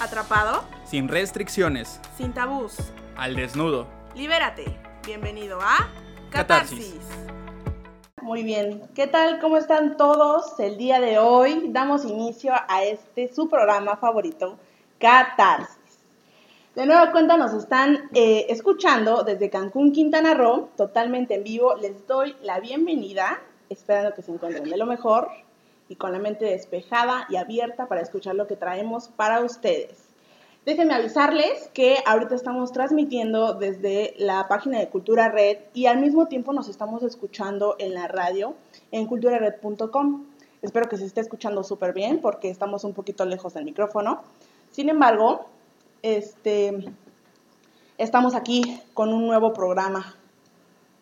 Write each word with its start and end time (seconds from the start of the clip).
¿Atrapado? 0.00 0.64
Sin 0.84 1.08
restricciones. 1.08 2.00
Sin 2.16 2.32
tabús. 2.32 2.74
Al 3.16 3.36
desnudo. 3.36 3.86
Libérate. 4.14 4.64
Bienvenido 5.04 5.58
a 5.60 5.90
Catarsis. 6.30 7.02
Muy 8.22 8.42
bien, 8.42 8.88
¿qué 8.94 9.06
tal? 9.08 9.40
¿Cómo 9.40 9.58
están 9.58 9.98
todos? 9.98 10.58
El 10.58 10.78
día 10.78 11.02
de 11.02 11.18
hoy 11.18 11.66
damos 11.68 12.06
inicio 12.06 12.54
a 12.66 12.82
este 12.82 13.30
su 13.34 13.50
programa 13.50 13.98
favorito, 13.98 14.58
Catarsis. 14.98 15.98
De 16.74 16.86
nueva 16.86 17.12
cuenta 17.12 17.36
nos 17.36 17.52
están 17.52 18.08
eh, 18.14 18.46
escuchando 18.48 19.22
desde 19.22 19.50
Cancún, 19.50 19.92
Quintana 19.92 20.32
Roo, 20.32 20.70
totalmente 20.78 21.34
en 21.34 21.44
vivo. 21.44 21.76
Les 21.76 22.06
doy 22.06 22.34
la 22.40 22.58
bienvenida, 22.58 23.38
esperando 23.68 24.14
que 24.14 24.22
se 24.22 24.32
encuentren 24.32 24.64
de 24.64 24.78
lo 24.78 24.86
mejor 24.86 25.28
y 25.90 25.96
con 25.96 26.12
la 26.12 26.20
mente 26.20 26.44
despejada 26.44 27.26
y 27.28 27.36
abierta 27.36 27.86
para 27.86 28.00
escuchar 28.00 28.36
lo 28.36 28.46
que 28.46 28.54
traemos 28.54 29.08
para 29.08 29.40
ustedes. 29.40 29.98
Déjenme 30.64 30.94
avisarles 30.94 31.68
que 31.74 31.96
ahorita 32.06 32.36
estamos 32.36 32.70
transmitiendo 32.70 33.54
desde 33.54 34.14
la 34.16 34.46
página 34.46 34.78
de 34.78 34.88
Cultura 34.88 35.28
Red 35.30 35.58
y 35.74 35.86
al 35.86 35.98
mismo 35.98 36.28
tiempo 36.28 36.52
nos 36.52 36.68
estamos 36.68 37.02
escuchando 37.02 37.74
en 37.80 37.94
la 37.94 38.06
radio 38.06 38.54
en 38.92 39.06
culturared.com. 39.06 40.26
Espero 40.62 40.88
que 40.88 40.96
se 40.96 41.06
esté 41.06 41.22
escuchando 41.22 41.64
súper 41.64 41.92
bien 41.92 42.20
porque 42.20 42.50
estamos 42.50 42.84
un 42.84 42.94
poquito 42.94 43.24
lejos 43.24 43.54
del 43.54 43.64
micrófono. 43.64 44.22
Sin 44.70 44.90
embargo, 44.90 45.46
este, 46.02 46.84
estamos 47.98 48.36
aquí 48.36 48.80
con 48.94 49.12
un 49.12 49.26
nuevo 49.26 49.52
programa. 49.52 50.14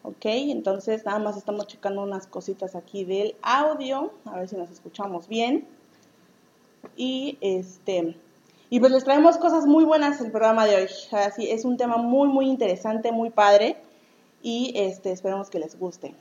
Ok, 0.08 0.24
entonces 0.24 1.04
nada 1.04 1.18
más 1.18 1.36
estamos 1.36 1.66
checando 1.66 2.02
unas 2.02 2.26
cositas 2.26 2.74
aquí 2.74 3.04
del 3.04 3.36
audio, 3.42 4.10
a 4.24 4.38
ver 4.38 4.48
si 4.48 4.56
nos 4.56 4.70
escuchamos 4.70 5.28
bien. 5.28 5.68
Y 6.96 7.36
este, 7.42 8.16
y 8.70 8.80
pues 8.80 8.90
les 8.90 9.04
traemos 9.04 9.36
cosas 9.36 9.66
muy 9.66 9.84
buenas 9.84 10.18
el 10.22 10.30
programa 10.30 10.64
de 10.64 10.76
hoy. 10.76 10.88
Así 11.12 11.50
es 11.50 11.66
un 11.66 11.76
tema 11.76 11.98
muy 11.98 12.26
muy 12.26 12.46
interesante, 12.46 13.12
muy 13.12 13.28
padre 13.28 13.76
y 14.42 14.72
este 14.76 15.12
esperemos 15.12 15.50
que 15.50 15.58
les 15.58 15.78
guste. 15.78 16.14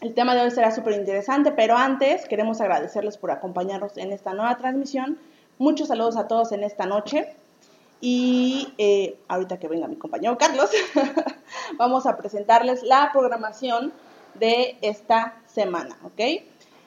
El 0.00 0.14
tema 0.14 0.36
de 0.36 0.42
hoy 0.42 0.52
será 0.52 0.70
súper 0.70 0.92
interesante, 0.92 1.50
pero 1.50 1.76
antes 1.76 2.28
queremos 2.28 2.60
agradecerles 2.60 3.18
por 3.18 3.32
acompañarnos 3.32 3.96
en 3.96 4.12
esta 4.12 4.34
nueva 4.34 4.56
transmisión. 4.56 5.18
Muchos 5.58 5.88
saludos 5.88 6.16
a 6.16 6.28
todos 6.28 6.52
en 6.52 6.62
esta 6.62 6.86
noche. 6.86 7.34
Y 8.04 8.74
eh, 8.78 9.16
ahorita 9.28 9.60
que 9.60 9.68
venga 9.68 9.86
mi 9.86 9.94
compañero 9.94 10.36
Carlos, 10.36 10.70
vamos 11.78 12.04
a 12.04 12.16
presentarles 12.16 12.82
la 12.82 13.10
programación 13.12 13.92
de 14.34 14.76
esta 14.82 15.40
semana, 15.46 15.96
¿ok? 16.02 16.20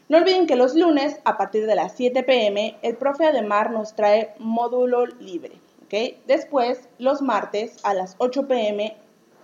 No 0.10 0.18
olviden 0.18 0.46
que 0.46 0.58
los 0.58 0.76
lunes, 0.76 1.22
a 1.24 1.38
partir 1.38 1.68
de 1.68 1.76
las 1.76 1.94
7 1.94 2.22
pm, 2.24 2.78
el 2.82 2.98
profe 2.98 3.26
Ademar 3.26 3.72
nos 3.72 3.96
trae 3.96 4.36
módulo 4.40 5.06
libre, 5.06 5.54
¿ok? 5.86 6.18
Después, 6.28 6.90
los 7.00 7.22
martes, 7.22 7.78
a 7.84 7.94
las 7.94 8.16
8 8.18 8.46
pm, 8.46 8.98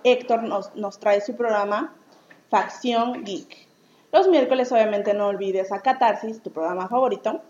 Héctor 0.04 0.44
nos, 0.44 0.76
nos 0.76 1.00
trae 1.00 1.22
su 1.22 1.38
programa 1.38 1.96
Facción 2.50 3.24
Geek. 3.24 3.70
Los 4.12 4.28
miércoles, 4.28 4.74
obviamente, 4.74 5.14
no 5.14 5.28
olvides 5.28 5.72
a 5.72 5.80
Catarsis, 5.82 6.44
tu 6.44 6.52
programa 6.52 6.90
favorito, 6.90 7.42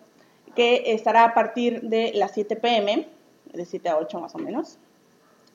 que 0.56 0.94
estará 0.94 1.24
a 1.24 1.34
partir 1.34 1.82
de 1.82 2.12
las 2.14 2.34
7 2.34 2.56
pm 2.58 3.08
de 3.54 3.66
7 3.66 3.90
a 3.90 3.98
8 3.98 4.20
más 4.20 4.36
o 4.36 4.38
menos. 4.38 4.78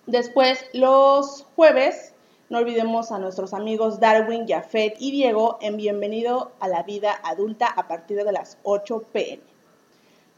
Después, 0.07 0.65
los 0.73 1.47
jueves, 1.57 2.15
no 2.49 2.59
olvidemos 2.59 3.11
a 3.11 3.19
nuestros 3.19 3.53
amigos 3.53 3.99
Darwin, 3.99 4.47
Jafet 4.47 4.97
y 5.01 5.11
Diego 5.11 5.59
en 5.61 5.77
Bienvenido 5.77 6.53
a 6.61 6.69
la 6.69 6.85
Vida 6.85 7.19
Adulta 7.25 7.67
a 7.67 7.89
partir 7.89 8.17
de 8.17 8.33
las 8.33 8.59
8 8.63 9.05
pm. 9.13 9.43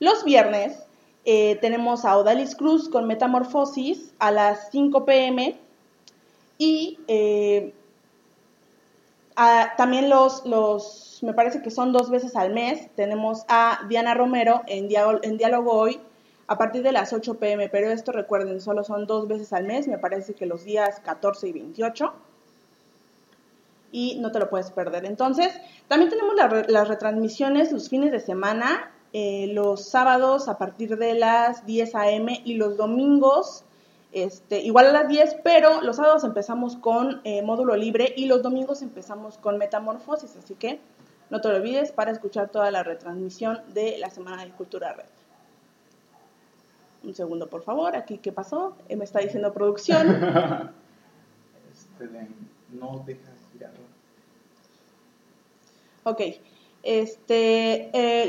Los 0.01 0.25
viernes 0.25 0.79
eh, 1.25 1.57
tenemos 1.57 2.05
a 2.05 2.17
Odalis 2.17 2.55
Cruz 2.55 2.89
con 2.89 3.07
Metamorfosis 3.07 4.15
a 4.19 4.31
las 4.31 4.71
5 4.71 5.05
pm 5.05 5.59
y 6.57 6.99
eh, 7.07 7.75
también 9.77 10.09
los, 10.09 10.45
los, 10.47 11.19
me 11.23 11.35
parece 11.35 11.63
que 11.63 11.71
son 11.71 11.93
dos 11.93 12.11
veces 12.11 12.35
al 12.35 12.53
mes, 12.53 12.89
tenemos 12.97 13.45
a 13.49 13.81
Diana 13.89 14.15
Romero 14.15 14.63
en, 14.67 14.89
en 15.23 15.37
Diálogo 15.37 15.73
Hoy 15.73 16.01
a 16.49 16.57
partir 16.57 16.83
de 16.83 16.93
las 16.93 17.13
8 17.13 17.35
pm, 17.35 17.69
pero 17.69 17.91
esto 17.91 18.11
recuerden, 18.11 18.61
solo 18.61 18.83
son 18.83 19.07
dos 19.07 19.29
veces 19.29 19.53
al 19.53 19.65
mes, 19.65 19.87
me 19.87 19.99
parece 19.99 20.35
que 20.35 20.47
los 20.47 20.65
días 20.65 21.01
14 21.01 21.49
y 21.49 21.53
28. 21.53 22.13
Y 23.93 24.19
no 24.21 24.33
te 24.33 24.39
lo 24.39 24.51
puedes 24.51 24.71
perder. 24.71 25.05
Entonces, 25.05 25.53
también 25.89 26.11
tenemos 26.11 26.35
las 26.69 26.89
retransmisiones 26.89 27.71
los 27.71 27.89
fines 27.89 28.13
de 28.13 28.21
semana, 28.21 28.91
eh, 29.13 29.51
los 29.53 29.89
sábados 29.89 30.49
a 30.49 30.59
partir 30.59 30.97
de 30.99 31.15
las 31.15 31.65
10 31.65 31.95
a.m. 31.95 32.43
y 32.45 32.55
los 32.55 32.77
domingos 32.77 33.65
este, 34.13 34.61
igual 34.61 34.87
a 34.87 34.93
las 34.93 35.09
10, 35.09 35.39
pero 35.45 35.83
los 35.83 35.97
sábados 35.97 36.25
empezamos 36.25 36.77
con 36.77 37.21
eh, 37.25 37.43
módulo 37.43 37.77
libre 37.77 38.15
y 38.17 38.25
los 38.25 38.43
domingos 38.43 38.81
empezamos 38.81 39.37
con 39.37 39.59
metamorfosis, 39.59 40.35
así 40.37 40.55
que 40.55 40.81
no 41.29 41.43
te 41.43 41.49
lo 41.49 41.57
olvides 41.57 41.93
para 41.93 42.11
escuchar 42.11 42.49
toda 42.49 42.71
la 42.71 42.83
retransmisión 42.83 43.61
de 43.75 43.99
la 43.99 44.09
Semana 44.09 44.45
de 44.45 44.51
Cultura 44.53 44.95
Red. 44.95 45.28
Un 47.05 47.15
segundo, 47.15 47.49
por 47.49 47.63
favor. 47.63 47.97
Aquí, 47.97 48.19
¿qué 48.19 48.33
pasó? 48.33 48.77
Eh, 48.89 48.97
me 48.97 49.05
está 49.05 49.21
diciendo 49.21 49.53
producción. 49.53 50.09
este, 51.73 52.09
no 52.73 53.03
dejas 53.07 53.35
girarlo. 53.53 53.81
Ok. 56.05 56.21
Este, 56.83 57.91
eh, 57.93 58.27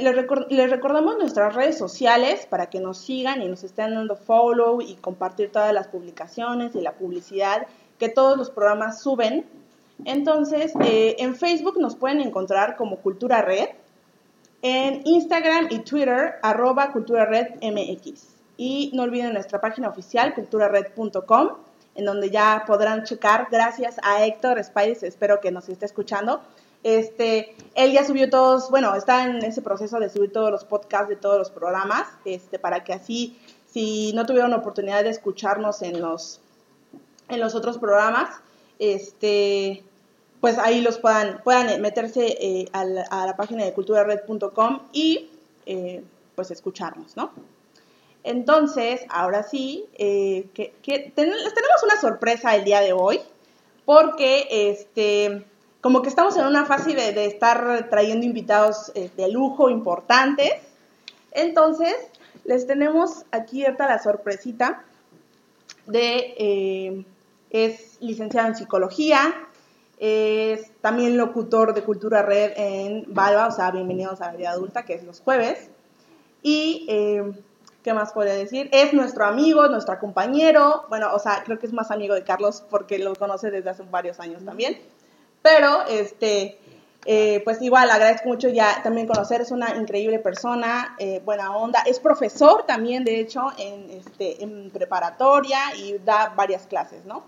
les, 0.50 0.70
recordamos 0.70 1.18
nuestras 1.18 1.56
redes 1.56 1.78
sociales 1.78 2.46
para 2.48 2.70
que 2.70 2.80
nos 2.80 2.98
sigan 2.98 3.42
y 3.42 3.48
nos 3.48 3.64
estén 3.64 3.94
dando 3.94 4.16
follow 4.16 4.82
y 4.82 4.96
compartir 4.96 5.52
todas 5.52 5.74
las 5.74 5.88
publicaciones 5.88 6.76
y 6.76 6.82
la 6.82 6.94
publicidad 6.94 7.68
que 8.00 8.10
todos 8.10 8.38
los 8.38 8.50
programas 8.50 9.02
suben. 9.02 9.46
Entonces, 10.06 10.74
eh, 10.82 11.16
en 11.20 11.36
Facebook 11.36 11.80
nos 11.80 11.96
pueden 11.96 12.22
encontrar 12.22 12.76
como 12.76 12.98
Cultura 12.98 13.42
Red, 13.42 13.70
en 14.62 15.02
Instagram 15.06 15.68
y 15.70 15.80
Twitter, 15.80 16.36
arroba 16.42 16.92
Cultura 16.92 17.26
Red 17.26 17.62
MX. 17.62 18.39
Y 18.60 18.92
no 18.94 19.04
olviden 19.04 19.32
nuestra 19.32 19.62
página 19.62 19.88
oficial, 19.88 20.34
culturared.com, 20.34 21.50
en 21.96 22.04
donde 22.04 22.30
ya 22.30 22.66
podrán 22.68 23.06
checar, 23.06 23.48
gracias 23.50 23.96
a 24.04 24.26
Héctor 24.26 24.62
Spides, 24.62 25.02
espero 25.04 25.40
que 25.40 25.50
nos 25.50 25.70
esté 25.70 25.86
escuchando. 25.86 26.42
Este, 26.84 27.56
él 27.74 27.94
ya 27.94 28.06
subió 28.06 28.30
todos, 28.30 28.70
bueno, 28.70 28.94
está 28.96 29.24
en 29.24 29.38
ese 29.46 29.62
proceso 29.62 29.98
de 30.02 30.10
subir 30.10 30.34
todos 30.34 30.52
los 30.52 30.66
podcasts 30.66 31.08
de 31.08 31.16
todos 31.16 31.38
los 31.38 31.50
programas, 31.50 32.10
este, 32.26 32.60
para 32.60 32.84
que 32.84 32.92
así, 32.92 33.40
si 33.66 34.12
no 34.12 34.26
tuvieron 34.26 34.52
oportunidad 34.52 35.06
de 35.06 35.12
escucharnos 35.12 35.82
en 35.82 36.02
los, 36.02 36.42
en 37.30 37.40
los 37.40 37.56
otros 37.56 37.78
programas, 37.78 38.42
este, 38.78 39.86
pues 40.42 40.58
ahí 40.58 40.82
los 40.82 40.98
puedan, 40.98 41.42
puedan 41.46 41.82
meterse 41.82 42.36
eh, 42.42 42.68
a, 42.74 42.84
la, 42.84 43.38
página 43.38 43.64
de 43.64 43.72
culturared.com 43.72 44.82
y 44.92 45.30
eh, 45.66 46.04
pues 46.36 46.52
escucharnos, 46.52 47.16
¿no? 47.16 47.32
Entonces, 48.24 49.02
ahora 49.10 49.44
sí, 49.44 49.86
eh, 49.98 50.50
que, 50.54 50.74
les 50.86 51.14
tenemos 51.14 51.84
una 51.84 52.00
sorpresa 52.00 52.56
el 52.56 52.66
día 52.66 52.82
de 52.82 52.94
hoy, 52.94 53.22
porque 53.86 54.48
este, 54.50 55.46
como 55.82 56.02
que 56.02 56.10
estamos 56.10 56.36
en 56.38 56.46
una 56.46 56.66
fase 56.66 56.94
de, 56.94 57.26
estar 57.26 57.90
trayendo 57.90 58.26
invitados 58.26 58.92
eh, 58.96 59.10
de 59.16 59.32
lujo 59.32 59.70
importantes. 59.70 60.52
Entonces, 61.32 61.96
les 62.44 62.68
tenemos 62.68 63.26
aquí 63.32 63.66
ahorita 63.66 63.88
la 63.88 64.00
sorpresita 64.02 64.84
de, 65.86 66.36
eh, 66.38 67.06
es 67.52 67.98
licenciado 68.02 68.50
en 68.50 68.56
psicología, 68.56 69.48
es 69.98 70.72
también 70.82 71.18
locutor 71.18 71.74
de 71.74 71.84
Cultura 71.84 72.22
Red 72.22 72.54
en 72.56 73.06
Balba, 73.14 73.48
o 73.48 73.52
sea, 73.52 73.72
bienvenidos 73.72 74.22
a 74.22 74.32
la 74.32 74.38
vida 74.38 74.52
adulta, 74.52 74.84
que 74.84 74.94
es 74.94 75.04
los 75.04 75.20
jueves. 75.20 75.70
Y 76.42 76.88
¿Qué 77.90 77.94
más 77.96 78.14
podría 78.14 78.36
decir? 78.36 78.70
Es 78.72 78.94
nuestro 78.94 79.26
amigo, 79.26 79.68
nuestro 79.68 79.98
compañero. 79.98 80.86
Bueno, 80.90 81.10
o 81.12 81.18
sea, 81.18 81.42
creo 81.44 81.58
que 81.58 81.66
es 81.66 81.74
más 81.74 81.90
amigo 81.90 82.14
de 82.14 82.24
Carlos 82.24 82.64
porque 82.70 83.00
lo 83.00 83.16
conoce 83.16 83.50
desde 83.50 83.72
hace 83.72 83.82
varios 83.90 84.20
años 84.20 84.46
también. 84.46 84.80
Pero, 85.42 85.88
este, 85.88 86.60
eh, 87.08 87.42
pues 87.44 87.60
igual, 87.64 87.90
agradezco 87.90 88.30
mucho 88.30 88.48
ya 88.48 88.84
también 88.84 89.08
conocer. 89.08 89.42
Es 89.42 89.50
una 89.50 89.76
increíble 89.76 90.20
persona, 90.20 90.96
eh, 91.00 91.20
buena 91.26 91.58
onda. 91.58 91.82
Es 91.84 92.00
profesor 92.00 92.64
también, 92.68 93.04
de 93.04 93.20
hecho, 93.20 93.48
en, 93.58 93.90
este, 93.90 94.44
en 94.44 94.70
preparatoria 94.70 95.58
y 95.76 95.98
da 95.98 96.32
varias 96.36 96.68
clases, 96.68 97.06
¿no? 97.06 97.24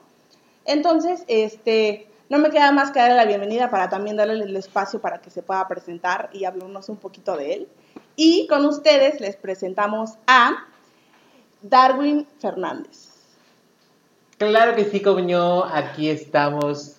Entonces, 0.66 1.24
este, 1.25 2.08
no 2.30 2.38
me 2.38 2.52
queda 2.52 2.72
más 2.72 2.92
que 2.92 3.00
darle 3.00 3.16
la 3.16 3.25
bienvenida 3.25 3.72
para 3.72 3.90
también 3.90 4.16
darle 4.16 4.36
el 4.36 4.56
espacio 4.56 5.02
para 5.02 5.22
que 5.22 5.31
se 5.31 5.42
pueda 5.42 5.68
presentar 5.68 6.30
y 6.34 6.46
hablarnos 6.46 6.88
un 6.88 6.98
poquito 6.98 7.36
de 7.36 7.54
él. 7.56 7.68
Y 8.16 8.48
con 8.48 8.66
ustedes 8.66 9.19
les 9.22 9.36
presentamos 9.36 10.12
a 10.28 10.66
Darwin 11.62 12.28
Fernández. 12.40 13.10
Claro 14.38 14.75
que 14.75 14.86
sí, 14.86 15.02
coño, 15.02 15.63
aquí 15.66 16.10
estamos. 16.10 16.98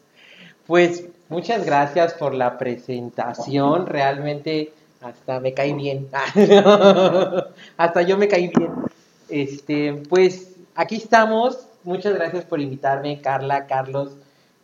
Pues 0.66 1.04
muchas 1.28 1.66
gracias 1.66 2.14
por 2.14 2.34
la 2.34 2.56
presentación, 2.56 3.86
realmente 3.86 4.72
hasta 5.00 5.40
me 5.40 5.52
caí 5.52 5.72
bien. 5.72 6.08
hasta 7.76 8.02
yo 8.02 8.16
me 8.16 8.28
caí 8.28 8.48
bien. 8.48 8.72
Este, 9.28 9.94
pues 10.08 10.52
aquí 10.74 10.96
estamos. 10.96 11.66
Muchas 11.82 12.14
gracias 12.14 12.44
por 12.44 12.60
invitarme, 12.60 13.20
Carla, 13.20 13.66
Carlos. 13.66 14.12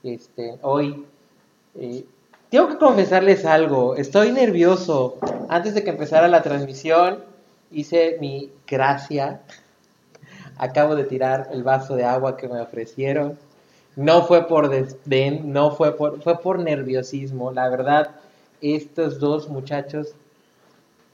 Este, 0.05 0.57
hoy 0.63 1.05
eh, 1.75 2.05
tengo 2.51 2.69
que 2.69 2.79
confesarles 2.79 3.45
algo. 3.45 3.97
Estoy 3.97 4.33
nervioso. 4.33 5.19
Antes 5.49 5.75
de 5.75 5.85
que 5.85 5.91
empezara 5.91 6.29
la 6.29 6.43
transmisión, 6.43 7.25
hice 7.71 8.17
mi 8.21 8.51
gracia. 8.67 9.41
Acabo 10.57 10.97
de 10.97 11.05
tirar 11.05 11.49
el 11.53 11.63
vaso 11.63 11.95
de 11.95 12.05
agua 12.05 12.37
que 12.37 12.49
me 12.49 12.61
ofrecieron. 12.61 13.39
No 13.97 14.23
fue 14.25 14.47
por 14.47 14.69
desdén, 14.69 15.53
no 15.53 15.73
fue 15.73 15.97
por, 15.97 16.23
fue 16.23 16.39
por 16.41 16.59
nerviosismo. 16.59 17.53
La 17.53 17.69
verdad, 17.69 18.11
estos 18.61 19.19
dos 19.19 19.49
muchachos 19.49 20.15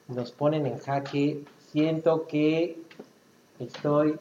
nos 0.09 0.33
ponen 0.33 0.67
en 0.67 0.79
jaque. 0.79 1.43
Siento 1.73 2.27
que 2.27 2.79
estoy 3.59 4.19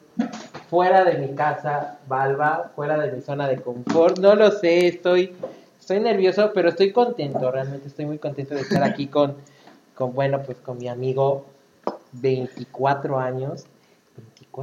fuera 0.68 1.04
de 1.04 1.18
mi 1.18 1.34
casa, 1.34 1.98
Balba, 2.08 2.72
fuera 2.74 2.98
de 2.98 3.12
mi 3.12 3.22
zona 3.22 3.48
de 3.48 3.56
confort. 3.60 4.18
No 4.18 4.34
lo 4.34 4.50
sé, 4.50 4.88
estoy, 4.88 5.32
estoy 5.84 6.00
nervioso, 6.00 6.50
pero 6.54 6.70
estoy 6.70 6.92
contento. 6.92 7.50
Realmente 7.50 7.88
estoy 7.88 8.06
muy 8.06 8.18
contento 8.18 8.54
de 8.54 8.62
estar 8.62 8.82
aquí 8.82 9.06
con, 9.06 9.36
con 9.94 10.14
bueno, 10.14 10.42
pues 10.42 10.56
con 10.58 10.78
mi 10.78 10.88
amigo, 10.88 11.44
24 12.12 13.18
años. 13.18 13.66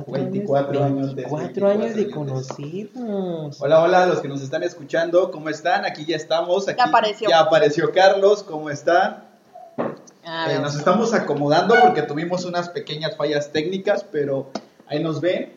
24, 0.08 0.84
años, 0.84 1.16
24 1.16 1.68
años, 1.68 1.96
de 1.96 2.10
conocernos. 2.10 3.62
Hola, 3.62 3.84
hola, 3.84 4.06
los 4.06 4.22
que 4.22 4.30
nos 4.30 4.42
están 4.42 4.64
escuchando, 4.64 5.30
¿cómo 5.32 5.50
están? 5.50 5.86
Aquí 5.86 6.06
ya 6.06 6.16
estamos. 6.16 6.68
Aquí 6.68 6.78
ya 6.78 6.86
apareció. 6.86 7.30
Ya 7.30 7.40
apareció 7.42 7.92
Carlos, 7.92 8.42
¿cómo 8.42 8.70
están? 8.70 9.26
Ah, 10.24 10.48
eh, 10.50 10.60
nos 10.60 10.76
estamos 10.76 11.14
acomodando 11.14 11.76
porque 11.82 12.04
tuvimos 12.04 12.46
unas 12.46 12.70
pequeñas 12.70 13.18
fallas 13.18 13.52
técnicas, 13.52 14.06
pero 14.10 14.50
ahí 14.88 15.04
nos 15.04 15.20
ven. 15.20 15.54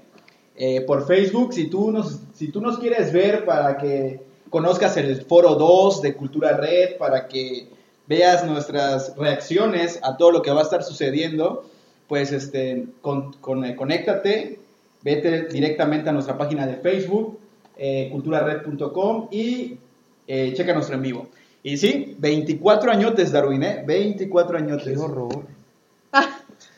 Eh, 0.56 0.82
por 0.82 1.06
Facebook, 1.06 1.54
si 1.54 1.68
tú, 1.68 1.92
nos, 1.92 2.18
si 2.34 2.48
tú 2.48 2.60
nos 2.60 2.78
quieres 2.78 3.12
ver 3.12 3.44
para 3.44 3.78
que 3.78 4.33
conozcas 4.54 4.96
el 4.96 5.20
foro 5.22 5.56
2 5.56 6.00
de 6.00 6.14
Cultura 6.14 6.56
Red, 6.56 6.96
para 6.96 7.26
que 7.26 7.66
veas 8.06 8.46
nuestras 8.46 9.16
reacciones 9.16 9.98
a 10.00 10.16
todo 10.16 10.30
lo 10.30 10.42
que 10.42 10.52
va 10.52 10.60
a 10.60 10.62
estar 10.62 10.84
sucediendo, 10.84 11.68
pues 12.06 12.30
este, 12.30 12.86
con, 13.00 13.34
eh, 13.64 13.74
conéctate, 13.74 14.60
vete 15.02 15.48
directamente 15.48 16.08
a 16.08 16.12
nuestra 16.12 16.38
página 16.38 16.68
de 16.68 16.76
Facebook, 16.76 17.36
eh, 17.76 18.08
culturared.com 18.12 19.26
y 19.32 19.76
eh, 20.28 20.52
checa 20.54 20.72
nuestro 20.72 20.94
en 20.94 21.02
vivo. 21.02 21.26
Y 21.64 21.76
sí, 21.76 22.14
24 22.16 22.92
añotes, 22.92 23.32
Darwin, 23.32 23.64
¿eh? 23.64 23.82
24 23.84 24.56
añotes. 24.56 24.96
Qué 24.96 24.96
horror. 24.96 25.46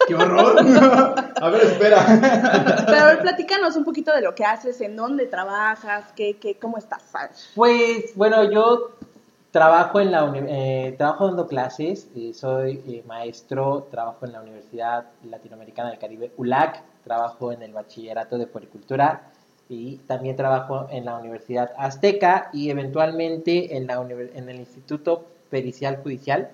¡Qué 0.06 0.14
horror! 0.14 0.56
a 1.40 1.50
ver, 1.50 1.62
espera. 1.62 2.04
Pero 2.86 2.98
a 2.98 3.06
ver, 3.06 3.20
platícanos 3.20 3.76
un 3.76 3.84
poquito 3.84 4.14
de 4.14 4.22
lo 4.22 4.34
que 4.34 4.44
haces, 4.44 4.80
en 4.80 4.96
dónde 4.96 5.26
trabajas, 5.26 6.12
qué, 6.14 6.36
qué, 6.38 6.56
cómo 6.58 6.78
estás. 6.78 7.02
Pues, 7.54 8.14
bueno, 8.14 8.50
yo 8.50 8.96
Trabajo 9.56 10.00
en 10.00 10.12
la 10.12 10.30
eh, 10.34 10.94
trabajo 10.98 11.28
dando 11.28 11.46
clases, 11.46 12.08
eh, 12.14 12.34
soy 12.34 12.82
eh, 12.86 13.02
maestro, 13.06 13.88
trabajo 13.90 14.26
en 14.26 14.32
la 14.32 14.42
Universidad 14.42 15.06
Latinoamericana 15.24 15.88
del 15.88 15.98
Caribe, 15.98 16.30
ULAC, 16.36 16.82
trabajo 17.04 17.52
en 17.52 17.62
el 17.62 17.72
Bachillerato 17.72 18.36
de 18.36 18.46
Puericultura 18.46 19.30
y 19.70 19.96
también 20.08 20.36
trabajo 20.36 20.88
en 20.90 21.06
la 21.06 21.16
Universidad 21.16 21.72
Azteca 21.78 22.50
y 22.52 22.68
eventualmente 22.68 23.78
en, 23.78 23.86
la 23.86 23.94
en 23.94 24.48
el 24.50 24.56
Instituto 24.56 25.24
Pericial 25.48 26.02
Judicial. 26.02 26.50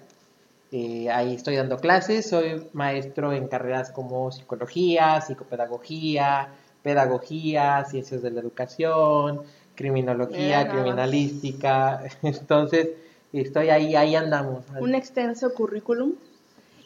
Ahí 1.10 1.34
estoy 1.34 1.56
dando 1.56 1.78
clases, 1.78 2.28
soy 2.28 2.66
maestro 2.72 3.32
en 3.32 3.48
carreras 3.48 3.90
como 3.90 4.32
psicología, 4.32 5.20
psicopedagogía, 5.20 6.48
pedagogía, 6.82 7.84
ciencias 7.84 8.22
de 8.22 8.30
la 8.30 8.40
educación, 8.40 9.42
criminología, 9.74 10.68
criminalística. 10.68 12.02
Entonces, 12.22 12.88
estoy 13.32 13.70
ahí, 13.70 13.94
ahí 13.96 14.14
andamos. 14.16 14.64
Un 14.80 14.94
extenso 14.94 15.52
currículum. 15.54 16.14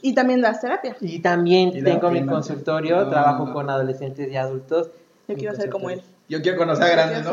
Y 0.02 0.14
también 0.14 0.40
das 0.40 0.60
terapia. 0.60 0.96
Y 1.00 1.20
también 1.20 1.82
tengo 1.82 2.10
mi 2.10 2.24
consultorio, 2.24 3.08
trabajo 3.08 3.52
con 3.52 3.70
adolescentes 3.70 4.30
y 4.30 4.36
adultos. 4.36 4.90
Yo 5.26 5.34
quiero 5.34 5.54
ser 5.54 5.70
como 5.70 5.90
él. 5.90 6.02
Yo 6.28 6.42
quiero 6.42 6.58
conocer 6.58 6.84
a 6.84 6.90
grandes, 6.90 7.24
¿no? 7.24 7.32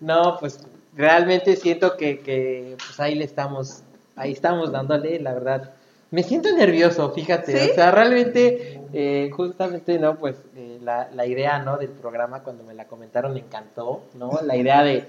no, 0.00 0.36
pues 0.38 0.60
realmente 0.96 1.56
siento 1.56 1.96
que, 1.96 2.20
que 2.20 2.76
pues 2.78 3.00
ahí 3.00 3.14
le 3.16 3.24
estamos, 3.24 3.82
ahí 4.18 4.32
estamos 4.32 4.72
dándole, 4.72 5.20
la 5.20 5.32
verdad. 5.32 5.70
Me 6.10 6.22
siento 6.22 6.50
nervioso, 6.56 7.10
fíjate. 7.12 7.70
O 7.70 7.74
sea, 7.74 7.90
realmente, 7.90 8.80
eh, 8.92 9.30
justamente, 9.34 9.98
¿no? 9.98 10.16
Pues 10.16 10.36
eh, 10.56 10.78
la, 10.82 11.08
la, 11.12 11.26
idea, 11.26 11.58
¿no? 11.58 11.76
Del 11.76 11.90
programa, 11.90 12.42
cuando 12.42 12.64
me 12.64 12.74
la 12.74 12.86
comentaron, 12.86 13.34
me 13.34 13.40
encantó, 13.40 14.02
¿no? 14.14 14.40
La 14.42 14.56
idea 14.56 14.82
de, 14.82 15.06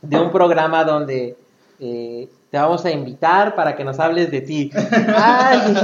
de 0.00 0.20
un 0.20 0.32
programa 0.32 0.84
donde 0.84 1.36
eh, 1.78 2.28
te 2.50 2.58
vamos 2.58 2.84
a 2.86 2.90
invitar 2.90 3.54
para 3.54 3.76
que 3.76 3.84
nos 3.84 3.98
hables 3.98 4.30
de 4.30 4.40
ti. 4.40 4.70
Ay, 5.14 5.74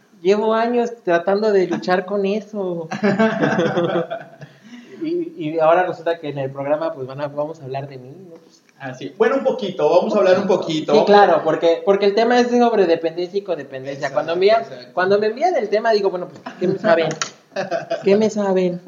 llevo 0.22 0.54
años 0.54 0.92
tratando 1.02 1.52
de 1.52 1.66
luchar 1.66 2.06
con 2.06 2.24
eso. 2.26 2.88
y, 5.02 5.32
y, 5.36 5.58
ahora 5.58 5.86
resulta 5.86 6.20
que 6.20 6.28
en 6.28 6.38
el 6.38 6.52
programa, 6.52 6.92
pues 6.92 7.08
van 7.08 7.20
a, 7.20 7.26
vamos 7.26 7.60
a 7.60 7.64
hablar 7.64 7.88
de 7.88 7.98
mí, 7.98 8.14
¿no? 8.28 8.36
Así. 8.80 9.14
Bueno, 9.18 9.36
un 9.36 9.44
poquito, 9.44 9.90
vamos 9.90 10.14
a 10.14 10.18
hablar 10.18 10.38
un 10.38 10.46
poquito. 10.46 10.94
Sí, 10.94 11.04
claro, 11.04 11.42
porque, 11.44 11.82
porque 11.84 12.06
el 12.06 12.14
tema 12.14 12.40
es 12.40 12.48
sobre 12.48 12.86
dependencia 12.86 13.38
y 13.38 13.42
codependencia. 13.42 14.10
cuando, 14.10 14.32
envían, 14.32 14.64
cuando 14.94 15.18
me 15.18 15.26
envían 15.26 15.54
el 15.54 15.68
tema, 15.68 15.92
digo, 15.92 16.08
bueno, 16.08 16.28
pues, 16.28 16.40
¿qué 16.58 16.66
me 16.66 16.78
saben? 16.78 17.08
¿Qué 18.02 18.16
me 18.16 18.30
saben? 18.30 18.80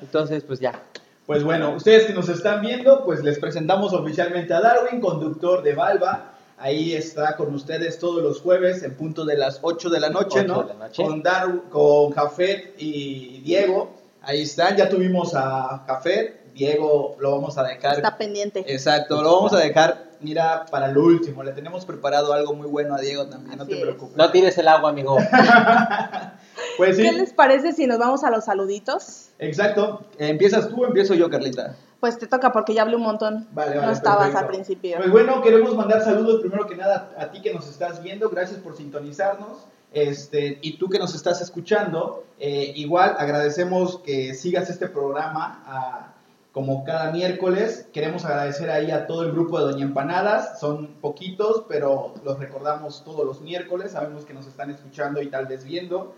Entonces, 0.00 0.44
pues 0.44 0.60
ya. 0.60 0.80
Pues 1.26 1.42
bueno, 1.42 1.74
ustedes 1.74 2.06
que 2.06 2.12
nos 2.12 2.28
están 2.28 2.60
viendo, 2.60 3.04
pues 3.04 3.24
les 3.24 3.40
presentamos 3.40 3.92
oficialmente 3.92 4.54
a 4.54 4.60
Darwin, 4.60 5.00
conductor 5.00 5.64
de 5.64 5.74
Valva. 5.74 6.34
Ahí 6.58 6.94
está 6.94 7.34
con 7.36 7.52
ustedes 7.54 7.98
todos 7.98 8.22
los 8.22 8.40
jueves 8.40 8.84
en 8.84 8.94
punto 8.94 9.24
de 9.24 9.36
las 9.36 9.58
8 9.60 9.90
de 9.90 9.98
la 9.98 10.10
noche, 10.10 10.44
¿no? 10.44 10.68
Con 10.94 11.20
Darwin, 11.20 11.62
con 11.68 12.12
Jafet 12.12 12.74
y 12.78 13.40
Diego. 13.40 13.90
Ahí 14.22 14.42
están, 14.42 14.76
ya 14.76 14.88
tuvimos 14.88 15.34
a 15.34 15.82
Jafet, 15.84 16.41
Diego 16.54 17.16
lo 17.18 17.32
vamos 17.32 17.58
a 17.58 17.62
dejar. 17.62 17.96
Está 17.96 18.16
pendiente. 18.16 18.64
Exacto, 18.66 19.22
lo 19.22 19.36
vamos 19.36 19.52
a 19.52 19.58
dejar, 19.58 20.12
mira, 20.20 20.66
para 20.70 20.88
lo 20.88 21.02
último. 21.02 21.42
Le 21.42 21.52
tenemos 21.52 21.84
preparado 21.84 22.32
algo 22.32 22.54
muy 22.54 22.68
bueno 22.68 22.94
a 22.94 23.00
Diego 23.00 23.26
también, 23.26 23.58
no 23.58 23.66
te 23.66 23.76
preocupes. 23.76 24.16
No 24.16 24.30
tires 24.30 24.56
el 24.58 24.68
agua, 24.68 24.90
amigo. 24.90 25.16
pues 26.76 26.96
sí. 26.96 27.02
¿Qué 27.02 27.12
les 27.12 27.32
parece 27.32 27.72
si 27.72 27.86
nos 27.86 27.98
vamos 27.98 28.24
a 28.24 28.30
los 28.30 28.44
saluditos? 28.44 29.30
Exacto. 29.38 30.04
¿Empiezas 30.18 30.68
tú 30.68 30.82
o 30.82 30.86
empiezo 30.86 31.14
yo, 31.14 31.30
Carlita? 31.30 31.76
Pues 32.00 32.18
te 32.18 32.26
toca 32.26 32.52
porque 32.52 32.74
ya 32.74 32.82
hablé 32.82 32.96
un 32.96 33.02
montón. 33.02 33.46
Vale, 33.52 33.76
vale, 33.76 33.86
no 33.86 33.92
estabas 33.92 34.34
al 34.34 34.48
principio. 34.48 34.96
Pues 34.96 35.10
bueno, 35.10 35.40
queremos 35.40 35.74
mandar 35.76 36.02
saludos 36.02 36.40
primero 36.40 36.66
que 36.66 36.76
nada 36.76 37.12
a 37.16 37.30
ti 37.30 37.40
que 37.40 37.54
nos 37.54 37.68
estás 37.68 38.02
viendo. 38.02 38.28
Gracias 38.28 38.58
por 38.58 38.76
sintonizarnos. 38.76 39.66
Este, 39.92 40.58
y 40.62 40.78
tú 40.78 40.88
que 40.88 40.98
nos 40.98 41.14
estás 41.14 41.40
escuchando, 41.42 42.24
eh, 42.40 42.72
igual 42.76 43.14
agradecemos 43.18 43.98
que 43.98 44.34
sigas 44.34 44.70
este 44.70 44.88
programa 44.88 45.62
a, 45.66 46.11
como 46.52 46.84
cada 46.84 47.10
miércoles. 47.10 47.88
Queremos 47.92 48.24
agradecer 48.24 48.70
ahí 48.70 48.90
a 48.90 49.06
todo 49.06 49.24
el 49.24 49.32
grupo 49.32 49.58
de 49.58 49.72
Doña 49.72 49.84
Empanadas. 49.84 50.60
Son 50.60 50.88
poquitos, 51.00 51.64
pero 51.68 52.14
los 52.24 52.38
recordamos 52.38 53.02
todos 53.04 53.24
los 53.24 53.40
miércoles. 53.40 53.92
Sabemos 53.92 54.24
que 54.24 54.34
nos 54.34 54.46
están 54.46 54.70
escuchando 54.70 55.22
y 55.22 55.28
tal 55.28 55.46
vez 55.46 55.64
viendo. 55.64 56.14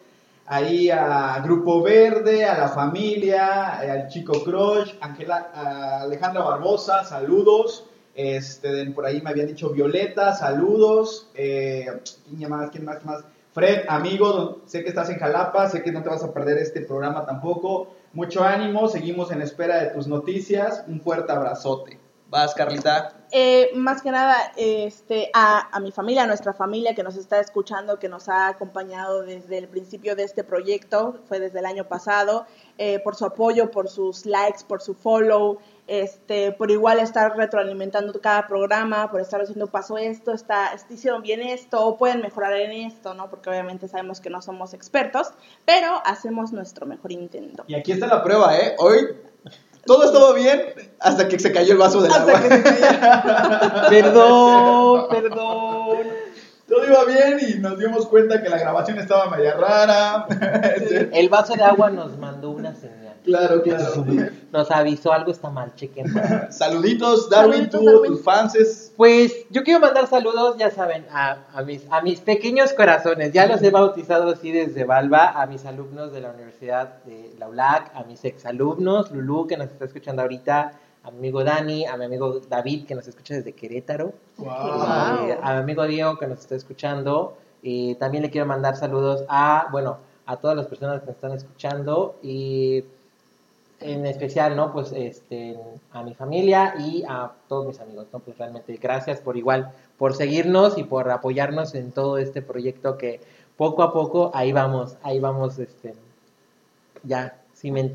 Ahí 0.46 0.90
a 0.90 1.40
Grupo 1.42 1.82
Verde, 1.82 2.44
a 2.44 2.58
la 2.58 2.68
familia, 2.68 3.80
eh, 3.82 3.90
al 3.90 4.08
Chico 4.08 4.44
Crush, 4.44 4.92
Angela, 5.00 5.50
a 5.54 6.02
Alejandra 6.02 6.42
Barbosa, 6.42 7.02
saludos. 7.04 7.86
Este, 8.14 8.84
por 8.90 9.06
ahí 9.06 9.22
me 9.22 9.30
habían 9.30 9.46
dicho 9.46 9.70
Violeta, 9.70 10.34
saludos. 10.34 11.28
Eh, 11.34 11.86
¿Quién 12.28 12.50
más? 12.50 12.70
¿Quién 12.70 12.84
más? 12.84 12.98
¿Quién 12.98 13.06
más? 13.06 13.24
Fred, 13.54 13.84
amigo, 13.88 14.62
sé 14.66 14.82
que 14.82 14.88
estás 14.88 15.08
en 15.10 15.18
Jalapa, 15.18 15.70
sé 15.70 15.82
que 15.82 15.92
no 15.92 16.02
te 16.02 16.08
vas 16.08 16.24
a 16.24 16.34
perder 16.34 16.58
este 16.58 16.80
programa 16.82 17.24
tampoco. 17.24 17.94
Mucho 18.14 18.44
ánimo, 18.44 18.86
seguimos 18.86 19.32
en 19.32 19.42
espera 19.42 19.82
de 19.82 19.90
tus 19.90 20.06
noticias. 20.06 20.84
Un 20.86 21.00
fuerte 21.00 21.32
abrazote. 21.32 21.98
¿Vas, 22.30 22.54
Carlita? 22.54 23.12
Eh, 23.32 23.70
más 23.74 24.02
que 24.02 24.12
nada, 24.12 24.36
este, 24.56 25.30
a, 25.34 25.80
mi 25.80 25.90
familia, 25.90 26.22
a 26.22 26.26
nuestra 26.28 26.52
familia 26.52 26.94
que 26.94 27.02
nos 27.02 27.16
está 27.16 27.40
escuchando, 27.40 27.98
que 27.98 28.08
nos 28.08 28.28
ha 28.28 28.46
acompañado 28.46 29.22
desde 29.22 29.58
el 29.58 29.66
principio 29.66 30.14
de 30.14 30.22
este 30.22 30.44
proyecto, 30.44 31.18
fue 31.28 31.40
desde 31.40 31.58
el 31.58 31.66
año 31.66 31.88
pasado, 31.88 32.46
eh, 32.78 33.00
por 33.00 33.16
su 33.16 33.24
apoyo, 33.24 33.72
por 33.72 33.88
sus 33.88 34.26
likes, 34.26 34.60
por 34.66 34.80
su 34.80 34.94
follow, 34.94 35.58
este, 35.86 36.52
por 36.52 36.70
igual 36.70 36.98
estar 36.98 37.36
retroalimentando 37.36 38.18
cada 38.20 38.46
programa, 38.46 39.10
por 39.10 39.20
estar 39.20 39.40
haciendo 39.40 39.66
paso 39.66 39.98
esto, 39.98 40.32
está, 40.32 40.70
hicieron 40.88 41.22
bien 41.22 41.42
esto, 41.42 41.84
o 41.84 41.96
pueden 41.96 42.20
mejorar 42.20 42.54
en 42.54 42.72
esto, 42.72 43.14
¿no? 43.14 43.28
Porque 43.28 43.50
obviamente 43.50 43.88
sabemos 43.88 44.20
que 44.20 44.30
no 44.30 44.40
somos 44.40 44.74
expertos, 44.74 45.28
pero 45.64 46.00
hacemos 46.04 46.52
nuestro 46.52 46.86
mejor 46.86 47.12
intento. 47.12 47.64
Y 47.66 47.74
aquí 47.74 47.92
está 47.92 48.06
la 48.06 48.22
prueba, 48.22 48.56
¿eh? 48.56 48.74
Hoy 48.78 49.08
todo 49.86 50.04
estuvo 50.04 50.32
bien 50.32 50.62
hasta 50.98 51.28
que 51.28 51.38
se 51.38 51.52
cayó 51.52 51.72
el 51.72 51.78
vaso 51.78 52.00
del 52.00 52.10
hasta 52.10 52.22
agua. 52.22 52.42
Que 52.42 52.48
se 52.48 52.62
cayó. 52.62 53.88
perdón, 53.90 55.08
perdón. 55.10 55.98
Todo 56.66 56.86
iba 56.86 57.04
bien 57.04 57.38
y 57.46 57.60
nos 57.60 57.78
dimos 57.78 58.06
cuenta 58.06 58.42
que 58.42 58.48
la 58.48 58.58
grabación 58.58 58.98
estaba 58.98 59.28
media 59.28 59.54
rara. 59.54 60.26
El 61.12 61.28
vaso 61.28 61.54
de 61.54 61.62
agua 61.62 61.90
nos 61.90 62.16
mandó 62.16 62.50
una 62.50 62.74
señal. 62.74 63.03
Claro, 63.24 63.62
claro. 63.62 64.04
Nos 64.52 64.70
avisó 64.70 65.12
algo 65.12 65.32
está 65.32 65.48
mal, 65.50 65.74
chequen. 65.74 66.06
Saluditos, 66.50 67.30
Darwin, 67.30 67.70
Saluditos, 67.70 67.80
tú, 67.80 67.86
Darwin. 67.86 68.12
tus 68.12 68.22
fans. 68.22 68.92
Pues 68.96 69.32
yo 69.50 69.62
quiero 69.64 69.80
mandar 69.80 70.06
saludos, 70.06 70.56
ya 70.58 70.70
saben, 70.70 71.06
a, 71.10 71.38
a 71.54 71.62
mis, 71.62 71.86
a 71.90 72.02
mis 72.02 72.20
pequeños 72.20 72.72
corazones. 72.74 73.32
Ya 73.32 73.46
los 73.46 73.62
he 73.62 73.70
bautizado 73.70 74.30
así 74.30 74.52
desde 74.52 74.84
Balba, 74.84 75.30
a 75.40 75.46
mis 75.46 75.64
alumnos 75.64 76.12
de 76.12 76.20
la 76.20 76.30
Universidad 76.30 77.02
de 77.04 77.34
la 77.38 77.48
ULAC, 77.48 77.90
a 77.94 78.04
mis 78.04 78.24
exalumnos, 78.24 79.10
Lulú, 79.10 79.46
que 79.46 79.56
nos 79.56 79.68
está 79.68 79.86
escuchando 79.86 80.22
ahorita, 80.22 80.72
a 81.02 81.10
mi 81.10 81.18
amigo 81.18 81.42
Dani, 81.44 81.86
a 81.86 81.96
mi 81.96 82.04
amigo 82.04 82.40
David, 82.48 82.86
que 82.86 82.94
nos 82.94 83.08
escucha 83.08 83.34
desde 83.34 83.52
Querétaro, 83.52 84.12
Wow. 84.36 84.48
Wow. 84.48 85.28
eh, 85.28 85.38
a 85.42 85.52
mi 85.54 85.58
amigo 85.60 85.86
Diego, 85.86 86.18
que 86.18 86.26
nos 86.26 86.40
está 86.40 86.54
escuchando. 86.56 87.36
Eh, 87.62 87.96
también 87.98 88.22
le 88.22 88.30
quiero 88.30 88.46
mandar 88.46 88.76
saludos 88.76 89.24
a, 89.28 89.68
bueno, 89.72 89.98
a 90.26 90.36
todas 90.36 90.56
las 90.56 90.66
personas 90.66 91.00
que 91.00 91.06
nos 91.06 91.14
están 91.16 91.32
escuchando. 91.32 92.16
Y 92.22 92.84
en 93.84 94.06
especial, 94.06 94.56
¿no? 94.56 94.72
Pues 94.72 94.92
este, 94.92 95.58
a 95.92 96.02
mi 96.02 96.14
familia 96.14 96.74
y 96.78 97.04
a 97.06 97.30
todos 97.48 97.66
mis 97.66 97.80
amigos, 97.80 98.06
¿no? 98.12 98.18
Pues 98.20 98.38
realmente 98.38 98.74
gracias 98.80 99.20
por 99.20 99.36
igual, 99.36 99.72
por 99.98 100.14
seguirnos 100.14 100.78
y 100.78 100.84
por 100.84 101.10
apoyarnos 101.10 101.74
en 101.74 101.92
todo 101.92 102.18
este 102.18 102.40
proyecto 102.42 102.96
que 102.96 103.20
poco 103.56 103.82
a 103.82 103.92
poco 103.92 104.30
ahí 104.34 104.52
vamos, 104.52 104.96
ahí 105.02 105.20
vamos, 105.20 105.58
este, 105.58 105.94
ya, 107.02 107.36
ciment- 107.60 107.94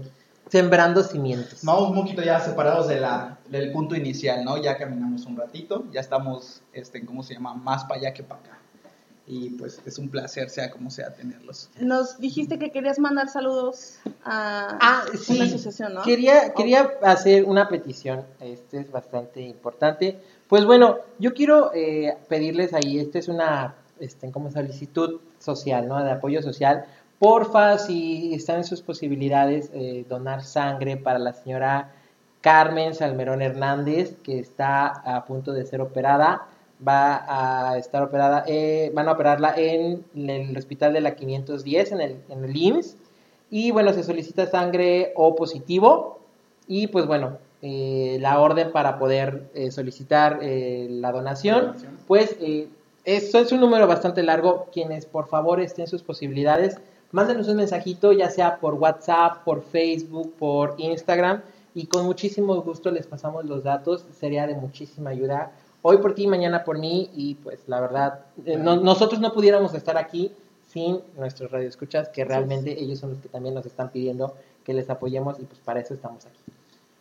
sembrando 0.50 1.04
cimientos. 1.04 1.60
Vamos 1.64 1.90
un 1.90 1.96
poquito 1.96 2.22
ya 2.22 2.40
separados 2.40 2.88
de 2.88 3.00
la, 3.00 3.38
del 3.50 3.72
punto 3.72 3.96
inicial, 3.96 4.46
¿no? 4.46 4.58
Ya 4.58 4.78
caminamos 4.78 5.26
un 5.26 5.38
ratito, 5.38 5.86
ya 5.92 6.00
estamos, 6.02 6.62
este, 6.72 7.04
¿cómo 7.06 7.24
se 7.24 7.34
llama? 7.34 7.56
Más 7.56 7.84
para 7.86 8.00
allá 8.00 8.14
que 8.14 8.24
para 8.24 8.42
acá. 8.42 8.59
Y 9.32 9.52
pues 9.52 9.80
es 9.86 10.00
un 10.00 10.10
placer, 10.10 10.50
sea 10.50 10.72
como 10.72 10.90
sea, 10.90 11.14
tenerlos. 11.14 11.70
Nos 11.80 12.18
dijiste 12.18 12.58
que 12.58 12.72
querías 12.72 12.98
mandar 12.98 13.30
saludos 13.30 14.00
a 14.26 14.76
Ah, 14.82 15.04
una 15.08 15.20
sí. 15.20 15.40
asociación, 15.42 15.94
¿no? 15.94 16.02
Quería, 16.02 16.52
quería 16.56 16.94
hacer 17.04 17.46
una 17.46 17.70
petición, 17.70 18.26
este 18.40 18.80
es 18.80 18.92
bastante 18.92 19.42
importante. 19.42 20.20
Pues 20.48 20.66
bueno, 20.66 20.98
yo 21.20 21.36
quiero 21.36 21.72
eh, 21.76 22.18
pedirles 22.28 22.74
ahí, 22.74 22.98
esta 23.00 23.20
es 23.20 23.28
una 23.28 23.76
este, 24.00 24.32
como 24.32 24.50
solicitud 24.50 25.22
social, 25.38 25.88
¿no? 25.88 26.04
De 26.04 26.10
apoyo 26.12 26.42
social. 26.42 26.86
Porfa, 27.20 27.78
si 27.78 28.34
están 28.34 28.58
en 28.58 28.64
sus 28.64 28.82
posibilidades, 28.82 29.70
eh, 29.74 30.06
donar 30.10 30.44
sangre 30.44 30.98
para 30.98 31.20
la 31.20 31.34
señora 31.34 31.92
Carmen 32.42 32.96
Salmerón 32.96 33.44
Hernández, 33.44 34.16
que 34.24 34.40
está 34.40 34.88
a 34.88 35.24
punto 35.26 35.54
de 35.54 35.68
ser 35.68 35.82
operada. 35.82 36.48
Va 36.86 37.72
a 37.72 37.78
estar 37.78 38.04
operada, 38.04 38.46
eh, 38.48 38.92
van 38.94 39.10
a 39.10 39.12
operarla 39.12 39.54
en 39.58 40.06
el 40.16 40.58
hospital 40.58 40.94
de 40.94 41.02
la 41.02 41.16
510, 41.16 41.92
en 41.92 42.02
el, 42.02 42.18
en 42.30 42.44
el 42.44 42.56
IMSS. 42.56 42.96
Y 43.50 43.72
bueno, 43.72 43.94
se 43.94 44.04
solicita 44.04 44.46
sangre 44.48 45.12
O 45.16 45.36
positivo. 45.36 46.20
Y 46.68 46.88
pues 46.88 47.08
bueno, 47.08 47.38
eh, 47.62 48.18
la 48.22 48.40
orden 48.40 48.72
para 48.72 48.98
poder 48.98 49.50
eh, 49.54 49.72
solicitar 49.72 50.40
eh, 50.42 50.88
la 50.90 51.12
donación. 51.12 51.68
Donación. 51.68 51.98
Pues 52.08 52.38
eso 53.06 53.40
es 53.40 53.52
un 53.52 53.60
número 53.60 53.88
bastante 53.88 54.24
largo. 54.24 54.68
Quienes 54.72 55.06
por 55.06 55.28
favor 55.28 55.60
estén 55.60 55.88
sus 55.88 56.04
posibilidades, 56.04 56.78
mándenos 57.12 57.48
un 57.48 57.58
mensajito, 57.58 58.14
ya 58.14 58.30
sea 58.30 58.60
por 58.60 58.76
WhatsApp, 58.76 59.44
por 59.44 59.64
Facebook, 59.64 60.34
por 60.38 60.76
Instagram. 60.78 61.42
Y 61.76 61.88
con 61.88 62.06
muchísimo 62.06 62.62
gusto 62.62 62.92
les 62.92 63.08
pasamos 63.08 63.46
los 63.46 63.64
datos. 63.64 64.06
Sería 64.18 64.48
de 64.48 64.56
muchísima 64.56 65.10
ayuda. 65.10 65.52
Hoy 65.82 65.98
por 65.98 66.14
ti, 66.14 66.28
mañana 66.28 66.64
por 66.64 66.78
mí. 66.78 67.10
Y 67.16 67.36
pues 67.36 67.60
la 67.68 67.80
verdad, 67.80 68.20
eh, 68.46 68.58
no- 68.58 68.76
nosotros 68.78 69.20
no 69.22 69.34
pudiéramos 69.34 69.74
estar 69.74 69.98
aquí 69.98 70.32
sin 70.68 71.02
nuestros 71.18 71.50
radioescuchas, 71.52 72.10
que 72.10 72.24
realmente 72.26 72.80
ellos 72.80 73.00
son 73.00 73.12
los 73.12 73.20
que 73.20 73.30
también 73.30 73.56
nos 73.56 73.66
están 73.66 73.90
pidiendo 73.90 74.36
que 74.64 74.74
les 74.74 74.90
apoyemos 74.90 75.40
y 75.40 75.44
pues 75.44 75.60
para 75.62 75.80
eso 75.80 75.94
estamos 75.94 76.26
aquí. 76.26 76.38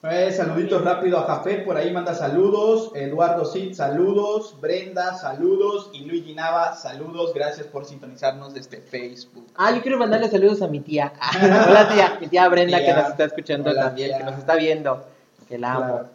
Eh, 0.05 0.31
saluditos 0.31 0.83
rápido 0.85 1.19
a 1.19 1.25
Jafet, 1.25 1.65
por 1.65 1.77
ahí 1.77 1.93
manda 1.93 2.15
saludos. 2.15 2.93
Eduardo 2.95 3.45
Cid, 3.45 3.75
saludos. 3.75 4.55
Brenda, 4.61 5.15
saludos. 5.15 5.91
Y 5.93 6.05
Luigi 6.05 6.35
Nava, 6.35 6.77
saludos. 6.77 7.35
Gracias 7.35 7.67
por 7.67 7.85
sintonizarnos 7.85 8.55
desde 8.55 8.81
Facebook. 8.81 9.49
Ah, 9.57 9.73
yo 9.75 9.83
quiero 9.83 9.99
mandarle 9.99 10.29
saludos 10.31 10.63
a 10.63 10.69
mi 10.69 10.79
tía. 10.79 11.13
Hola 11.43 11.89
tía, 11.93 12.17
mi 12.21 12.29
tía 12.29 12.49
Brenda 12.49 12.79
que 12.79 12.93
nos 12.95 13.09
está 13.09 13.25
escuchando 13.25 13.71
Hola, 13.71 13.83
también, 13.87 14.11
tía. 14.11 14.19
que 14.19 14.25
nos 14.25 14.39
está 14.39 14.55
viendo, 14.55 15.05
que 15.49 15.59
la 15.59 15.73
amo. 15.75 15.85
Claro. 15.87 16.09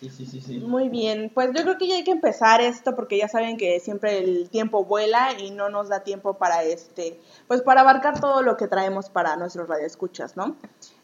Sí, 0.00 0.08
sí, 0.08 0.24
sí. 0.40 0.40
Muy 0.60 0.88
bien, 0.88 1.30
pues 1.34 1.50
yo 1.54 1.62
creo 1.62 1.76
que 1.76 1.86
ya 1.86 1.96
hay 1.96 2.04
que 2.04 2.10
empezar 2.10 2.62
esto 2.62 2.96
porque 2.96 3.18
ya 3.18 3.28
saben 3.28 3.58
que 3.58 3.78
siempre 3.80 4.18
el 4.18 4.48
tiempo 4.48 4.84
vuela 4.86 5.28
y 5.38 5.50
no 5.50 5.68
nos 5.68 5.90
da 5.90 6.04
tiempo 6.04 6.34
para 6.38 6.62
este, 6.64 7.20
pues 7.46 7.60
para 7.60 7.82
abarcar 7.82 8.18
todo 8.18 8.40
lo 8.40 8.56
que 8.56 8.66
traemos 8.66 9.10
para 9.10 9.36
nuestros 9.36 9.68
radioescuchas, 9.68 10.38
¿no? 10.38 10.56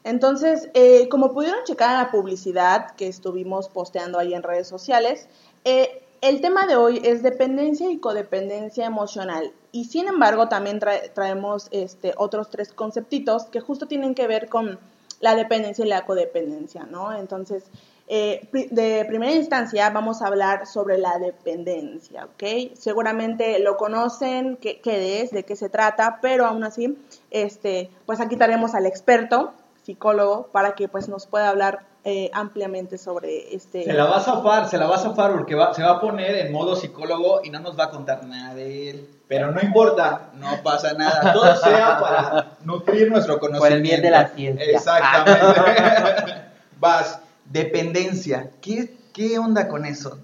Entonces, 0.03 0.71
eh, 0.73 1.09
como 1.11 1.35
pudieron 1.35 1.62
checar 1.65 1.91
en 1.91 1.99
la 1.99 2.11
publicidad 2.11 2.93
que 2.97 3.07
estuvimos 3.07 3.69
posteando 3.69 4.19
ahí 4.19 4.33
en 4.33 4.43
redes 4.43 4.67
sociales, 4.67 5.29
eh, 5.65 6.03
el 6.23 6.41
tema 6.41 6.67
de 6.67 6.76
hoy 6.76 7.03
es 7.05 7.23
dependencia 7.23 7.91
y 7.91 7.99
codependencia 7.99 8.87
emocional. 8.87 9.53
Y 9.73 9.85
sin 9.85 10.09
embargo, 10.09 10.49
también 10.49 10.81
trae- 10.81 11.11
traemos 11.12 11.69
este, 11.71 12.15
otros 12.17 12.49
tres 12.49 12.73
conceptitos 12.73 13.45
que 13.45 13.61
justo 13.61 13.87
tienen 13.87 14.15
que 14.15 14.26
ver 14.26 14.49
con 14.49 14.79
la 15.21 15.35
dependencia 15.35 15.85
y 15.85 15.88
la 15.88 16.07
codependencia, 16.07 16.85
¿no? 16.85 17.12
Entonces, 17.15 17.65
eh, 18.08 18.48
de 18.70 19.04
primera 19.06 19.32
instancia 19.32 19.90
vamos 19.90 20.22
a 20.22 20.26
hablar 20.28 20.66
sobre 20.66 20.96
la 20.98 21.18
dependencia, 21.18 22.25
¿ok? 22.26 22.75
Seguramente 22.78 23.58
lo 23.58 23.76
conocen, 23.76 24.56
qué, 24.58 24.80
qué 24.80 25.22
es, 25.22 25.30
de 25.30 25.44
qué 25.44 25.56
se 25.56 25.68
trata, 25.68 26.18
pero 26.22 26.46
aún 26.46 26.62
así, 26.64 26.96
este, 27.30 27.90
pues 28.06 28.20
aquí 28.20 28.36
tenemos 28.36 28.75
al 28.75 28.86
experto, 28.86 29.52
psicólogo, 29.84 30.48
para 30.52 30.72
que 30.75 30.88
pues 30.88 31.08
nos 31.08 31.26
pueda 31.26 31.48
hablar 31.48 31.80
eh, 32.04 32.30
ampliamente 32.32 32.98
sobre 32.98 33.54
este... 33.54 33.82
Se 33.84 33.92
la 33.92 34.04
va 34.04 34.18
a 34.18 34.20
zafar, 34.20 34.68
se 34.68 34.78
la 34.78 34.86
va 34.86 34.94
a 34.94 34.98
zafar 34.98 35.32
porque 35.32 35.54
va- 35.56 35.75
se 35.75 35.82
va 35.82 35.92
a 35.92 36.00
poner 36.00 36.36
en 36.36 36.52
modo 36.52 36.76
psicólogo 36.76 37.40
y 37.42 37.50
no 37.50 37.58
nos 37.60 37.76
va 37.78 37.84
a 37.84 37.90
contar 37.90 38.25
nada 38.25 38.54
de 38.54 38.90
él. 38.90 39.10
Pero 39.26 39.50
no 39.50 39.60
importa, 39.60 40.30
no 40.34 40.62
pasa 40.62 40.92
nada. 40.94 41.32
Todo 41.32 41.56
sea 41.56 41.98
para 42.00 42.46
nutrir 42.62 43.10
nuestro 43.10 43.40
conocimiento. 43.40 43.64
Por 43.64 43.72
el 43.72 43.82
bien 43.82 44.02
de 44.02 44.10
la 44.10 44.28
ciencia. 44.28 44.64
Exactamente. 44.70 46.34
Vas, 46.78 47.20
dependencia. 47.50 48.50
¿Qué, 48.61 48.95
¿Qué 49.12 49.38
onda 49.38 49.69
con 49.69 49.85
eso? 49.85 50.19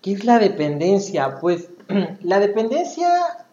¿Qué 0.00 0.12
es 0.12 0.24
la 0.24 0.38
dependencia? 0.38 1.38
Pues 1.40 1.68
la 2.22 2.40
dependencia, 2.40 3.46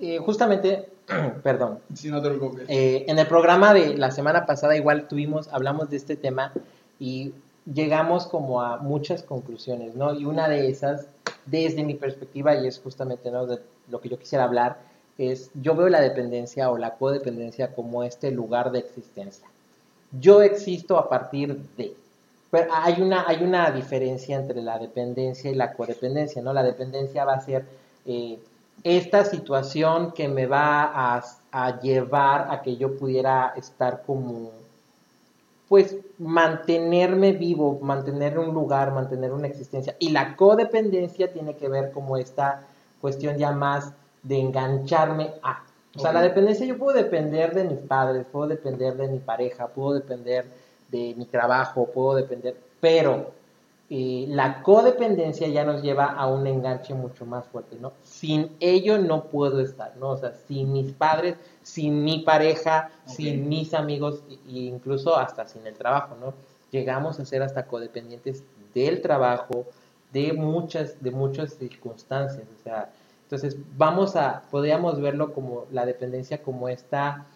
eh, 0.00 0.18
justamente, 0.18 0.88
perdón, 1.42 1.80
Si 1.94 2.10
no 2.10 2.20
te 2.20 2.28
preocupes. 2.28 2.64
Eh, 2.68 3.04
en 3.08 3.18
el 3.18 3.26
programa 3.26 3.74
de 3.74 3.96
la 3.96 4.10
semana 4.10 4.46
pasada 4.46 4.76
igual 4.76 5.08
tuvimos, 5.08 5.48
hablamos 5.52 5.90
de 5.90 5.96
este 5.96 6.16
tema 6.16 6.52
y 6.98 7.32
llegamos 7.72 8.26
como 8.26 8.62
a 8.62 8.78
muchas 8.78 9.22
conclusiones, 9.22 9.94
¿no? 9.94 10.14
Y 10.14 10.24
una 10.24 10.48
de 10.48 10.68
esas, 10.68 11.06
desde 11.46 11.84
mi 11.84 11.94
perspectiva, 11.94 12.54
y 12.54 12.66
es 12.66 12.78
justamente 12.80 13.30
¿no? 13.30 13.46
de 13.46 13.60
lo 13.90 14.00
que 14.00 14.08
yo 14.08 14.18
quisiera 14.18 14.44
hablar, 14.44 14.78
es 15.18 15.50
yo 15.54 15.74
veo 15.74 15.88
la 15.88 16.00
dependencia 16.00 16.70
o 16.70 16.78
la 16.78 16.94
codependencia 16.94 17.74
como 17.74 18.04
este 18.04 18.30
lugar 18.30 18.70
de 18.70 18.80
existencia. 18.80 19.48
Yo 20.12 20.42
existo 20.42 20.98
a 20.98 21.08
partir 21.08 21.56
de. 21.76 21.94
Pero 22.50 22.72
hay 22.72 23.02
una, 23.02 23.24
hay 23.28 23.42
una 23.42 23.70
diferencia 23.70 24.36
entre 24.36 24.62
la 24.62 24.78
dependencia 24.78 25.50
y 25.50 25.54
la 25.54 25.74
codependencia, 25.74 26.40
¿no? 26.40 26.52
La 26.52 26.62
dependencia 26.62 27.24
va 27.24 27.34
a 27.34 27.40
ser 27.40 27.66
eh, 28.06 28.38
esta 28.82 29.24
situación 29.24 30.12
que 30.12 30.28
me 30.28 30.46
va 30.46 30.84
a, 30.84 31.22
a 31.52 31.80
llevar 31.80 32.48
a 32.50 32.62
que 32.62 32.76
yo 32.76 32.96
pudiera 32.96 33.52
estar 33.56 34.02
como, 34.06 34.50
pues, 35.68 35.96
mantenerme 36.18 37.32
vivo, 37.32 37.78
mantener 37.82 38.38
un 38.38 38.54
lugar, 38.54 38.92
mantener 38.92 39.32
una 39.32 39.46
existencia. 39.46 39.94
Y 39.98 40.10
la 40.10 40.34
codependencia 40.34 41.30
tiene 41.30 41.54
que 41.56 41.68
ver 41.68 41.92
como 41.92 42.16
esta 42.16 42.62
cuestión 43.02 43.36
ya 43.36 43.52
más 43.52 43.92
de 44.22 44.40
engancharme 44.40 45.34
a. 45.42 45.67
O 45.98 46.00
sea, 46.00 46.12
la 46.12 46.22
dependencia 46.22 46.64
yo 46.64 46.78
puedo 46.78 46.96
depender 46.96 47.52
de 47.52 47.64
mis 47.64 47.80
padres, 47.80 48.24
puedo 48.30 48.46
depender 48.46 48.96
de 48.96 49.08
mi 49.08 49.18
pareja, 49.18 49.66
puedo 49.66 49.94
depender 49.94 50.44
de 50.88 51.12
mi 51.16 51.26
trabajo, 51.26 51.86
puedo 51.86 52.14
depender, 52.14 52.56
pero 52.80 53.32
eh, 53.90 54.26
la 54.28 54.62
codependencia 54.62 55.48
ya 55.48 55.64
nos 55.64 55.82
lleva 55.82 56.04
a 56.04 56.28
un 56.28 56.46
enganche 56.46 56.94
mucho 56.94 57.26
más 57.26 57.46
fuerte, 57.46 57.76
¿no? 57.80 57.94
Sin 58.04 58.54
ello 58.60 58.98
no 58.98 59.24
puedo 59.24 59.58
estar, 59.60 59.96
¿no? 59.96 60.10
O 60.10 60.16
sea, 60.16 60.34
sin 60.46 60.72
mis 60.72 60.92
padres, 60.92 61.36
sin 61.64 62.04
mi 62.04 62.20
pareja, 62.20 62.92
sin 63.04 63.48
mis 63.48 63.74
amigos 63.74 64.22
e 64.28 64.36
incluso 64.52 65.16
hasta 65.16 65.48
sin 65.48 65.66
el 65.66 65.74
trabajo, 65.74 66.16
¿no? 66.20 66.32
Llegamos 66.70 67.18
a 67.18 67.24
ser 67.24 67.42
hasta 67.42 67.66
codependientes 67.66 68.44
del 68.72 69.02
trabajo, 69.02 69.66
de 70.12 70.32
muchas, 70.32 71.02
de 71.02 71.10
muchas 71.10 71.54
circunstancias, 71.54 72.46
o 72.56 72.62
sea, 72.62 72.88
entonces 73.28 73.56
vamos 73.76 74.16
a, 74.16 74.42
podríamos 74.50 75.02
verlo 75.02 75.34
como 75.34 75.66
la 75.70 75.84
dependencia 75.84 76.42
como 76.42 76.70
esta 76.70 77.26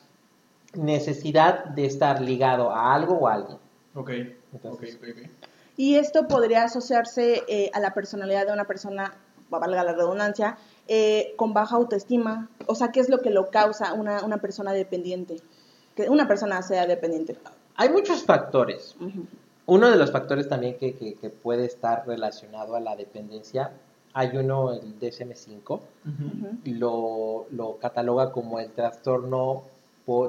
necesidad 0.75 1.65
de 1.67 1.85
estar 1.85 2.21
ligado 2.23 2.71
a 2.71 2.95
algo 2.95 3.15
o 3.19 3.29
a 3.29 3.35
alguien. 3.35 3.59
Ok, 3.95 4.11
Entonces, 4.55 4.97
ok, 4.97 5.05
ok. 5.11 5.31
Y 5.77 5.97
esto 5.97 6.27
podría 6.29 6.65
asociarse 6.65 7.43
eh, 7.47 7.71
a 7.75 7.81
la 7.81 7.93
personalidad 7.93 8.47
de 8.47 8.53
una 8.53 8.65
persona, 8.65 9.13
valga 9.51 9.85
la 9.85 9.93
redundancia, 9.93 10.57
eh, 10.89 11.35
con 11.37 11.53
baja 11.53 11.77
autoestima? 11.77 12.49
O 12.67 12.75
sea, 12.75 12.89
¿qué 12.91 13.01
es 13.01 13.09
lo 13.11 13.21
que 13.21 13.31
lo 13.31 13.51
causa 13.51 13.93
una, 13.93 14.25
una 14.25 14.39
persona 14.39 14.73
dependiente? 14.73 15.37
Que 15.95 16.09
una 16.09 16.27
persona 16.27 16.63
sea 16.63 16.87
dependiente. 16.87 17.37
Hay 17.77 17.91
muchos 17.91 18.25
factores. 18.25 18.97
Ujú. 18.99 19.27
Uno 19.67 19.91
de 19.91 19.97
los 19.97 20.11
factores 20.11 20.49
también 20.49 20.79
que, 20.79 20.95
que- 20.95 21.15
que 21.15 21.29
puede 21.31 21.67
estar 21.67 22.07
relacionado 22.07 22.77
a 22.77 22.81
la 22.81 22.97
dependencia, 22.97 23.73
hay 24.15 24.37
uno, 24.37 24.73
el 24.73 24.99
DSM-5, 25.01 25.61
Ujú. 25.69 25.81
Ujú. 26.07 26.59
lo, 26.65 27.47
lo 27.51 27.79
cataloga 27.79 28.33
como 28.33 28.59
el 28.61 28.71
trastorno 28.71 29.63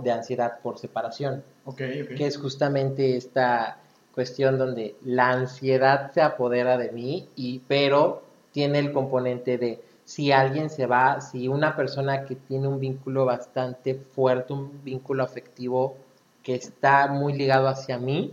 de 0.04 0.12
ansiedad 0.12 0.60
por 0.62 0.78
separación, 0.78 1.44
Ok, 1.66 1.82
ok. 2.04 2.16
que 2.16 2.26
es 2.28 2.38
justamente 2.38 3.18
esta 3.18 3.78
cuestión 4.14 4.58
donde 4.58 4.96
la 5.04 5.32
ansiedad 5.32 6.12
se 6.12 6.22
apodera 6.22 6.78
de 6.78 6.92
mí, 6.92 7.28
y, 7.36 7.60
pero 7.68 8.22
tiene 8.52 8.80
el 8.80 8.94
componente 8.94 9.58
de 9.58 9.82
si 10.06 10.32
alguien 10.32 10.70
se 10.70 10.86
va, 10.86 11.22
si 11.22 11.48
una 11.48 11.76
persona 11.76 12.26
que 12.26 12.36
tiene 12.36 12.68
un 12.68 12.80
vínculo 12.80 13.26
bastante 13.26 13.96
fuerte, 13.96 14.54
un 14.54 14.84
vínculo 14.84 15.24
afectivo 15.24 15.96
que 16.44 16.56
está 16.56 17.08
muy 17.08 17.34
ligado 17.34 17.68
hacia 17.68 17.98
mí, 17.98 18.32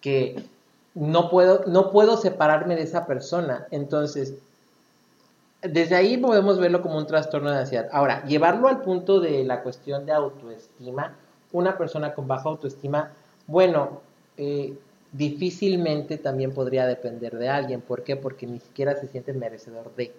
que 0.00 0.42
no 0.94 1.30
puedo, 1.30 1.64
no 1.66 1.90
puedo 1.90 2.16
separarme 2.16 2.76
de 2.76 2.82
esa 2.82 3.06
persona. 3.06 3.66
Entonces, 3.70 4.34
desde 5.62 5.94
ahí 5.94 6.16
podemos 6.16 6.58
verlo 6.58 6.82
como 6.82 6.98
un 6.98 7.06
trastorno 7.06 7.50
de 7.50 7.58
ansiedad. 7.58 7.88
Ahora, 7.92 8.24
llevarlo 8.24 8.68
al 8.68 8.80
punto 8.80 9.20
de 9.20 9.44
la 9.44 9.62
cuestión 9.62 10.06
de 10.06 10.12
autoestima, 10.12 11.16
una 11.52 11.76
persona 11.76 12.14
con 12.14 12.26
baja 12.26 12.48
autoestima, 12.48 13.12
bueno, 13.46 14.00
eh, 14.36 14.74
difícilmente 15.12 16.18
también 16.18 16.52
podría 16.52 16.86
depender 16.86 17.36
de 17.36 17.48
alguien. 17.48 17.80
¿Por 17.80 18.04
qué? 18.04 18.16
Porque 18.16 18.46
ni 18.46 18.60
siquiera 18.60 18.96
se 18.96 19.08
siente 19.08 19.32
merecedor 19.32 19.94
de. 19.96 20.12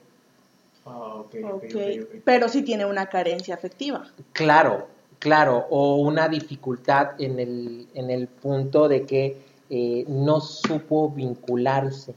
Ah, 0.86 1.16
ok, 1.16 1.36
ok, 1.44 1.54
Ok, 1.54 1.64
ok, 1.64 1.82
ok. 2.04 2.22
Pero 2.24 2.50
sí 2.50 2.64
tiene 2.64 2.86
una 2.86 3.08
carencia 3.08 3.56
afectiva. 3.56 4.06
Claro, 4.34 4.88
claro, 5.20 5.66
o 5.70 5.96
una 5.98 6.28
dificultad 6.28 7.20
en 7.20 7.40
el, 7.40 7.88
en 7.94 8.10
el 8.10 8.28
punto 8.28 8.88
de 8.88 9.06
que 9.06 9.42
eh, 9.70 10.06
no 10.08 10.42
supo 10.42 11.10
vincularse. 11.10 12.14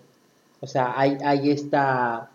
O 0.60 0.66
sea, 0.66 0.98
hay, 0.98 1.18
hay 1.22 1.50
esta, 1.50 2.30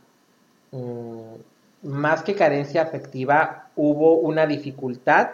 más 1.84 2.24
que 2.24 2.36
carencia 2.36 2.82
afectiva, 2.82 3.70
hubo 3.76 4.16
una 4.16 4.46
dificultad 4.46 5.32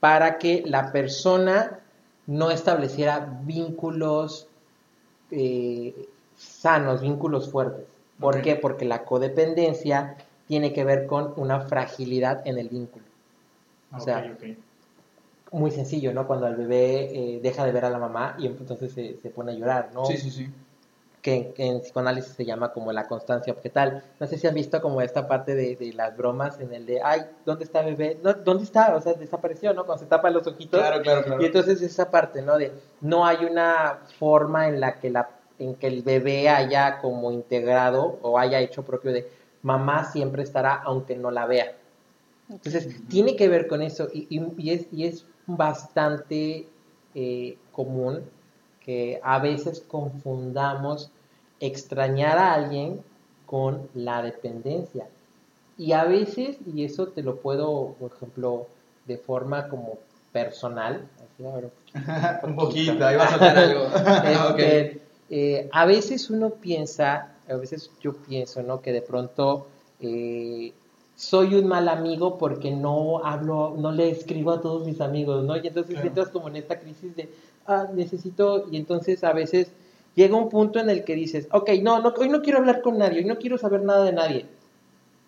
para 0.00 0.38
que 0.38 0.62
la 0.66 0.92
persona 0.92 1.80
no 2.26 2.50
estableciera 2.50 3.40
vínculos 3.42 4.48
eh, 5.30 6.08
sanos, 6.36 7.00
vínculos 7.00 7.50
fuertes. 7.50 7.86
¿Por 8.18 8.42
qué? 8.42 8.56
Porque 8.56 8.84
la 8.84 9.04
codependencia 9.04 10.16
tiene 10.46 10.72
que 10.72 10.84
ver 10.84 11.06
con 11.06 11.34
una 11.36 11.60
fragilidad 11.60 12.46
en 12.46 12.58
el 12.58 12.68
vínculo. 12.68 13.04
O 13.92 14.00
sea. 14.00 14.36
Muy 15.52 15.70
sencillo, 15.70 16.12
¿no? 16.12 16.26
Cuando 16.26 16.48
el 16.48 16.56
bebé 16.56 17.36
eh, 17.36 17.40
deja 17.40 17.64
de 17.64 17.70
ver 17.70 17.84
a 17.84 17.90
la 17.90 17.98
mamá 17.98 18.34
y 18.36 18.46
entonces 18.46 18.92
se, 18.92 19.16
se 19.16 19.30
pone 19.30 19.52
a 19.52 19.54
llorar, 19.54 19.90
¿no? 19.94 20.04
Sí, 20.04 20.16
sí, 20.16 20.30
sí. 20.30 20.48
Que, 21.26 21.52
que 21.56 21.66
en 21.66 21.80
psicoanálisis 21.80 22.34
se 22.34 22.44
llama 22.44 22.72
como 22.72 22.92
la 22.92 23.08
constancia 23.08 23.52
objetal. 23.52 24.04
No 24.20 24.28
sé 24.28 24.38
si 24.38 24.46
han 24.46 24.54
visto 24.54 24.80
como 24.80 25.00
esta 25.00 25.26
parte 25.26 25.56
de, 25.56 25.74
de 25.74 25.92
las 25.92 26.16
bromas 26.16 26.60
en 26.60 26.72
el 26.72 26.86
de, 26.86 27.02
ay, 27.02 27.22
¿dónde 27.44 27.64
está 27.64 27.82
bebé? 27.82 28.16
No, 28.22 28.32
¿Dónde 28.32 28.62
está? 28.62 28.94
O 28.94 29.00
sea, 29.00 29.14
desapareció, 29.14 29.74
¿no? 29.74 29.84
Cuando 29.84 30.04
se 30.04 30.08
tapa 30.08 30.30
los 30.30 30.46
ojitos. 30.46 30.80
Claro, 30.80 31.02
claro, 31.02 31.24
claro. 31.24 31.42
Y 31.42 31.46
entonces 31.46 31.82
esa 31.82 32.12
parte, 32.12 32.42
¿no? 32.42 32.56
De 32.56 32.70
no 33.00 33.26
hay 33.26 33.44
una 33.44 33.98
forma 34.20 34.68
en 34.68 34.78
la 34.80 35.00
que 35.00 35.10
la 35.10 35.28
en 35.58 35.74
que 35.74 35.88
el 35.88 36.02
bebé 36.02 36.48
haya 36.48 36.98
como 37.00 37.32
integrado 37.32 38.18
o 38.22 38.38
haya 38.38 38.60
hecho 38.60 38.84
propio 38.84 39.10
de 39.12 39.26
mamá 39.62 40.04
siempre 40.04 40.44
estará 40.44 40.74
aunque 40.84 41.16
no 41.16 41.32
la 41.32 41.46
vea. 41.46 41.72
Entonces, 42.48 42.88
tiene 43.08 43.34
que 43.34 43.48
ver 43.48 43.66
con 43.66 43.82
eso 43.82 44.08
y, 44.12 44.28
y- 44.30 44.52
y 44.58 44.70
es, 44.70 44.86
y 44.92 45.06
es 45.06 45.24
bastante 45.46 46.68
eh, 47.16 47.56
común 47.72 48.22
que 48.84 49.18
a 49.24 49.40
veces 49.40 49.80
confundamos 49.88 51.10
extrañar 51.60 52.38
a 52.38 52.54
alguien 52.54 53.00
con 53.46 53.88
la 53.94 54.22
dependencia. 54.22 55.06
Y 55.78 55.92
a 55.92 56.04
veces, 56.04 56.56
y 56.66 56.84
eso 56.84 57.08
te 57.08 57.22
lo 57.22 57.36
puedo, 57.36 57.94
por 58.00 58.12
ejemplo, 58.12 58.66
de 59.06 59.18
forma 59.18 59.68
como 59.68 59.98
personal, 60.32 61.06
así, 61.16 61.46
a 61.46 61.54
ver, 61.54 61.70
Un 62.42 62.56
poquito, 62.56 62.92
ahí 63.06 63.16
va 63.16 63.24
a 63.24 63.30
soltar 63.30 63.58
algo. 63.58 63.86
Este, 64.58 65.00
eh, 65.28 65.68
a 65.72 65.86
veces 65.86 66.30
uno 66.30 66.50
piensa, 66.50 67.34
a 67.48 67.54
veces 67.56 67.90
yo 68.00 68.14
pienso, 68.14 68.62
¿no? 68.62 68.80
Que 68.80 68.92
de 68.92 69.02
pronto 69.02 69.66
eh, 70.00 70.72
soy 71.16 71.54
un 71.54 71.66
mal 71.66 71.88
amigo 71.88 72.38
porque 72.38 72.70
no 72.70 73.24
hablo, 73.24 73.74
no 73.78 73.92
le 73.92 74.10
escribo 74.10 74.52
a 74.52 74.60
todos 74.60 74.86
mis 74.86 75.00
amigos, 75.00 75.44
¿no? 75.44 75.56
Y 75.56 75.66
entonces 75.66 75.94
Claro. 75.94 76.08
entras 76.08 76.28
como 76.28 76.48
en 76.48 76.56
esta 76.56 76.78
crisis 76.78 77.16
de, 77.16 77.30
ah, 77.66 77.86
necesito, 77.92 78.66
y 78.70 78.76
entonces 78.76 79.24
a 79.24 79.32
veces 79.32 79.72
llega 80.16 80.36
un 80.36 80.48
punto 80.48 80.80
en 80.80 80.90
el 80.90 81.04
que 81.04 81.14
dices, 81.14 81.46
ok, 81.52 81.70
no, 81.82 82.00
no 82.00 82.12
hoy 82.18 82.28
no 82.28 82.42
quiero 82.42 82.58
hablar 82.58 82.82
con 82.82 82.98
nadie, 82.98 83.18
hoy 83.20 83.24
no 83.26 83.36
quiero 83.38 83.56
saber 83.58 83.82
nada 83.82 84.04
de 84.04 84.12
nadie. 84.12 84.46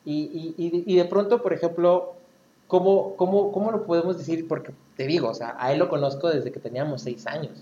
Y, 0.05 0.55
y, 0.57 0.85
y, 0.87 0.97
de- 0.97 1.05
pronto, 1.05 1.41
por 1.43 1.53
ejemplo, 1.53 2.15
¿cómo, 2.67 3.15
cómo, 3.17 3.53
¿cómo 3.53 3.71
lo 3.71 3.85
podemos 3.85 4.19
decir? 4.19 4.49
Porque 4.49 4.73
te 4.97 5.07
digo, 5.07 5.29
o 5.29 5.35
sea, 5.35 5.55
a 5.59 5.71
él 5.73 5.79
lo 5.79 5.89
conozco 5.89 6.29
desde 6.29 6.51
que 6.51 6.59
teníamos 6.61 7.03
seis 7.03 7.27
años. 7.27 7.53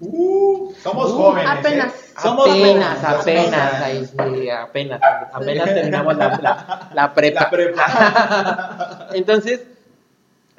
Uh, 0.00 0.72
somos 0.82 1.12
Uh, 1.12 1.16
jóvenes. 1.16 1.50
apenas. 1.50 1.92
¿eh? 1.94 2.14
Somos 2.20 2.48
apenas, 2.48 2.98
jóvenes, 2.98 3.20
apenas, 3.52 3.74
ahí 3.82 4.06
sí, 4.06 4.50
apenas, 4.50 5.00
apenas 5.32 5.64
terminamos 5.74 6.16
la, 6.16 6.28
la, 6.40 6.90
la 6.94 7.14
prepa. 7.14 7.40
La 7.42 7.50
prepa. 7.50 9.08
Entonces, 9.14 9.64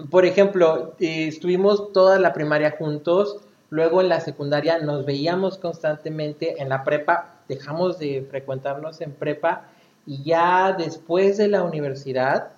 por 0.09 0.25
ejemplo, 0.25 0.93
eh, 0.99 1.27
estuvimos 1.27 1.91
toda 1.93 2.19
la 2.19 2.33
primaria 2.33 2.71
juntos, 2.77 3.37
luego 3.73 4.01
en 4.01 4.09
la 4.09 4.19
secundaria 4.19 4.77
nos 4.77 5.03
veíamos 5.03 5.57
constantemente, 5.57 6.61
en 6.61 6.69
la 6.69 6.83
prepa 6.83 7.31
dejamos 7.49 7.97
de 7.97 8.25
frecuentarnos 8.29 9.01
en 9.01 9.11
prepa 9.13 9.63
y 10.05 10.21
ya 10.23 10.73
después 10.77 11.37
de 11.37 11.47
la 11.47 11.63
universidad, 11.63 12.49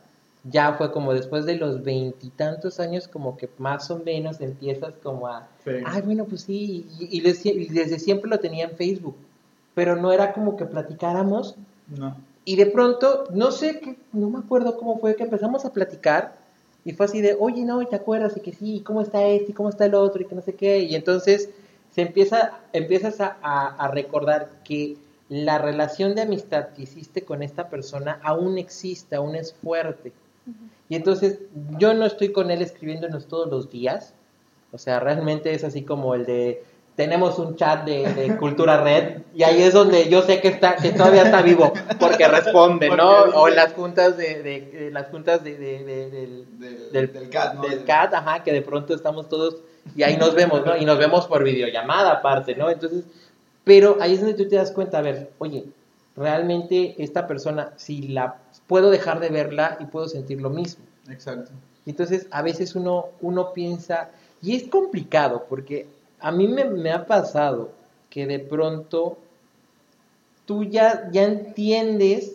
ya 0.43 0.73
fue 0.73 0.91
como 0.91 1.13
después 1.13 1.45
de 1.45 1.56
los 1.56 1.84
veintitantos 1.86 2.82
años, 2.82 3.08
como 3.08 3.38
que 3.38 3.49
más 3.60 3.89
o 3.91 3.97
menos 3.99 4.41
empiezas 4.41 4.93
como 5.01 5.28
a, 5.28 5.47
Sí. 5.63 5.71
ay, 5.86 6.01
bueno, 6.01 6.25
pues 6.25 6.41
sí, 6.41 6.86
y, 6.99 7.17
y 7.17 7.21
les- 7.21 7.45
y 7.45 7.65
desde 7.69 7.97
siempre 7.97 8.30
lo 8.30 8.38
tenía 8.39 8.65
en 8.65 8.75
Facebook, 8.75 9.15
pero 9.73 9.95
no 9.95 10.12
era 10.12 10.34
como 10.34 10.58
que 10.58 10.65
platicáramos 10.65 11.56
No. 11.88 12.13
y 12.43 12.58
de 12.58 12.65
pronto, 12.65 13.23
no 13.32 13.51
sé, 13.51 13.80
qué, 13.80 13.95
no 14.12 14.30
me 14.30 14.39
acuerdo 14.39 14.78
cómo 14.78 14.99
fue 14.99 15.15
que 15.15 15.23
empezamos 15.23 15.63
a 15.63 15.71
platicar 15.71 16.34
y 16.85 16.93
fue 16.93 17.07
así 17.07 17.19
de, 17.21 17.35
oye, 17.39 17.65
no, 17.65 17.85
¿te 17.85 17.95
acuerdas? 17.95 18.37
Y 18.37 18.41
que 18.41 18.53
sí, 18.53 18.75
¿y 18.75 18.81
¿cómo 18.81 19.01
está 19.01 19.25
este? 19.27 19.51
¿Y 19.51 19.53
cómo 19.55 19.69
está 19.69 19.85
el 19.85 19.95
otro? 19.95 20.21
Y 20.21 20.25
que 20.25 20.35
no 20.35 20.41
sé 20.41 20.53
qué. 20.53 20.79
Y 20.79 20.95
entonces 20.95 21.49
se 21.91 22.01
empieza, 22.03 22.59
empiezas 22.73 23.19
a, 23.21 23.37
a- 23.41 23.75
a 23.75 23.87
recordar 23.89 24.49
que 24.63 24.95
la 25.27 25.57
relación 25.57 26.13
de 26.15 26.21
amistad 26.21 26.69
que 26.75 26.83
hiciste 26.83 27.23
con 27.23 27.41
esta 27.41 27.69
persona 27.69 28.19
aún 28.23 28.57
existe, 28.59 29.15
aún 29.15 29.35
es 29.35 29.53
fuerte. 29.53 30.13
Y 30.87 30.95
entonces 30.95 31.39
yo 31.79 31.93
no 31.95 32.05
estoy 32.05 32.31
con 32.31 32.51
él 32.51 32.61
escribiéndonos 32.61 33.25
todos 33.27 33.49
los 33.49 33.71
días. 33.71 34.13
O 34.71 34.77
sea, 34.77 34.99
realmente 34.99 35.53
es 35.53 35.63
así 35.63 35.81
como 35.81 36.13
el 36.13 36.25
de 36.27 36.63
tenemos 36.95 37.38
un 37.39 37.55
chat 37.58 37.84
de, 37.86 38.13
de 38.13 38.38
cultura 38.38 38.81
red 38.81 39.17
y 39.36 39.43
ahí 39.43 39.62
es 39.62 39.73
donde 39.73 40.08
yo 40.10 40.21
sé 40.21 40.39
que 40.39 40.47
está 40.47 40.75
que 40.77 40.91
todavía 40.91 41.23
está 41.23 41.41
vivo 41.41 41.73
porque 41.99 42.27
responde, 42.27 42.89
¿no? 42.89 43.19
O 43.36 43.47
en 43.49 43.55
las 43.55 43.73
juntas 43.73 44.15
de, 44.17 44.41
de- 44.41 44.62
de 44.71 44.91
las 44.91 45.08
juntas 45.10 45.43
de, 45.43 45.58
de- 45.58 45.84
de- 45.84 46.10
del, 46.10 46.45
Del, 46.60 46.91
del, 46.91 47.13
del 47.13 47.29
CAT, 47.29 47.53
¿no? 47.55 47.62
del 47.63 47.84
CAT, 47.84 48.13
ajá, 48.13 48.43
que 48.43 48.53
de 48.53 48.62
pronto 48.62 48.93
estamos 48.93 49.27
todos 49.27 49.58
y 49.95 50.03
ahí 50.03 50.15
nos 50.17 50.34
vemos, 50.34 50.65
¿no? 50.65 50.77
Y 50.77 50.86
nos 50.86 50.97
vemos 50.97 51.27
por 51.27 51.43
videollamada 51.43 52.12
aparte, 52.13 52.55
¿no? 52.55 52.69
Entonces, 52.69 53.03
pero 53.65 53.97
ahí 53.99 54.13
es 54.13 54.21
donde 54.21 54.36
tú 54.36 54.47
te 54.47 54.55
das 54.55 54.71
cuenta, 54.71 54.99
a 54.99 55.01
ver, 55.01 55.31
oye, 55.38 55.65
realmente 56.15 56.95
esta 56.97 57.27
persona, 57.27 57.71
si 57.75 58.08
la 58.08 58.36
puedo 58.67 58.89
dejar 58.89 59.19
de 59.19 59.29
verla 59.29 59.77
y 59.79 59.86
puedo 59.86 60.08
sentir 60.08 60.41
lo 60.41 60.49
mismo. 60.49 60.84
Exacto. 61.10 61.51
Entonces, 61.86 62.27
a 62.31 62.41
veces 62.41 62.73
uno, 62.75 63.08
uno 63.21 63.53
piensa, 63.53 64.10
y 64.41 64.55
es 64.55 64.63
complicado, 64.63 65.45
porque 65.49 65.88
a 66.19 66.32
mí 66.32 66.47
me, 66.47 66.65
me 66.65 66.91
ha 66.91 67.06
pasado 67.06 67.71
que 68.10 68.28
de 68.28 68.39
pronto 68.39 69.17
tú 70.45 70.63
ya, 70.63 71.10
ya 71.12 71.23
entiendes 71.23 72.34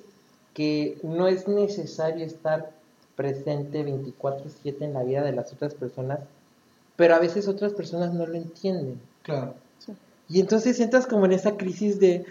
que 0.55 0.99
no 1.03 1.29
es 1.29 1.49
necesario 1.49 2.25
estar 2.25 2.71
presente 3.17 3.85
24/7 3.85 4.85
en 4.85 4.95
la 4.95 5.03
vida 5.03 5.23
de 5.23 5.33
las 5.33 5.53
otras 5.53 5.75
personas, 5.75 6.21
pero 6.97 7.15
a 7.15 7.19
veces 7.19 7.49
otras 7.49 7.73
personas 7.73 8.13
no 8.13 8.27
lo 8.27 8.35
entienden. 8.35 9.01
Claro. 9.23 9.55
Y 10.29 10.41
entonces 10.41 10.79
entras 10.81 11.07
como 11.07 11.27
en 11.27 11.33
esa 11.33 11.57
crisis 11.57 11.99
de, 11.99 12.25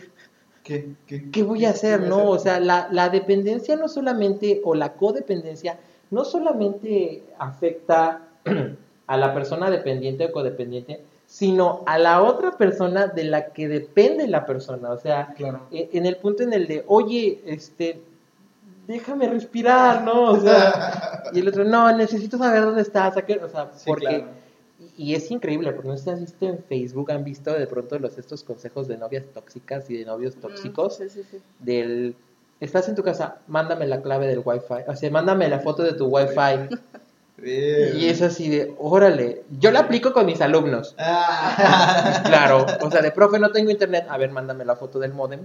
¿Qué, 0.63 0.93
qué, 1.07 1.29
¿qué 1.31 1.43
voy 1.43 1.65
a 1.65 1.71
hacer? 1.71 1.99
voy 1.99 2.07
a 2.07 2.09
¿No? 2.09 2.29
O 2.29 2.39
sea, 2.39 2.59
la, 2.59 2.87
la 2.91 3.09
dependencia 3.09 3.75
no 3.75 3.87
solamente, 3.87 4.61
o 4.63 4.75
la 4.75 4.93
codependencia, 4.93 5.79
no 6.11 6.23
solamente 6.25 7.23
afecta 7.37 8.21
a 9.07 9.17
la 9.17 9.33
persona 9.33 9.69
dependiente 9.69 10.25
o 10.25 10.31
codependiente, 10.31 11.01
sino 11.31 11.83
a 11.85 11.99
la 11.99 12.23
otra 12.23 12.57
persona 12.57 13.05
de 13.05 13.23
la 13.23 13.53
que 13.53 13.67
depende 13.67 14.27
la 14.27 14.47
persona. 14.47 14.89
O 14.89 14.97
sea, 14.97 15.31
Claro. 15.37 15.61
e- 15.71 15.89
en 15.93 16.07
el 16.07 16.15
punto 16.17 16.41
en 16.41 16.53
el 16.53 16.65
de, 16.65 16.83
oye, 16.87 17.39
este, 17.45 18.01
déjame 18.87 19.29
respirar, 19.29 20.01
¿no? 20.03 20.31
O 20.31 20.39
sea, 20.39 21.21
y 21.33 21.39
el 21.39 21.47
otro, 21.47 21.63
no, 21.63 21.95
necesito 21.95 22.39
saber 22.39 22.63
dónde 22.63 22.81
estás, 22.81 23.15
o 23.15 23.49
sea, 23.49 23.71
Sí, 23.75 23.83
porque... 23.85 24.05
claro. 24.07 24.39
Y 24.97 25.13
es 25.13 25.29
increíble, 25.29 25.71
porque 25.73 25.89
no 25.89 25.97
sé 25.97 26.03
si 26.05 26.09
has 26.09 26.19
visto 26.21 26.45
en 26.47 26.63
Facebook, 26.63 27.11
han 27.11 27.23
visto 27.23 27.53
de 27.53 27.67
pronto 27.67 27.99
los 27.99 28.17
estos 28.17 28.43
consejos 28.43 28.87
de 28.87 28.97
novias 28.97 29.25
tóxicas 29.33 29.87
y 29.89 29.97
de 29.97 30.05
novios 30.05 30.35
tóxicos, 30.37 30.99
Mm, 30.99 31.03
Sí, 31.03 31.09
sí, 31.09 31.23
sí. 31.29 31.37
del, 31.59 32.15
estás 32.59 32.89
en 32.89 32.95
tu 32.95 33.03
casa, 33.03 33.37
mándame 33.47 33.85
la 33.87 34.01
clave 34.01 34.25
del 34.27 34.41
wifi, 34.43 34.83
o 34.87 34.95
sea, 34.95 35.11
mándame 35.11 35.47
la 35.47 35.59
foto 35.59 35.83
de 35.83 35.93
tu 35.93 36.07
wifi, 36.07 36.33
Bien. 37.41 37.97
y 37.97 38.05
es 38.07 38.21
así 38.21 38.49
de, 38.49 38.73
órale, 38.77 39.43
yo 39.59 39.71
la 39.71 39.81
aplico 39.81 40.13
con 40.13 40.25
mis 40.25 40.41
alumnos, 40.41 40.95
Ah. 40.97 42.21
claro, 42.25 42.65
o 42.81 42.91
sea, 42.91 43.01
de 43.01 43.11
profe 43.11 43.39
no 43.39 43.51
tengo 43.51 43.69
internet, 43.71 44.05
a 44.09 44.17
ver, 44.17 44.31
mándame 44.31 44.65
la 44.65 44.75
foto 44.75 44.99
del 44.99 45.13
modem, 45.13 45.41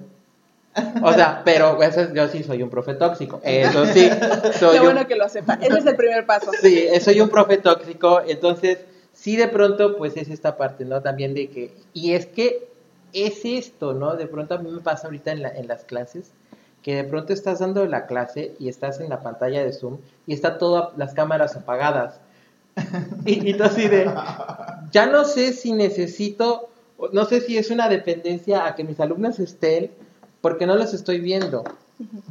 o 1.03 1.13
sea, 1.13 1.43
pero 1.45 1.81
eso 1.83 2.01
es- 2.01 2.13
yo 2.15 2.27
sí 2.29 2.43
soy 2.43 2.63
un 2.63 2.71
profe 2.71 2.95
tóxico, 2.95 3.41
eso 3.45 3.87
sí, 3.87 4.09
soy 4.59 4.73
Qué 4.75 4.81
un- 4.81 4.85
bueno 4.87 5.07
que 5.07 5.15
lo 5.17 5.29
sepa. 5.29 5.55
Ese 5.61 5.79
es 5.79 5.87
el 5.87 5.97
primer 5.97 6.27
paso. 6.27 6.51
Sí, 6.61 6.79
eh, 6.91 7.01
soy 7.01 7.21
un 7.21 7.29
profe 7.29 7.59
tóxico, 7.59 8.23
entonces 8.27 8.79
sí 9.13 9.37
de 9.37 9.47
pronto 9.49 9.97
pues 9.97 10.17
es 10.17 10.29
esta 10.31 10.57
parte, 10.57 10.85
¿no? 10.85 11.01
También 11.01 11.35
de 11.35 11.49
que, 11.49 11.73
y 11.93 12.15
es 12.15 12.27
que 12.27 12.69
es 13.13 13.45
esto, 13.45 13.95
¿no? 13.95 14.17
De 14.17 14.27
pronto 14.27 14.55
a 14.55 14.59
mí 14.59 14.69
me 14.71 14.81
pasa 14.81 15.07
ahorita 15.07 15.31
en, 15.31 15.43
la- 15.43 15.51
en 15.57 15.69
las 15.69 15.85
clases, 15.85 16.33
que 16.85 16.95
de 16.97 17.05
pronto 17.05 17.33
estás 17.33 17.61
dando 17.61 17.87
la 17.87 18.07
clase 18.07 18.55
y 18.61 18.69
estás 18.69 19.01
en 19.01 19.09
la 19.09 19.23
pantalla 19.23 19.65
de 19.65 19.73
Zoom 19.73 19.97
y 20.27 20.35
está 20.35 20.59
todas 20.59 20.97
las 20.99 21.15
cámaras 21.15 21.57
apagadas. 21.57 22.21
Y, 23.25 23.51
y 23.51 23.57
tú 23.57 23.65
así 23.65 23.89
de, 23.89 24.05
ya 24.91 25.07
no 25.07 25.25
sé 25.25 25.55
si 25.55 25.73
necesito, 25.73 26.69
no 27.13 27.25
sé 27.25 27.41
si 27.41 27.57
es 27.57 27.71
una 27.71 27.89
dependencia 27.89 28.67
a 28.67 28.75
que 28.75 28.85
mis 28.85 29.01
alumnos 29.01 29.39
estén 29.39 29.91
porque 30.43 30.67
no 30.67 30.77
los 30.77 30.93
estoy 30.93 31.21
viendo. 31.21 31.65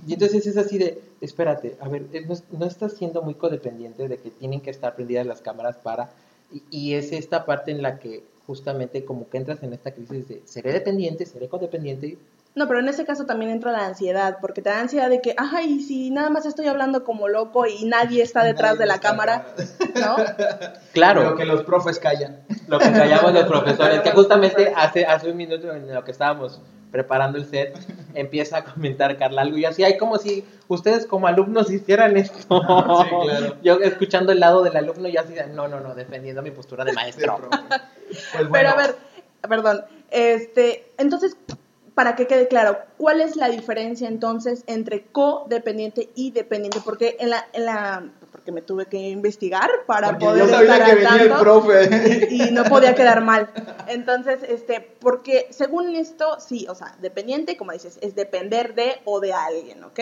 Y 0.06 0.14
entonces 0.14 0.46
es 0.46 0.58
así 0.58 0.78
de, 0.78 1.02
espérate, 1.20 1.76
a 1.80 1.90
ver, 1.90 2.06
eh, 2.14 2.24
no, 2.28 2.36
no 2.60 2.66
estás 2.68 2.94
siendo 2.94 3.24
muy 3.24 3.34
codependiente 3.34 4.08
de 4.08 4.18
que 4.18 4.30
tienen 4.30 4.62
que 4.62 4.70
estar 4.70 4.96
prendidas 4.96 5.26
las 5.26 5.42
cámaras 5.42 5.78
para... 5.78 6.12
Y, 6.52 6.62
y 6.70 6.94
es 6.94 7.12
esta 7.12 7.46
parte 7.46 7.72
en 7.72 7.82
la 7.82 7.98
que 7.98 8.24
justamente 8.46 9.04
como 9.04 9.28
que 9.30 9.38
entras 9.38 9.64
en 9.64 9.74
esta 9.74 9.92
crisis 9.92 10.28
de, 10.28 10.42
¿seré 10.46 10.74
dependiente? 10.74 11.26
¿Seré 11.26 11.48
codependiente? 11.48 12.18
No, 12.56 12.68
pero 12.68 12.80
en 12.80 12.88
ese 12.88 13.04
caso 13.04 13.26
también 13.26 13.50
entra 13.50 13.72
la 13.72 13.88
ansiedad, 13.88 14.38
porque 14.40 14.62
te 14.62 14.70
da 14.70 14.80
ansiedad 14.80 15.10
de 15.10 15.22
que, 15.22 15.34
ay, 15.38 15.80
si 15.80 16.12
nada 16.12 16.30
más 16.30 16.46
estoy 16.46 16.68
hablando 16.68 17.04
como 17.04 17.28
loco 17.28 17.66
y 17.66 17.86
nadie 17.86 18.22
está 18.22 18.44
detrás 18.44 18.78
de 18.78 18.86
la 18.86 19.00
cámara, 19.00 19.48
¿no? 19.96 20.16
Claro. 20.94 21.24
Lo 21.24 21.36
que 21.36 21.46
los 21.46 21.64
profes 21.64 21.98
callan. 21.98 22.44
lo 22.68 22.78
que 22.78 22.92
callamos 22.92 23.34
los 23.34 23.46
profesores, 23.46 24.02
que 24.02 24.12
justamente 24.12 24.72
hace, 24.76 25.06
hace 25.06 25.32
un 25.32 25.38
minuto 25.38 25.72
en 25.72 25.92
lo 25.92 26.04
que 26.04 26.12
estábamos 26.12 26.62
preparando 26.94 27.40
el 27.40 27.46
set, 27.48 27.76
empieza 28.14 28.58
a 28.58 28.64
comentar 28.64 29.18
Carla 29.18 29.42
algo 29.42 29.58
y 29.58 29.66
así, 29.66 29.84
hay 29.84 29.98
como 29.98 30.20
si 30.20 30.46
ustedes 30.68 31.08
como 31.08 31.26
alumnos 31.26 31.72
hicieran 31.72 32.16
esto. 32.16 32.38
Sí, 33.04 33.10
claro. 33.26 33.58
Yo 33.64 33.80
escuchando 33.80 34.32
el 34.32 34.40
lado 34.40 34.62
del 34.62 34.78
alumno 34.78 35.08
y 35.08 35.18
así, 35.18 35.34
no, 35.52 35.68
no, 35.68 35.80
no, 35.80 35.96
defendiendo 35.96 36.44
mi 36.44 36.52
postura 36.52 36.86
de 36.86 36.94
maestro. 36.94 37.50
Pues 37.50 38.48
Pero 38.52 38.70
a 38.70 38.76
ver, 38.76 38.96
perdón, 39.42 39.86
este, 40.12 40.92
entonces, 41.00 41.36
para 41.96 42.16
que 42.16 42.28
quede 42.28 42.48
claro, 42.48 42.78
¿cuál 42.98 43.22
es 43.22 43.36
la 43.36 43.50
diferencia 43.50 44.08
entonces 44.08 44.64
entre 44.68 45.04
codependiente 45.06 46.10
y 46.16 46.32
dependiente? 46.32 46.80
Porque 46.84 47.18
en 47.20 47.30
la, 47.30 47.46
en 47.54 47.66
la, 47.66 48.12
porque 48.32 48.52
me 48.52 48.62
tuve 48.62 48.88
que 48.88 48.98
investigar 48.98 49.70
para 49.86 50.08
porque 50.08 50.26
poder 50.26 50.46
yo 50.46 50.50
sabía 50.50 50.74
estar 50.74 50.90
que 50.90 50.96
venía 50.96 51.22
el 51.22 51.40
profe. 51.40 52.28
y 52.32 52.52
no 52.52 52.64
podía 52.64 52.96
quedar 52.96 53.22
mal. 53.22 53.50
Entonces, 53.88 54.40
este, 54.48 54.82
porque 54.82 55.48
según 55.52 55.96
esto, 55.96 56.40
sí, 56.40 56.66
o 56.68 56.76
sea, 56.76 56.98
dependiente, 57.00 57.58
como 57.58 57.74
dices, 57.74 58.00
es 58.02 58.16
depender 58.16 58.74
de 58.74 58.96
o 59.06 59.20
de 59.20 59.34
alguien, 59.34 59.84
¿ok? 59.84 60.00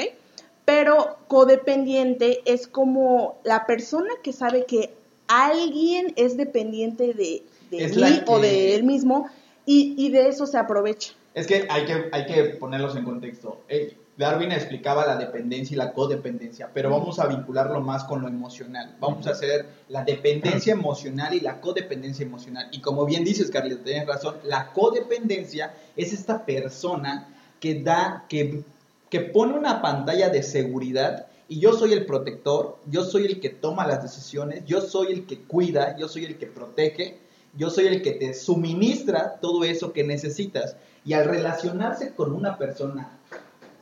Pero 0.63 1.17
codependiente 1.27 2.41
es 2.45 2.67
como 2.67 3.39
la 3.43 3.65
persona 3.65 4.13
que 4.23 4.32
sabe 4.32 4.65
que 4.65 4.93
alguien 5.27 6.13
es 6.15 6.38
dependiente 6.38 7.13
de, 7.13 7.43
de 7.69 7.88
mí 7.89 8.21
o 8.27 8.39
de 8.39 8.75
él 8.75 8.84
mismo 8.84 9.27
y, 9.65 9.95
y 9.97 10.10
de 10.10 10.30
eso 10.30 10.45
se 10.45 10.58
aprovecha. 10.58 11.13
Es 11.34 11.48
que 11.48 11.65
hay 11.70 11.86
que, 11.86 12.10
hay 12.12 12.26
que 12.26 12.44
ponerlos 12.56 12.96
en 12.96 13.06
contexto. 13.06 13.62
Eh, 13.70 13.98
Darwin 14.17 14.52
explicaba 14.52 15.06
la 15.06 15.15
dependencia 15.15 15.74
y 15.74 15.78
la 15.78 15.94
codependencia, 15.94 16.70
pero 16.74 16.89
vamos 16.89 17.20
a 17.20 17.28
vincularlo 17.28 17.80
más 17.82 18.04
con 18.04 18.22
lo 18.22 18.28
emocional. 18.28 18.96
Vamos 19.00 19.26
a 19.26 19.32
hacer 19.32 19.65
la 19.88 20.04
dependencia 20.04 20.74
emocional 20.74 21.34
y 21.34 21.39
la 21.39 21.62
codependencia 21.62 22.26
emocional. 22.26 22.67
Y 22.72 22.82
como 22.82 23.06
bien 23.06 23.24
dices, 23.24 23.50
Carlita, 23.50 23.84
tienes 23.84 24.08
razón, 24.08 24.36
la 24.44 24.74
codependencia 24.74 25.74
es 25.96 26.13
esta 26.13 26.46
persona 26.46 27.34
que 27.60 27.82
da, 27.82 28.26
que, 28.28 28.63
que 29.10 29.22
pone 29.22 29.54
una 29.54 29.82
pantalla 29.82 30.30
de 30.30 30.44
seguridad 30.44 31.28
y 31.48 31.60
yo 31.60 31.74
soy 31.74 31.94
el 31.94 32.06
protector, 32.06 32.78
yo 32.88 33.04
soy 33.04 33.26
el 33.26 33.39
que 33.39 33.50
toma 33.50 33.88
las 33.88 34.04
decisiones, 34.04 34.63
yo 34.65 34.82
soy 34.82 35.13
el 35.13 35.26
que 35.26 35.39
cuida, 35.41 35.98
yo 35.98 36.08
soy 36.08 36.26
el 36.26 36.38
que 36.38 36.48
protege, 36.48 37.17
yo 37.58 37.70
soy 37.70 37.88
el 37.88 38.02
que 38.02 38.12
te 38.12 38.34
suministra 38.34 39.39
todo 39.41 39.63
eso 39.63 39.91
que 39.91 40.04
necesitas. 40.04 40.76
Y 41.04 41.14
al 41.14 41.26
relacionarse 41.26 42.14
con 42.14 42.32
una 42.32 42.58
persona 42.58 43.18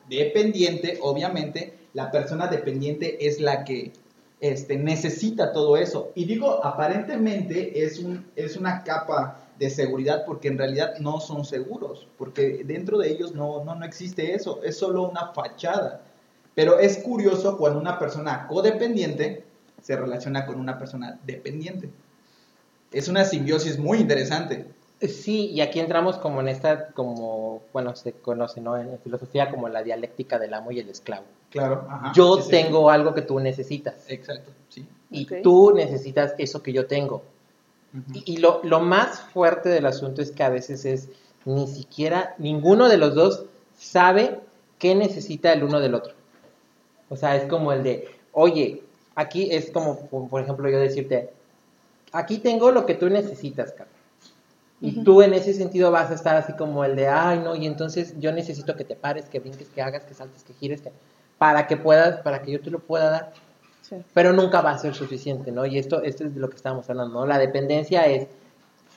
dependiente, 0.08 1.00
obviamente, 1.02 1.78
la 1.94 2.12
persona 2.12 2.48
dependiente 2.48 3.28
es 3.28 3.40
la 3.40 3.64
que 3.64 3.94
este, 4.40 4.78
necesita 4.78 5.52
todo 5.52 5.78
eso. 5.78 6.12
Y 6.16 6.26
digo, 6.26 6.64
aparentemente 6.64 7.84
es, 7.84 8.00
un, 8.00 8.26
es 8.36 8.56
una 8.56 8.84
capa 8.84 9.50
de 9.58 9.70
seguridad 9.70 10.24
porque 10.26 10.48
en 10.48 10.58
realidad 10.58 10.98
no 11.00 11.20
son 11.20 11.44
seguros, 11.44 12.08
porque 12.18 12.64
dentro 12.64 12.98
de 12.98 13.10
ellos 13.10 13.36
no, 13.36 13.64
no, 13.66 13.76
no 13.76 13.86
existe 13.86 14.34
eso, 14.34 14.62
es 14.64 14.78
solo 14.78 15.10
una 15.10 15.34
fachada. 15.34 16.02
Pero 16.56 16.80
es 16.80 16.98
curioso 17.00 17.58
cuando 17.58 17.80
una 17.80 18.00
persona 18.00 18.48
codependiente 18.48 19.44
se 19.82 19.96
relaciona 19.96 20.46
con 20.46 20.60
una 20.60 20.78
persona 20.78 21.20
dependiente. 21.26 21.90
Es 22.92 23.08
una 23.08 23.24
simbiosis 23.26 23.78
muy 23.78 24.00
interesante. 24.00 24.66
Sí, 25.02 25.48
y 25.52 25.62
aquí 25.62 25.80
entramos 25.80 26.18
como 26.18 26.42
en 26.42 26.50
esta, 26.50 26.88
como, 26.90 27.62
bueno, 27.72 27.96
se 27.96 28.12
conoce, 28.14 28.60
¿no? 28.60 28.78
En 28.78 29.00
filosofía 29.00 29.50
como 29.50 29.70
la 29.70 29.82
dialéctica 29.82 30.38
del 30.38 30.54
amo 30.54 30.72
y 30.72 30.80
el 30.80 30.90
esclavo. 30.90 31.26
Claro. 31.50 31.88
ajá, 31.90 32.12
yo 32.14 32.38
sí, 32.38 32.44
sí, 32.44 32.50
tengo 32.52 32.90
algo 32.90 33.14
que 33.14 33.22
tú 33.22 33.40
necesitas. 33.40 33.96
Exacto, 34.08 34.52
sí. 34.68 34.86
y 35.10 35.26
tú 35.42 35.74
necesitas 35.74 36.36
eso 36.38 36.62
que 36.62 36.74
yo 36.74 36.86
tengo. 36.86 37.24
Y, 38.14 38.34
y 38.34 38.38
lo, 38.38 38.60
lo 38.64 38.82
más 38.82 39.22
fuerte 39.22 39.70
del 39.70 39.86
asunto 39.86 40.22
es 40.22 40.32
que 40.32 40.44
a 40.44 40.50
veces 40.50 40.86
es 40.86 41.10
ni 41.46 41.68
siquiera, 41.68 42.36
ninguno 42.38 42.90
de 42.90 42.98
los 42.98 43.16
dos 43.16 43.46
sabe 43.78 44.40
qué 44.78 44.96
necesita 44.96 45.54
el 45.54 45.64
uno 45.64 45.80
del 45.80 45.96
otro. 45.96 46.14
O 47.10 47.16
sea, 47.16 47.36
es 47.36 47.46
como 47.46 47.72
el 47.72 47.84
de, 47.84 48.08
oye, 48.34 48.84
aquí 49.16 49.50
es 49.52 49.72
como, 49.72 50.08
por 50.08 50.28
por 50.30 50.42
ejemplo, 50.42 50.70
yo 50.70 50.80
decirte, 50.80 51.32
aquí 52.12 52.38
tengo 52.40 52.72
lo 52.72 52.86
que 52.86 52.96
tú 52.96 53.10
necesitas, 53.10 53.72
Carlos. 53.72 53.99
Y 54.82 55.04
tú 55.04 55.22
en 55.22 55.34
ese 55.34 55.54
sentido 55.54 55.92
vas 55.92 56.10
a 56.10 56.14
estar 56.14 56.38
así 56.38 56.54
como 56.54 56.86
el 56.86 56.96
de, 56.96 57.08
ay, 57.10 57.40
no, 57.40 57.56
y 57.56 57.66
entonces 57.68 58.16
yo 58.20 58.32
necesito 58.32 58.76
que 58.78 58.86
te 58.86 58.96
pares, 58.96 59.26
que 59.30 59.40
brinques, 59.40 59.68
que 59.70 59.82
hagas, 59.82 60.06
que 60.06 60.14
saltes, 60.14 60.44
que 60.44 60.54
gires, 60.54 60.82
que... 60.82 60.92
para 61.38 61.68
que 61.68 61.76
puedas, 61.76 62.22
para 62.22 62.42
que 62.42 62.52
yo 62.52 62.62
te 62.62 62.70
lo 62.72 62.80
pueda 62.80 63.10
dar 63.10 63.34
Sí. 63.82 63.96
pero 64.14 64.34
nunca 64.34 64.62
va 64.62 64.72
a 64.72 64.78
ser 64.78 64.94
suficiente, 64.94 65.52
¿no? 65.52 65.66
Y 65.66 65.80
esto, 65.80 66.04
esto 66.04 66.24
es 66.24 66.36
de 66.36 66.40
lo 66.40 66.48
que 66.50 66.58
estábamos 66.58 66.88
hablando, 66.92 67.22
¿no? 67.22 67.26
La 67.26 67.40
dependencia 67.40 68.06
es, 68.06 68.28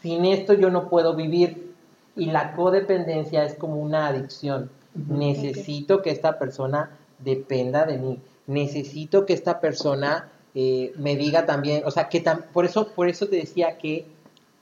sin 0.03 0.27
esto 0.27 0.53
yo 0.53 0.69
no 0.69 0.91
puedo 0.91 1.15
vivir, 1.17 1.73
y 2.15 2.27
la 2.27 2.53
codependencia 2.53 3.43
es 3.45 3.55
como 3.55 3.77
una 3.77 4.09
adicción. 4.09 4.71
Necesito 5.09 6.03
que 6.03 6.11
esta 6.11 6.39
persona 6.39 6.91
dependa 7.21 7.87
de 7.87 7.97
mí, 7.99 8.21
necesito 8.47 9.25
que 9.25 9.33
esta 9.33 9.61
persona 9.61 10.29
eh, 10.55 10.93
me 10.97 11.17
diga 11.17 11.47
también, 11.47 11.83
o 11.87 11.91
sea, 11.91 12.09
que 12.11 12.23
tam- 12.23 12.43
por 12.53 12.67
eso, 12.67 12.89
por 12.89 13.09
eso 13.09 13.27
te 13.29 13.37
decía 13.37 13.79
que 13.79 14.05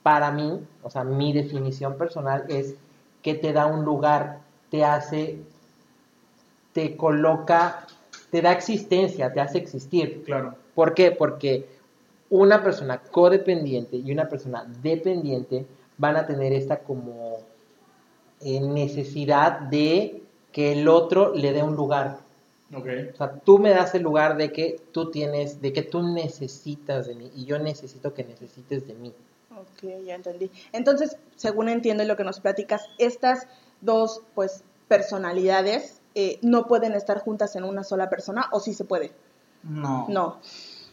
para 0.03 0.31
mí, 0.31 0.59
o 0.83 0.89
sea, 0.89 1.03
mi 1.03 1.33
definición 1.33 1.97
personal 1.97 2.45
es 2.49 2.75
que 3.21 3.35
te 3.35 3.53
da 3.53 3.65
un 3.67 3.85
lugar, 3.85 4.39
te 4.69 4.83
hace, 4.83 5.39
te 6.73 6.95
coloca, 6.97 7.85
te 8.31 8.41
da 8.41 8.51
existencia, 8.51 9.31
te 9.31 9.41
hace 9.41 9.59
existir. 9.59 10.23
Claro. 10.25 10.55
¿Por 10.73 10.93
qué? 10.93 11.11
Porque 11.11 11.67
una 12.29 12.63
persona 12.63 12.97
codependiente 12.97 13.97
y 13.97 14.11
una 14.11 14.27
persona 14.27 14.65
dependiente 14.81 15.65
van 15.97 16.15
a 16.15 16.25
tener 16.25 16.53
esta 16.53 16.79
como 16.79 17.39
eh, 18.39 18.59
necesidad 18.59 19.59
de 19.59 20.23
que 20.51 20.73
el 20.73 20.87
otro 20.87 21.35
le 21.35 21.53
dé 21.53 21.61
un 21.61 21.75
lugar. 21.75 22.19
Ok. 22.73 22.87
O 23.13 23.17
sea, 23.17 23.33
tú 23.33 23.59
me 23.59 23.71
das 23.71 23.93
el 23.95 24.03
lugar 24.03 24.37
de 24.37 24.51
que 24.51 24.79
tú 24.91 25.11
tienes, 25.11 25.61
de 25.61 25.73
que 25.73 25.83
tú 25.83 26.01
necesitas 26.01 27.05
de 27.07 27.15
mí 27.15 27.29
y 27.35 27.45
yo 27.45 27.59
necesito 27.59 28.13
que 28.13 28.23
necesites 28.23 28.87
de 28.87 28.93
mí. 28.95 29.13
Ok, 29.57 29.89
ya 30.05 30.15
entendí. 30.15 30.49
Entonces, 30.71 31.17
según 31.35 31.69
entiendo 31.69 32.03
lo 32.05 32.15
que 32.15 32.23
nos 32.23 32.39
platicas, 32.39 32.83
estas 32.97 33.47
dos, 33.81 34.21
pues, 34.35 34.63
personalidades 34.87 35.99
eh, 36.15 36.39
no 36.41 36.67
pueden 36.67 36.93
estar 36.93 37.19
juntas 37.19 37.55
en 37.55 37.63
una 37.63 37.83
sola 37.83 38.09
persona, 38.09 38.47
o 38.51 38.59
sí 38.59 38.73
se 38.73 38.83
puede. 38.85 39.11
No. 39.63 40.05
No. 40.09 40.39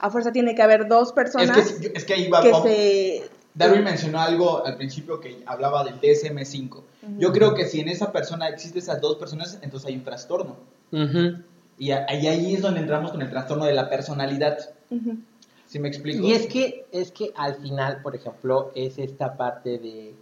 A 0.01 0.11
fuerza 0.11 0.31
tiene 0.33 0.55
que 0.55 0.63
haber 0.63 0.87
dos 0.87 1.09
Es 1.09 1.13
personas 1.15 1.73
que, 1.73 1.93
es 1.95 2.05
que 2.05 2.15
ahí 2.15 2.29
va. 2.29 2.43
que 2.43 2.53
se... 2.63 3.31
Darwin 3.55 3.83
mencionó 3.83 4.21
algo 4.21 4.65
al 4.65 4.77
principio 4.77 5.19
que 5.19 5.43
hablaba 5.47 5.83
del 5.83 6.01
DSM-5. 6.01 6.81
Yo 7.19 7.33
creo 7.33 7.55
que 7.55 7.65
si 7.67 7.81
en 7.81 7.89
esa 7.89 8.13
persona 8.13 8.49
existen 8.49 8.79
esas 8.83 9.01
dos 9.01 9.17
personas, 9.17 9.59
entonces 9.63 9.89
hay 9.89 9.97
un 9.97 10.05
trastorno. 10.05 10.57
Ujú. 10.93 11.43
Y, 11.79 11.91
a- 11.91 12.07
y 12.15 12.27
ahí 12.29 12.55
es 12.55 12.63
donde 12.63 12.81
entramos 12.81 13.11
con 13.11 13.21
el 13.23 13.31
trastorno 13.31 13.65
de 13.65 13.73
la 13.73 13.89
personalidad. 13.89 14.59
Ujú. 14.91 15.17
¿Sí 15.69 15.79
me 15.79 15.89
explico? 15.89 16.27
Y 16.27 16.33
es 16.33 16.47
que, 16.47 16.87
es 16.93 17.13
que 17.13 17.31
al 17.37 17.57
final, 17.57 18.01
por 18.03 18.17
ejemplo, 18.17 18.73
es 18.75 18.99
esta 18.99 19.37
parte 19.37 19.79
de, 19.79 20.15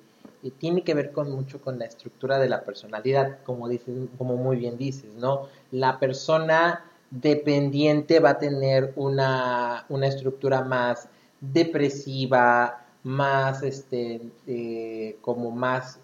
que 0.42 0.50
tiene 0.50 0.82
que 0.82 0.92
ver 0.92 1.12
con 1.12 1.30
mucho 1.30 1.60
con 1.60 1.78
la 1.78 1.84
estructura 1.84 2.38
de 2.38 2.48
la 2.48 2.64
personalidad, 2.64 3.38
como 3.44 3.68
dices, 3.68 4.08
como 4.18 4.36
muy 4.36 4.56
bien 4.56 4.76
dices, 4.76 5.14
¿no? 5.14 5.46
La 5.70 6.00
persona 6.00 6.84
dependiente 7.10 8.18
va 8.18 8.30
a 8.30 8.38
tener 8.38 8.92
una, 8.96 9.86
una 9.88 10.08
estructura 10.08 10.62
más 10.62 11.08
depresiva, 11.40 12.84
más, 13.04 13.62
este, 13.62 14.20
eh, 14.48 15.16
como 15.20 15.52
más, 15.52 16.00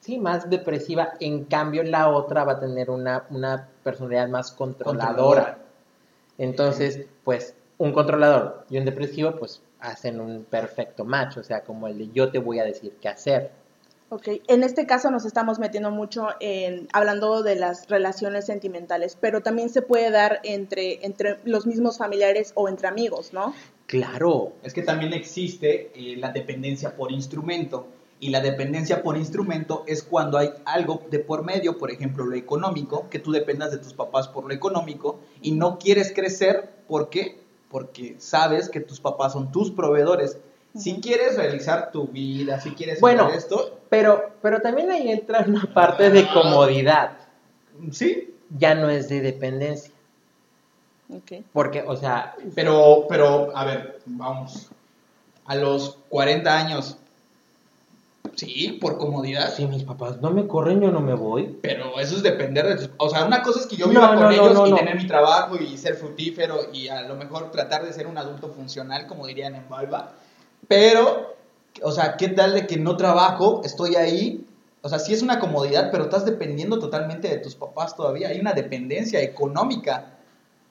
sí, 0.00 0.18
más 0.18 0.50
depresiva. 0.50 1.14
En 1.20 1.44
cambio, 1.44 1.84
la 1.84 2.10
otra 2.10 2.44
va 2.44 2.52
a 2.52 2.60
tener 2.60 2.90
una, 2.90 3.24
una 3.30 3.66
personalidad 3.82 4.28
más 4.28 4.52
controladora. 4.52 5.06
Controladora. 5.14 5.58
Entonces, 6.36 7.06
pues, 7.24 7.54
un 7.84 7.92
controlador 7.92 8.64
y 8.70 8.78
un 8.78 8.84
depresivo, 8.84 9.36
pues, 9.36 9.62
hacen 9.78 10.20
un 10.20 10.44
perfecto 10.44 11.04
match, 11.04 11.36
o 11.36 11.42
sea, 11.42 11.62
como 11.62 11.86
el 11.86 11.98
de 11.98 12.08
yo 12.12 12.30
te 12.30 12.38
voy 12.38 12.58
a 12.58 12.64
decir 12.64 12.94
qué 13.00 13.08
hacer. 13.08 13.50
Ok, 14.08 14.28
en 14.48 14.62
este 14.62 14.86
caso 14.86 15.10
nos 15.10 15.24
estamos 15.24 15.58
metiendo 15.58 15.90
mucho 15.90 16.28
en 16.40 16.88
hablando 16.92 17.42
de 17.42 17.56
las 17.56 17.88
relaciones 17.88 18.46
sentimentales, 18.46 19.18
pero 19.20 19.42
también 19.42 19.68
se 19.68 19.82
puede 19.82 20.10
dar 20.10 20.40
entre, 20.44 21.04
entre 21.04 21.38
los 21.44 21.66
mismos 21.66 21.98
familiares 21.98 22.52
o 22.54 22.68
entre 22.68 22.88
amigos, 22.88 23.32
¿no? 23.32 23.54
Claro, 23.86 24.54
Es 24.62 24.72
que 24.72 24.82
también 24.82 25.12
existe 25.12 25.90
eh, 25.94 26.16
la 26.16 26.32
dependencia 26.32 26.96
por 26.96 27.12
instrumento. 27.12 27.86
Y 28.20 28.30
la 28.30 28.40
dependencia 28.40 29.02
por 29.02 29.18
instrumento 29.18 29.84
es 29.86 30.02
cuando 30.02 30.38
hay 30.38 30.50
algo 30.64 31.02
de 31.10 31.18
por 31.18 31.44
medio, 31.44 31.76
por 31.76 31.90
ejemplo, 31.90 32.24
lo 32.24 32.36
económico, 32.36 33.10
que 33.10 33.18
tú 33.18 33.32
dependas 33.32 33.72
de 33.72 33.78
tus 33.78 33.92
papás 33.92 34.28
por 34.28 34.46
lo 34.46 34.54
económico 34.54 35.20
y 35.42 35.52
no 35.52 35.78
quieres 35.78 36.12
crecer. 36.14 36.70
¿Por 36.88 37.10
qué? 37.10 37.43
Porque 37.74 38.14
sabes 38.18 38.68
que 38.68 38.78
tus 38.78 39.00
papás 39.00 39.32
son 39.32 39.50
tus 39.50 39.72
proveedores. 39.72 40.38
Si 40.76 41.00
quieres 41.00 41.36
realizar 41.36 41.90
tu 41.90 42.06
vida, 42.06 42.60
si 42.60 42.70
quieres 42.70 43.00
Bueno. 43.00 43.24
hacer 43.24 43.38
esto, 43.38 43.80
pero, 43.88 44.30
pero 44.40 44.60
también 44.60 44.92
ahí 44.92 45.10
entra 45.10 45.44
una 45.44 45.64
parte 45.74 46.08
de 46.08 46.24
comodidad, 46.32 47.16
sí, 47.90 48.32
ya 48.56 48.76
no 48.76 48.88
es 48.90 49.08
de 49.08 49.20
dependencia, 49.22 49.92
Ok. 51.10 51.42
porque, 51.52 51.82
o 51.84 51.96
sea, 51.96 52.36
pero, 52.54 53.06
pero, 53.08 53.50
a 53.56 53.64
ver, 53.64 53.98
vamos. 54.06 54.70
A 55.44 55.56
los 55.56 55.98
40 56.10 56.56
años, 56.56 56.98
sí, 58.36 58.78
por 58.80 58.98
comodidad. 58.98 59.52
si 59.54 59.66
mis 59.66 59.84
papás 59.84 60.20
no 60.20 60.30
me 60.30 60.46
corren, 60.46 60.80
yo 60.80 60.90
no 60.90 61.00
me 61.00 61.14
voy. 61.14 61.58
Pero 61.62 61.98
eso 61.98 62.16
es 62.16 62.22
depender 62.22 62.66
de 62.66 62.76
tus... 62.76 62.90
O 62.98 63.08
sea, 63.08 63.24
una 63.24 63.42
cosa 63.42 63.60
es 63.60 63.66
que 63.66 63.76
yo 63.76 63.86
No, 63.86 63.92
viva 63.92 64.08
con 64.14 64.22
no, 64.24 64.30
ellos 64.30 64.54
no, 64.54 64.66
y 64.66 64.74
tener 64.74 64.96
mi 64.96 65.06
trabajo 65.06 65.56
y 65.56 65.76
ser 65.76 65.94
fructífero 65.94 66.72
y 66.72 66.88
a 66.88 67.02
lo 67.02 67.16
mejor 67.16 67.50
tratar 67.50 67.84
de 67.84 67.92
ser 67.92 68.06
un 68.06 68.18
adulto 68.18 68.48
funcional, 68.48 69.06
como 69.06 69.26
dirían 69.26 69.54
en 69.54 69.68
Balba. 69.68 70.12
Pero, 70.68 71.36
o 71.82 71.92
sea, 71.92 72.16
¿qué 72.16 72.28
tal 72.28 72.54
de 72.54 72.66
que 72.66 72.76
no 72.76 72.96
trabajo, 72.96 73.62
estoy 73.64 73.96
ahí? 73.96 74.46
O 74.82 74.88
sea, 74.88 74.98
sí 74.98 75.14
es 75.14 75.22
una 75.22 75.38
comodidad, 75.38 75.90
pero 75.90 76.04
estás 76.04 76.24
dependiendo 76.26 76.78
totalmente 76.78 77.28
de 77.28 77.38
tus 77.38 77.54
papás 77.54 77.96
todavía. 77.96 78.28
Hay 78.28 78.38
una 78.38 78.52
dependencia 78.52 79.22
económica. 79.22 80.13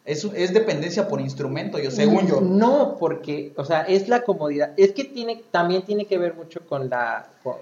Es, 0.05 0.25
es 0.25 0.53
dependencia 0.53 1.07
por 1.07 1.21
instrumento, 1.21 1.79
yo, 1.79 1.89
según 1.89 2.27
yo. 2.27 2.41
No, 2.41 2.97
porque, 2.99 3.53
o 3.55 3.63
sea, 3.63 3.83
es 3.83 4.09
la 4.09 4.23
comodidad. 4.23 4.73
Es 4.75 4.91
que 4.91 5.05
tiene, 5.05 5.43
también 5.49 5.83
tiene 5.83 6.05
que 6.05 6.17
ver 6.17 6.33
mucho 6.33 6.65
con 6.65 6.89
la, 6.89 7.29
con, 7.41 7.55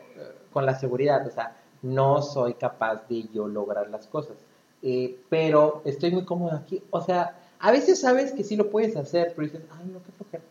con 0.51 0.65
la 0.65 0.79
seguridad. 0.79 1.25
O 1.27 1.31
sea, 1.31 1.55
no 1.83 2.21
soy 2.21 2.55
capaz 2.55 3.07
de 3.07 3.27
yo 3.33 3.47
lograr 3.47 3.89
las 3.89 4.07
cosas. 4.07 4.37
Eh, 4.81 5.19
pero 5.29 5.81
estoy 5.85 6.11
muy 6.11 6.25
cómodo 6.25 6.55
aquí. 6.55 6.81
O 6.89 7.01
sea, 7.01 7.37
a 7.59 7.71
veces 7.71 8.01
sabes 8.01 8.31
que 8.31 8.43
sí 8.43 8.55
lo 8.55 8.69
puedes 8.69 8.95
hacer, 8.97 9.33
pero 9.35 9.47
dices, 9.47 9.61
ay, 9.71 9.85
no, 9.91 9.99
qué 9.99 10.11
flojera. 10.17 10.43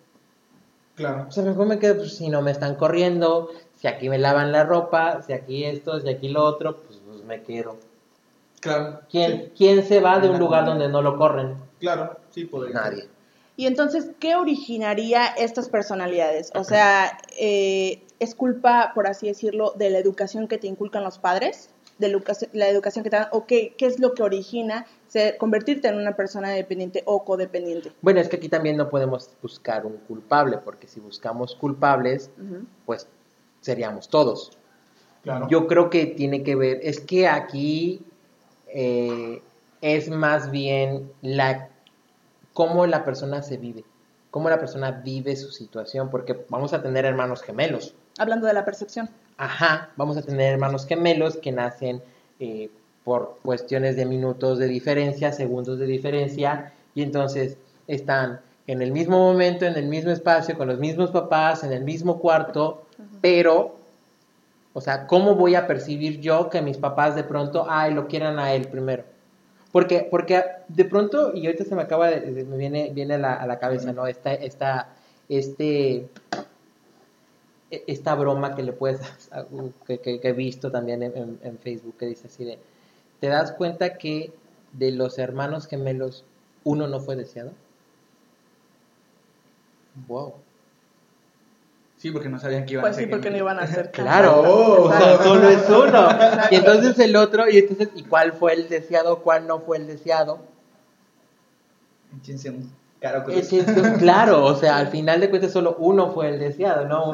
Claro. 0.95 1.27
O 1.29 1.33
sea, 1.33 1.43
mejor 1.43 1.67
me 1.67 1.79
quedo, 1.79 1.97
pues, 1.97 2.17
si 2.17 2.29
no 2.29 2.43
me 2.43 2.51
están 2.51 2.77
corriendo, 2.77 3.51
si 3.77 3.89
aquí 3.89 4.09
me 4.09 4.19
lavan 4.19 4.53
la 4.53 4.65
ropa, 4.65 5.23
si 5.23 5.33
aquí 5.33 5.65
esto, 5.65 5.99
si 6.01 6.09
aquí 6.09 6.29
lo 6.29 6.45
otro, 6.45 6.83
pues, 6.83 7.01
pues 7.05 7.25
me 7.25 7.43
quedo. 7.43 7.77
Claro. 8.61 9.01
¿Quién, 9.11 9.31
Sí, 9.31 9.53
¿Quién 9.57 9.85
se 9.85 10.01
va 10.01 10.21
de 10.21 10.29
un 10.29 10.39
lugar 10.39 10.67
donde 10.67 10.89
no 10.89 11.03
lo 11.03 11.17
corren? 11.17 11.70
Claro, 11.81 12.17
sí 12.31 12.45
podría. 12.45 12.83
ser. 12.85 12.93
Nadie. 12.93 13.09
Y 13.57 13.67
entonces, 13.67 14.11
¿qué 14.21 14.37
originaría 14.37 15.27
estas 15.27 15.69
personalidades? 15.69 16.51
O 16.55 16.65
sea, 16.65 17.19
eh, 17.39 18.03
¿es 18.19 18.35
culpa, 18.35 18.93
por 18.95 19.07
así 19.07 19.27
decirlo, 19.27 19.73
de 19.77 19.91
la 19.91 19.99
educación 19.99 20.49
que 20.49 20.57
te 20.57 20.67
inculcan 20.67 21.03
los 21.05 21.19
padres? 21.19 21.69
¿De 21.99 22.09
la 22.09 22.69
educación, 22.69 23.05
que 23.05 23.11
te 23.11 23.17
dan? 23.17 23.29
¿O 23.33 23.45
qué, 23.45 23.75
qué 23.77 23.85
es 23.85 23.99
lo 24.01 24.15
que 24.15 24.23
origina 24.23 24.87
ser- 25.09 25.37
convertirte 25.37 25.89
en 25.89 25.97
una 25.97 26.17
persona 26.17 26.49
dependiente 26.49 27.03
o 27.05 27.23
codependiente? 27.25 27.93
Bueno, 28.01 28.21
es 28.21 28.31
que 28.31 28.37
aquí 28.37 28.49
también 28.49 28.79
no 28.79 28.89
podemos 28.89 29.29
buscar 29.43 29.85
un 29.85 29.99
culpable, 30.09 30.57
porque 30.57 30.87
si 30.89 30.99
buscamos 31.01 31.55
culpables, 31.55 32.31
pues 32.87 33.07
seríamos 33.61 34.09
todos. 34.09 34.53
Claro. 35.23 35.49
Yo 35.51 35.67
creo 35.67 35.91
que 35.91 36.07
tiene 36.07 36.43
que 36.43 36.55
ver, 36.55 36.81
es 36.83 37.01
que 37.01 37.29
aquí 37.29 38.01
eh, 38.69 39.43
es 39.81 40.09
más 40.11 40.51
bien 40.51 41.11
la 41.23 41.69
cómo 42.53 42.87
la 42.87 43.05
persona 43.05 43.43
se 43.43 43.57
vive, 43.57 43.85
cómo 44.31 44.51
la 44.51 44.59
persona 44.59 44.91
vive 44.91 45.37
su 45.37 45.51
situación, 45.51 46.11
porque 46.11 46.45
vamos 46.49 46.73
a 46.73 46.83
tener 46.83 47.05
hermanos 47.05 47.43
gemelos. 47.43 47.95
Hablando 48.19 48.47
de 48.47 48.53
la 48.53 48.65
percepción. 48.65 49.09
Ajá, 49.37 49.91
vamos 49.97 50.17
a 50.17 50.23
tener 50.23 50.53
hermanos 50.53 50.87
gemelos 50.87 51.37
que 51.37 51.53
nacen 51.53 52.03
eh, 52.39 52.71
por 53.05 53.39
cuestiones 53.43 53.97
de 53.97 54.05
minutos 54.05 54.59
de 54.59 54.67
diferencia, 54.69 55.33
segundos 55.33 55.79
de 55.79 55.87
diferencia, 55.87 56.73
y 56.95 57.03
entonces 57.03 57.57
están 57.87 58.41
en 58.67 58.83
el 58.83 58.93
mismo 58.93 59.19
momento, 59.19 59.65
en 59.65 59.77
el 59.77 59.87
mismo 59.87 60.11
espacio, 60.11 60.57
con 60.57 60.69
los 60.69 60.79
mismos 60.79 61.11
papás, 61.11 61.65
en 61.65 61.73
el 61.73 61.83
mismo 61.83 62.19
cuarto, 62.19 62.85
pero, 63.21 63.77
o 64.75 64.81
sea, 64.81 65.07
¿cómo 65.07 65.35
voy 65.35 65.55
a 65.55 65.67
percibir 65.67 66.21
yo 66.21 66.51
que 66.51 66.61
mis 66.61 66.77
papás 66.77 67.15
de 67.15 67.25
pronto, 67.25 67.67
ay, 67.69 67.95
lo 67.95 68.07
quieran 68.07 68.39
a 68.39 68.53
él 68.53 68.69
primero? 68.69 69.05
Porque, 69.73 70.07
porque 70.11 70.43
de 70.69 70.85
pronto, 70.85 71.33
y 71.35 71.47
ahorita 71.47 71.65
se 71.65 71.75
me 71.77 71.83
acaba 71.83 72.09
de, 72.11 72.21
me 72.45 72.57
viene, 72.57 72.91
viene 72.93 73.15
a 73.15 73.19
la, 73.19 73.35
a 73.35 73.47
la 73.47 73.59
cabeza, 73.59 73.93
¿no? 73.93 74.07
Esta, 74.07 74.35
esta, 74.35 74.89
este, 75.29 76.09
e- 77.71 77.85
esta 77.87 78.15
broma 78.15 78.55
que 78.55 78.63
le 78.63 78.73
puedes, 78.73 79.01
que, 79.87 79.99
que- 80.01 80.21
he 80.23 80.33
visto 80.33 80.71
también 80.71 81.03
en- 81.03 81.39
en 81.43 81.59
Facebook, 81.59 81.97
que 81.99 82.07
dice 82.07 82.27
así 82.29 82.45
de, 82.45 82.59
¿te 83.21 83.29
das 83.29 83.53
cuenta 83.53 83.97
que 83.99 84.33
de 84.73 84.93
los 84.93 85.19
hermanos 85.19 85.67
gemelos 85.67 86.25
uno 86.65 86.87
no 86.89 87.01
fue 87.01 87.17
deseado? 87.17 87.53
Wow. 90.09 90.35
Sí, 92.01 92.11
porque 92.11 92.31
no 92.31 92.39
sabían 92.39 92.65
que 92.65 92.73
iban 92.73 92.83
Pues 92.83 92.93
a 92.93 92.95
sí, 92.97 93.03
ser 93.03 93.11
porque 93.11 93.31
no 93.31 93.37
iban 93.37 93.59
a 93.59 93.67
ser. 93.67 93.91
Claro, 93.93 94.41
Oh. 94.41 94.85
o 94.85 94.91
sea, 94.91 95.19
solo 95.19 95.49
es 95.51 95.69
uno. 95.69 96.09
Y 96.51 96.55
entonces 96.57 96.99
el 96.99 97.15
otro, 97.15 97.49
y 97.51 97.59
entonces, 97.59 97.91
¿y 97.95 98.05
cuál 98.05 98.33
fue 98.33 98.55
el 98.55 98.69
deseado? 98.71 99.19
¿Cuál 99.19 99.47
no 99.47 99.61
fue 99.61 99.77
el 99.77 99.87
deseado? 99.87 100.39
Es 103.29 103.53
esto, 103.53 103.83
claro, 103.99 104.45
o 104.47 104.55
sea, 104.55 104.79
al 104.79 104.89
final 104.89 105.21
de 105.21 105.29
cuentas 105.29 105.53
solo 105.53 105.77
uno 105.79 106.11
fue 106.13 106.29
el 106.31 106.39
deseado, 106.39 106.87
¿no? 106.87 107.13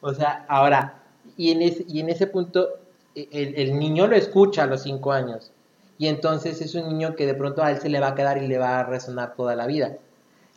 O 0.00 0.14
sea, 0.14 0.44
ahora, 0.48 1.02
y 1.36 1.50
en 1.50 1.62
ese, 1.62 1.84
y 1.88 1.98
en 2.00 2.08
ese 2.08 2.28
punto, 2.28 2.68
e- 3.16 3.28
el, 3.32 3.54
el 3.56 3.78
niño 3.78 4.06
lo 4.06 4.14
escucha 4.14 4.62
a 4.62 4.66
los 4.66 4.82
cinco 4.82 5.10
años. 5.12 5.50
Y 5.98 6.06
entonces 6.06 6.60
es 6.60 6.76
un 6.76 6.88
niño 6.88 7.16
que 7.16 7.26
de 7.26 7.34
pronto 7.34 7.64
a 7.64 7.72
él 7.72 7.80
se 7.80 7.88
le 7.88 7.98
va 7.98 8.08
a 8.08 8.14
quedar 8.14 8.38
y 8.40 8.46
le 8.46 8.56
va 8.58 8.78
a 8.78 8.84
resonar 8.84 9.34
toda 9.34 9.56
la 9.56 9.66
vida. 9.66 9.96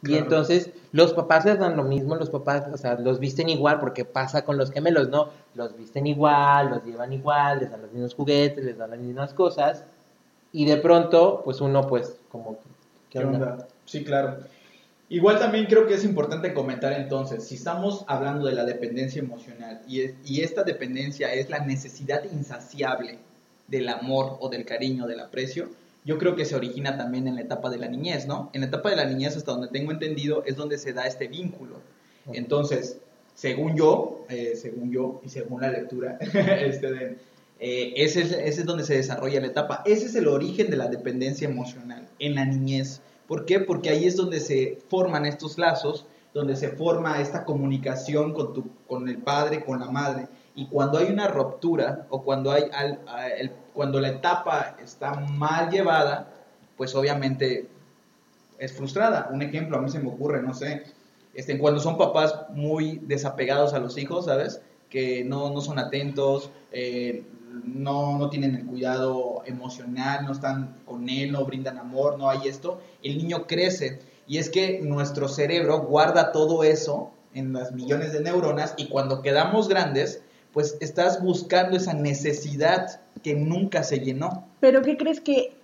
Y 0.04 0.16
entonces 0.16 0.72
los 0.92 1.14
papás 1.14 1.46
les 1.46 1.60
dan 1.60 1.78
lo 1.78 1.84
mismo, 1.84 2.16
los 2.16 2.30
papás, 2.32 2.66
o 2.74 2.78
sea, 2.78 2.96
los 2.96 3.20
visten 3.20 3.50
igual, 3.50 3.80
porque 3.80 4.04
pasa 4.04 4.44
con 4.44 4.58
los 4.58 4.72
gemelos, 4.72 5.10
¿no? 5.10 5.30
Los 5.54 5.78
visten 5.78 6.08
igual, 6.08 6.70
los 6.72 6.84
llevan 6.84 7.14
igual, 7.14 7.60
les 7.60 7.70
dan 7.72 7.82
los 7.84 7.92
mismos 7.92 8.16
juguetes, 8.16 8.64
les 8.66 8.78
dan 8.78 8.90
las 8.90 9.00
mismas 9.00 9.34
cosas. 9.36 9.84
Y 10.52 10.66
de 10.66 10.78
pronto, 10.78 11.42
pues 11.46 11.62
uno, 11.62 11.86
pues, 11.88 12.16
como, 12.32 12.58
¿Qué 13.10 13.20
onda? 13.20 13.68
Sí, 13.86 14.04
claro. 14.04 14.38
Igual 15.10 15.40
también 15.40 15.66
creo 15.66 15.86
que 15.88 15.94
es 15.96 16.06
importante 16.06 16.54
comentar 16.54 16.94
entonces, 16.94 17.46
si 17.46 17.56
estamos 17.56 18.06
hablando 18.08 18.48
de 18.48 18.54
la 18.54 18.64
dependencia 18.64 19.20
emocional 19.22 19.82
y, 19.88 20.02
es- 20.02 20.16
y 20.26 20.42
esta 20.42 20.64
dependencia 20.64 21.34
es 21.34 21.50
la 21.50 21.60
necesidad 21.60 22.24
insaciable 22.32 23.20
del 23.68 23.90
amor 23.90 24.38
o 24.40 24.50
del 24.50 24.66
cariño, 24.66 25.06
del 25.08 25.20
aprecio, 25.20 25.70
yo 26.04 26.18
creo 26.18 26.36
que 26.36 26.46
se 26.46 26.56
origina 26.56 26.98
también 26.98 27.28
en 27.28 27.36
la 27.36 27.42
etapa 27.42 27.70
de 27.70 27.78
la 27.78 27.88
niñez, 27.88 28.28
¿no? 28.28 28.50
En 28.54 28.62
la 28.62 28.68
etapa 28.68 28.90
de 28.90 28.96
la 28.96 29.06
niñez, 29.06 29.38
hasta 29.38 29.52
donde 29.52 29.68
tengo 29.68 29.92
entendido, 29.92 30.44
es 30.46 30.56
donde 30.56 30.78
se 30.78 30.94
da 30.94 31.06
este 31.06 31.28
vínculo. 31.28 31.76
Entonces, 32.34 32.98
según 33.36 33.76
yo, 33.76 34.26
eh, 34.30 34.54
según 34.56 34.92
yo 34.92 35.22
y 35.24 35.30
según 35.30 35.62
la 35.62 35.72
lectura, 35.72 36.18
este 36.22 36.92
de, 36.92 37.18
eh, 37.64 37.94
ese, 37.96 38.22
es, 38.22 38.32
ese 38.32 38.62
es 38.62 38.66
donde 38.66 38.84
se 38.84 38.96
desarrolla 38.96 39.40
la 39.40 39.48
etapa. 39.48 39.84
Ese 39.86 40.08
es 40.08 40.16
el 40.16 40.28
origen 40.28 40.72
de 40.72 40.78
la 40.78 40.88
dependencia 40.88 41.48
emocional, 41.48 42.08
en 42.18 42.36
la 42.36 42.46
niñez. 42.46 43.02
¿Por 43.28 43.46
qué? 43.46 43.60
Porque 43.60 43.90
ahí 43.90 44.06
es 44.06 44.16
donde 44.16 44.40
se 44.40 44.80
forman 44.90 45.28
estos 45.28 45.60
lazos, 45.60 46.08
donde 46.34 46.56
se 46.56 46.70
forma 46.70 47.22
esta 47.22 47.46
comunicación 47.46 48.34
con, 48.34 48.54
tu, 48.54 48.66
con 48.88 49.08
el 49.08 49.20
padre, 49.20 49.64
con 49.64 49.80
la 49.80 49.92
madre. 49.92 50.28
Y 50.56 50.68
cuando 50.68 50.98
hay 50.98 51.08
una 51.12 51.28
ruptura 51.28 52.06
o 52.10 52.24
cuando, 52.24 52.52
hay 52.52 52.64
al- 52.74 53.00
cuando 53.74 54.00
la 54.00 54.10
etapa 54.10 54.76
está 54.84 55.14
mal 55.16 55.70
llevada, 55.70 56.34
pues 56.78 56.94
obviamente 56.96 57.70
es 58.60 58.74
frustrada. 58.74 59.30
Un 59.32 59.42
ejemplo, 59.42 59.78
a 59.78 59.82
mí 59.82 59.90
se 59.90 60.00
me 60.00 60.10
ocurre, 60.10 60.42
no 60.42 60.54
sé, 60.54 60.84
este, 61.34 61.58
cuando 61.58 61.80
son 61.80 61.98
papás 61.98 62.36
muy 62.50 63.00
desapegados 63.04 63.74
a 63.74 63.80
los 63.80 63.98
hijos, 63.98 64.26
¿sabes? 64.26 64.62
Que 64.90 65.24
no, 65.24 65.52
no 65.52 65.62
son 65.62 65.80
atentos, 65.80 66.52
eh, 66.72 67.24
no, 67.64 68.18
no 68.18 68.30
tienen 68.30 68.56
el 68.56 68.66
cuidado 68.66 69.44
emocional, 69.46 70.26
no 70.26 70.32
están 70.34 70.76
con 70.86 71.08
él, 71.10 71.32
no 71.32 71.46
brindan 71.46 71.78
amor, 71.78 72.18
no 72.18 72.30
hay 72.30 72.48
esto, 72.48 72.82
el 73.04 73.18
niño 73.18 73.48
crece. 73.48 74.00
Y 74.28 74.38
es 74.38 74.50
que 74.50 74.82
nuestro 74.82 75.28
cerebro 75.28 75.80
guarda 75.82 76.32
todo 76.32 76.64
eso 76.64 77.12
en 77.34 77.54
las 77.54 77.72
millones 77.72 78.12
de 78.12 78.22
neuronas 78.22 78.74
y 78.78 78.88
cuando 78.90 79.22
quedamos 79.22 79.68
grandes, 79.70 80.22
pues 80.54 80.78
estás 80.82 81.24
buscando 81.24 81.78
esa 81.78 81.94
necesidad 81.94 83.02
que 83.24 83.36
nunca 83.36 83.84
se 83.84 84.00
llenó. 84.00 84.46
Pero 84.60 84.82
¿qué 84.82 84.98
crees 84.98 85.22
que 85.22 85.56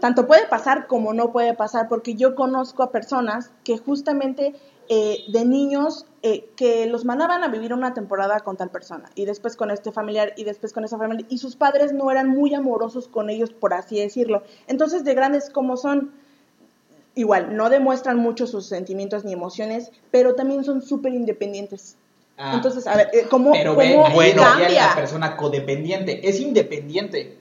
tanto 0.00 0.26
puede 0.26 0.46
pasar 0.46 0.86
como 0.86 1.12
no 1.12 1.32
puede 1.32 1.54
pasar? 1.54 1.88
Porque 1.88 2.14
yo 2.14 2.34
conozco 2.34 2.82
a 2.82 2.90
personas 2.90 3.50
que 3.64 3.78
justamente 3.78 4.54
eh, 4.92 5.24
de 5.28 5.44
niños 5.44 6.04
eh, 6.22 6.48
que 6.56 6.86
los 6.86 7.04
mandaban 7.04 7.44
a 7.44 7.48
vivir 7.48 7.72
una 7.72 7.94
temporada 7.94 8.40
con 8.40 8.56
tal 8.56 8.70
persona 8.70 9.08
y 9.14 9.24
después 9.24 9.54
con 9.54 9.70
este 9.70 9.92
familiar 9.92 10.32
y 10.36 10.42
después 10.42 10.72
con 10.72 10.84
esa 10.84 10.98
familia 10.98 11.24
y 11.28 11.38
sus 11.38 11.54
padres 11.54 11.92
no 11.92 12.10
eran 12.10 12.28
muy 12.28 12.54
amorosos 12.54 13.06
con 13.06 13.30
ellos, 13.30 13.52
por 13.52 13.72
así 13.72 14.00
decirlo. 14.00 14.42
Entonces, 14.66 15.04
de 15.04 15.14
grandes 15.14 15.48
como 15.48 15.76
son, 15.76 16.12
igual, 17.14 17.56
no 17.56 17.70
demuestran 17.70 18.18
mucho 18.18 18.48
sus 18.48 18.66
sentimientos 18.66 19.24
ni 19.24 19.32
emociones, 19.32 19.92
pero 20.10 20.34
también 20.34 20.64
son 20.64 20.82
súper 20.82 21.14
independientes. 21.14 21.96
Ah. 22.42 22.52
Entonces, 22.54 22.86
a 22.86 22.96
ver, 22.96 23.10
eh, 23.12 23.26
¿cómo, 23.28 23.52
pero 23.52 23.74
¿cómo 23.74 24.08
bueno, 24.14 24.40
cambia? 24.40 24.70
la 24.70 24.94
persona 24.94 25.36
codependiente, 25.36 26.26
es 26.26 26.40
independiente. 26.40 27.36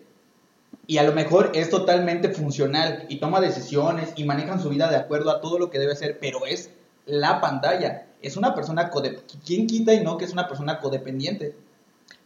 Y 0.88 0.98
a 0.98 1.04
lo 1.04 1.14
mejor 1.14 1.52
es 1.54 1.70
totalmente 1.70 2.30
funcional 2.30 3.06
y 3.08 3.18
toma 3.22 3.40
decisiones 3.40 4.10
y 4.18 4.26
manejan 4.26 4.62
su 4.62 4.68
vida 4.68 4.90
de 4.90 4.98
acuerdo 4.98 5.32
a 5.32 5.40
todo 5.40 5.58
lo 5.58 5.70
que 5.70 5.80
debe 5.80 5.96
ser, 5.96 6.20
pero 6.20 6.46
es 6.46 6.72
la 7.06 7.40
pantalla. 7.40 8.08
Es 8.22 8.36
una 8.36 8.54
persona 8.54 8.90
codependiente. 8.90 9.36
¿Quién 9.46 9.68
quita 9.68 9.94
y 9.94 10.04
no 10.04 10.18
que 10.18 10.26
es 10.26 10.34
una 10.34 10.50
persona 10.50 10.82
codependiente? 10.82 11.56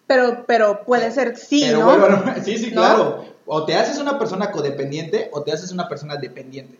Pero, 0.07 0.43
pero 0.47 0.83
puede 0.83 1.11
ser 1.11 1.37
sí, 1.37 1.69
¿no? 1.71 1.95
sí, 2.43 2.57
sí, 2.57 2.71
claro. 2.71 3.23
O 3.45 3.65
te 3.65 3.75
haces 3.75 3.99
una 3.99 4.17
persona 4.17 4.49
codependiente 4.49 5.29
o 5.31 5.43
te 5.43 5.51
haces 5.51 5.71
una 5.71 5.87
persona 5.87 6.15
dependiente. 6.15 6.79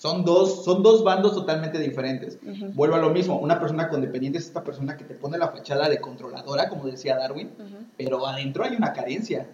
Son 0.00 0.24
dos, 0.24 0.64
son 0.64 0.82
dos 0.82 1.04
bandos 1.04 1.34
totalmente 1.34 1.78
diferentes. 1.78 2.38
Vuelvo 2.72 2.96
a 2.96 3.00
lo 3.00 3.10
mismo, 3.10 3.38
una 3.38 3.60
persona 3.60 3.90
codependiente 3.90 4.38
es 4.38 4.46
esta 4.46 4.64
persona 4.64 4.96
que 4.96 5.04
te 5.04 5.12
pone 5.12 5.36
la 5.36 5.48
fachada 5.48 5.90
de 5.90 6.00
controladora, 6.00 6.70
como 6.70 6.86
decía 6.86 7.18
Darwin, 7.18 7.50
pero 7.98 8.26
adentro 8.26 8.64
hay 8.64 8.76
una 8.76 8.94
carencia, 8.94 9.46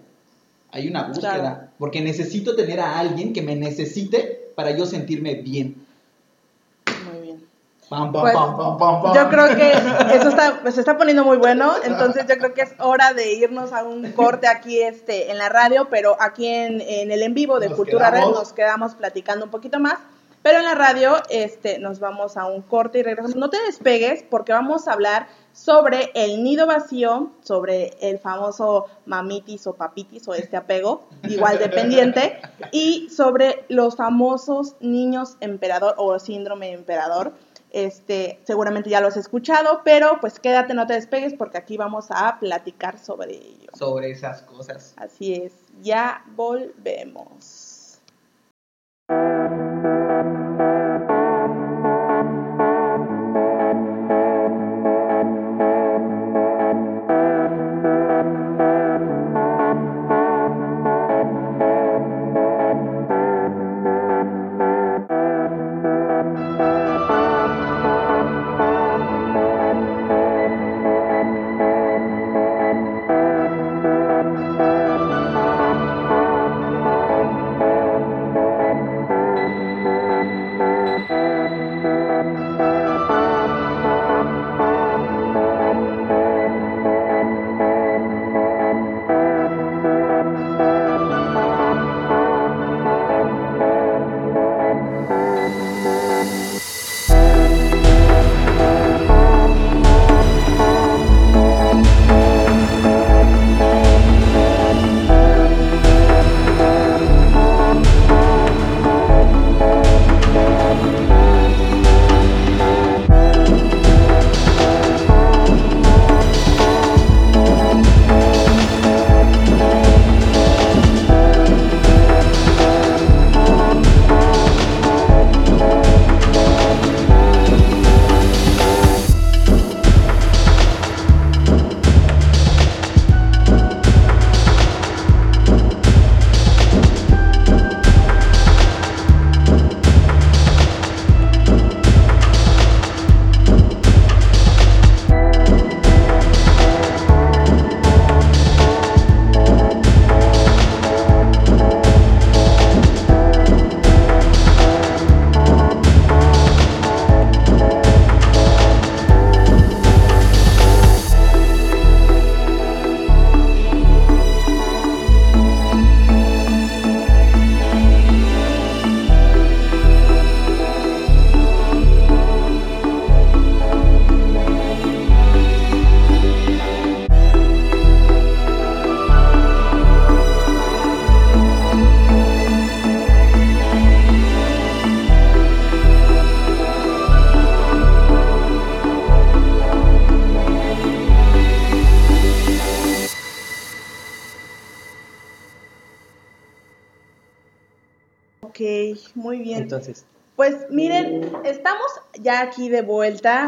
hay 0.70 0.86
una 0.86 1.08
búsqueda, 1.08 1.72
porque 1.80 2.00
necesito 2.00 2.54
tener 2.54 2.78
a 2.78 2.96
alguien 2.96 3.32
que 3.32 3.42
me 3.42 3.56
necesite 3.56 4.52
para 4.54 4.70
yo 4.70 4.86
sentirme 4.86 5.34
bien. 5.34 5.84
Pues, 7.88 8.34
yo 9.14 9.28
creo 9.28 9.56
que 9.56 9.72
eso 10.14 10.28
está, 10.28 10.70
se 10.70 10.78
está 10.78 10.96
poniendo 10.96 11.24
muy 11.24 11.38
bueno, 11.38 11.72
entonces 11.82 12.24
yo 12.28 12.36
creo 12.38 12.54
que 12.54 12.62
es 12.62 12.74
hora 12.78 13.14
de 13.14 13.32
irnos 13.32 13.72
a 13.72 13.82
un 13.82 14.12
corte 14.12 14.46
aquí 14.46 14.80
este, 14.80 15.32
en 15.32 15.38
la 15.38 15.48
radio, 15.48 15.88
pero 15.90 16.16
aquí 16.20 16.46
en, 16.46 16.80
el 16.80 17.20
en 17.20 17.34
vivo 17.34 17.58
de 17.58 17.70
Cultura 17.70 18.12
Red 18.12 18.26
nos 18.26 18.52
quedamos 18.52 18.94
platicando 18.94 19.44
un 19.44 19.50
poquito 19.50 19.80
más, 19.80 19.98
pero 20.46 20.60
en 20.60 20.64
la 20.64 20.76
radio 20.76 21.16
este, 21.28 21.80
nos 21.80 21.98
vamos 21.98 22.36
a 22.36 22.46
un 22.46 22.62
corte 22.62 23.00
y 23.00 23.02
regresamos. 23.02 23.34
No 23.34 23.50
te 23.50 23.60
despegues 23.66 24.22
porque 24.22 24.52
vamos 24.52 24.86
a 24.86 24.92
hablar 24.92 25.26
sobre 25.52 26.12
el 26.14 26.44
nido 26.44 26.68
vacío, 26.68 27.32
sobre 27.42 27.96
el 28.00 28.20
famoso 28.20 28.86
mamitis 29.06 29.66
o 29.66 29.74
papitis 29.74 30.28
o 30.28 30.34
este 30.34 30.56
apego, 30.56 31.08
igual 31.24 31.58
dependiente, 31.58 32.40
y 32.70 33.10
sobre 33.10 33.64
los 33.68 33.96
famosos 33.96 34.76
niños 34.78 35.36
emperador 35.40 35.96
o 35.98 36.16
síndrome 36.20 36.70
emperador 36.70 37.32
este, 37.72 38.38
seguramente 38.44 38.88
ya 38.88 39.00
lo 39.00 39.08
has 39.08 39.16
escuchado, 39.16 39.80
pero 39.84 40.18
pues 40.20 40.38
quédate, 40.38 40.74
no 40.74 40.86
te 40.86 40.94
despegues 40.94 41.34
porque 41.34 41.58
aquí 41.58 41.76
vamos 41.76 42.06
a 42.10 42.38
platicar 42.38 43.00
sobre 43.00 43.34
ello. 43.34 43.70
Sobre 43.74 44.12
esas 44.12 44.42
cosas. 44.42 44.94
Así 44.96 45.34
es, 45.34 45.52
ya 45.82 46.24
volvemos. 46.36 47.65
Entonces. 49.08 50.45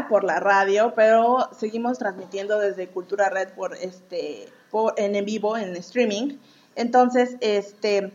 Por 0.08 0.24
la 0.24 0.40
radio, 0.40 0.92
pero 0.96 1.48
seguimos 1.56 1.98
transmitiendo 1.98 2.58
desde 2.58 2.88
Cultura 2.88 3.28
Red 3.28 3.50
por 3.50 3.76
este 3.76 4.48
en, 4.96 5.24
vivo, 5.24 5.56
en 5.56 5.76
streaming. 5.76 6.38
Entonces, 6.74 7.36
este 7.40 8.12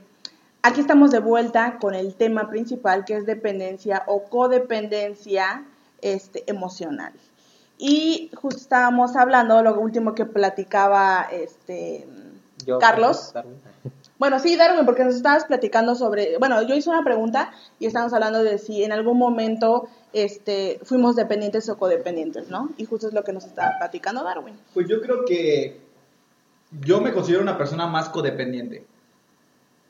aquí 0.62 0.82
estamos 0.82 1.12
de 1.12 1.20
vuelta 1.20 1.78
con 1.80 1.94
el 1.94 2.16
tema 2.16 2.50
principal 2.50 3.06
que 3.06 3.16
es 3.16 3.26
dependencia 3.26 4.04
o 4.08 4.24
codependencia 4.24 5.66
este, 6.02 6.44
emocional. 6.48 7.14
Y 7.78 8.30
justo 8.36 8.60
estábamos 8.60 9.16
hablando, 9.16 9.62
lo 9.64 9.80
último 9.80 10.16
que 10.16 10.26
platicaba 10.26 11.28
este, 11.32 12.08
Yo, 12.66 12.80
Carlos. 12.80 13.34
Bueno, 14.20 14.40
sí, 14.40 14.56
Darwin, 14.56 14.86
porque 14.86 15.04
nos 15.04 15.16
estabas 15.16 15.46
platicando 15.46 15.96
sobre, 15.96 16.38
bueno, 16.38 16.62
yo 16.68 16.76
hice 16.76 16.90
una 16.90 17.04
pregunta 17.04 17.52
y 17.80 17.88
estábamos 17.88 18.14
hablando 18.14 18.44
de 18.44 18.58
si 18.58 18.84
en 18.84 18.92
algún 18.92 19.18
momento 19.18 19.88
este, 20.14 20.80
fuimos 20.84 21.16
dependientes 21.16 21.68
o 21.70 21.78
codependientes, 21.78 22.50
¿no? 22.50 22.70
Y 22.78 22.86
justo 22.86 23.08
es 23.08 23.14
lo 23.14 23.24
que 23.24 23.34
nos 23.34 23.46
estaba 23.46 23.78
platicando 23.80 24.24
Darwin. 24.24 24.56
Pues 24.74 24.88
yo 24.88 25.02
creo 25.02 25.26
que 25.26 25.82
yo 26.82 27.02
me 27.02 27.12
considero 27.12 27.42
una 27.42 27.58
persona 27.58 27.88
más 27.88 28.10
codependiente. 28.10 28.86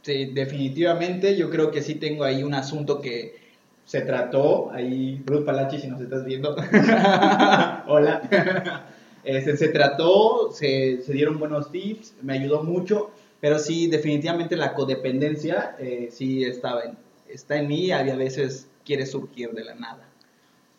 Sí, 0.02 0.32
definitivamente 0.34 1.36
yo 1.38 1.50
creo 1.50 1.72
que 1.72 1.82
sí 1.82 1.96
tengo 1.96 2.24
ahí 2.24 2.44
un 2.44 2.54
asunto 2.54 3.02
que 3.02 3.42
se 3.86 4.02
trató, 4.02 4.72
ahí 4.72 5.22
Ruth 5.26 5.46
Palachi 5.46 5.80
si 5.80 5.88
nos 5.88 6.02
estás 6.02 6.26
viendo, 6.26 6.56
hola, 7.88 8.22
Este, 9.24 9.56
se 9.56 9.70
trató, 9.70 10.52
se, 10.52 11.02
se 11.02 11.14
dieron 11.14 11.40
buenos 11.40 11.72
tips, 11.72 12.16
me 12.22 12.34
ayudó 12.34 12.64
mucho, 12.64 13.12
pero 13.44 13.60
sí, 13.60 13.88
definitivamente 13.88 14.56
la 14.56 14.74
codependencia 14.74 15.76
eh, 15.78 16.08
sí 16.10 16.46
estaba 16.46 16.84
en, 16.86 16.98
está 17.28 17.58
en 17.58 17.68
mí 17.68 17.88
y 17.88 17.92
a 17.92 18.02
veces 18.16 18.70
quiere 18.86 19.06
surgir 19.06 19.52
de 19.52 19.66
la 19.66 19.76
nada. 19.76 20.08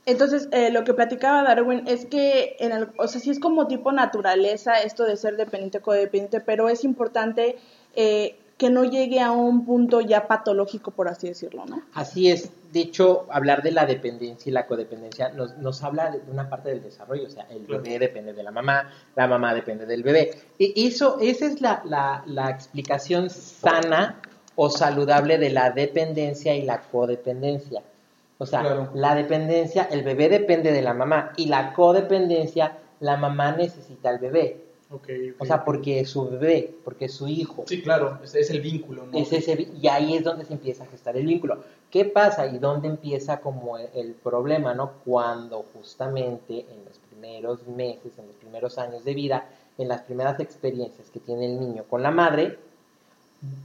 Entonces, 0.07 0.49
eh, 0.51 0.71
lo 0.71 0.83
que 0.83 0.95
platicaba 0.95 1.43
Darwin 1.43 1.87
es 1.87 2.07
que, 2.07 2.57
en 2.61 2.73
el- 2.73 2.89
o 2.97 3.07
sea, 3.07 3.21
sí 3.21 3.29
es 3.29 3.39
como 3.39 3.67
tipo 3.67 3.93
naturaleza 3.93 4.81
esto 4.81 5.05
de 5.05 5.19
ser 5.19 5.37
dependiente 5.37 5.77
o 5.77 5.83
codependiente, 5.83 6.41
pero 6.41 6.71
es 6.71 6.85
importante 6.85 7.57
eh, 7.97 8.39
que 8.57 8.71
no 8.71 8.85
llegue 8.85 9.21
a 9.21 9.33
un 9.33 9.65
punto 9.65 10.01
ya 10.01 10.27
patológico, 10.29 10.93
por 10.93 11.09
así 11.09 11.29
decirlo, 11.29 11.67
¿no? 11.67 11.83
Así 11.93 12.31
es. 12.31 12.51
De 12.73 12.81
hecho, 12.81 13.27
hablar 13.31 13.63
de 13.63 13.71
la 13.73 13.85
dependencia 13.87 14.51
y 14.51 14.53
la 14.53 14.67
codependencia 14.67 15.29
nos, 15.31 15.57
nos 15.59 15.83
habla 15.83 16.11
de 16.11 16.21
una 16.31 16.49
parte 16.49 16.71
del 16.71 16.83
desarrollo. 16.83 17.27
O 17.27 17.31
sea, 17.31 17.47
el 17.51 17.67
bebé 17.67 17.99
depende 17.99 18.33
de 18.33 18.43
la 18.43 18.51
mamá, 18.51 18.91
la 19.17 19.27
mamá 19.29 19.55
depende 19.55 19.87
del 19.87 20.03
bebé. 20.03 20.31
Y 20.59 20.87
eso, 20.87 21.19
esa 21.21 21.47
es 21.47 21.61
la, 21.61 21.83
la, 21.85 22.23
la 22.27 22.51
explicación 22.51 23.31
sana 23.31 24.21
o 24.57 24.71
saludable 24.71 25.39
de 25.39 25.51
la 25.51 25.71
dependencia 25.71 26.55
y 26.55 26.63
la 26.63 26.81
codependencia. 26.83 27.83
O 28.39 28.47
sea, 28.47 28.61
Claro. 28.61 28.91
la 28.95 29.15
dependencia, 29.15 29.85
el 29.91 30.03
bebé 30.03 30.29
depende 30.29 30.73
de 30.73 30.83
la 30.83 30.95
mamá 30.95 31.33
y 31.37 31.47
la 31.47 31.73
codependencia, 31.73 32.79
la 33.01 33.17
mamá 33.17 33.53
necesita 33.53 34.09
al 34.11 34.19
bebé. 34.19 34.64
O 35.39 35.45
sea, 35.45 35.65
porque 35.65 36.01
es 36.01 36.11
su 36.11 36.29
bebé, 36.29 36.75
porque 36.85 37.07
es 37.07 37.15
su 37.15 37.27
hijo. 37.27 37.65
Sí, 37.67 37.83
claro, 37.83 38.19
es, 38.23 38.35
es 38.35 38.51
el 38.51 38.61
vínculo, 38.61 39.07
¿no? 39.07 39.19
Es 39.19 39.33
ese, 39.33 39.69
y 39.81 39.89
ahí 39.89 40.15
es 40.15 40.25
donde 40.25 40.45
se 40.45 40.53
empieza 40.53 40.85
a 40.85 40.87
gestar 40.87 41.17
el 41.17 41.27
vínculo. 41.27 41.59
¿Qué 41.91 42.05
pasa 42.05 42.47
y 42.47 42.59
dónde 42.59 42.89
empieza 42.89 43.41
como 43.41 43.79
el, 43.79 43.89
el 43.95 44.13
problema, 44.13 44.75
no? 44.75 44.93
Cuando 45.05 45.65
justamente 45.75 46.61
en 46.61 46.85
los 46.85 46.99
primeros 47.11 47.67
meses, 47.67 48.19
en 48.19 48.27
los 48.27 48.37
primeros 48.37 48.79
años 48.79 49.05
de 49.05 49.15
vida, 49.15 49.49
en 49.79 49.89
las 49.89 50.03
primeras 50.03 50.39
experiencias 50.41 51.11
que 51.11 51.21
tiene 51.21 51.47
el 51.47 51.59
niño 51.59 51.85
con 51.85 52.03
la 52.03 52.11
madre, 52.11 52.59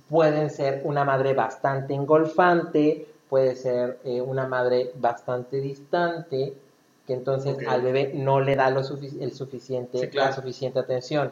pueden 0.09 0.49
ser 0.49 0.81
una 0.83 1.03
madre 1.03 1.33
bastante 1.33 1.93
engolfante, 1.93 3.07
puede 3.29 3.55
ser 3.55 3.99
eh, 4.03 4.21
una 4.21 4.47
madre 4.47 4.91
bastante 4.95 5.61
distante, 5.61 6.53
que 7.09 7.15
entonces 7.15 7.57
al 7.67 7.81
bebé 7.81 8.11
no 8.13 8.39
le 8.39 8.55
da 8.55 8.69
lo 8.69 8.81
sufic- 8.83 9.19
el 9.19 9.33
suficiente, 9.33 9.97
Sí, 9.99 10.07
claro. 10.09 10.29
la 10.29 10.35
suficiente 10.35 10.77
atención. 10.77 11.31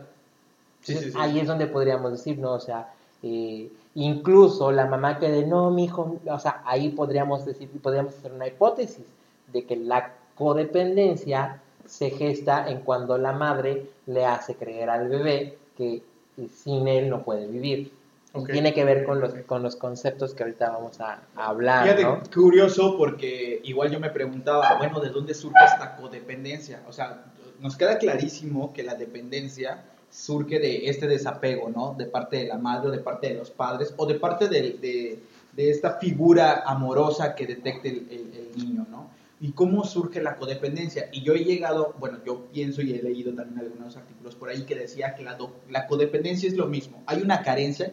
Sí, 0.82 0.94
Entonces, 0.94 1.14
sí. 1.14 1.20
Ahí 1.22 1.40
es 1.40 1.46
donde 1.46 1.68
podríamos 1.68 2.12
decir, 2.14 2.40
¿no? 2.40 2.54
O 2.54 2.60
sea, 2.60 2.92
eh, 3.22 3.70
incluso 3.94 4.72
la 4.72 4.88
mamá 4.88 5.20
que 5.20 5.30
de 5.30 5.46
no, 5.46 5.70
mi 5.70 5.84
hijo, 5.84 6.18
o 6.28 6.40
sea, 6.40 6.64
ahí 6.66 6.90
podríamos 6.90 7.46
decir, 7.46 7.70
podríamos 7.80 8.16
hacer 8.18 8.32
una 8.34 8.48
hipótesis 8.48 9.06
de 9.54 9.66
que 9.66 9.76
la 9.76 10.14
codependencia 10.36 11.62
se 11.86 12.10
gesta 12.10 12.68
en 12.70 12.80
cuando 12.82 13.20
la 13.20 13.34
madre 13.34 13.86
le 14.08 14.26
hace 14.26 14.56
creer 14.56 14.90
al 14.90 15.08
bebé 15.10 15.60
que 15.78 16.02
eh, 16.38 16.48
sin 16.56 16.88
él 16.88 17.08
no 17.08 17.22
puede 17.22 17.46
vivir. 17.46 17.92
Y 18.38 18.42
Ok. 18.42 18.50
tiene 18.52 18.74
que 18.74 18.84
ver 18.86 19.04
con 19.06 19.20
los, 19.20 19.34
con 19.46 19.64
los 19.64 19.76
conceptos 19.76 20.34
que 20.34 20.44
ahorita 20.44 20.70
vamos 20.70 21.00
a, 21.02 21.24
a 21.36 21.48
hablar, 21.48 21.84
Fíjate, 21.84 22.04
¿no? 22.04 22.22
curioso 22.34 22.96
porque 22.98 23.60
igual 23.64 23.92
yo 23.92 24.00
me 24.00 24.10
preguntaba, 24.10 24.76
bueno, 24.78 25.00
¿de 25.00 25.10
dónde 25.10 25.34
surge 25.34 25.64
esta 25.66 25.96
codependencia? 25.96 26.84
O 26.88 26.94
sea, 26.94 27.26
nos 27.60 27.76
queda 27.76 27.98
clarísimo 27.98 28.72
que 28.74 28.84
la 28.84 28.96
dependencia 28.96 29.84
surge 30.10 30.60
de 30.60 30.88
este 30.90 31.08
desapego, 31.08 31.70
¿no? 31.70 31.96
De 31.98 32.06
parte 32.06 32.38
de 32.38 32.48
la 32.48 32.58
madre 32.58 32.90
o 32.90 32.92
de 32.92 33.00
parte 33.00 33.28
de 33.30 33.34
los 33.36 33.50
padres 33.52 33.94
o 33.98 34.06
de 34.06 34.16
parte 34.16 34.48
de, 34.48 34.62
de- 34.80 35.20
de 35.52 35.70
esta 35.72 35.94
figura 35.98 36.62
amorosa 36.68 37.34
que 37.34 37.48
detecte 37.48 37.90
el, 37.90 38.08
el- 38.12 38.34
el 38.34 38.52
niño, 38.56 38.86
¿no? 38.90 39.10
¿Y 39.40 39.52
cómo 39.52 39.84
surge 39.86 40.22
la 40.22 40.36
codependencia? 40.36 41.10
Y 41.12 41.22
yo 41.24 41.34
he 41.34 41.40
llegado, 41.44 41.94
bueno, 42.00 42.20
yo 42.26 42.46
pienso 42.52 42.82
y 42.82 42.94
he 42.94 43.02
leído 43.04 43.34
también 43.34 43.60
algunos 43.60 43.96
artículos 43.98 44.36
por 44.36 44.50
ahí 44.50 44.64
que 44.66 44.76
decía 44.76 45.14
que 45.16 45.24
la, 45.24 45.34
do- 45.36 45.56
la 45.70 45.88
codependencia 45.88 46.48
es 46.48 46.56
lo 46.56 46.68
mismo. 46.68 47.02
Hay 47.08 47.22
una 47.22 47.42
carencia 47.44 47.92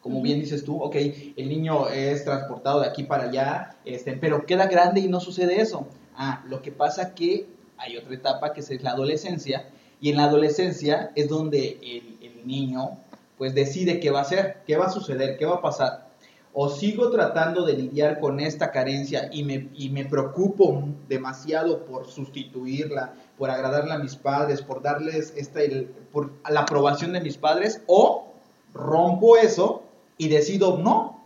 como 0.00 0.22
bien 0.22 0.40
dices 0.40 0.64
tú, 0.64 0.82
ok, 0.82 0.96
el 1.36 1.48
niño 1.48 1.88
es 1.88 2.24
transportado 2.24 2.80
de 2.80 2.88
aquí 2.88 3.02
para 3.04 3.24
allá, 3.24 3.76
este, 3.84 4.12
pero 4.14 4.46
queda 4.46 4.66
grande 4.66 5.00
y 5.00 5.08
no 5.08 5.20
sucede 5.20 5.60
eso. 5.60 5.86
Ah, 6.16 6.42
lo 6.48 6.62
que 6.62 6.72
pasa 6.72 7.14
que 7.14 7.46
hay 7.76 7.96
otra 7.96 8.14
etapa 8.14 8.52
que 8.52 8.60
es 8.60 8.82
la 8.82 8.90
adolescencia, 8.92 9.68
y 10.00 10.10
en 10.10 10.16
la 10.16 10.24
adolescencia 10.24 11.10
es 11.14 11.28
donde 11.28 11.78
el, 11.82 12.18
el 12.22 12.46
niño 12.46 12.98
pues 13.36 13.54
decide 13.54 14.00
qué 14.00 14.10
va 14.10 14.20
a 14.20 14.22
hacer, 14.22 14.62
qué 14.66 14.76
va 14.76 14.86
a 14.86 14.90
suceder, 14.90 15.36
qué 15.38 15.46
va 15.46 15.56
a 15.56 15.62
pasar. 15.62 16.08
O 16.52 16.68
sigo 16.68 17.10
tratando 17.10 17.64
de 17.64 17.74
lidiar 17.74 18.18
con 18.20 18.40
esta 18.40 18.70
carencia 18.72 19.28
y 19.32 19.44
me, 19.44 19.68
y 19.74 19.88
me 19.90 20.04
preocupo 20.04 20.82
demasiado 21.08 21.84
por 21.84 22.06
sustituirla, 22.08 23.14
por 23.38 23.50
agradarle 23.50 23.92
a 23.92 23.98
mis 23.98 24.16
padres, 24.16 24.60
por 24.62 24.82
darles 24.82 25.32
esta, 25.36 25.62
el- 25.62 25.84
por 26.12 26.32
la 26.50 26.60
aprobación 26.62 27.12
de 27.12 27.20
mis 27.20 27.36
padres, 27.38 27.82
o 27.86 28.32
rompo 28.74 29.36
eso 29.36 29.84
y 30.20 30.28
decido, 30.28 30.76
no, 30.76 31.18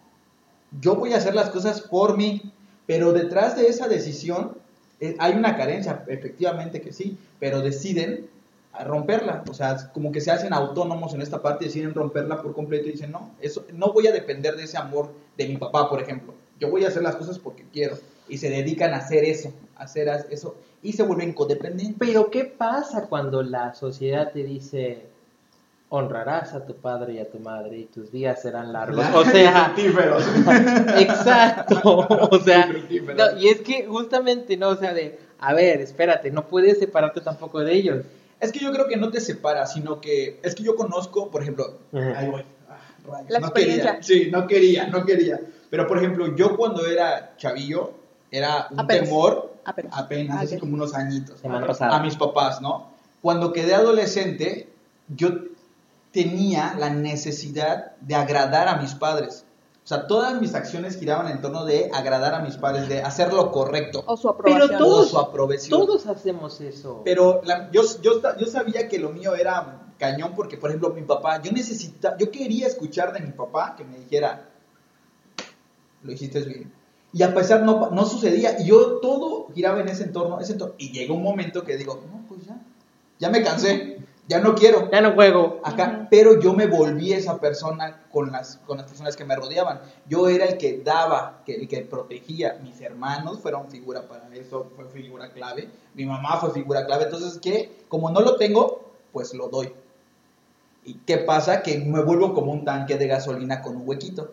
yo 0.80 0.94
voy 0.94 1.14
a 1.14 1.16
hacer 1.16 1.34
las 1.34 1.50
cosas 1.50 1.80
por 1.80 2.16
mí, 2.16 2.52
pero 2.86 3.12
detrás 3.12 3.56
de 3.56 3.66
esa 3.66 3.88
decisión 3.88 4.56
eh, 5.00 5.16
hay 5.18 5.32
una 5.32 5.56
carencia, 5.56 6.04
efectivamente 6.06 6.80
que 6.80 6.92
sí, 6.92 7.18
pero 7.40 7.60
deciden 7.60 8.30
romperla, 8.84 9.42
o 9.50 9.52
sea, 9.52 9.90
como 9.92 10.12
que 10.12 10.20
se 10.20 10.30
hacen 10.30 10.52
autónomos 10.52 11.12
en 11.12 11.22
esta 11.22 11.42
parte, 11.42 11.64
deciden 11.64 11.92
romperla 11.92 12.40
por 12.40 12.54
completo 12.54 12.86
y 12.86 12.92
dicen, 12.92 13.10
no, 13.10 13.32
eso, 13.40 13.66
no 13.72 13.92
voy 13.92 14.06
a 14.06 14.12
depender 14.12 14.54
de 14.54 14.62
ese 14.62 14.78
amor 14.78 15.12
de 15.36 15.48
mi 15.48 15.56
papá, 15.56 15.90
por 15.90 16.00
ejemplo, 16.00 16.32
yo 16.60 16.70
voy 16.70 16.84
a 16.84 16.88
hacer 16.88 17.02
las 17.02 17.16
cosas 17.16 17.40
porque 17.40 17.64
quiero, 17.72 17.98
y 18.28 18.38
se 18.38 18.48
dedican 18.48 18.94
a 18.94 18.98
hacer 18.98 19.24
eso, 19.24 19.52
a 19.74 19.82
hacer 19.82 20.08
eso, 20.30 20.54
y 20.84 20.92
se 20.92 21.02
vuelven 21.02 21.32
codependientes. 21.32 21.96
Pero 21.98 22.30
¿qué 22.30 22.44
pasa 22.44 23.08
cuando 23.08 23.42
la 23.42 23.74
sociedad 23.74 24.30
te 24.32 24.44
dice 24.44 25.13
honrarás 25.94 26.54
a 26.54 26.66
tu 26.66 26.74
padre 26.74 27.14
y 27.14 27.18
a 27.20 27.30
tu 27.30 27.38
madre 27.38 27.78
y 27.78 27.84
tus 27.84 28.10
días 28.10 28.42
serán 28.42 28.72
largos? 28.72 29.04
O 29.14 29.24
sea, 29.34 29.66
Fructíferos. 29.74 30.24
exacto. 30.98 32.06
O 32.30 32.38
sea, 32.40 32.66
no, 32.66 33.38
y 33.38 33.48
es 33.48 33.60
que 33.60 33.86
justamente, 33.86 34.56
¿no? 34.56 34.68
O 34.70 34.76
sea, 34.76 34.92
de, 34.92 35.18
a 35.38 35.52
ver, 35.54 35.80
espérate, 35.80 36.30
no 36.30 36.46
puedes 36.48 36.78
separarte 36.78 37.20
tampoco 37.20 37.60
de 37.60 37.72
ellos. 37.74 38.04
Es 38.40 38.50
que 38.52 38.58
yo 38.60 38.72
creo 38.72 38.88
que 38.88 38.96
no 38.96 39.10
te 39.10 39.20
separa, 39.20 39.66
sino 39.66 40.00
que 40.00 40.40
es 40.42 40.54
que 40.54 40.62
yo 40.64 40.74
conozco, 40.74 41.30
por 41.30 41.42
ejemplo, 41.42 41.78
Ujú. 41.92 42.02
ahí 42.16 42.28
voy, 42.28 42.42
ah, 42.68 42.78
rayos, 43.06 43.30
La 43.30 43.38
no 43.40 43.46
experiencia. 43.46 43.90
quería, 44.00 44.02
sí, 44.02 44.30
no 44.30 44.46
quería, 44.46 44.86
no 44.88 45.04
quería. 45.04 45.40
Pero 45.70 45.86
por 45.86 45.98
ejemplo, 45.98 46.34
yo 46.36 46.56
cuando 46.56 46.84
era 46.86 47.34
chavillo, 47.36 47.92
era 48.30 48.66
un 48.70 48.80
Apenas. 48.80 49.04
temor, 49.08 49.54
Apenas. 49.64 49.92
apenas, 49.98 50.36
Ah, 50.38 50.40
hace 50.40 50.58
como 50.58 50.74
unos 50.74 50.94
añitos, 50.94 51.40
a, 51.44 51.96
a 51.96 52.02
mis 52.02 52.16
papás, 52.16 52.60
¿no? 52.60 52.90
Cuando 53.22 53.52
quedé 53.52 53.74
adolescente, 53.74 54.68
yo 55.08 55.28
tenía 56.14 56.74
la 56.78 56.88
necesidad 56.90 57.92
de 58.00 58.14
agradar 58.14 58.68
a 58.68 58.76
mis 58.76 58.94
padres. 58.94 59.44
O 59.84 59.86
sea, 59.86 60.06
todas 60.06 60.40
mis 60.40 60.54
acciones 60.54 60.96
giraban 60.98 61.28
en 61.30 61.42
torno 61.42 61.66
de 61.66 61.90
agradar 61.92 62.32
a 62.34 62.38
mis 62.40 62.56
padres, 62.56 62.88
de 62.88 63.02
hacer 63.02 63.34
lo 63.34 63.50
correcto. 63.52 64.02
O 64.06 64.16
su 64.16 64.30
aprobación. 64.30 64.68
Pero 64.68 64.78
todos- 64.78 65.06
o 65.06 65.10
su 65.10 65.18
aprobación. 65.18 65.78
Todos 65.78 66.06
hacemos 66.06 66.58
eso. 66.62 67.02
Pero 67.04 67.42
la- 67.44 67.70
yo, 67.70 67.82
yo, 68.00 68.22
yo 68.38 68.46
sabía 68.46 68.88
que 68.88 68.98
lo 68.98 69.10
mío 69.10 69.34
era 69.34 69.82
cañón 69.98 70.32
porque, 70.34 70.56
por 70.56 70.70
ejemplo, 70.70 70.90
mi 70.90 71.02
papá, 71.02 71.42
yo 71.42 71.52
necesitaba, 71.52 72.16
yo 72.16 72.30
quería 72.30 72.66
escuchar 72.66 73.12
de 73.12 73.20
mi 73.20 73.32
papá 73.32 73.74
que 73.76 73.84
me 73.84 73.98
dijera, 73.98 74.48
lo 76.02 76.12
hiciste 76.12 76.40
bien. 76.40 76.72
Y 77.12 77.22
a 77.22 77.32
pesar 77.34 77.62
no, 77.62 77.90
no 77.90 78.04
sucedía, 78.06 78.58
y 78.60 78.66
yo 78.66 78.96
todo 79.00 79.48
giraba 79.54 79.80
en 79.80 79.88
ese 79.88 80.04
entorno, 80.04 80.40
ese 80.40 80.52
entorno, 80.52 80.74
y 80.78 80.90
llegó 80.92 81.14
un 81.14 81.22
momento 81.22 81.62
que 81.62 81.76
digo, 81.76 82.02
no, 82.10 82.24
pues 82.26 82.44
ya, 82.46 82.56
ya 83.20 83.30
me 83.30 83.42
cansé, 83.42 83.98
ya 84.26 84.40
no 84.40 84.54
quiero 84.54 84.90
ya 84.90 85.00
no 85.00 85.12
juego. 85.12 85.60
acá, 85.64 86.08
pero 86.10 86.40
yo 86.40 86.54
me 86.54 86.66
volví 86.66 87.12
esa 87.12 87.38
persona 87.38 88.04
con 88.10 88.32
las, 88.32 88.56
con 88.66 88.78
las 88.78 88.86
personas 88.86 89.16
que 89.16 89.24
me 89.24 89.36
rodeaban. 89.36 89.80
Yo 90.08 90.28
era 90.28 90.46
el 90.46 90.56
que 90.56 90.78
daba, 90.78 91.42
que, 91.44 91.54
el 91.56 91.68
que 91.68 91.82
protegía. 91.82 92.58
Mis 92.62 92.80
hermanos 92.80 93.40
fueron 93.40 93.70
figura 93.70 94.08
para 94.08 94.34
eso, 94.34 94.70
fue 94.76 94.86
figura 94.86 95.30
clave. 95.30 95.68
Mi 95.94 96.06
mamá 96.06 96.38
fue 96.38 96.52
figura 96.52 96.86
clave. 96.86 97.04
Entonces, 97.04 97.38
que 97.38 97.84
Como 97.88 98.10
no 98.10 98.20
lo 98.20 98.36
tengo, 98.36 98.92
pues 99.12 99.34
lo 99.34 99.48
doy. 99.48 99.72
¿Y 100.84 100.94
qué 101.06 101.18
pasa? 101.18 101.62
Que 101.62 101.78
me 101.78 102.02
vuelvo 102.02 102.34
como 102.34 102.52
un 102.52 102.64
tanque 102.64 102.96
de 102.96 103.06
gasolina 103.06 103.62
con 103.62 103.76
un 103.76 103.88
huequito. 103.88 104.32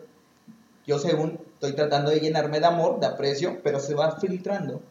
Yo 0.86 0.98
según 0.98 1.38
estoy 1.54 1.72
tratando 1.72 2.10
de 2.10 2.20
llenarme 2.20 2.60
de 2.60 2.66
amor, 2.66 2.98
de 2.98 3.06
aprecio, 3.06 3.60
pero 3.62 3.78
se 3.78 3.94
va 3.94 4.16
filtrando. 4.16 4.82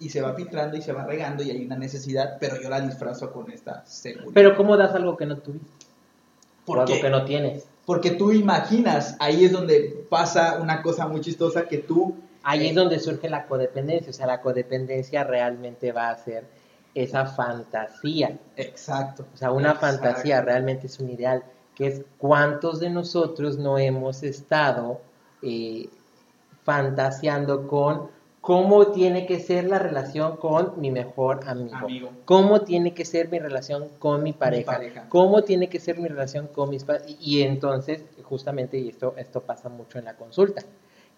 Y 0.00 0.08
se 0.08 0.20
va 0.20 0.34
filtrando 0.34 0.76
y 0.76 0.82
se 0.82 0.92
va 0.92 1.04
regando 1.04 1.42
y 1.42 1.50
hay 1.50 1.64
una 1.64 1.76
necesidad, 1.76 2.38
pero 2.40 2.60
yo 2.60 2.68
la 2.68 2.80
disfrazo 2.80 3.32
con 3.32 3.50
esta 3.50 3.84
seguridad. 3.86 4.32
Pero 4.34 4.56
¿cómo 4.56 4.76
das 4.76 4.94
algo 4.94 5.16
que 5.16 5.26
no 5.26 5.36
tuviste? 5.38 5.68
¿Por 6.64 6.78
o 6.78 6.82
algo 6.82 7.00
que 7.00 7.10
no 7.10 7.24
tienes. 7.24 7.64
Porque 7.84 8.12
tú 8.12 8.32
imaginas, 8.32 9.16
ahí 9.18 9.44
es 9.44 9.52
donde 9.52 10.06
pasa 10.08 10.58
una 10.60 10.82
cosa 10.82 11.06
muy 11.06 11.20
chistosa 11.20 11.66
que 11.68 11.78
tú... 11.78 12.16
Ahí 12.42 12.66
eh, 12.66 12.70
es 12.70 12.74
donde 12.74 12.98
surge 12.98 13.28
la 13.28 13.46
codependencia. 13.46 14.10
O 14.10 14.12
sea, 14.12 14.26
la 14.26 14.40
codependencia 14.40 15.24
realmente 15.24 15.92
va 15.92 16.10
a 16.10 16.16
ser 16.16 16.44
esa 16.94 17.26
fantasía. 17.26 18.38
Exacto. 18.56 19.26
O 19.34 19.36
sea, 19.36 19.50
una 19.50 19.72
Exacto. 19.72 19.86
fantasía 19.86 20.40
realmente 20.40 20.86
es 20.86 20.98
un 20.98 21.10
ideal, 21.10 21.44
que 21.74 21.86
es 21.86 22.02
cuántos 22.18 22.80
de 22.80 22.90
nosotros 22.90 23.58
no 23.58 23.78
hemos 23.78 24.22
estado 24.22 25.00
eh, 25.42 25.88
fantaseando 26.64 27.66
con 27.66 28.08
cómo 28.40 28.86
tiene 28.88 29.26
que 29.26 29.38
ser 29.40 29.64
la 29.64 29.78
relación 29.78 30.36
con 30.38 30.80
mi 30.80 30.90
mejor 30.90 31.40
amigo, 31.46 31.76
Amigo. 31.76 32.10
cómo 32.24 32.62
tiene 32.62 32.94
que 32.94 33.04
ser 33.04 33.28
mi 33.28 33.38
relación 33.38 33.88
con 33.98 34.22
mi 34.22 34.32
pareja, 34.32 34.72
pareja. 34.72 35.06
cómo 35.08 35.42
tiene 35.42 35.68
que 35.68 35.78
ser 35.78 35.98
mi 35.98 36.08
relación 36.08 36.46
con 36.48 36.70
mis 36.70 36.84
padres. 36.84 37.04
Y, 37.06 37.18
y 37.38 37.42
entonces, 37.42 38.02
justamente, 38.22 38.78
y 38.78 38.88
esto, 38.88 39.14
esto 39.18 39.42
pasa 39.42 39.68
mucho 39.68 39.98
en 39.98 40.06
la 40.06 40.14
consulta, 40.16 40.62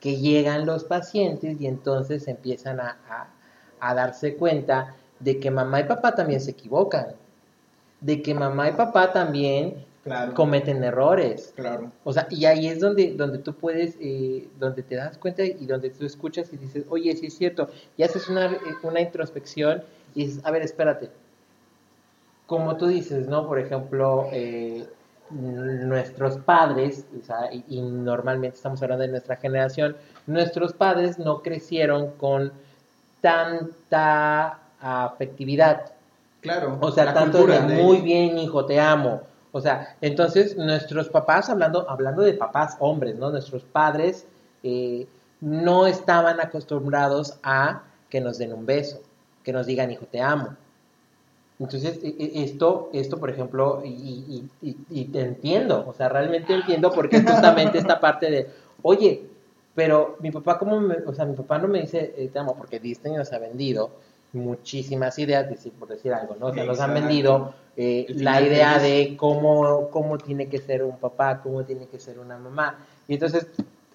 que 0.01 0.16
llegan 0.16 0.66
los 0.66 0.83
pacientes 0.85 1.61
y 1.61 1.66
entonces 1.68 2.27
empiezan 2.27 2.81
a, 2.81 2.99
a- 3.09 3.29
a 3.79 3.95
darse 3.95 4.35
cuenta 4.37 4.95
de 5.20 5.39
que 5.39 5.51
mamá 5.51 5.81
y 5.81 5.85
papá 5.85 6.14
también 6.16 6.41
se 6.41 6.51
equivocan, 6.53 7.14
de 8.01 8.20
que 8.20 8.35
mamá 8.35 8.68
y 8.68 8.73
papá 8.73 9.12
también 9.12 9.85
Claro. 10.05 10.34
cometen 10.34 10.82
errores. 10.82 11.53
Claro. 11.55 11.92
O 12.03 12.12
sea, 12.12 12.26
y 12.28 12.44
ahí 12.46 12.66
es 12.66 12.80
donde, 12.80 13.14
donde 13.14 13.38
tú 13.38 13.55
puedes, 13.55 13.96
eh, 14.00 14.48
donde 14.59 14.82
te 14.82 14.96
das 14.96 15.16
cuenta 15.16 15.44
y 15.44 15.64
donde 15.64 15.90
tú 15.90 16.05
escuchas 16.05 16.53
y 16.53 16.57
dices, 16.57 16.84
oye, 16.88 17.14
sí 17.14 17.26
es 17.26 17.34
cierto, 17.34 17.68
y 17.96 18.03
haces 18.03 18.28
una, 18.28 18.46
eh, 18.46 18.59
una 18.82 19.00
introspección 19.00 19.82
y 20.14 20.26
dices, 20.26 20.44
a 20.44 20.50
ver, 20.50 20.62
espérate. 20.62 21.11
Como 22.46 22.76
tú 22.76 22.88
dices, 22.88 23.28
¿no? 23.28 23.46
Por 23.46 23.61
ejemplo, 23.61 24.28
eh, 24.32 24.84
nuestros 25.30 26.36
padres, 26.38 27.07
o 27.20 27.24
sea, 27.24 27.53
y, 27.53 27.64
y 27.68 27.80
normalmente 27.80 28.57
estamos 28.57 28.82
hablando 28.82 29.03
de 29.03 29.11
nuestra 29.11 29.36
generación, 29.36 29.96
nuestros 30.26 30.72
padres 30.72 31.18
no 31.20 31.42
crecieron 31.42 32.11
con 32.16 32.53
tanta 33.20 34.59
afectividad. 34.80 35.92
Claro. 36.40 36.76
O 36.80 36.90
sea, 36.90 37.14
tanto 37.14 37.46
de 37.46 37.61
muy 37.61 38.00
bien, 38.00 38.36
hijo, 38.36 38.66
te 38.66 38.80
amo. 38.80 39.22
O 39.53 39.61
sea, 39.61 39.96
entonces 40.00 40.57
nuestros 40.57 41.09
papás, 41.11 41.50
hablando, 41.50 41.88
hablando 41.88 42.22
de 42.22 42.32
papás 42.34 42.76
hombres, 42.80 43.16
¿no? 43.16 43.30
Nuestros 43.30 43.62
padres 43.64 44.26
eh, 44.62 45.07
no 45.40 45.86
estaban 45.86 46.40
acostumbrados 46.40 47.38
a 47.42 47.82
que 48.09 48.20
nos 48.20 48.38
den 48.38 48.53
un 48.53 48.64
beso, 48.66 49.00
que 49.44 49.53
nos 49.53 49.66
digan, 49.66 49.90
hijo, 49.90 50.07
te 50.11 50.20
amo. 50.20 50.57
Entonces, 51.59 52.00
e- 52.03 52.16
e- 52.18 52.42
esto, 52.44 52.90
esto 52.92 53.18
por 53.20 53.30
ejemplo, 53.30 53.82
y, 53.84 53.88
y- 53.88 54.48
y- 54.62 54.76
y 54.90 55.05
te 55.07 55.20
entiendo, 55.20 55.84
o 55.86 55.92
sea, 55.92 56.09
realmente 56.09 56.55
entiendo 56.55 56.90
porque 56.90 57.20
justamente 57.22 57.78
esta 57.78 58.00
parte 58.00 58.30
de, 58.30 58.48
oye, 58.82 59.26
pero 59.74 60.16
mi 60.20 60.30
papá, 60.30 60.59
¿cómo 60.59 60.80
me, 60.80 60.96
o 61.07 61.14
sea, 61.14 61.24
mi 61.24 61.34
papá 61.34 61.59
no 61.59 61.68
me 61.68 61.80
dice, 61.82 62.14
eh, 62.16 62.30
te 62.32 62.38
amo, 62.38 62.55
porque 62.57 62.80
Disney 62.80 63.14
nos 63.14 63.32
ha 63.32 63.38
vendido 63.38 63.90
muchísimas 64.33 65.18
ideas, 65.18 65.49
decir, 65.49 65.72
por 65.72 65.89
decir 65.89 66.12
algo, 66.12 66.37
¿no? 66.39 66.47
O 66.47 66.55
sea, 66.55 66.64
nos 66.64 66.80
han 66.80 66.95
vendido 66.95 67.55
eh, 67.76 68.07
la 68.09 68.41
idea 68.41 68.78
de 68.78 69.16
cómo, 69.16 69.89
cómo 69.91 70.18
tiene 70.18 70.49
que 70.49 70.59
ser 70.59 70.83
un 70.83 70.97
papá, 70.99 71.41
cómo 71.43 71.64
tiene 71.64 71.87
que 71.87 71.99
ser 71.99 72.18
una 72.18 72.39
mamá. 72.39 72.78
Y 73.09 73.14
entonces, 73.14 73.47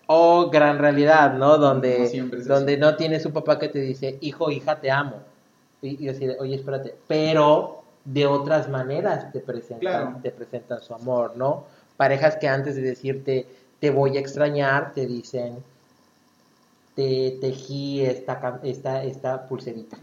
oh, 0.07 0.49
gran 0.49 0.77
realidad, 0.79 1.33
¿no? 1.33 1.57
Donde 1.57 2.03
es 2.03 2.47
donde 2.47 2.77
no 2.77 2.95
tienes 2.95 3.25
un 3.25 3.33
papá 3.33 3.57
que 3.59 3.69
te 3.69 3.79
dice, 3.79 4.17
hijo, 4.21 4.51
hija, 4.51 4.79
te 4.79 4.91
amo. 4.91 5.17
Y, 5.81 6.03
y 6.05 6.09
así 6.09 6.25
de, 6.25 6.37
oye, 6.39 6.55
espérate, 6.55 6.95
pero 7.07 7.83
de 8.05 8.25
otras 8.25 8.69
maneras 8.69 9.31
te 9.31 9.39
presentan, 9.39 9.79
Claro. 9.79 10.15
te 10.23 10.31
presentan 10.31 10.81
su 10.81 10.93
amor, 10.93 11.33
¿no? 11.35 11.65
Parejas 11.97 12.37
que 12.37 12.47
antes 12.47 12.75
de 12.75 12.81
decirte, 12.81 13.47
te 13.79 13.89
voy 13.91 14.17
a 14.17 14.19
extrañar, 14.19 14.93
te 14.93 15.05
dicen, 15.05 15.57
te 16.97 17.37
tejí 17.39 18.03
esta, 18.03 18.59
esta, 18.63 19.03
esta 19.03 19.47
pulserita. 19.47 19.97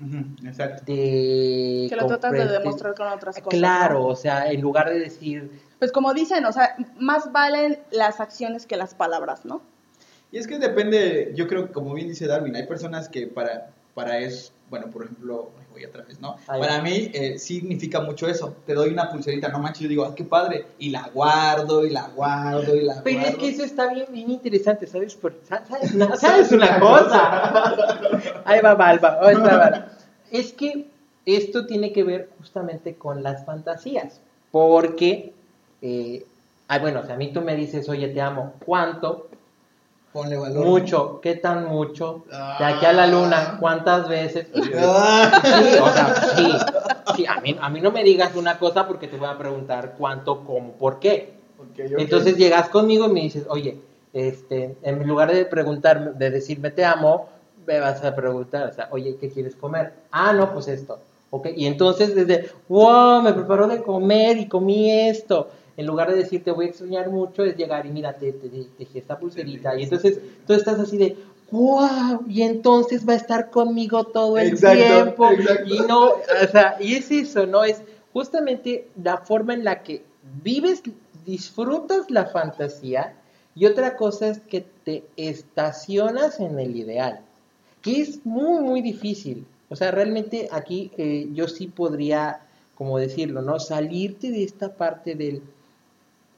Exacto. 0.44 0.84
Que 0.86 1.90
lo 1.90 2.06
tratas 2.06 2.30
de 2.30 2.46
demostrar 2.46 2.94
con 2.94 3.08
otras 3.08 3.34
cosas. 3.40 3.58
Claro, 3.58 3.98
¿no? 3.98 4.06
o 4.06 4.14
sea, 4.14 4.48
en 4.52 4.60
lugar 4.60 4.88
de 4.88 5.00
decir, 5.00 5.50
Pues 5.80 5.90
como 5.90 6.14
dicen, 6.14 6.44
o 6.44 6.52
sea, 6.52 6.76
más 6.96 7.32
valen 7.32 7.80
las 7.90 8.20
acciones 8.20 8.64
que 8.64 8.76
las 8.76 8.94
palabras, 8.94 9.44
¿no? 9.44 9.60
Y 10.30 10.38
es 10.38 10.46
que 10.46 10.60
depende, 10.60 11.32
yo 11.34 11.48
creo 11.48 11.66
que 11.66 11.72
como 11.72 11.94
bien 11.94 12.06
dice 12.06 12.28
Darwin, 12.28 12.54
hay 12.54 12.66
personas 12.68 13.08
que 13.08 13.26
para, 13.26 13.70
para 13.94 14.18
eso, 14.18 14.52
bueno, 14.70 14.86
por 14.90 15.04
ejemplo, 15.04 15.50
ay, 15.58 15.66
voy 15.70 15.84
otra 15.84 16.02
vez, 16.04 16.20
¿no? 16.20 16.36
Para 16.46 16.80
mí 16.82 17.10
eh, 17.12 17.38
significa 17.38 18.00
mucho 18.00 18.26
eso. 18.26 18.56
Te 18.66 18.74
doy 18.74 18.90
una 18.90 19.10
pulserita, 19.10 19.48
no 19.48 19.58
manches, 19.58 19.82
yo 19.82 19.88
digo, 19.88 20.04
ah, 20.04 20.14
qué 20.14 20.24
padre, 20.24 20.66
y 20.78 20.90
la 20.90 21.08
guardo, 21.12 21.84
y 21.86 21.90
la 21.90 22.08
guardo, 22.08 22.74
y 22.74 22.82
la 22.84 23.02
Pero 23.02 23.18
guardo. 23.20 23.30
es 23.32 23.36
que 23.38 23.48
eso 23.50 23.64
está 23.64 23.92
bien, 23.92 24.06
bien 24.10 24.30
interesante, 24.30 24.86
¿sabes? 24.86 25.14
Por- 25.14 25.38
sa- 25.48 25.64
¿Sabes, 25.68 25.94
una- 25.94 26.16
¿sabes 26.16 26.50
una 26.52 26.80
cosa? 26.80 28.42
Ahí 28.44 28.60
va 28.60 28.74
Balba, 28.74 29.18
ahí 29.22 29.34
está. 29.34 29.92
Es 30.30 30.52
que 30.52 30.86
esto 31.26 31.66
tiene 31.66 31.92
que 31.92 32.02
ver 32.04 32.30
justamente 32.38 32.94
con 32.96 33.22
las 33.22 33.44
fantasías, 33.44 34.20
porque, 34.50 35.32
eh, 35.82 36.26
ah, 36.68 36.78
bueno, 36.78 37.00
o 37.00 37.04
sea, 37.04 37.14
a 37.14 37.18
mí 37.18 37.32
tú 37.32 37.40
me 37.42 37.54
dices, 37.56 37.88
oye, 37.88 38.08
te 38.08 38.20
amo, 38.20 38.54
¿cuánto? 38.64 39.28
Ponle 40.14 40.36
valor. 40.36 40.64
Mucho, 40.64 41.20
¿qué 41.20 41.34
tan 41.34 41.66
mucho? 41.66 42.22
De 42.60 42.64
aquí 42.64 42.86
a 42.86 42.92
la 42.92 43.08
luna, 43.08 43.56
¿cuántas 43.58 44.08
veces? 44.08 44.46
Ah. 44.78 45.42
Sí, 45.42 45.78
o 45.82 45.90
sea, 45.90 46.14
sí, 46.36 46.52
sí, 47.16 47.26
a 47.26 47.40
mí, 47.40 47.56
a 47.60 47.68
mí 47.68 47.80
no 47.80 47.90
me 47.90 48.04
digas 48.04 48.36
una 48.36 48.56
cosa 48.60 48.86
porque 48.86 49.08
te 49.08 49.16
voy 49.16 49.26
a 49.26 49.36
preguntar 49.36 49.96
cuánto, 49.98 50.44
cómo, 50.44 50.74
por 50.74 51.00
qué. 51.00 51.34
Entonces 51.76 52.36
llegas 52.36 52.68
conmigo 52.68 53.06
y 53.06 53.12
me 53.12 53.20
dices, 53.22 53.44
oye, 53.48 53.80
este, 54.12 54.76
en 54.84 55.04
lugar 55.04 55.34
de 55.34 55.46
preguntarme, 55.46 56.12
de 56.12 56.30
decirme 56.30 56.70
te 56.70 56.84
amo, 56.84 57.28
me 57.66 57.80
vas 57.80 58.04
a 58.04 58.14
preguntar, 58.14 58.68
o 58.68 58.72
sea, 58.72 58.86
oye, 58.92 59.16
¿qué 59.20 59.30
quieres 59.30 59.56
comer? 59.56 59.94
Ah, 60.12 60.32
no, 60.32 60.52
pues 60.52 60.68
esto. 60.68 61.00
Ok, 61.30 61.48
y 61.56 61.66
entonces 61.66 62.14
desde, 62.14 62.50
wow, 62.68 63.20
me 63.20 63.32
preparó 63.32 63.66
de 63.66 63.82
comer 63.82 64.36
y 64.36 64.46
comí 64.46 64.92
esto. 64.92 65.48
En 65.76 65.86
lugar 65.86 66.10
de 66.10 66.16
decir 66.16 66.44
te 66.44 66.50
voy 66.50 66.66
a 66.66 66.68
extrañar 66.68 67.10
mucho, 67.10 67.44
es 67.44 67.56
llegar 67.56 67.86
y 67.86 67.90
mira, 67.90 68.12
te, 68.12 68.32
te, 68.32 68.68
esta 68.94 69.18
pulserita. 69.18 69.78
Y 69.78 69.84
entonces 69.84 70.20
tú 70.46 70.52
estás 70.52 70.78
así 70.78 70.96
de, 70.96 71.16
wow, 71.50 72.24
y 72.28 72.42
entonces 72.42 73.08
va 73.08 73.14
a 73.14 73.16
estar 73.16 73.50
conmigo 73.50 74.04
todo 74.04 74.38
el 74.38 74.48
Exacto, 74.48 74.84
tiempo. 74.84 75.30
exacto. 75.30 75.74
Y 75.74 75.78
no, 75.80 76.06
o 76.08 76.48
sea, 76.50 76.76
y 76.80 76.94
es 76.94 77.10
eso, 77.10 77.46
¿no? 77.46 77.64
Es 77.64 77.82
justamente 78.12 78.88
la 79.02 79.18
forma 79.18 79.54
en 79.54 79.64
la 79.64 79.82
que 79.82 80.02
vives, 80.42 80.82
disfrutas 81.26 82.10
la 82.10 82.26
fantasía 82.26 83.14
y 83.54 83.66
otra 83.66 83.96
cosa 83.96 84.28
es 84.28 84.40
que 84.40 84.66
te 84.84 85.04
estacionas 85.16 86.40
en 86.40 86.58
el 86.58 86.76
ideal, 86.76 87.20
que 87.82 88.00
es 88.00 88.24
muy, 88.24 88.60
muy 88.62 88.82
difícil. 88.82 89.46
O 89.68 89.76
sea, 89.76 89.90
realmente 89.90 90.48
aquí 90.50 90.90
eh, 90.96 91.28
yo 91.32 91.48
sí 91.48 91.68
podría, 91.68 92.40
como 92.74 92.98
decirlo, 92.98 93.42
¿no? 93.42 93.60
Salirte 93.60 94.30
de 94.30 94.44
esta 94.44 94.74
parte 94.74 95.14
del 95.14 95.42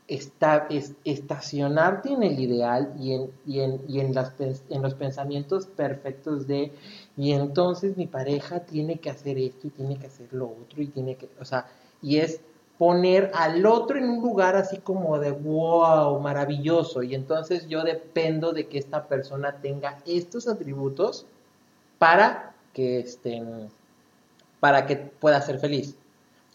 esta- 0.08 0.66
es- 0.70 0.94
estacionarte 1.04 2.10
en 2.12 2.22
el 2.22 2.38
ideal 2.38 2.94
y 2.98 3.12
en, 3.14 3.30
y 3.46 3.60
en, 3.60 3.80
y 3.88 4.00
en, 4.00 4.14
las, 4.14 4.32
en 4.38 4.82
los 4.82 4.94
pensamientos 4.94 5.66
perfectos 5.66 6.46
de, 6.46 6.72
y 7.16 7.32
entonces 7.32 7.96
mi 7.96 8.06
pareja 8.06 8.60
tiene 8.60 8.98
que 8.98 9.10
hacer 9.10 9.38
esto 9.38 9.66
y 9.66 9.70
tiene 9.70 9.98
que 9.98 10.06
hacer 10.06 10.28
lo 10.32 10.46
otro 10.46 10.82
y 10.82 10.86
tiene 10.88 11.16
que, 11.16 11.28
o 11.40 11.44
sea, 11.44 11.66
y 12.02 12.18
es 12.18 12.40
poner 12.78 13.30
al 13.34 13.64
otro 13.66 13.98
en 13.98 14.08
un 14.08 14.22
lugar 14.22 14.54
así 14.54 14.78
como 14.78 15.18
de 15.18 15.32
wow, 15.32 16.20
maravilloso, 16.20 17.02
y 17.02 17.14
entonces 17.14 17.66
yo 17.68 17.82
dependo 17.82 18.52
de 18.52 18.68
que 18.68 18.78
esta 18.78 19.06
persona 19.08 19.56
tenga 19.60 19.98
estos 20.06 20.46
atributos 20.46 21.26
para 21.98 22.54
que 22.74 23.00
estén, 23.00 23.68
para 24.60 24.86
que 24.86 24.96
pueda 24.96 25.40
ser 25.40 25.58
feliz. 25.58 25.96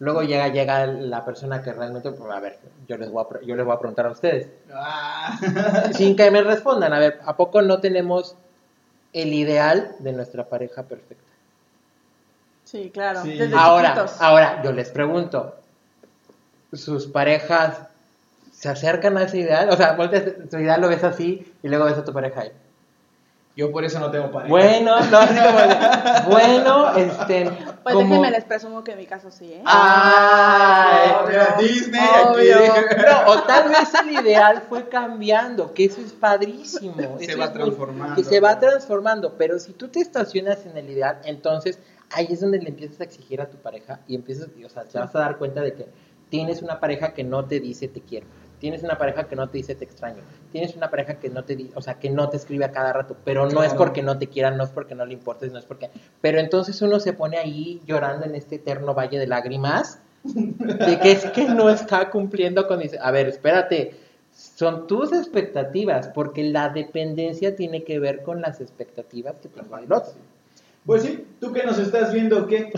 Luego 0.01 0.23
llega, 0.23 0.47
llega 0.47 0.87
la 0.87 1.23
persona 1.23 1.61
que 1.61 1.71
realmente, 1.73 2.09
pues, 2.11 2.31
a 2.33 2.39
ver, 2.39 2.57
yo 2.87 2.97
les 2.97 3.11
voy 3.11 3.23
a, 3.23 3.45
yo 3.45 3.55
les 3.55 3.63
voy 3.63 3.75
a 3.75 3.77
preguntar 3.77 4.07
a 4.07 4.09
ustedes, 4.09 4.47
Ah. 4.73 5.37
sin 5.93 6.15
que 6.15 6.31
me 6.31 6.41
respondan, 6.41 6.91
a 6.91 6.97
ver, 6.97 7.19
¿a 7.23 7.37
poco 7.37 7.61
no 7.61 7.79
tenemos 7.79 8.35
el 9.13 9.31
ideal 9.31 9.91
de 9.99 10.11
nuestra 10.13 10.45
pareja 10.45 10.81
perfecta? 10.81 11.23
Sí, 12.65 12.89
claro. 12.91 13.21
Sí. 13.21 13.37
Desde 13.37 13.55
Ahora, 13.55 13.89
chiquitos. 13.93 14.19
ahora, 14.21 14.61
yo 14.63 14.71
les 14.71 14.89
pregunto, 14.89 15.55
¿sus 16.73 17.05
parejas 17.05 17.81
se 18.51 18.69
acercan 18.69 19.17
a 19.17 19.23
ese 19.25 19.37
ideal? 19.37 19.69
O 19.69 19.75
sea, 19.77 19.93
volteas, 19.93 20.23
tu 20.49 20.57
ideal 20.57 20.81
lo 20.81 20.87
ves 20.89 21.03
así 21.03 21.53
y 21.61 21.67
luego 21.67 21.85
ves 21.85 21.97
a 21.99 22.03
tu 22.03 22.11
pareja 22.11 22.41
ahí. 22.41 22.51
Yo 23.61 23.71
por 23.71 23.85
eso 23.85 23.99
no 23.99 24.09
tengo 24.09 24.31
pareja. 24.31 24.49
Bueno, 24.49 24.99
no, 25.11 25.17
así 25.19 25.35
como 25.35 25.59
de, 25.59 25.75
bueno, 26.31 26.95
este, 26.95 27.51
Pues 27.83 27.93
como- 27.93 28.07
déjenme 28.07 28.31
les 28.31 28.43
presumo 28.45 28.83
que 28.83 28.93
en 28.93 28.97
mi 28.97 29.05
caso 29.05 29.29
sí, 29.29 29.53
¿eh? 29.53 29.61
Ay, 29.65 31.11
Oh, 31.21 31.27
mira, 31.27 31.55
Disney 31.59 32.01
Obvio. 32.25 32.57
aquí. 32.57 32.95
No, 33.05 33.31
o 33.33 33.43
tal 33.43 33.69
vez 33.69 33.93
el 33.93 34.11
ideal 34.25 34.63
fue 34.67 34.89
cambiando, 34.89 35.73
que 35.75 35.85
eso 35.85 36.01
es 36.01 36.11
padrísimo. 36.11 36.95
Se 37.19 37.25
eso 37.25 37.37
va 37.37 37.45
es 37.45 37.51
muy- 37.51 37.59
transformando. 37.59 38.15
Que 38.15 38.23
se 38.23 38.39
va 38.39 38.59
transformando, 38.59 39.35
pero 39.37 39.59
si 39.59 39.73
tú 39.73 39.89
te 39.89 39.99
estacionas 39.99 40.65
en 40.65 40.75
el 40.77 40.89
ideal, 40.89 41.19
entonces 41.25 41.77
ahí 42.09 42.27
es 42.31 42.41
donde 42.41 42.57
le 42.59 42.69
empiezas 42.69 42.99
a 43.01 43.03
exigir 43.03 43.41
a 43.41 43.45
tu 43.49 43.57
pareja 43.57 43.99
y 44.07 44.15
empiezas, 44.15 44.47
o 44.65 44.69
sea, 44.69 44.85
te 44.85 44.97
vas 44.97 45.13
a 45.15 45.19
dar 45.19 45.37
cuenta 45.37 45.61
de 45.61 45.75
que 45.75 45.87
tienes 46.29 46.63
una 46.63 46.79
pareja 46.79 47.13
que 47.13 47.23
no 47.23 47.45
te 47.45 47.59
dice 47.59 47.87
te 47.87 48.01
quiero. 48.01 48.25
Tienes 48.61 48.83
una 48.83 48.95
pareja 48.95 49.23
que 49.23 49.35
no 49.35 49.49
te 49.49 49.57
dice 49.57 49.73
te 49.73 49.83
extraño. 49.83 50.21
Tienes 50.51 50.75
una 50.75 50.91
pareja 50.91 51.15
que 51.15 51.29
no 51.29 51.43
te 51.43 51.57
o 51.73 51.81
sea, 51.81 51.95
que 51.95 52.11
no 52.11 52.29
te 52.29 52.37
escribe 52.37 52.63
a 52.63 52.71
cada 52.71 52.93
rato, 52.93 53.17
pero 53.25 53.49
no 53.49 53.63
es 53.63 53.69
Claro. 53.69 53.77
porque 53.77 54.03
no 54.03 54.19
te 54.19 54.27
quiera, 54.27 54.51
no 54.51 54.63
es 54.63 54.69
porque 54.69 54.93
no 54.93 55.03
le 55.03 55.13
importes, 55.13 55.51
no 55.51 55.57
es 55.57 55.65
porque. 55.65 55.89
Pero 56.21 56.39
entonces 56.39 56.79
uno 56.83 56.99
se 56.99 57.13
pone 57.13 57.39
ahí 57.39 57.81
llorando 57.87 58.27
en 58.27 58.35
este 58.35 58.57
eterno 58.57 58.93
valle 58.93 59.17
de 59.17 59.25
lágrimas 59.25 59.99
de 60.23 60.99
que 60.99 61.11
es 61.11 61.25
que 61.31 61.45
no 61.45 61.71
está 61.71 62.11
cumpliendo 62.11 62.67
con 62.67 62.79
a 63.01 63.11
ver, 63.11 63.27
espérate, 63.27 63.95
son 64.31 64.85
tus 64.85 65.11
expectativas, 65.11 66.09
porque 66.09 66.43
la 66.43 66.69
dependencia 66.69 67.55
tiene 67.55 67.83
que 67.83 67.97
ver 67.97 68.21
con 68.21 68.41
las 68.41 68.61
expectativas 68.61 69.37
que 69.41 69.49
tengo 69.49 69.75
del 69.75 69.91
otro. 69.91 70.13
Pues 70.85 71.01
sí, 71.01 71.25
tú 71.39 71.51
que 71.51 71.63
nos 71.63 71.79
estás 71.79 72.13
viendo, 72.13 72.45
¿qué? 72.45 72.71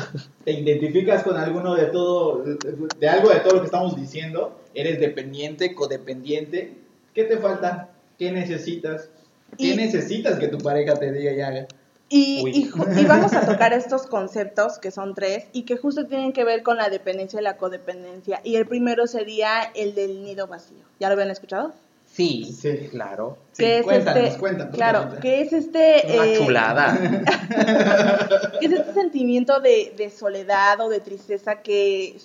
¿Te 0.45 0.51
identificas 0.51 1.23
con 1.23 1.36
alguno 1.36 1.75
de 1.75 1.88
todo, 1.88 2.43
de 2.43 3.09
algo 3.09 3.29
de 3.29 3.39
todo 3.41 3.55
lo 3.55 3.59
que 3.59 3.65
estamos 3.65 3.95
diciendo? 3.95 4.57
¿Eres 4.76 4.99
dependiente, 4.99 5.76
codependiente? 5.76 6.74
¿Qué 7.13 7.24
te 7.26 7.38
falta? 7.38 7.89
¿Qué 8.17 8.32
necesitas? 8.32 9.09
¿Qué 9.57 9.67
Y- 9.67 9.76
necesitas 9.76 10.39
que 10.39 10.47
tu 10.47 10.57
pareja 10.57 10.95
te 10.95 11.11
diga 11.11 11.32
y 11.32 11.41
haga? 11.41 11.67
Y, 12.09 12.43
y 12.47 12.99
y 13.01 13.05
vamos 13.05 13.34
a 13.34 13.43
tocar 13.45 13.74
estos 13.74 14.05
conceptos, 14.05 14.78
que 14.78 14.91
son 14.91 15.15
tres, 15.15 15.45
y 15.51 15.63
que 15.63 15.78
justo 15.78 16.05
tienen 16.05 16.32
que 16.32 16.43
ver 16.43 16.61
con 16.61 16.78
la 16.78 16.89
dependencia 16.89 17.39
y 17.39 17.43
la 17.43 17.57
codependencia. 17.57 18.39
Y 18.43 18.55
el 18.55 18.67
primero 18.67 19.07
sería 19.07 19.63
el 19.74 19.95
del 19.95 20.24
nido 20.24 20.45
vacío. 20.45 20.78
¿Ya 20.99 21.07
lo 21.07 21.13
habían 21.13 21.32
escuchado? 21.32 21.74
Sí, 22.05 22.55
Sí. 22.61 22.89
claro. 22.91 23.38
Sí, 23.53 23.63
que 23.63 23.78
es 23.80 23.84
cuéntanos, 23.84 24.24
este, 24.26 24.39
cuéntanos, 24.39 24.76
Claro, 24.76 25.19
que 25.21 25.41
es 25.41 25.53
este... 25.53 26.03
Una 26.13 26.26
eh, 26.28 26.38
chulada. 26.38 26.99
es 28.61 28.71
este 28.71 28.93
sentimiento 28.93 29.59
de, 29.59 29.93
de 29.97 30.11
soledad 30.11 30.80
o 30.82 30.89
de 30.89 30.99
tristeza 30.99 31.61
que, 31.63 32.17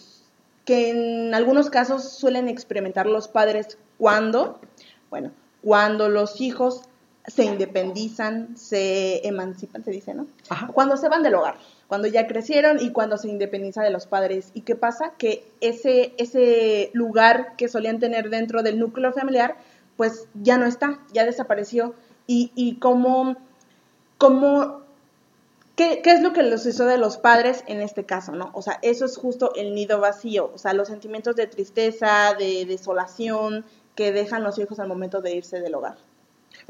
que 0.69 0.91
en 0.91 1.35
algunos 1.35 1.71
casos 1.71 2.07
suelen 2.07 2.47
experimentar 2.47 3.07
los 3.07 3.27
padres 3.27 3.79
cuando, 3.97 4.61
bueno, 5.09 5.33
cuando 5.63 6.11
los 6.11 6.43
hijos 6.43 6.83
se 7.27 7.47
independizan, 7.47 8.55
se 8.55 9.27
emancipan, 9.27 9.83
se 9.83 9.93
dice, 9.93 10.13
¿no? 10.13 10.27
Ajá. 10.51 10.67
Cuando 10.67 10.99
se 10.99 11.09
van 11.09 11.23
del 11.23 11.37
hogar, 11.37 11.57
cuando 11.87 12.07
ya 12.07 12.27
crecieron 12.27 12.83
y 12.83 12.93
cuando 12.93 13.17
se 13.17 13.29
independizan 13.31 13.85
de 13.85 13.91
los 13.91 14.07
padres. 14.07 14.51
¿Y 14.53 14.61
qué 14.61 14.77
pasa? 14.77 15.15
Que 15.17 15.51
ese, 15.63 16.13
ese 16.19 16.91
lugar 16.93 17.57
que 17.57 17.69
solían 17.69 17.99
tener 17.99 18.29
dentro 18.29 18.63
del 18.63 18.79
núcleo 18.79 19.15
familiar, 19.15 19.57
pues 19.97 20.29
ya 20.35 20.59
no 20.59 20.67
está, 20.67 21.01
ya 21.15 21.25
desapareció. 21.25 21.95
Y, 22.27 22.53
y 22.55 22.75
como, 22.75 23.39
como 24.19 24.83
¿Qué, 25.79 26.03
¿Qué 26.03 26.11
es 26.11 26.23
lo 26.23 26.33
que 26.33 26.43
les 26.43 26.61
sucede 26.61 26.95
a 26.95 26.97
los 26.97 27.19
padres 27.19 27.63
en 27.69 27.81
este 27.81 28.03
caso, 28.03 28.33
no? 28.33 28.51
O 28.53 28.63
sea, 28.63 28.81
eso 28.83 29.05
es 29.05 29.17
justo 29.17 29.53
el 29.55 29.77
nido 29.77 30.01
vacío, 30.01 30.51
o 30.53 30.59
sea, 30.59 30.73
los 30.73 30.89
sentimientos 30.89 31.37
de 31.37 31.47
tristeza, 31.47 32.35
de 32.37 32.67
desolación 32.67 33.65
que 33.95 34.11
dejan 34.11 34.43
los 34.43 34.59
hijos 34.59 34.81
al 34.81 34.89
momento 34.89 35.21
de 35.21 35.37
irse 35.37 35.61
del 35.61 35.77
hogar. 35.77 35.97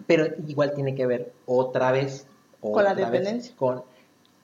Pero 0.06 0.26
igual 0.46 0.74
tiene 0.74 0.94
que 0.94 1.06
ver 1.06 1.32
otra 1.46 1.90
vez. 1.90 2.26
Con 2.60 2.84
la 2.84 2.92
vez 2.92 3.06
dependencia. 3.06 3.56
con, 3.56 3.82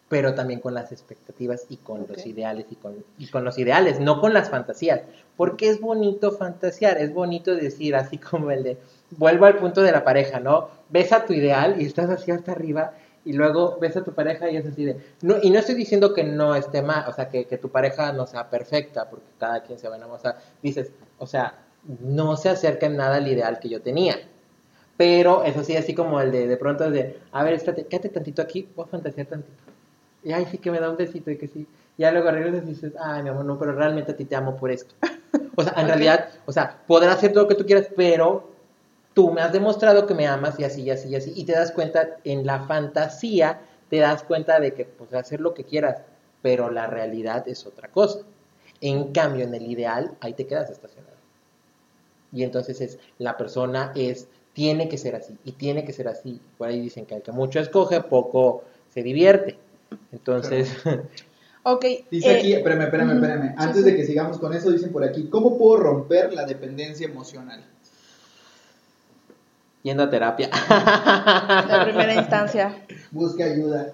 pero 0.08 0.34
también 0.34 0.60
con 0.60 0.72
las 0.72 0.92
expectativas 0.92 1.66
y 1.68 1.76
con 1.76 2.06
los 2.08 2.24
ideales 2.24 2.64
y 2.70 2.76
con, 2.76 3.04
y 3.18 3.26
con 3.26 3.44
los 3.44 3.58
ideales, 3.58 4.00
no 4.00 4.18
con 4.18 4.32
las 4.32 4.48
fantasías. 4.48 5.02
Porque 5.36 5.68
es 5.68 5.78
bonito 5.78 6.32
fantasear, 6.32 6.96
es 6.96 7.12
bonito 7.12 7.54
decir 7.54 7.96
así 7.96 8.16
como 8.16 8.50
el 8.50 8.62
de, 8.62 8.78
vuelvo 9.10 9.44
al 9.44 9.58
punto 9.58 9.82
de 9.82 9.92
la 9.92 10.04
pareja, 10.04 10.40
¿no? 10.40 10.70
Ves 10.88 11.12
a 11.12 11.26
tu 11.26 11.34
ideal 11.34 11.82
y 11.82 11.84
estás 11.84 12.08
así 12.08 12.30
hasta 12.30 12.52
arriba 12.52 12.94
y 13.24 13.32
luego 13.32 13.78
ves 13.80 13.96
a 13.96 14.04
tu 14.04 14.12
pareja 14.12 14.50
y 14.50 14.56
es 14.56 14.66
así 14.66 14.84
de, 14.84 14.96
no, 15.22 15.36
y 15.42 15.50
no 15.50 15.58
estoy 15.58 15.74
diciendo 15.74 16.12
que 16.12 16.24
no 16.24 16.54
esté 16.54 16.82
mal, 16.82 17.04
o 17.08 17.12
sea, 17.12 17.28
que, 17.30 17.46
que 17.46 17.58
tu 17.58 17.70
pareja 17.70 18.12
no 18.12 18.26
sea 18.26 18.50
perfecta, 18.50 19.08
porque 19.08 19.26
cada 19.38 19.62
quien 19.62 19.78
se 19.78 19.88
va 19.88 19.94
a 19.94 19.98
enamorar, 19.98 20.38
dices, 20.62 20.90
o 21.18 21.26
sea, 21.26 21.54
no 22.00 22.36
se 22.36 22.50
acerca 22.50 22.86
en 22.86 22.96
nada 22.96 23.16
al 23.16 23.28
ideal 23.28 23.58
que 23.58 23.68
yo 23.68 23.80
tenía. 23.82 24.16
Pero 24.96 25.42
eso 25.44 25.64
sí, 25.64 25.76
así 25.76 25.94
como 25.94 26.20
el 26.20 26.30
de 26.30 26.46
de 26.46 26.56
pronto 26.56 26.88
de, 26.90 27.18
a 27.32 27.42
ver, 27.42 27.54
espérate, 27.54 27.86
quédate 27.86 28.10
tantito 28.10 28.42
aquí, 28.42 28.68
voy 28.76 28.84
a 28.84 28.88
fantasear 28.88 29.26
tantito. 29.26 29.54
Y 30.22 30.32
ay, 30.32 30.46
sí 30.50 30.58
que 30.58 30.70
me 30.70 30.78
da 30.80 30.88
un 30.90 30.96
besito 30.96 31.30
y 31.30 31.36
que 31.36 31.48
sí. 31.48 31.66
Ya 31.98 32.10
luego 32.12 32.30
regresas 32.30 32.62
y 32.64 32.68
dices, 32.68 32.92
ay, 33.00 33.22
mi 33.22 33.28
amor, 33.28 33.44
no, 33.44 33.58
pero 33.58 33.72
realmente 33.72 34.12
a 34.12 34.16
ti 34.16 34.24
te 34.24 34.36
amo 34.36 34.56
por 34.56 34.70
esto. 34.70 34.94
O 35.56 35.62
sea, 35.62 35.72
en 35.76 35.82
Ok. 35.84 35.88
realidad, 35.88 36.28
o 36.46 36.52
sea, 36.52 36.78
podrás 36.86 37.16
hacer 37.16 37.32
todo 37.32 37.44
lo 37.44 37.48
que 37.48 37.54
tú 37.54 37.64
quieras, 37.66 37.86
pero 37.96 38.53
tú 39.14 39.30
me 39.30 39.40
has 39.40 39.52
demostrado 39.52 40.06
que 40.06 40.14
me 40.14 40.26
amas 40.26 40.58
y 40.58 40.64
así, 40.64 40.82
y 40.82 40.90
así, 40.90 41.08
y 41.08 41.16
así. 41.16 41.32
Y 41.34 41.44
te 41.44 41.52
das 41.52 41.72
cuenta, 41.72 42.16
en 42.24 42.44
la 42.44 42.66
fantasía, 42.66 43.60
te 43.88 43.98
das 43.98 44.22
cuenta 44.22 44.60
de 44.60 44.74
que 44.74 44.84
puedes 44.84 45.14
hacer 45.14 45.40
lo 45.40 45.54
que 45.54 45.64
quieras, 45.64 46.02
pero 46.42 46.70
la 46.70 46.86
realidad 46.86 47.46
es 47.48 47.64
otra 47.66 47.88
cosa. 47.88 48.20
En 48.80 49.12
cambio, 49.12 49.44
en 49.44 49.54
el 49.54 49.70
ideal, 49.70 50.12
ahí 50.20 50.34
te 50.34 50.46
quedas 50.46 50.70
estacionado. 50.70 51.16
Y 52.32 52.42
entonces 52.42 52.80
es, 52.80 52.98
la 53.18 53.36
persona 53.36 53.92
es, 53.94 54.26
tiene 54.52 54.88
que 54.88 54.98
ser 54.98 55.14
así, 55.14 55.38
y 55.44 55.52
tiene 55.52 55.84
que 55.84 55.92
ser 55.92 56.08
así. 56.08 56.40
Por 56.58 56.68
ahí 56.68 56.80
dicen 56.80 57.06
que 57.06 57.14
el 57.14 57.22
que 57.22 57.32
mucho 57.32 57.60
escoge, 57.60 58.00
poco 58.02 58.64
se 58.92 59.02
divierte. 59.02 59.56
Entonces, 60.12 60.76
Ok. 61.66 61.84
Dice 62.10 62.30
eh, 62.30 62.38
aquí, 62.38 62.52
espérame, 62.52 62.82
espérame, 62.82 63.14
espérame. 63.14 63.48
sí, 63.48 63.54
Antes 63.56 63.84
sí. 63.84 63.90
de 63.90 63.96
que 63.96 64.04
sigamos 64.04 64.38
con 64.38 64.52
eso, 64.52 64.70
dicen 64.70 64.92
por 64.92 65.02
aquí, 65.02 65.28
¿cómo 65.28 65.56
puedo 65.56 65.78
romper 65.78 66.32
la 66.34 66.44
dependencia 66.44 67.06
emocional? 67.06 67.64
Yendo 69.84 70.02
a 70.02 70.10
terapia. 70.10 70.50
La 70.68 71.82
primera 71.84 72.14
instancia. 72.14 72.84
Busca 73.12 73.44
ayuda. 73.44 73.92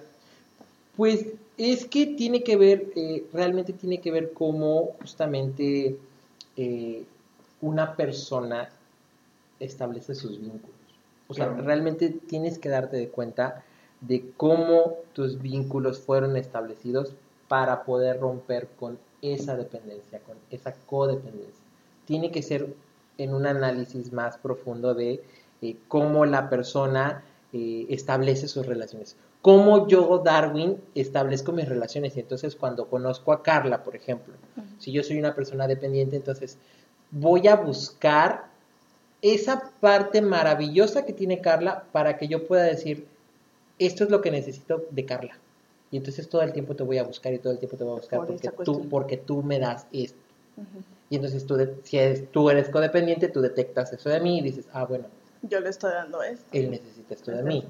Pues 0.97 1.27
es 1.57 1.85
que 1.85 2.07
tiene 2.07 2.43
que 2.43 2.55
ver, 2.57 2.87
eh, 2.95 3.25
realmente 3.31 3.73
tiene 3.73 3.99
que 4.01 4.09
ver 4.09 4.33
cómo 4.33 4.93
justamente 5.01 5.97
eh, 6.57 7.03
una 7.61 7.95
persona 7.95 8.69
establece 9.59 10.15
sus 10.15 10.39
vínculos. 10.41 10.75
O 11.27 11.33
sea, 11.35 11.47
Claro. 11.49 11.63
realmente 11.63 12.09
tienes 12.09 12.57
que 12.57 12.69
darte 12.69 12.97
de 12.97 13.09
cuenta 13.09 13.63
de 13.99 14.31
cómo 14.37 14.95
tus 15.13 15.39
vínculos 15.41 15.99
fueron 15.99 16.35
establecidos 16.35 17.13
para 17.47 17.83
poder 17.83 18.19
romper 18.19 18.67
con 18.79 18.97
esa 19.21 19.55
dependencia, 19.55 20.19
con 20.19 20.37
esa 20.49 20.73
codependencia. 20.87 21.63
Tiene 22.05 22.31
que 22.31 22.41
ser 22.41 22.73
en 23.17 23.33
un 23.35 23.45
análisis 23.45 24.11
más 24.11 24.37
profundo 24.37 24.95
de 24.95 25.21
eh, 25.61 25.75
cómo 25.87 26.25
la 26.25 26.49
persona 26.49 27.23
eh, 27.53 27.85
establece 27.89 28.47
sus 28.47 28.65
relaciones. 28.65 29.15
Cómo 29.41 29.87
yo, 29.87 30.21
Darwin, 30.23 30.77
establezco 30.95 31.51
mis 31.51 31.67
relaciones. 31.67 32.15
Y 32.15 32.19
entonces 32.19 32.55
cuando 32.55 32.87
conozco 32.87 33.33
a 33.33 33.41
Carla, 33.41 33.83
por 33.83 33.95
ejemplo, 33.95 34.33
si 34.77 34.91
yo 34.91 35.03
soy 35.03 35.17
una 35.17 35.35
persona 35.35 35.67
dependiente, 35.67 36.15
entonces 36.15 36.57
voy 37.09 37.47
a 37.47 37.55
buscar 37.55 38.45
esa 39.21 39.71
parte 39.79 40.21
maravillosa 40.21 41.05
que 41.05 41.13
tiene 41.13 41.41
Carla 41.41 41.85
para 41.91 42.17
que 42.17 42.27
yo 42.27 42.47
pueda 42.47 42.63
decir, 42.63 43.07
esto 43.79 44.03
es 44.03 44.09
lo 44.09 44.21
que 44.21 44.31
necesito 44.31 44.85
de 44.89 45.05
Carla. 45.05 45.37
Y 45.91 45.97
entonces 45.97 46.29
todo 46.29 46.41
el 46.41 46.53
tiempo 46.53 46.75
te 46.75 46.83
voy 46.83 46.97
a 46.97 47.03
buscar 47.03 47.33
y 47.33 47.39
todo 47.39 47.51
el 47.51 47.59
tiempo 47.59 47.77
te 47.77 47.83
voy 47.83 47.93
a 47.93 47.97
buscar 47.97 48.19
Por 48.19 48.27
porque 48.27 48.49
tú, 48.63 48.89
porque 48.89 49.17
tú 49.17 49.43
me 49.43 49.59
das 49.59 49.85
esto. 49.91 50.19
Ujú. 50.55 50.83
Y 51.09 51.15
entonces 51.17 51.45
tú, 51.45 51.57
si 51.83 51.97
eres, 51.97 52.31
tú 52.31 52.49
eres 52.49 52.69
codependiente, 52.69 53.27
tú 53.27 53.41
detectas 53.41 53.91
eso 53.91 54.09
de 54.09 54.21
mí 54.21 54.39
y 54.39 54.41
dices, 54.41 54.65
ah, 54.71 54.85
bueno, 54.85 55.05
Yo 55.43 55.59
le 55.59 55.69
estoy 55.69 55.91
dando 55.91 56.21
esto. 56.23 56.45
él 56.51 56.71
necesita 56.71 57.13
esto 57.13 57.31
de 57.31 57.43
mí. 57.43 57.67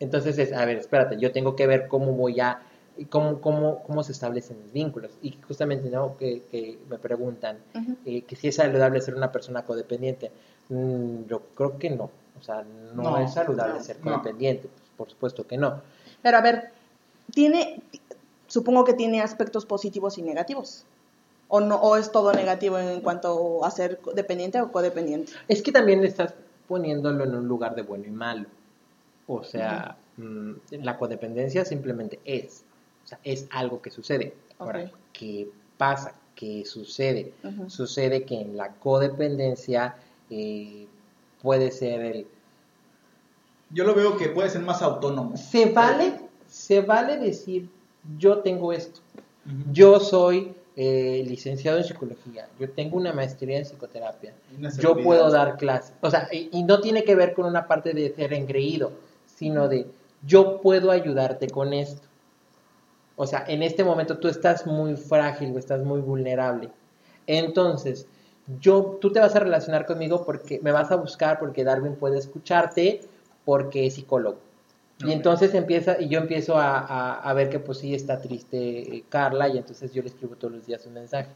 Entonces 0.00 0.38
es, 0.38 0.52
a 0.52 0.64
ver, 0.64 0.78
espérate, 0.78 1.16
yo 1.18 1.30
tengo 1.32 1.54
que 1.54 1.66
ver 1.66 1.86
cómo 1.86 2.12
voy 2.12 2.40
a, 2.40 2.60
cómo, 3.08 3.40
cómo, 3.40 3.82
cómo 3.84 4.02
se 4.02 4.12
establecen 4.12 4.60
mis 4.62 4.72
vínculos. 4.72 5.12
Y 5.22 5.38
justamente, 5.46 5.88
¿no? 5.90 6.16
Que, 6.16 6.42
que 6.50 6.78
me 6.90 6.98
preguntan 6.98 7.58
eh, 8.04 8.22
que 8.22 8.34
si 8.36 8.48
es 8.48 8.56
saludable 8.56 9.00
ser 9.00 9.14
una 9.14 9.30
persona 9.30 9.64
codependiente. 9.64 10.32
Mm, 10.68 11.26
yo 11.28 11.42
creo 11.54 11.78
que 11.78 11.90
no. 11.90 12.10
O 12.38 12.42
sea, 12.42 12.64
no, 12.94 13.02
No, 13.02 13.18
es 13.18 13.32
saludable 13.34 13.74
no, 13.74 13.84
ser 13.84 13.98
no. 13.98 14.04
codependiente. 14.04 14.68
Pues, 14.68 14.90
por 14.96 15.10
supuesto 15.10 15.46
que 15.46 15.56
no. 15.56 15.80
Pero 16.22 16.36
a 16.38 16.40
ver, 16.40 16.70
tiene, 17.32 17.80
supongo 18.48 18.84
que 18.84 18.94
tiene 18.94 19.20
aspectos 19.22 19.66
positivos 19.66 20.18
y 20.18 20.22
negativos. 20.22 20.84
O 21.48 21.60
no, 21.60 21.76
o 21.76 21.96
es 21.96 22.10
todo 22.10 22.32
negativo 22.32 22.78
en 22.78 23.02
cuanto 23.02 23.64
a 23.64 23.70
ser 23.70 24.00
dependiente 24.14 24.60
o 24.60 24.72
codependiente. 24.72 25.32
Es 25.48 25.62
que 25.62 25.70
también 25.70 26.02
estás 26.02 26.34
poniéndolo 26.72 27.24
en 27.24 27.34
un 27.34 27.46
lugar 27.46 27.74
de 27.74 27.82
bueno 27.82 28.06
y 28.06 28.10
malo. 28.10 28.46
O 29.26 29.44
sea, 29.44 29.98
mm, 30.16 30.52
la 30.80 30.96
codependencia 30.96 31.66
simplemente 31.66 32.18
es. 32.24 32.64
O 33.04 33.08
sea, 33.08 33.18
es 33.24 33.46
algo 33.50 33.82
que 33.82 33.90
sucede. 33.90 34.34
Ahora. 34.58 34.90
¿qué 35.12 35.50
pasa? 35.76 36.14
¿Qué 36.34 36.64
sucede? 36.64 37.34
Sucede 37.66 38.24
que 38.24 38.40
en 38.40 38.56
la 38.56 38.70
codependencia 38.76 39.96
eh, 40.30 40.86
puede 41.42 41.70
ser 41.72 42.00
el... 42.00 42.26
Yo 43.68 43.84
lo 43.84 43.94
veo 43.94 44.16
que 44.16 44.30
puede 44.30 44.48
ser 44.48 44.62
más 44.62 44.80
autónomo. 44.80 45.36
Se 45.36 45.66
vale, 45.66 46.20
se 46.48 46.80
vale 46.80 47.18
decir, 47.18 47.68
yo 48.16 48.38
tengo 48.38 48.72
esto. 48.72 49.02
Yo 49.70 50.00
soy 50.00 50.54
eh, 50.76 51.24
licenciado 51.26 51.78
en 51.78 51.84
psicología, 51.84 52.48
yo 52.58 52.70
tengo 52.70 52.96
una 52.96 53.12
maestría 53.12 53.58
en 53.58 53.64
psicoterapia, 53.64 54.34
yo 54.78 54.96
puedo 55.02 55.30
dar 55.30 55.56
clases. 55.56 55.94
O 56.00 56.10
sea, 56.10 56.28
y, 56.32 56.48
y 56.52 56.62
no 56.62 56.80
tiene 56.80 57.04
que 57.04 57.14
ver 57.14 57.34
con 57.34 57.46
una 57.46 57.66
parte 57.66 57.92
de 57.92 58.14
ser 58.14 58.32
engreído, 58.32 58.92
sino 59.26 59.68
de 59.68 59.86
yo 60.26 60.60
puedo 60.60 60.90
ayudarte 60.90 61.48
con 61.48 61.72
esto. 61.72 62.06
O 63.16 63.26
sea, 63.26 63.44
en 63.46 63.62
este 63.62 63.84
momento 63.84 64.18
tú 64.18 64.28
estás 64.28 64.66
muy 64.66 64.96
frágil 64.96 65.54
o 65.54 65.58
estás 65.58 65.82
muy 65.84 66.00
vulnerable. 66.00 66.70
Entonces, 67.26 68.06
yo, 68.60 68.98
tú 69.00 69.12
te 69.12 69.20
vas 69.20 69.36
a 69.36 69.40
relacionar 69.40 69.86
conmigo 69.86 70.24
porque 70.24 70.60
me 70.62 70.72
vas 70.72 70.90
a 70.90 70.96
buscar 70.96 71.38
porque 71.38 71.64
Darwin 71.64 71.94
puede 71.94 72.18
escucharte 72.18 73.00
porque 73.44 73.86
es 73.86 73.94
psicólogo. 73.94 74.38
Y 74.98 75.10
entonces 75.12 75.52
empieza, 75.54 76.00
y 76.00 76.08
yo 76.08 76.20
empiezo 76.20 76.56
a, 76.56 76.78
a- 76.78 77.20
a 77.20 77.32
ver 77.34 77.48
que 77.50 77.58
pues 77.58 77.78
sí 77.78 77.94
está 77.94 78.20
triste 78.20 78.96
eh, 78.96 79.04
Carla, 79.08 79.48
y 79.48 79.58
entonces 79.58 79.92
yo 79.92 80.02
le 80.02 80.08
escribo 80.08 80.36
todos 80.36 80.54
los 80.54 80.66
días 80.66 80.86
un 80.86 80.94
mensaje. 80.94 81.28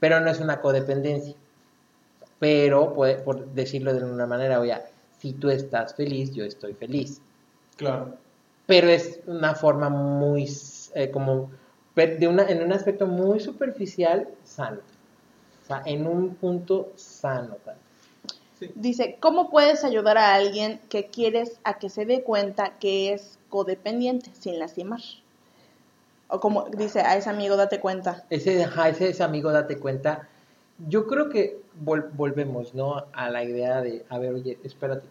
Pero 0.00 0.20
no 0.20 0.30
es 0.30 0.40
una 0.40 0.60
codependencia. 0.60 1.34
Pero, 2.38 2.92
puede- 2.94 3.16
por 3.16 3.46
decirlo 3.52 3.92
de 3.94 4.04
una 4.04 4.26
manera, 4.26 4.60
oye, 4.60 4.74
si 5.18 5.32
tú 5.34 5.50
estás 5.50 5.94
feliz, 5.94 6.32
yo 6.32 6.44
estoy 6.44 6.74
feliz. 6.74 7.20
Claro. 7.76 8.16
Pero 8.66 8.88
es 8.88 9.20
una 9.26 9.54
forma 9.54 9.88
muy, 9.90 10.48
eh, 10.94 11.10
como, 11.10 11.50
de 11.94 12.26
una, 12.28 12.44
en 12.48 12.62
un 12.62 12.72
aspecto 12.72 13.06
muy 13.06 13.40
superficial, 13.40 14.28
sano. 14.44 14.80
O 15.62 15.66
sea, 15.66 15.82
en 15.86 16.06
un 16.06 16.34
punto 16.34 16.92
sano. 16.96 17.56
tal. 17.64 17.76
Dice, 18.76 19.16
¿cómo 19.20 19.50
puedes 19.50 19.84
ayudar 19.84 20.16
a 20.16 20.34
alguien 20.34 20.80
que 20.88 21.06
quieres 21.06 21.58
a 21.64 21.78
que 21.78 21.90
se 21.90 22.06
dé 22.06 22.22
cuenta 22.22 22.78
que 22.78 23.12
es 23.12 23.38
codependiente 23.50 24.30
sin 24.38 24.58
lastimar? 24.58 25.00
O 26.28 26.40
como 26.40 26.64
dice, 26.70 27.00
a 27.00 27.16
ese 27.16 27.28
amigo 27.30 27.56
date 27.56 27.80
cuenta. 27.80 28.24
Ese, 28.30 28.64
ajá, 28.64 28.88
ese, 28.88 29.08
ese 29.10 29.22
amigo, 29.22 29.52
date 29.52 29.78
cuenta. 29.78 30.28
Yo 30.88 31.06
creo 31.06 31.28
que 31.28 31.60
vol- 31.84 32.08
volvemos, 32.14 32.74
¿no? 32.74 33.04
A 33.12 33.30
la 33.30 33.44
idea 33.44 33.80
de, 33.82 34.04
a 34.08 34.18
ver, 34.18 34.32
oye, 34.34 34.58
espérate, 34.64 35.06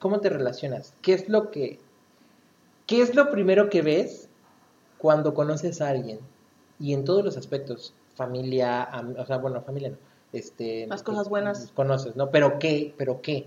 ¿cómo 0.00 0.20
te 0.20 0.28
relacionas? 0.28 0.94
¿Qué 1.02 1.12
es 1.14 1.28
lo 1.28 1.50
que, 1.50 1.78
qué 2.86 3.00
es 3.02 3.14
lo 3.14 3.30
primero 3.30 3.70
que 3.70 3.82
ves 3.82 4.28
cuando 4.98 5.34
conoces 5.34 5.80
a 5.80 5.88
alguien? 5.90 6.18
Y 6.78 6.92
en 6.92 7.04
todos 7.04 7.24
los 7.24 7.36
aspectos, 7.36 7.94
familia, 8.16 8.82
am- 8.84 9.14
o 9.18 9.24
sea, 9.24 9.38
bueno, 9.38 9.62
familia 9.62 9.90
no, 9.90 9.96
este... 10.32 10.86
Las 10.86 11.02
cosas 11.02 11.28
buenas. 11.28 11.70
Conoces, 11.74 12.16
¿no? 12.16 12.30
Pero 12.30 12.58
qué, 12.58 12.94
pero 12.96 13.20
qué. 13.20 13.46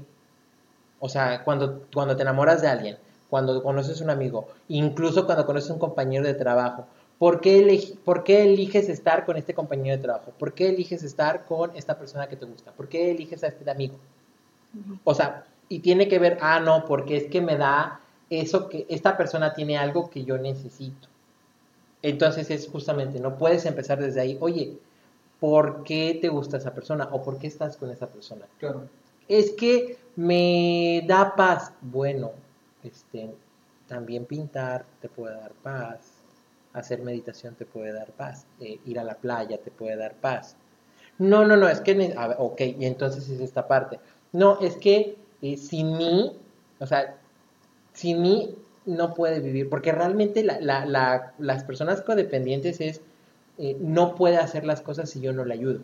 O 0.99 1.09
sea, 1.09 1.43
cuando, 1.43 1.86
cuando 1.93 2.15
te 2.15 2.23
enamoras 2.23 2.61
de 2.61 2.67
alguien, 2.67 2.97
cuando 3.30 3.61
conoces 3.63 4.01
un 4.01 4.09
amigo, 4.09 4.47
incluso 4.67 5.25
cuando 5.25 5.45
conoces 5.45 5.69
un 5.69 5.80
compañero 5.80 6.25
de 6.25 6.34
trabajo, 6.34 6.88
¿por 7.17 7.41
qué, 7.41 7.95
¿por 8.03 8.23
qué 8.23 8.43
eliges 8.43 8.89
estar 8.89 9.25
con 9.25 9.38
este 9.38 9.53
compañero 9.53 9.97
de 9.97 10.03
trabajo? 10.03 10.34
¿Por 10.38 10.53
qué 10.53 10.69
eliges 10.69 11.03
estar 11.03 11.45
con 11.45 11.75
esta 11.75 11.97
persona 11.97 12.27
que 12.27 12.36
te 12.36 12.45
gusta? 12.45 12.71
¿Por 12.71 12.89
qué 12.89 13.11
eliges 13.11 13.43
a 13.43 13.47
este 13.47 13.69
amigo? 13.69 13.95
O 15.03 15.13
sea, 15.13 15.45
y 15.67 15.80
tiene 15.80 16.07
que 16.07 16.19
ver, 16.19 16.38
ah, 16.41 16.59
no, 16.59 16.86
porque 16.86 17.17
es 17.17 17.27
que 17.27 17.41
me 17.41 17.57
da 17.57 18.01
eso 18.30 18.69
que 18.69 18.86
esta 18.89 19.17
persona 19.17 19.53
tiene 19.53 19.77
algo 19.77 20.09
que 20.09 20.23
yo 20.23 20.38
necesito. 20.38 21.07
Entonces 22.01 22.49
es 22.49 22.67
justamente, 22.67 23.19
no 23.19 23.38
puedes 23.38 23.65
empezar 23.65 23.99
desde 23.99 24.21
ahí, 24.21 24.38
oye, 24.39 24.77
¿por 25.40 25.84
qué 25.84 26.18
te 26.22 26.30
gusta 26.30 26.58
esa 26.58 26.74
persona? 26.74 27.10
¿O 27.12 27.22
por 27.24 27.38
qué 27.40 27.48
estás 27.48 27.78
con 27.78 27.90
esa 27.92 28.08
persona? 28.08 28.46
Claro. 28.60 28.88
es 29.28 29.52
que 29.52 29.98
me 30.16 31.04
da 31.08 31.36
paz. 31.36 31.72
Bueno, 31.82 32.32
este, 32.84 33.30
también 33.88 34.26
pintar 34.26 34.86
te 35.02 35.08
puede 35.10 35.36
dar 35.36 35.52
paz, 35.64 36.00
hacer 36.74 37.02
meditación 37.02 37.56
te 37.56 37.66
puede 37.66 37.94
dar 37.94 38.12
paz, 38.12 38.46
eh, 38.60 38.80
ir 38.86 39.00
a 39.00 39.04
la 39.04 39.16
playa 39.16 39.58
te 39.60 39.72
puede 39.72 39.96
dar 39.98 40.16
paz. 40.16 40.56
No, 41.20 41.46
no, 41.46 41.58
no, 41.58 41.68
es 41.68 41.82
que, 41.82 42.14
a 42.18 42.28
ver, 42.28 42.38
ok, 42.40 42.62
y 42.80 42.86
entonces 42.86 43.30
es 43.30 43.40
esta 43.42 43.68
parte. 43.68 44.00
No, 44.32 44.60
es 44.62 44.78
que 44.78 45.18
eh, 45.42 45.58
sin 45.58 45.98
mí, 45.98 46.38
o 46.80 46.86
sea, 46.88 47.18
sin 47.94 48.22
mí 48.22 48.56
no 48.86 49.14
puede 49.14 49.40
vivir, 49.42 49.70
porque 49.70 49.92
realmente 49.92 50.44
la- 50.44 50.60
la- 50.60 50.86
la- 50.86 51.34
las 51.38 51.64
personas 51.64 52.02
codependientes 52.02 52.80
es, 52.82 53.02
eh, 53.60 53.78
no 53.80 54.16
puede 54.16 54.38
hacer 54.38 54.66
las 54.66 54.82
cosas 54.82 55.10
si 55.10 55.20
yo 55.22 55.32
no 55.34 55.45
le 55.45 55.53
ayudo. 55.53 55.82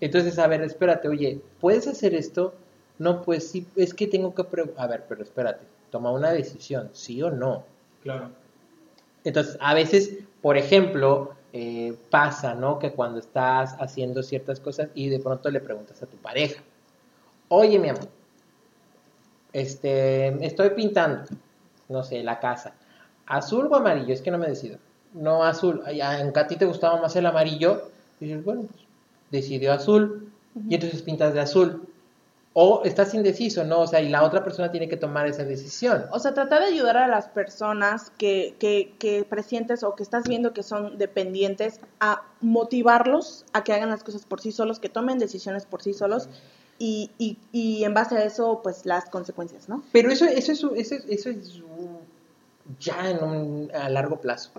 Entonces, 0.00 0.38
a 0.38 0.46
ver, 0.46 0.62
espérate, 0.62 1.08
oye, 1.08 1.40
¿puedes 1.60 1.88
hacer 1.88 2.14
esto? 2.14 2.54
No, 2.98 3.22
pues 3.22 3.48
sí, 3.50 3.66
es 3.74 3.94
que 3.94 4.06
tengo 4.06 4.34
que... 4.34 4.44
pre- 4.44 4.72
A 4.76 4.86
ver, 4.86 5.04
pero 5.08 5.22
espérate, 5.22 5.64
toma 5.90 6.12
una 6.12 6.30
decisión, 6.30 6.90
sí 6.92 7.20
o 7.22 7.30
no. 7.30 7.64
Claro. 8.02 8.30
Entonces, 9.24 9.56
a 9.60 9.74
veces, 9.74 10.18
por 10.42 10.56
ejemplo, 10.56 11.34
eh, 11.52 11.96
pasa, 12.10 12.54
¿no? 12.54 12.78
Que 12.78 12.92
cuando 12.92 13.18
estás 13.18 13.74
haciendo 13.80 14.22
ciertas 14.22 14.60
cosas 14.60 14.88
y 14.94 15.08
de 15.08 15.18
pronto 15.18 15.50
le 15.50 15.60
preguntas 15.60 16.02
a 16.02 16.06
tu 16.06 16.16
pareja, 16.18 16.62
oye, 17.48 17.78
mi 17.78 17.88
amor, 17.88 18.08
este, 19.52 20.44
estoy 20.46 20.70
pintando, 20.70 21.24
no 21.88 22.02
sé, 22.04 22.22
la 22.22 22.38
casa, 22.38 22.74
azul 23.26 23.66
o 23.70 23.76
amarillo, 23.76 24.12
es 24.12 24.22
que 24.22 24.30
no 24.30 24.38
me 24.38 24.48
decido. 24.48 24.78
No 25.14 25.42
azul, 25.44 25.82
Ay, 25.86 26.00
a 26.00 26.10
a 26.34 26.46
ti 26.46 26.56
te 26.56 26.66
gustaba 26.66 27.00
más 27.00 27.14
el 27.16 27.26
amarillo, 27.26 27.90
y 28.20 28.26
dices, 28.26 28.44
bueno, 28.44 28.62
pues 28.62 28.82
decidió 29.30 29.72
azul, 29.72 30.30
y 30.68 30.74
entonces 30.74 31.02
pintas 31.02 31.34
de 31.34 31.40
azul. 31.40 31.84
O 32.60 32.82
estás 32.84 33.14
indeciso, 33.14 33.62
¿no? 33.64 33.80
O 33.82 33.86
sea, 33.86 34.00
y 34.00 34.08
la 34.08 34.24
otra 34.24 34.42
persona 34.42 34.72
tiene 34.72 34.88
que 34.88 34.96
tomar 34.96 35.28
esa 35.28 35.44
decisión. 35.44 36.06
O 36.10 36.18
sea, 36.18 36.34
tratar 36.34 36.60
de 36.60 36.66
ayudar 36.66 36.96
a 36.96 37.06
las 37.06 37.28
personas 37.28 38.10
que, 38.18 38.54
que, 38.58 38.94
que 38.98 39.22
presientes 39.24 39.84
o 39.84 39.94
que 39.94 40.02
estás 40.02 40.24
viendo 40.26 40.52
que 40.52 40.64
son 40.64 40.98
dependientes 40.98 41.80
a 42.00 42.22
motivarlos 42.40 43.44
a 43.52 43.62
que 43.62 43.72
hagan 43.74 43.90
las 43.90 44.02
cosas 44.02 44.24
por 44.24 44.40
sí 44.40 44.50
solos, 44.50 44.80
que 44.80 44.88
tomen 44.88 45.18
decisiones 45.18 45.66
por 45.66 45.82
sí 45.82 45.94
solos 45.94 46.28
y, 46.80 47.10
y, 47.18 47.36
y 47.52 47.84
en 47.84 47.94
base 47.94 48.16
a 48.16 48.24
eso, 48.24 48.60
pues 48.62 48.84
las 48.86 49.08
consecuencias, 49.08 49.68
¿no? 49.68 49.84
Pero 49.92 50.10
eso, 50.10 50.24
eso, 50.24 50.50
es, 50.74 50.90
eso, 50.90 50.94
es- 50.96 51.04
eso 51.08 51.30
es 51.30 51.60
ya 52.80 53.10
en 53.10 53.22
un, 53.22 53.70
a 53.72 53.88
largo 53.88 54.16
plazo. 54.20 54.50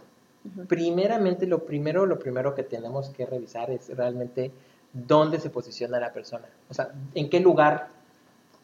Primeramente, 0.68 1.46
lo 1.48 1.66
primero, 1.66 2.06
lo 2.06 2.18
primero 2.18 2.56
que 2.56 2.64
tenemos 2.64 3.10
que 3.10 3.26
revisar 3.26 3.70
es 3.72 3.96
realmente 3.96 4.52
dónde 4.94 5.40
se 5.40 5.50
posiciona 5.50 6.00
la 6.00 6.14
persona. 6.14 6.46
O 6.70 6.74
sea, 6.74 6.92
en 7.14 7.30
qué 7.30 7.40
lugar, 7.40 7.90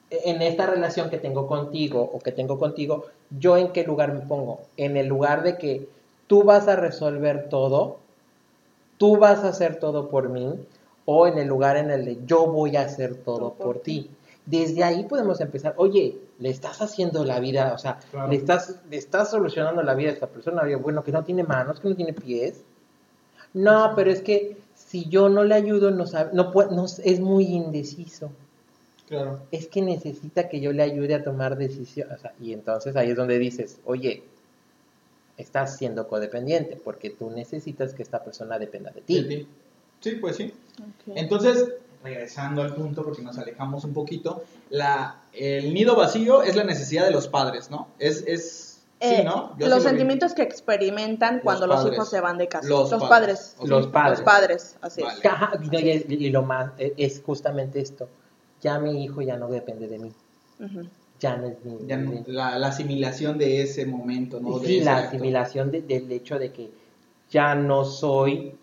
en 0.09 0.41
esta 0.41 0.65
relación 0.65 1.09
que 1.09 1.17
tengo 1.17 1.47
contigo 1.47 2.01
o 2.01 2.19
que 2.19 2.31
tengo 2.31 2.57
contigo, 2.57 3.05
yo 3.29 3.57
en 3.57 3.71
qué 3.71 3.83
lugar 3.83 4.13
me 4.13 4.21
pongo. 4.21 4.61
En 4.77 4.97
el 4.97 5.07
lugar 5.07 5.43
de 5.43 5.57
que 5.57 5.89
tú 6.27 6.43
vas 6.43 6.67
a 6.67 6.75
resolver 6.75 7.49
todo, 7.49 7.97
tú 8.97 9.17
vas 9.17 9.43
a 9.43 9.49
hacer 9.49 9.77
todo 9.77 10.09
por 10.09 10.29
mí, 10.29 10.65
o 11.05 11.27
en 11.27 11.37
el 11.37 11.47
lugar 11.47 11.77
en 11.77 11.91
el 11.91 12.05
de 12.05 12.17
yo 12.25 12.47
voy 12.47 12.75
a 12.77 12.81
hacer 12.81 13.15
todo 13.15 13.37
Todo 13.37 13.53
por 13.53 13.65
por 13.65 13.79
ti. 13.79 14.09
Desde 14.45 14.83
ahí 14.83 15.05
podemos 15.05 15.41
empezar, 15.41 15.73
oye, 15.77 16.17
le 16.39 16.49
estás 16.49 16.81
haciendo 16.81 17.25
la 17.25 17.39
vida, 17.39 17.73
o 17.73 17.77
sea, 17.77 17.99
Claro. 18.11 18.29
le, 18.29 18.35
estás, 18.35 18.79
le 18.89 18.97
estás 18.97 19.31
solucionando 19.31 19.81
la 19.81 19.95
vida 19.95 20.09
a 20.09 20.13
esta 20.13 20.27
persona, 20.27 20.63
bueno, 20.77 21.03
que 21.03 21.11
no 21.11 21.23
tiene 21.23 21.43
manos, 21.43 21.79
que 21.79 21.89
no 21.89 21.95
tiene 21.95 22.13
pies. 22.13 22.61
No, 23.53 23.93
pero 23.95 24.11
es 24.11 24.21
que 24.21 24.57
si 24.75 25.07
yo 25.09 25.29
no 25.29 25.43
le 25.43 25.55
ayudo, 25.55 25.89
no 25.91 26.05
sabe, 26.05 26.31
no 26.33 26.51
puede, 26.51 26.75
no, 26.75 26.85
es 26.85 27.19
muy 27.19 27.45
indeciso. 27.45 28.31
Claro. 29.07 29.41
Es 29.51 29.67
que 29.67 29.81
necesita 29.81 30.49
que 30.49 30.59
yo 30.59 30.73
le 30.73 30.83
ayude 30.83 31.15
a 31.15 31.23
tomar 31.23 31.57
decisiones. 31.57 32.17
O 32.17 32.21
sea, 32.21 32.33
y 32.41 32.53
entonces 32.53 32.95
ahí 32.95 33.11
es 33.11 33.15
donde 33.15 33.39
dices, 33.39 33.79
oye, 33.85 34.23
estás 35.37 35.77
siendo 35.77 36.07
codependiente 36.07 36.75
porque 36.81 37.09
tú 37.09 37.29
necesitas 37.29 37.93
que 37.93 38.03
esta 38.03 38.23
persona 38.23 38.57
dependa 38.59 38.91
de 38.91 39.01
ti. 39.01 39.23
De 39.23 39.35
ti. 39.35 39.47
Sí, 40.01 40.11
pues 40.15 40.35
sí. 40.35 40.53
Entonces, 41.15 41.73
regresando 42.05 42.61
al 42.61 42.73
punto, 42.73 43.03
porque 43.03 43.21
nos 43.21 43.37
alejamos 43.37 43.83
un 43.83 43.93
poquito, 43.93 44.43
la, 44.69 45.23
el 45.33 45.73
nido 45.73 45.95
vacío 45.95 46.41
es 46.43 46.55
la 46.55 46.63
necesidad 46.63 47.03
de 47.05 47.11
los 47.11 47.27
padres, 47.27 47.69
¿no? 47.69 47.87
Es, 47.99 48.23
es 48.27 48.61
sí, 49.01 49.07
Eh, 49.07 49.23
¿no? 49.25 49.57
Yo 49.59 49.67
los 49.67 49.69
sí 49.69 49.69
lo 49.69 49.75
vi. 49.77 49.81
sentimientos 49.81 50.33
que 50.33 50.41
experimentan 50.43 51.35
Los 51.35 51.43
cuando 51.43 51.67
los 51.67 51.91
hijos 51.91 52.09
se 52.09 52.21
van 52.21 52.37
de 52.37 52.47
casa. 52.47 52.67
Los 52.69 52.89
Los, 52.91 53.03
padres. 53.03 53.55
Los 53.63 53.87
padres. 53.87 54.19
Los 54.19 54.25
padres, 54.25 54.75
así 54.81 55.01
Vale. 55.01 55.19
es. 55.19 55.25
Ajá, 55.25 55.51
y, 56.07 56.29
lo 56.29 56.43
más 56.43 56.71
eh, 56.77 56.93
es 56.97 57.21
justamente 57.25 57.81
esto. 57.81 58.07
Ya 58.61 58.79
mi 58.79 59.03
hijo 59.03 59.21
ya 59.21 59.35
no 59.37 59.47
depende 59.49 59.87
de 59.87 59.99
mí. 59.99 60.11
Ya 61.19 61.35
no 61.37 61.47
es 61.47 61.63
mi. 61.63 61.77
Ya 61.87 61.97
no- 61.97 62.23
la, 62.27 62.57
la 62.57 62.67
asimilación 62.67 63.37
de 63.37 63.61
ese 63.61 63.85
momento, 63.85 64.39
¿no? 64.39 64.59
Sí, 64.59 64.79
la 64.81 64.97
acto. 64.97 65.07
asimilación 65.09 65.71
de- 65.71 65.81
del 65.81 66.11
hecho 66.11 66.39
de 66.39 66.51
que 66.51 66.71
ya 67.29 67.53
no 67.55 67.85
soy 67.85 68.55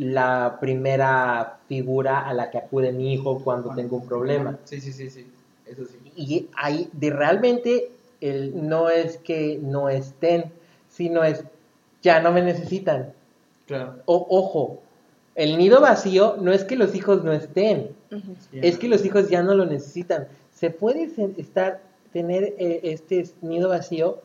la 0.00 0.56
primera 0.60 1.58
figura 1.68 2.26
a 2.26 2.32
la 2.32 2.50
que 2.50 2.56
acude 2.56 2.90
mi 2.90 3.12
hijo 3.12 3.42
cuando 3.44 3.74
tengo 3.74 3.98
un 3.98 4.06
problema. 4.06 4.58
Sí, 4.64 4.80
sí, 4.80 4.92
sí, 4.92 5.10
sí. 5.10 5.26
Eso 5.66 5.84
sí. 5.84 5.98
Y 6.16 6.48
ahí, 6.56 6.88
de 6.92 7.10
realmente, 7.10 7.90
el, 8.22 8.66
no 8.66 8.88
es 8.88 9.18
que 9.18 9.60
no 9.62 9.90
estén, 9.90 10.52
sino 10.88 11.22
es, 11.22 11.44
ya 12.02 12.22
no 12.22 12.32
me 12.32 12.40
necesitan. 12.40 13.12
Claro. 13.66 13.96
O, 14.06 14.26
ojo, 14.30 14.80
el 15.34 15.58
nido 15.58 15.82
vacío 15.82 16.36
no 16.40 16.50
es 16.50 16.64
que 16.64 16.76
los 16.76 16.94
hijos 16.94 17.22
no 17.22 17.32
estén, 17.32 17.90
es 18.52 18.78
que 18.78 18.88
los 18.88 19.04
hijos 19.04 19.28
ya 19.28 19.42
no 19.42 19.54
lo 19.54 19.66
necesitan. 19.66 20.28
Se 20.54 20.70
puede 20.70 21.10
estar, 21.36 21.82
tener 22.10 22.54
eh, 22.58 22.80
este 22.84 23.28
nido 23.42 23.68
vacío 23.68 24.22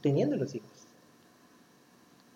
teniendo 0.00 0.36
los 0.36 0.52
hijos. 0.56 0.71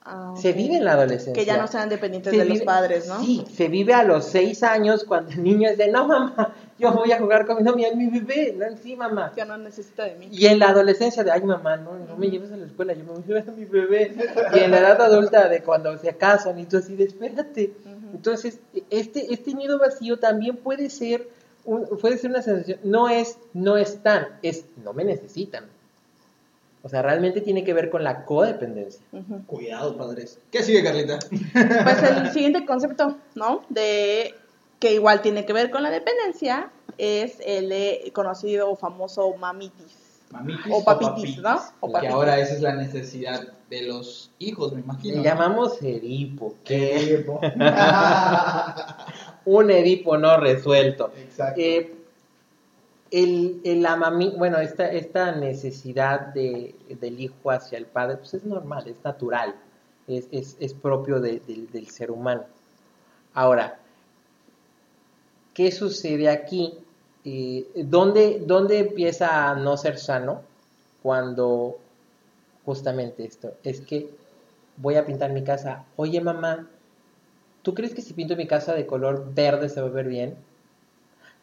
Ah, 0.09 0.35
Se 0.37 0.53
vive 0.53 0.77
en 0.77 0.85
la 0.85 0.93
adolescencia. 0.93 1.33
Que 1.33 1.45
ya 1.45 1.57
no 1.57 1.67
sean 1.67 1.89
dependientes 1.89 2.31
Se 2.33 2.39
de 2.39 2.45
los 2.45 2.61
padres, 2.63 3.09
¿no? 3.09 3.19
Sí, 3.25 3.45
se 3.53 3.67
vive 3.67 3.93
a 3.93 4.05
los 4.05 4.25
seis 4.25 4.63
años 4.63 5.05
cuando 5.05 5.33
el 5.33 5.43
niño 5.43 5.69
es 5.69 5.77
de, 5.79 5.89
no 5.89 6.07
mamá, 6.07 6.55
yo 6.79 6.93
voy 6.93 7.11
a 7.11 7.19
jugar 7.19 7.45
con 7.45 7.57
mi, 7.57 7.63
no, 7.65 7.75
mi, 7.75 7.91
mi 7.97 8.21
bebé, 8.21 8.55
no, 8.57 8.67
sí 8.77 8.95
mamá. 8.95 9.33
Que 9.35 9.45
no 9.45 9.59
necesita 9.59 10.05
de 10.05 10.15
mí. 10.15 10.29
Y 10.31 10.47
en 10.47 10.61
la 10.61 10.69
adolescencia 10.69 11.25
de, 11.25 11.33
ay 11.33 11.43
mamá, 11.43 11.77
no, 11.77 11.99
no 11.99 12.17
me 12.17 12.31
lleves 12.31 12.53
a 12.53 12.57
la 12.57 12.67
escuela, 12.67 12.93
yo 12.93 13.03
me 13.05 13.11
voy 13.13 13.23
a 13.23 13.27
llevar 13.27 13.49
a 13.49 13.53
mi 13.53 13.65
bebé. 13.65 14.15
Y 14.55 14.59
en 14.61 14.71
la 14.71 14.79
edad 14.79 15.01
adulta 15.03 15.49
de 15.49 15.63
cuando 15.63 15.97
se 15.99 16.15
casan 16.17 16.59
y 16.61 16.67
tú 16.67 16.77
así 16.77 16.95
de, 16.95 17.05
espérate. 17.05 17.73
Entonces, 18.15 18.61
este, 18.91 19.35
este 19.35 19.55
nido 19.55 19.79
vacío 19.81 20.19
también 20.21 20.57
puede 20.57 20.89
ser, 20.89 21.29
un- 21.65 21.87
puede 22.01 22.17
ser 22.17 22.31
una 22.31 22.43
sensación, 22.43 22.79
no 22.85 23.09
es, 23.09 23.39
no 23.55 23.77
están, 23.77 24.29
es, 24.43 24.67
no 24.85 24.93
me 24.93 25.05
necesitan. 25.05 25.65
O 26.87 26.89
sea, 26.89 27.03
realmente 27.03 27.41
tiene 27.41 27.65
que 27.65 27.75
ver 27.75 27.91
con 27.91 28.05
la 28.05 28.25
codependencia. 28.25 29.05
Cuidado, 29.49 29.97
padres. 29.97 30.39
¿Qué 30.53 30.63
sigue, 30.63 30.85
Carlita? 30.85 31.19
Pues 31.53 32.03
el 32.05 32.29
siguiente 32.33 32.65
concepto, 32.65 33.17
¿no? 33.35 33.63
De 33.71 34.33
que 34.79 34.95
igual 34.95 35.21
tiene 35.21 35.45
que 35.45 35.53
ver 35.53 35.73
con 35.73 35.83
la 35.83 35.91
dependencia 35.91 36.71
es 36.97 37.39
el 37.45 37.71
de 37.71 38.09
conocido 38.15 38.71
o 38.71 38.77
famoso 38.77 39.35
mamitis. 39.37 40.21
Mamitis 40.31 40.65
O 40.71 40.85
papitis, 40.85 41.39
¿no? 41.39 41.57
O 41.81 41.89
Que 41.89 41.93
papitis. 41.95 42.15
ahora 42.15 42.39
esa 42.39 42.55
es 42.55 42.61
la 42.63 42.77
necesidad 42.77 43.41
de 43.69 43.83
los 43.83 44.31
hijos, 44.39 44.73
me 44.73 44.83
imagino. 44.83 45.17
Le 45.17 45.23
llamamos 45.25 45.83
Edipo, 45.83 46.55
que 46.63 46.99
Edipo. 46.99 47.41
un 49.45 49.71
Edipo 49.73 50.17
no 50.19 50.37
resuelto. 50.37 51.11
Exacto. 51.17 51.61
Eh, 51.61 51.93
el, 53.11 53.61
el 53.65 53.85
amami- 53.87 54.37
bueno, 54.37 54.59
esta, 54.59 54.91
esta 54.91 55.33
necesidad 55.33 56.29
de, 56.35 56.75
del 57.01 57.21
hijo 57.21 57.51
hacia 57.51 57.79
el 57.79 57.87
padre, 57.87 58.17
pues 58.19 58.35
es 58.35 58.45
normal, 58.45 58.87
es 58.89 59.03
natural, 59.05 59.55
es, 60.09 60.29
es, 60.33 60.57
es 60.61 60.75
propio 60.75 61.21
de- 61.21 61.41
del- 61.41 61.71
del 61.71 61.89
ser 61.89 62.11
humano. 62.11 62.45
Ahora, 63.35 63.79
¿qué 65.55 65.71
sucede 65.73 66.29
aquí? 66.29 66.75
Eh, 67.25 67.67
¿dónde, 67.75 68.43
¿Dónde 68.47 68.79
empieza 68.79 69.51
a 69.51 69.55
no 69.57 69.77
ser 69.77 69.99
sano? 69.99 70.43
Cuando 71.03 71.79
justamente 72.65 73.25
esto, 73.25 73.55
es 73.65 73.81
que 73.81 74.11
voy 74.77 74.97
a 74.97 75.07
pintar 75.07 75.33
mi 75.33 75.45
casa, 75.45 75.85
oye 75.97 76.21
mamá, 76.21 76.69
¿tú 77.63 77.75
crees 77.75 77.95
que 77.95 78.03
si 78.03 78.15
pinto 78.15 78.37
mi 78.37 78.47
casa 78.47 78.75
de 78.75 78.87
color 78.87 79.35
verde 79.35 79.69
se 79.69 79.81
va 79.81 79.89
a 79.89 79.91
ver 79.91 80.09
bien? 80.09 80.37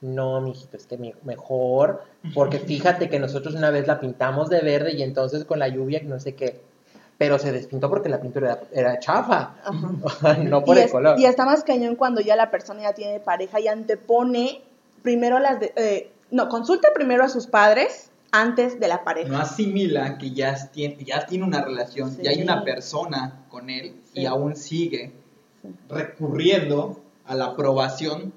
No, 0.04 0.42
mijito, 0.42 0.78
es 0.78 0.86
que 0.86 0.98
mi- 0.98 1.14
mejor, 1.24 2.04
porque 2.36 2.60
fíjate 2.60 3.10
que 3.10 3.20
nosotros 3.20 3.56
una 3.56 3.70
vez 3.72 3.88
la 3.88 4.00
pintamos 4.00 4.50
de 4.50 4.60
verde 4.62 4.94
y 4.94 5.02
entonces 5.02 5.46
con 5.46 5.60
la 5.60 5.68
lluvia 5.70 6.02
no 6.04 6.20
sé 6.20 6.36
qué, 6.36 6.62
pero 7.18 7.40
se 7.40 7.52
despintó 7.52 7.90
porque 7.90 8.10
la 8.10 8.20
pintura 8.20 8.60
era, 8.74 8.92
era 8.92 9.00
chafa, 9.00 9.56
no 10.44 10.64
por 10.64 10.76
y, 10.76 10.80
el 10.82 10.86
es- 10.86 10.92
color. 10.92 11.20
y 11.20 11.26
está 11.26 11.46
más 11.46 11.64
cañón 11.64 11.96
cuando 11.96 12.20
ya 12.22 12.36
la 12.36 12.52
persona 12.52 12.82
ya 12.84 12.94
tiene 12.94 13.20
pareja 13.22 13.60
y 13.60 13.68
antepone 13.68 14.62
primero 15.02 15.40
las 15.40 15.60
de, 15.60 15.74
eh, 15.78 16.12
no, 16.32 16.50
consulta 16.50 16.90
primero 16.94 17.24
a 17.24 17.30
sus 17.30 17.48
padres 17.48 18.10
antes 18.32 18.80
de 18.80 18.88
la 18.88 19.04
pareja. 19.04 19.30
no 19.30 19.38
asimila 19.40 20.18
que 20.18 20.32
ya 20.32 20.56
tiene, 20.72 20.98
ya 21.06 21.26
tiene 21.26 21.46
una 21.46 21.64
relación, 21.64 22.12
Sí. 22.12 22.24
ya 22.24 22.32
hay 22.32 22.42
una 22.42 22.64
persona 22.64 23.46
con 23.50 23.70
él 23.70 23.96
Sí. 24.14 24.22
y 24.22 24.26
aún 24.26 24.56
sigue 24.56 25.14
recurriendo 25.88 27.00
a 27.26 27.36
la 27.36 27.46
aprobación 27.46 28.34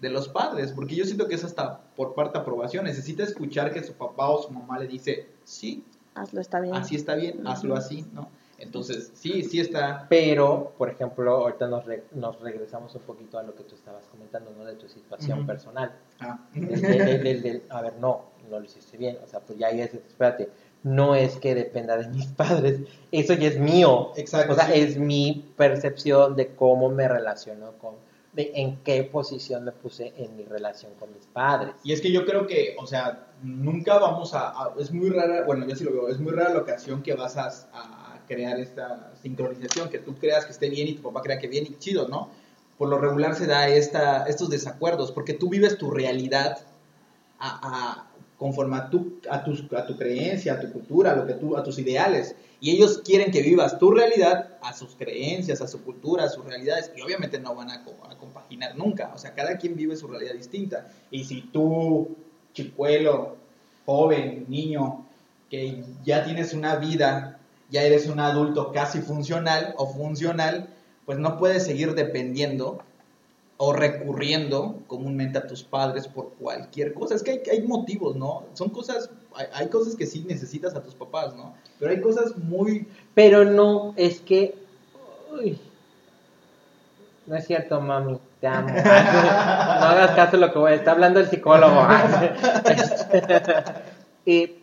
de 0.00 0.10
los 0.10 0.28
padres, 0.28 0.72
porque 0.72 0.94
yo 0.94 1.04
siento 1.04 1.26
que 1.28 1.34
es 1.34 1.44
hasta 1.44 1.80
por 1.96 2.14
parte 2.14 2.38
de 2.38 2.42
aprobación, 2.42 2.84
necesita 2.84 3.22
escuchar 3.24 3.72
que 3.72 3.82
su 3.82 3.94
papá 3.94 4.28
o 4.30 4.42
su 4.42 4.50
mamá 4.50 4.78
le 4.78 4.86
dice, 4.86 5.26
sí, 5.44 5.84
Hazlo, 6.14 6.40
está 6.40 6.60
bien. 6.60 6.74
así 6.74 6.96
está 6.96 7.14
bien, 7.14 7.46
hazlo 7.46 7.74
así, 7.76 8.04
¿no? 8.12 8.28
Entonces, 8.60 9.12
sí, 9.14 9.44
sí 9.44 9.60
está, 9.60 10.06
Pero, 10.08 10.72
por 10.76 10.90
ejemplo, 10.90 11.30
ahorita 11.36 11.68
nos, 11.68 11.84
re- 11.84 12.02
nos 12.12 12.40
regresamos 12.40 12.92
un 12.96 13.02
poquito 13.02 13.38
a 13.38 13.44
lo 13.44 13.54
que 13.54 13.62
tú 13.62 13.76
estabas 13.76 14.04
comentando, 14.06 14.50
¿no? 14.58 14.64
De 14.64 14.74
tu 14.74 14.88
situación 14.88 15.38
Ujú. 15.38 15.46
personal. 15.46 15.92
ah, 16.18 16.40
Del- 16.54 16.80
del- 16.82 17.22
del- 17.22 17.42
del- 17.42 17.62
a 17.68 17.82
ver, 17.82 17.94
no, 18.00 18.22
no 18.50 18.58
lo 18.58 18.64
hiciste 18.64 18.96
bien. 18.96 19.16
O 19.24 19.28
sea, 19.28 19.38
pues 19.38 19.60
ya 19.60 19.68
ahí 19.68 19.80
es, 19.80 19.94
espérate, 19.94 20.48
no 20.82 21.14
es 21.14 21.36
que 21.38 21.54
dependa 21.54 21.96
de 21.96 22.08
mis 22.08 22.26
padres, 22.66 22.80
eso 23.12 23.34
ya 23.34 23.46
es 23.46 23.60
mío. 23.60 24.10
Exacto, 24.16 24.54
O 24.54 24.56
sea, 24.56 24.66
sí. 24.66 24.72
es 24.80 24.98
mi 24.98 25.52
percepción 25.56 26.34
de 26.34 26.48
cómo 26.56 26.88
me 26.90 27.06
relaciono 27.06 27.74
con, 27.80 27.94
de 28.32 28.52
en 28.54 28.76
qué 28.78 29.04
posición 29.04 29.64
me 29.64 29.72
puse 29.72 30.12
en 30.16 30.36
mi 30.36 30.44
relación 30.44 30.94
con 30.94 31.12
mis 31.12 31.26
padres. 31.26 31.74
Y 31.82 31.92
es 31.92 32.00
que 32.00 32.12
yo 32.12 32.24
creo 32.26 32.46
que, 32.46 32.76
o 32.78 32.86
sea, 32.86 33.32
nunca 33.42 33.98
vamos 33.98 34.34
a, 34.34 34.52
es 34.78 34.92
muy 34.92 35.10
rara, 35.10 35.44
bueno, 35.44 35.66
yo 35.66 35.74
sí 35.74 35.84
lo 35.84 35.92
veo, 35.92 36.08
es 36.08 36.18
muy 36.18 36.32
rara 36.32 36.54
la 36.54 36.60
ocasión 36.60 37.02
que 37.02 37.14
vas 37.14 37.36
a, 37.36 37.50
crear 38.26 38.60
esta 38.60 39.14
sincronización, 39.22 39.88
que 39.88 40.00
tú 40.00 40.14
creas 40.18 40.44
que 40.44 40.52
esté 40.52 40.68
bien 40.68 40.86
y 40.86 40.96
tu 40.96 41.02
papá 41.02 41.22
crea 41.22 41.38
que 41.38 41.48
bien 41.48 41.64
y 41.64 41.78
chido, 41.78 42.08
¿no? 42.08 42.30
Por 42.76 42.90
lo 42.90 42.98
regular 42.98 43.34
se 43.34 43.46
da 43.46 43.68
esta, 43.68 44.24
estos 44.24 44.50
desacuerdos, 44.50 45.12
porque 45.12 45.32
tú 45.32 45.48
vives 45.48 45.78
tu 45.78 45.90
realidad 45.90 46.58
a- 47.38 48.07
conforme 48.38 48.76
a 48.76 48.88
tu, 48.88 49.18
a, 49.28 49.42
tus, 49.42 49.64
a 49.72 49.84
tu 49.84 49.96
creencia, 49.96 50.54
a 50.54 50.60
tu 50.60 50.72
cultura, 50.72 51.12
a, 51.12 51.16
lo 51.16 51.26
que 51.26 51.34
tú, 51.34 51.56
a 51.56 51.62
tus 51.62 51.78
ideales. 51.78 52.36
Y 52.60 52.70
ellos 52.70 53.02
quieren 53.04 53.32
que 53.32 53.42
vivas 53.42 53.78
tu 53.78 53.90
realidad 53.90 54.56
a 54.62 54.72
sus 54.72 54.94
creencias, 54.94 55.60
a 55.60 55.68
su 55.68 55.82
cultura, 55.82 56.24
a 56.24 56.28
sus 56.28 56.44
realidades, 56.44 56.92
y 56.96 57.00
obviamente 57.00 57.40
no 57.40 57.54
van 57.54 57.70
a, 57.70 57.84
a 58.08 58.16
compaginar 58.16 58.76
nunca. 58.76 59.10
O 59.14 59.18
sea, 59.18 59.34
cada 59.34 59.58
quien 59.58 59.74
vive 59.76 59.96
su 59.96 60.06
realidad 60.06 60.34
distinta. 60.34 60.88
Y 61.10 61.24
si 61.24 61.42
tú, 61.42 62.16
chicuelo, 62.54 63.36
joven, 63.84 64.46
niño, 64.48 65.04
que 65.50 65.82
ya 66.04 66.24
tienes 66.24 66.54
una 66.54 66.76
vida, 66.76 67.40
ya 67.70 67.82
eres 67.82 68.06
un 68.06 68.20
adulto 68.20 68.72
casi 68.72 69.00
funcional 69.00 69.74
o 69.78 69.86
funcional, 69.92 70.68
pues 71.06 71.18
no 71.18 71.38
puedes 71.38 71.64
seguir 71.64 71.94
dependiendo 71.94 72.82
o 73.60 73.72
recurriendo 73.72 74.82
comúnmente 74.86 75.36
a 75.36 75.46
tus 75.46 75.64
padres 75.64 76.06
por 76.06 76.30
cualquier 76.34 76.94
cosa. 76.94 77.16
Es 77.16 77.22
que 77.22 77.32
hay, 77.32 77.42
hay 77.50 77.62
motivos, 77.66 78.16
¿no? 78.16 78.44
Son 78.54 78.70
cosas, 78.70 79.10
hay, 79.34 79.46
hay 79.52 79.68
cosas 79.68 79.96
que 79.96 80.06
sí 80.06 80.24
necesitas 80.26 80.74
a 80.76 80.82
tus 80.82 80.94
papás, 80.94 81.34
¿no? 81.34 81.54
Pero 81.78 81.90
hay 81.90 82.00
cosas 82.00 82.36
muy... 82.38 82.86
Pero 83.14 83.44
no, 83.44 83.94
es 83.96 84.20
que. 84.20 84.54
uy, 85.32 85.58
no 87.26 87.36
es 87.36 87.46
cierto, 87.46 87.80
mami, 87.80 88.18
te 88.40 88.46
amo. 88.46 88.68
no 88.72 88.74
hagas 88.78 90.12
caso 90.12 90.38
de 90.38 90.46
lo 90.46 90.52
que 90.52 90.58
voy 90.58 90.72
a 90.72 90.74
Está 90.76 90.92
hablando 90.92 91.20
el 91.20 91.28
psicólogo. 91.28 91.86
Eh, 94.30 94.60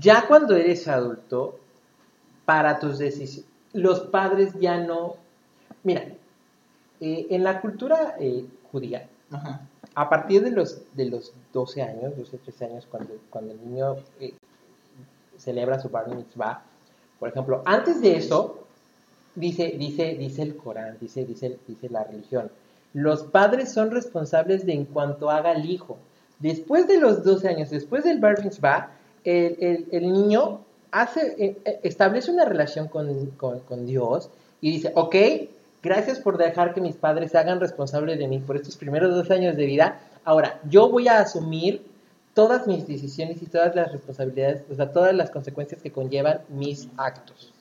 ya 0.00 0.26
cuando 0.26 0.56
eres 0.56 0.88
adulto, 0.88 1.60
para 2.44 2.80
tus 2.80 2.98
decisiones, 2.98 3.48
los 3.72 4.00
padres 4.00 4.54
ya 4.58 4.78
no. 4.78 5.14
Mira, 5.84 6.02
eh, 7.00 7.26
en 7.30 7.44
la 7.44 7.60
cultura 7.60 8.16
eh, 8.18 8.44
judía, 8.72 9.08
Ajá. 9.30 9.60
a 9.94 10.08
partir 10.08 10.42
de 10.42 10.50
los, 10.50 10.82
de 10.94 11.06
los 11.06 11.32
12 11.52 11.82
años, 11.82 12.16
12, 12.16 12.38
13 12.38 12.64
años, 12.66 12.86
cuando, 12.90 13.14
cuando 13.30 13.52
el 13.52 13.60
niño 13.68 13.96
eh, 14.20 14.34
celebra 15.36 15.78
su 15.80 15.88
bar 15.88 16.08
mitzvah, 16.14 16.62
por 17.18 17.28
ejemplo, 17.28 17.62
antes 17.64 18.00
de 18.00 18.16
eso, 18.16 18.58
dice, 19.34 19.74
dice, 19.78 20.14
dice 20.18 20.42
el 20.42 20.56
Corán, 20.56 20.96
dice, 21.00 21.24
dice, 21.24 21.58
dice 21.66 21.88
la 21.88 22.04
religión, 22.04 22.50
los 22.94 23.24
padres 23.24 23.72
son 23.72 23.90
responsables 23.90 24.64
de 24.66 24.72
en 24.72 24.84
cuanto 24.86 25.30
haga 25.30 25.52
el 25.52 25.68
hijo. 25.70 25.98
Después 26.38 26.86
de 26.86 26.98
los 26.98 27.24
12 27.24 27.48
años, 27.48 27.70
después 27.70 28.04
del 28.04 28.18
bar 28.20 28.42
mitzvah, 28.44 28.92
el, 29.24 29.56
el- 29.60 29.86
el 29.90 30.12
niño 30.12 30.60
hace, 30.90 31.34
eh, 31.38 31.58
eh, 31.64 31.80
establece 31.82 32.30
una 32.30 32.44
relación 32.44 32.88
con, 32.88 33.26
con- 33.32 33.60
con 33.60 33.84
Dios 33.86 34.30
y 34.60 34.70
dice, 34.72 34.92
ok, 34.94 35.14
gracias 35.82 36.20
por 36.20 36.38
dejar 36.38 36.74
que 36.74 36.80
mis 36.80 36.96
padres 36.96 37.32
se 37.32 37.38
hagan 37.38 37.60
responsables 37.60 38.18
de 38.18 38.28
mí 38.28 38.38
por 38.38 38.56
estos 38.56 38.76
primeros 38.76 39.14
dos 39.14 39.30
años 39.30 39.56
de 39.56 39.66
vida. 39.66 40.00
Ahora, 40.24 40.60
yo 40.68 40.88
voy 40.88 41.08
a 41.08 41.20
asumir 41.20 41.86
todas 42.34 42.66
mis 42.66 42.86
decisiones 42.86 43.42
y 43.42 43.46
todas 43.46 43.74
las 43.74 43.90
responsabilidades, 43.92 44.62
o 44.70 44.74
sea, 44.74 44.92
todas 44.92 45.14
las 45.14 45.30
consecuencias 45.30 45.82
que 45.82 45.90
conllevan 45.90 46.40
mis 46.48 46.88
actos. 46.96 47.52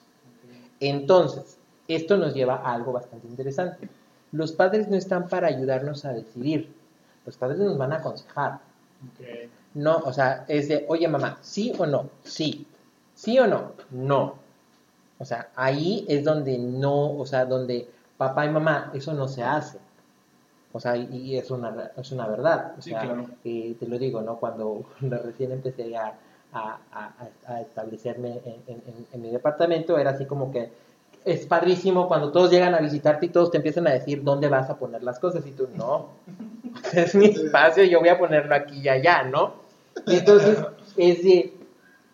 Entonces, 0.79 1.57
esto 1.87 2.17
nos 2.17 2.33
lleva 2.33 2.55
a 2.55 2.73
algo 2.73 2.91
bastante 2.91 3.27
interesante. 3.27 3.89
Los 4.31 4.51
padres 4.51 4.87
no 4.87 4.95
están 4.95 5.29
para 5.29 5.47
ayudarnos 5.47 6.05
a 6.05 6.13
decidir. 6.13 6.71
Los 7.25 7.37
padres 7.37 7.59
nos 7.59 7.77
van 7.77 7.93
a 7.93 7.97
aconsejar. 7.97 8.59
No, 9.73 9.97
o 9.97 10.13
sea, 10.13 10.45
es 10.47 10.67
de, 10.67 10.85
oye 10.87 11.07
mamá, 11.07 11.39
¿sí 11.41 11.71
o 11.77 11.85
no? 11.85 12.09
Sí. 12.23 12.67
¿Sí 13.15 13.39
o 13.39 13.47
no? 13.47 13.73
No. 13.91 14.35
O 15.19 15.25
sea, 15.25 15.49
ahí 15.55 16.05
es 16.07 16.23
donde 16.23 16.57
no, 16.57 17.17
o 17.17 17.25
sea, 17.25 17.45
donde 17.45 17.87
papá 18.17 18.45
y 18.45 18.49
mamá, 18.49 18.91
eso 18.93 19.13
no 19.13 19.27
se 19.27 19.43
hace. 19.43 19.77
O 20.73 20.79
sea, 20.79 20.95
y, 20.97 21.05
y 21.15 21.37
es, 21.37 21.49
una, 21.49 21.91
es 21.97 22.11
una 22.11 22.27
verdad. 22.27 22.73
O 22.77 22.81
Sí, 22.81 22.89
sea, 22.91 23.01
claro. 23.01 23.25
eh, 23.45 23.75
te 23.79 23.87
lo 23.87 23.97
digo, 23.97 24.21
¿no? 24.21 24.37
Cuando, 24.37 24.83
cuando 24.99 25.17
recién 25.23 25.51
empecé 25.51 25.95
a, 25.97 26.13
a- 26.53 26.77
a- 26.91 27.13
a 27.53 27.61
establecerme 27.61 28.41
en, 28.45 28.55
en- 28.67 28.83
en- 28.87 29.07
en 29.11 29.21
mi 29.21 29.29
departamento, 29.31 29.97
era 29.97 30.11
así 30.11 30.25
como 30.25 30.51
que 30.51 30.69
es 31.25 31.45
padrísimo 31.45 32.07
cuando 32.07 32.31
todos 32.31 32.49
llegan 32.51 32.73
a 32.73 32.79
visitarte 32.79 33.25
y 33.25 33.29
todos 33.29 33.51
te 33.51 33.57
empiezan 33.57 33.85
a 33.87 33.91
decir 33.91 34.23
dónde 34.23 34.47
vas 34.47 34.69
a 34.69 34.77
poner 34.77 35.03
las 35.03 35.19
cosas 35.19 35.45
y 35.45 35.51
tú, 35.51 35.67
no, 35.75 36.09
es 36.93 37.15
mi 37.15 37.25
espacio, 37.25 37.83
yo 37.83 37.99
voy 37.99 38.09
a 38.09 38.17
ponerlo 38.17 38.55
aquí 38.55 38.79
y 38.79 38.87
allá, 38.89 39.23
¿no? 39.23 39.53
Y 40.05 40.15
entonces 40.17 40.57
es 40.97 41.23
de, 41.23 41.53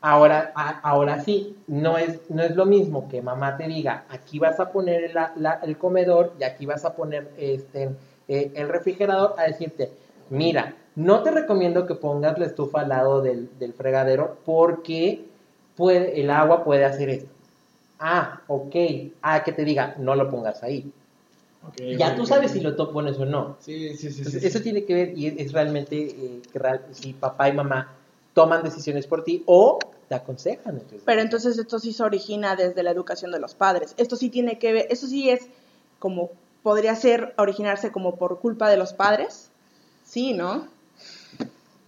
Ahora, 0.05 0.51
a- 0.53 0.81
ahora 0.81 1.21
sí, 1.21 1.55
no 1.67 1.97
es, 1.97 2.19
no 2.29 2.43
es 2.43 2.57
lo 2.57 2.65
mismo 2.65 3.07
que 3.07 3.21
mamá 3.21 3.55
te 3.55 3.69
diga, 3.69 4.03
aquí 4.09 4.37
vas 4.37 4.59
a 4.59 4.69
poner 4.69 5.13
la- 5.13 5.31
la- 5.37 5.61
el 5.63 5.77
comedor 5.77 6.33
y 6.37 6.43
aquí 6.43 6.65
vas 6.65 6.83
a 6.83 6.93
poner 6.93 7.31
este, 7.37 7.89
eh, 8.27 8.51
el 8.53 8.67
refrigerador, 8.67 9.33
a 9.37 9.43
decirte, 9.43 9.91
mira, 10.29 10.75
no 10.97 11.23
te 11.23 11.31
recomiendo 11.31 11.85
que 11.87 11.95
pongas 11.95 12.37
la 12.37 12.47
estufa 12.47 12.81
al 12.81 12.89
lado 12.89 13.21
del, 13.21 13.49
del 13.57 13.71
fregadero 13.71 14.39
porque 14.45 15.23
puede, 15.77 16.19
el 16.19 16.29
agua 16.31 16.65
puede 16.65 16.83
hacer 16.83 17.07
esto. 17.09 17.31
Ah, 17.97 18.41
ok. 18.47 18.75
Ah, 19.21 19.41
que 19.45 19.53
te 19.53 19.63
diga, 19.63 19.95
no 19.99 20.15
lo 20.15 20.29
pongas 20.29 20.63
ahí. 20.63 20.91
Ya 21.97 22.13
tú 22.13 22.25
sabes 22.25 22.51
si 22.51 22.59
lo 22.59 22.75
pones 22.91 23.17
o 23.19 23.25
no. 23.25 23.55
Sí, 23.61 23.95
sí, 23.95 24.11
sí. 24.11 24.17
Entonces, 24.17 24.41
sí. 24.41 24.47
eso 24.49 24.59
tiene 24.59 24.83
que 24.83 24.93
ver 24.93 25.17
y 25.17 25.27
es, 25.27 25.35
es 25.37 25.53
realmente 25.53 25.95
eh, 25.95 26.41
que 26.51 26.59
real- 26.59 26.81
si 26.91 27.13
papá 27.13 27.47
y 27.47 27.53
mamá 27.53 27.93
toman 28.33 28.63
decisiones 28.63 29.07
por 29.07 29.23
ti 29.23 29.43
o 29.45 29.79
te 30.13 30.21
aconsejan. 30.21 30.75
entonces. 30.75 31.01
Pero 31.05 31.21
entonces 31.21 31.57
esto 31.57 31.79
sí 31.79 31.93
se 31.93 32.03
origina 32.03 32.55
desde 32.55 32.83
la 32.83 32.91
educación 32.91 33.31
de 33.31 33.39
los 33.39 33.55
padres. 33.55 33.93
Esto 33.97 34.15
sí 34.15 34.29
tiene 34.29 34.59
que 34.59 34.73
ver, 34.73 34.87
eso 34.89 35.07
sí 35.07 35.29
es 35.29 35.47
como, 35.99 36.29
podría 36.61 36.95
ser 36.95 37.33
originarse 37.37 37.91
como 37.91 38.15
por 38.15 38.39
culpa 38.39 38.69
de 38.69 38.77
los 38.77 38.93
padres. 38.93 39.49
Sí, 40.03 40.33
¿no? 40.33 40.67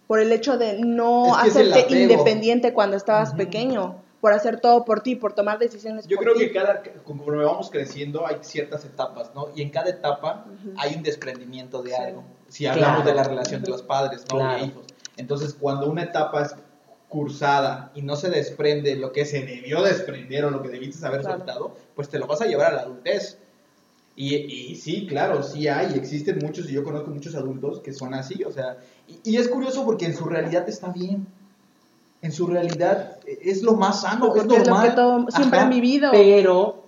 Por 0.07 0.19
el 0.19 0.31
hecho 0.31 0.57
de 0.57 0.79
no 0.79 1.35
Es 1.37 1.53
que 1.53 1.59
hacerte 1.61 2.01
independiente 2.01 2.73
cuando 2.73 2.95
estabas 2.97 3.29
Ujú. 3.29 3.37
pequeño, 3.37 3.95
por 4.21 4.33
hacer 4.33 4.59
todo 4.59 4.85
por 4.85 5.01
ti, 5.01 5.15
por 5.15 5.33
tomar 5.33 5.59
decisiones 5.59 6.07
Yo 6.07 6.17
por 6.17 6.25
creo 6.25 6.35
ti. 6.35 6.41
que 6.41 6.51
cada, 6.53 6.81
conforme 7.03 7.43
vamos 7.43 7.69
creciendo 7.69 8.25
hay 8.25 8.37
ciertas 8.41 8.85
etapas, 8.85 9.31
¿no? 9.35 9.49
Y 9.55 9.61
en 9.61 9.69
cada 9.69 9.89
etapa 9.89 10.45
Ujú. 10.47 10.73
hay 10.77 10.95
un 10.95 11.03
desprendimiento 11.03 11.83
de 11.83 11.91
Sí. 11.91 11.95
algo. 11.95 12.23
Si 12.47 12.65
hablamos 12.65 13.03
Claro. 13.03 13.09
de 13.09 13.15
la 13.15 13.23
relación 13.23 13.61
de 13.63 13.69
los 13.69 13.81
padres, 13.83 14.21
¿no? 14.31 14.37
Claro. 14.37 14.63
Y 14.63 14.67
hijos. 14.69 14.85
Entonces, 15.17 15.55
cuando 15.59 15.89
una 15.89 16.03
etapa 16.03 16.41
es 16.41 16.55
cursada 17.15 17.91
y 17.95 18.01
no 18.01 18.17
se 18.17 18.29
desprende 18.29 18.97
lo 18.97 19.13
que 19.13 19.23
se 19.23 19.39
debió 19.45 19.81
desprender 19.81 20.43
o 20.43 20.51
lo 20.51 20.61
que 20.61 20.67
debiste 20.67 21.05
haber 21.07 21.21
Claro. 21.21 21.37
soltado, 21.37 21.75
pues 21.95 22.09
te 22.09 22.19
lo 22.19 22.27
vas 22.27 22.41
a 22.41 22.45
llevar 22.45 22.73
a 22.73 22.75
la 22.75 22.81
adultez. 22.81 23.37
Y, 24.17 24.35
y 24.35 24.75
sí, 24.75 25.07
claro, 25.07 25.41
sí 25.41 25.69
hay, 25.69 25.93
existen 25.95 26.39
muchos, 26.39 26.69
y 26.69 26.73
yo 26.73 26.83
conozco 26.83 27.11
muchos 27.11 27.33
adultos 27.35 27.79
que 27.79 27.93
son 27.93 28.13
así, 28.13 28.43
o 28.43 28.51
sea, 28.51 28.77
y, 29.07 29.19
y 29.31 29.37
es 29.37 29.47
curioso 29.47 29.85
porque 29.85 30.05
en 30.05 30.15
su 30.15 30.25
realidad 30.25 30.67
está 30.67 30.89
bien. 30.89 31.25
En 32.21 32.31
su 32.33 32.47
realidad 32.47 33.19
eh, 33.25 33.39
es 33.43 33.61
lo 33.63 33.75
más 33.75 34.01
sano, 34.01 34.25
es 34.25 34.27
Porque 34.27 34.39
es 34.41 34.45
lo 34.47 34.57
normal. 34.57 34.89
que 34.89 34.95
todo, 34.95 35.25
siempre 35.31 35.57
Ajá. 35.59 35.67
han 35.67 35.69
vivido. 35.73 36.11
Pero 36.11 36.83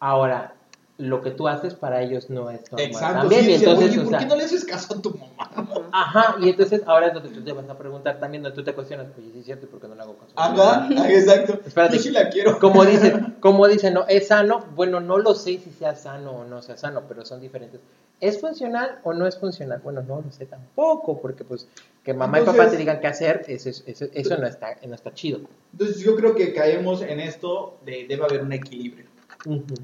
ahora, 0.00 0.54
lo 0.98 1.20
que 1.20 1.30
tú 1.30 1.46
haces 1.46 1.74
para 1.74 2.00
ellos 2.02 2.30
no 2.30 2.48
es 2.50 2.60
normal. 2.72 2.86
Exacto, 2.90 3.20
también, 3.20 3.42
sí, 3.42 3.50
y 3.50 3.52
decía, 3.52 3.68
entonces, 3.70 3.90
oye, 3.92 3.98
o 4.00 4.02
¿por 4.04 4.10
sea, 4.10 4.18
qué 4.20 4.26
no 4.26 4.36
le 4.36 4.44
haces 4.44 4.64
caso 4.64 4.94
a 4.94 5.02
tu 5.02 5.10
mamá? 5.10 5.90
Ajá, 5.92 6.36
y 6.40 6.48
entonces 6.48 6.82
ahora 6.86 7.08
es 7.08 7.14
donde 7.14 7.28
tú 7.28 7.42
te 7.42 7.52
vas 7.52 7.68
a 7.68 7.76
preguntar 7.76 8.18
también, 8.18 8.42
donde 8.42 8.56
tú 8.56 8.64
te 8.64 8.72
cuestionas, 8.74 9.08
oye, 9.18 9.30
sí 9.32 9.40
es 9.40 9.44
cierto, 9.44 9.66
¿y 9.66 9.68
¿por 9.68 9.80
qué 9.80 9.88
no 9.88 9.94
le 9.94 10.00
hago 10.02 10.16
caso? 10.16 10.32
Ajá, 10.36 10.88
exacto. 11.10 11.60
Espérate. 11.66 11.96
Yo 11.96 12.02
sí 12.02 12.10
la 12.10 12.30
quiero. 12.30 12.58
Como 12.58 12.84
dicen, 12.86 13.36
como 13.40 13.68
dicen, 13.68 13.92
no, 13.92 14.06
¿es 14.08 14.28
sano? 14.28 14.64
Bueno, 14.74 15.00
no 15.00 15.18
lo 15.18 15.34
sé 15.34 15.58
si 15.58 15.70
sea 15.70 15.94
sano 15.96 16.30
o 16.32 16.44
no 16.44 16.62
sea 16.62 16.78
sano, 16.78 17.02
pero 17.06 17.26
son 17.26 17.40
diferentes. 17.42 17.80
¿Es 18.18 18.40
funcional 18.40 18.98
o 19.04 19.12
no 19.12 19.26
es 19.26 19.36
funcional? 19.38 19.80
Bueno, 19.84 20.00
no 20.02 20.22
lo 20.22 20.32
sé 20.32 20.46
tampoco, 20.46 21.20
porque 21.20 21.44
pues 21.44 21.68
que 22.02 22.14
mamá 22.14 22.40
y 22.40 22.44
papá 22.44 22.70
te 22.70 22.78
digan 22.78 23.00
qué 23.00 23.08
hacer, 23.08 23.44
eso, 23.48 23.68
es- 23.68 23.84
eso, 23.86 24.06
eso 24.14 24.36
no, 24.38 24.46
está, 24.46 24.78
no 24.86 24.94
está 24.94 25.12
chido. 25.12 25.40
Entonces 25.72 25.98
yo 25.98 26.16
creo 26.16 26.34
que 26.34 26.54
caemos 26.54 27.02
en 27.02 27.20
esto 27.20 27.76
de 27.84 28.06
debe 28.08 28.24
haber 28.24 28.40
un 28.42 28.52
equilibrio. 28.54 29.04
Ujú. 29.44 29.74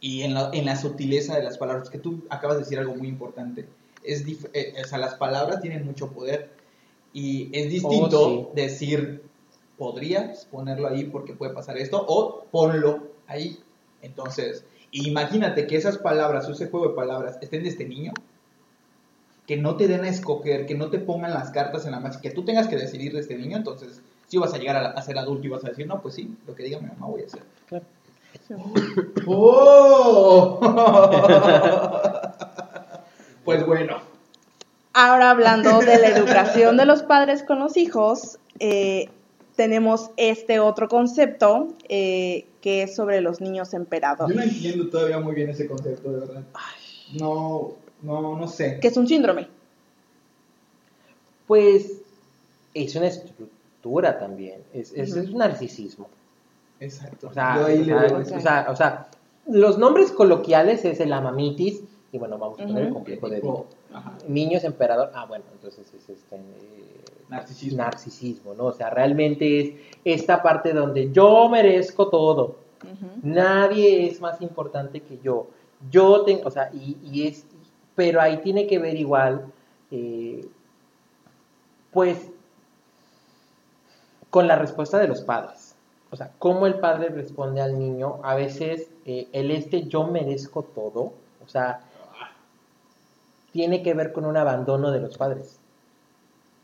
Y 0.00 0.22
en 0.22 0.34
la, 0.34 0.50
en 0.52 0.64
la 0.64 0.76
sutileza 0.76 1.36
de 1.36 1.42
las 1.42 1.58
palabras, 1.58 1.90
que 1.90 1.98
tú 1.98 2.22
acabas 2.30 2.56
de 2.58 2.62
decir 2.64 2.78
algo 2.78 2.94
muy 2.94 3.08
importante. 3.08 3.66
Es 4.04 4.24
eh, 4.52 4.74
o 4.82 4.86
sea, 4.86 4.98
las 4.98 5.14
palabras 5.14 5.60
tienen 5.60 5.84
mucho 5.84 6.10
poder. 6.12 6.50
Y 7.12 7.48
es 7.52 7.70
distinto 7.70 8.20
Oh, 8.28 8.52
sí. 8.54 8.60
decir, 8.62 9.22
podrías 9.76 10.44
ponerlo 10.46 10.88
ahí 10.88 11.04
porque 11.04 11.32
puede 11.32 11.52
pasar 11.52 11.78
esto, 11.78 12.04
o 12.06 12.44
ponlo 12.50 13.08
ahí. 13.26 13.58
Entonces, 14.02 14.64
imagínate 14.92 15.66
que 15.66 15.76
esas 15.76 15.98
palabras, 15.98 16.48
ese 16.48 16.68
juego 16.68 16.88
de 16.90 16.94
palabras, 16.94 17.38
estén 17.40 17.62
de 17.64 17.70
este 17.70 17.86
niño, 17.86 18.12
que 19.46 19.56
no 19.56 19.76
te 19.76 19.88
den 19.88 20.04
a 20.04 20.08
escoger, 20.08 20.66
que 20.66 20.74
no 20.74 20.90
te 20.90 20.98
pongan 20.98 21.32
las 21.32 21.50
cartas 21.50 21.86
en 21.86 21.92
la 21.92 22.00
mesa, 22.00 22.20
que 22.20 22.30
tú 22.30 22.44
tengas 22.44 22.68
que 22.68 22.76
decidir 22.76 23.12
de 23.14 23.20
este 23.20 23.36
niño, 23.36 23.56
entonces, 23.56 24.02
si 24.26 24.36
vas 24.36 24.52
a 24.52 24.58
llegar 24.58 24.76
a, 24.76 24.90
a 24.90 25.02
ser 25.02 25.16
adulto 25.18 25.46
y 25.46 25.50
vas 25.50 25.64
a 25.64 25.70
decir, 25.70 25.86
no, 25.86 26.02
pues 26.02 26.14
sí, 26.14 26.36
lo 26.46 26.54
que 26.54 26.62
diga 26.64 26.78
mi 26.78 26.88
mamá 26.88 27.06
voy 27.06 27.22
a 27.22 27.26
hacer. 27.26 27.42
Claro. 27.66 27.84
¡Oh! 29.26 30.60
pues 33.44 33.66
bueno, 33.66 34.00
Ahora 35.00 35.30
hablando 35.30 35.78
de 35.78 35.96
la 35.96 36.08
educación 36.08 36.76
de 36.76 36.84
los 36.84 37.04
padres 37.04 37.44
con 37.44 37.60
los 37.60 37.76
hijos, 37.76 38.40
eh, 38.58 39.08
tenemos 39.54 40.10
este 40.16 40.58
otro 40.58 40.88
concepto 40.88 41.68
eh, 41.88 42.46
que 42.60 42.82
es 42.82 42.96
sobre 42.96 43.20
los 43.20 43.40
niños 43.40 43.70
yo 43.70 43.76
emperadores, 43.76 44.34
no 44.34 44.42
entiendo 44.42 44.88
todavía 44.88 45.20
muy 45.20 45.36
bien 45.36 45.50
ese 45.50 45.68
concepto, 45.68 46.10
de 46.10 46.18
verdad. 46.18 46.42
No, 47.12 47.74
no, 48.02 48.36
no 48.36 48.48
sé. 48.48 48.80
que 48.80 48.88
es 48.88 48.96
un 48.96 49.06
síndrome. 49.06 49.46
Pues 51.46 52.02
es 52.74 52.96
una 52.96 53.06
estructura 53.06 54.18
también, 54.18 54.64
es, 54.74 54.92
es 54.94 55.12
un 55.12 55.38
narcisismo. 55.38 56.08
Exacto. 56.80 57.28
O 57.28 57.32
sea, 57.32 57.56
yo 57.56 57.66
ahí 57.66 57.78
o 57.78 57.84
le 57.84 57.84
sea, 57.86 58.08
doy- 58.08 58.22
o 58.22 58.40
sea, 58.40 58.66
o 58.70 58.76
sea, 58.76 59.08
los 59.46 59.78
nombres 59.78 60.12
coloquiales 60.12 60.84
es 60.84 61.00
el 61.00 61.12
amamitis 61.12 61.82
y 62.12 62.18
bueno, 62.18 62.38
vamos 62.38 62.58
a 62.60 62.66
poner 62.66 62.86
el 62.86 62.92
complejo 62.92 63.28
de. 63.28 63.42
Ajá. 63.92 64.12
Niños 64.26 64.64
emperador, 64.64 65.10
ah, 65.14 65.26
bueno, 65.26 65.44
entonces 65.52 65.86
es 65.94 66.08
este 66.08 66.36
eh, 66.36 66.40
Narcisismo. 67.28 67.78
narcisismo, 67.78 68.54
¿no? 68.54 68.64
O 68.66 68.72
sea, 68.72 68.90
realmente 68.90 69.60
es 69.60 69.74
esta 70.04 70.42
parte 70.42 70.72
donde 70.72 71.10
yo 71.12 71.48
merezco 71.48 72.08
todo, 72.08 72.56
nadie 73.22 74.06
es 74.06 74.20
más 74.20 74.40
importante 74.40 75.00
que 75.00 75.18
yo, 75.22 75.48
yo 75.90 76.22
tengo, 76.22 76.42
o 76.46 76.50
sea, 76.50 76.70
y, 76.72 76.96
y 77.02 77.26
es, 77.26 77.44
pero 77.94 78.20
ahí 78.20 78.38
tiene 78.38 78.66
que 78.66 78.78
ver 78.78 78.96
igual, 78.96 79.46
eh, 79.90 80.46
pues, 81.92 82.30
con 84.30 84.46
la 84.46 84.56
respuesta 84.56 84.98
de 84.98 85.08
los 85.08 85.22
padres. 85.22 85.57
O 86.10 86.16
sea, 86.16 86.30
cómo 86.38 86.66
el 86.66 86.74
padre 86.80 87.10
responde 87.10 87.60
al 87.60 87.78
niño, 87.78 88.18
a 88.22 88.34
veces 88.34 88.88
eh, 89.04 89.28
el 89.32 89.50
este 89.50 89.84
yo 89.88 90.04
merezco 90.06 90.62
todo, 90.62 91.12
o 91.44 91.48
sea, 91.48 91.80
tiene 93.52 93.82
que 93.82 93.94
ver 93.94 94.12
con 94.12 94.24
un 94.24 94.36
abandono 94.36 94.90
de 94.90 95.00
los 95.00 95.16
padres. 95.16 95.58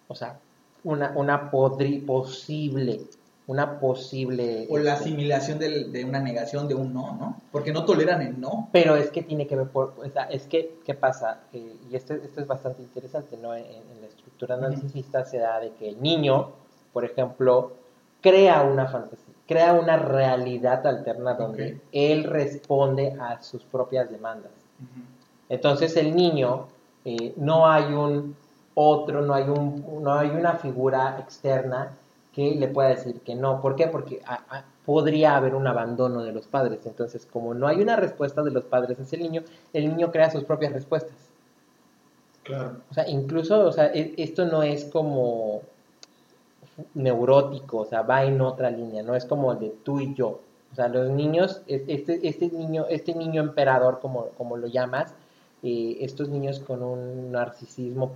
O 0.09 0.14
sea, 0.14 0.38
una, 0.84 1.12
una 1.16 1.51
podri- 1.51 2.05
posible, 2.05 3.01
una 3.47 3.78
posible... 3.80 4.66
O 4.70 4.78
la 4.78 4.92
este, 4.95 5.05
asimilación 5.05 5.59
del- 5.59 5.92
de 5.92 6.05
una 6.05 6.20
negación 6.20 6.68
de 6.68 6.74
un 6.74 6.92
no, 6.92 7.14
¿no? 7.16 7.40
Porque 7.53 7.72
no 7.72 7.84
toleran 7.84 8.20
el 8.22 8.38
no. 8.40 8.68
Pero 8.72 8.97
es 8.97 9.11
que 9.11 9.22
tiene 9.22 9.47
que 9.47 9.57
ver 9.57 9.68
por, 9.68 9.95
o 9.99 10.09
sea, 10.11 10.24
es 10.24 10.45
que, 10.47 10.76
¿qué 10.84 10.95
pasa? 10.95 11.40
Eh, 11.53 11.74
y 11.90 11.97
esto, 11.97 12.14
esto 12.14 12.40
es 12.40 12.47
bastante 12.47 12.82
interesante, 12.82 13.36
¿no? 13.38 13.55
En, 13.55 13.64
en 13.64 14.01
la 14.01 14.07
estructura 14.07 14.57
narcisista 14.57 15.24
se 15.24 15.38
da 15.38 15.59
de 15.61 15.72
que 15.72 15.88
el 15.88 16.03
niño, 16.03 16.51
por 16.92 17.05
ejemplo, 17.07 17.72
crea 18.20 18.62
una 18.62 18.86
fantasía, 18.86 19.24
crea 19.47 19.74
una 19.74 19.97
realidad 19.97 20.86
alterna 20.86 21.34
donde 21.34 21.80
él 21.92 22.24
responde 22.24 23.16
a 23.20 23.42
sus 23.42 23.62
propias 23.64 24.11
demandas. 24.11 24.53
Entonces 25.49 25.97
el 25.97 26.14
niño, 26.16 26.66
eh, 27.05 27.34
no 27.36 27.66
hay 27.70 27.92
un 27.92 28.34
otro, 28.74 29.20
no 29.22 29.34
hay, 29.34 29.45
un, 29.45 29.84
no 30.03 30.14
hay 30.14 30.30
una 30.30 30.55
figura 30.55 31.18
externa 31.20 31.90
que 32.32 32.55
le 32.55 32.66
pueda 32.68 32.88
decir 32.88 33.20
que 33.20 33.34
no. 33.34 33.61
¿Por 33.61 33.76
qué? 33.76 33.86
Porque 33.86 34.20
a- 34.26 34.42
a- 34.51 34.64
podría 34.84 35.36
haber 35.36 35.55
un 35.55 35.66
abandono 35.66 36.22
de 36.24 36.32
los 36.32 36.47
padres. 36.47 36.80
Entonces, 36.86 37.26
como 37.30 37.55
no 37.55 37.68
hay 37.68 37.80
una 37.80 37.97
respuesta 37.97 38.42
de 38.42 38.51
los 38.51 38.64
padres 38.64 38.99
hacia 38.99 39.16
el 39.16 39.22
niño, 39.22 39.42
el 39.72 39.88
niño 39.88 40.11
crea 40.11 40.30
sus 40.30 40.45
propias 40.45 40.72
respuestas. 40.72 41.14
Claro. 42.42 42.78
O 42.90 42.95
sea, 42.95 43.09
incluso, 43.09 43.64
o 43.66 43.72
sea, 43.72 43.86
e- 43.95 44.14
esto 44.18 44.45
no 44.47 44.62
es 44.62 44.84
como 44.86 45.62
neurótico, 46.95 47.79
o 47.79 47.85
sea, 47.85 48.03
va 48.03 48.25
en 48.25 48.41
otra 48.41 48.70
línea, 48.70 49.03
no 49.03 49.14
es 49.14 49.25
como 49.25 49.53
el 49.53 49.59
de 49.61 49.70
tú 49.85 50.01
y 50.01 50.14
yo. 50.14 50.41
O 50.72 50.75
sea, 50.75 50.89
los 50.89 51.09
niños, 51.11 51.62
es- 51.66 51.83
este, 51.87 52.27
este 52.29 52.51
niño, 52.51 52.87
este 52.89 53.14
niño 53.14 53.43
emperador, 53.43 54.01
como, 54.01 54.27
como 54.37 54.57
lo 54.57 54.66
llamas, 54.66 55.14
eh, 55.62 55.99
estos 56.01 56.29
niños 56.29 56.59
con 56.61 56.83
un 56.83 57.33
narcisismo 57.33 58.12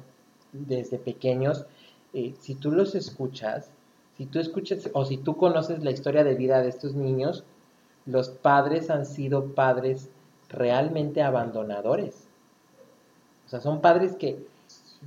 desde 0.52 0.98
pequeños, 0.98 1.66
eh, 2.14 2.34
si 2.40 2.54
tú 2.54 2.72
los 2.72 2.94
escuchas, 2.94 3.70
si 4.16 4.26
tú 4.26 4.40
escuchas 4.40 4.90
o 4.92 5.04
si 5.04 5.18
tú 5.18 5.36
conoces 5.36 5.84
la 5.84 5.90
historia 5.92 6.24
de 6.24 6.34
vida 6.34 6.60
de 6.60 6.68
estos 6.68 6.94
niños, 6.94 7.44
los 8.06 8.28
padres 8.30 8.90
han 8.90 9.06
sido 9.06 9.54
padres 9.54 10.08
realmente 10.48 11.22
abandonadores. 11.22 12.26
O 13.46 13.48
sea, 13.50 13.60
son 13.60 13.80
padres 13.80 14.16
que- 14.16 14.44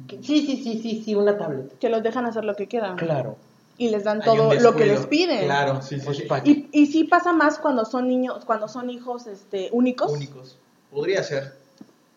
sí, 0.09 0.19
sí, 0.45 0.61
sí, 0.63 0.79
sí, 0.81 1.01
sí, 1.03 1.15
una 1.15 1.37
tableta. 1.37 1.75
Que 1.79 1.89
los 1.89 2.03
dejan 2.03 2.25
hacer 2.25 2.43
lo 2.45 2.55
que 2.55 2.67
quieran. 2.67 2.95
Claro. 2.97 3.37
Y 3.77 3.89
les 3.89 4.03
dan 4.03 4.21
todo 4.21 4.53
lo 4.53 4.75
que 4.75 4.85
les 4.85 5.05
piden. 5.07 5.45
Claro, 5.45 5.81
sí, 5.81 5.99
sí, 5.99 6.05
Pues, 6.05 6.17
sí. 6.43 6.69
Y, 6.71 6.81
y 6.83 6.85
sí 6.87 7.03
pasa 7.05 7.33
más 7.33 7.57
cuando 7.57 7.83
son 7.85 8.07
niños, 8.07 8.45
cuando 8.45 8.67
son 8.67 8.89
hijos 8.89 9.25
este, 9.27 9.69
únicos. 9.71 10.11
Únicos. 10.11 10.57
Podría 10.91 11.23
ser. 11.23 11.53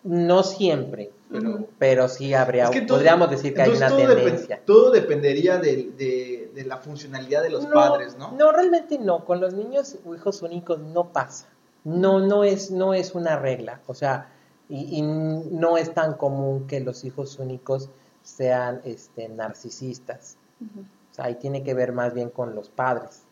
No 0.02 0.42
siempre, 0.42 1.10
Pero- 1.30 1.66
pero 1.78 2.08
sí 2.08 2.34
habría, 2.34 2.64
Es 2.64 2.70
que 2.70 2.82
todo- 2.82 2.98
podríamos 2.98 3.30
decir 3.30 3.54
que 3.54 3.62
hay 3.62 3.70
una 3.70 3.88
todo 3.88 4.06
tendencia. 4.14 4.60
todo 4.66 4.90
dependería 4.90 5.56
de, 5.56 5.90
de- 5.96 6.50
de 6.54 6.64
la 6.64 6.76
funcionalidad 6.76 7.42
de 7.42 7.48
los 7.48 7.64
padres, 7.64 8.16
¿no? 8.18 8.32
No, 8.32 8.52
realmente 8.52 8.98
no. 8.98 9.24
Con 9.24 9.40
los 9.40 9.54
niños 9.54 9.96
o 10.04 10.14
hijos 10.14 10.42
únicos 10.42 10.78
no 10.80 11.04
pasa. 11.08 11.46
No, 11.84 12.18
no 12.18 12.44
es, 12.44 12.70
no 12.70 12.92
es 12.92 13.14
una 13.14 13.38
regla. 13.38 13.80
O 13.86 13.94
sea, 13.94 14.28
y, 14.68 14.98
y 14.98 15.02
no 15.02 15.76
es 15.76 15.92
tan 15.94 16.14
común 16.14 16.66
que 16.66 16.80
los 16.80 17.04
hijos 17.04 17.38
únicos 17.38 17.90
sean 18.22 18.80
este, 18.84 19.28
narcisistas. 19.28 20.36
O 20.62 21.14
sea, 21.14 21.26
ahí 21.26 21.34
tiene 21.36 21.62
que 21.62 21.74
ver 21.74 21.92
más 21.92 22.14
bien 22.14 22.30
con 22.30 22.54
los 22.54 22.70
padres. 22.70 23.22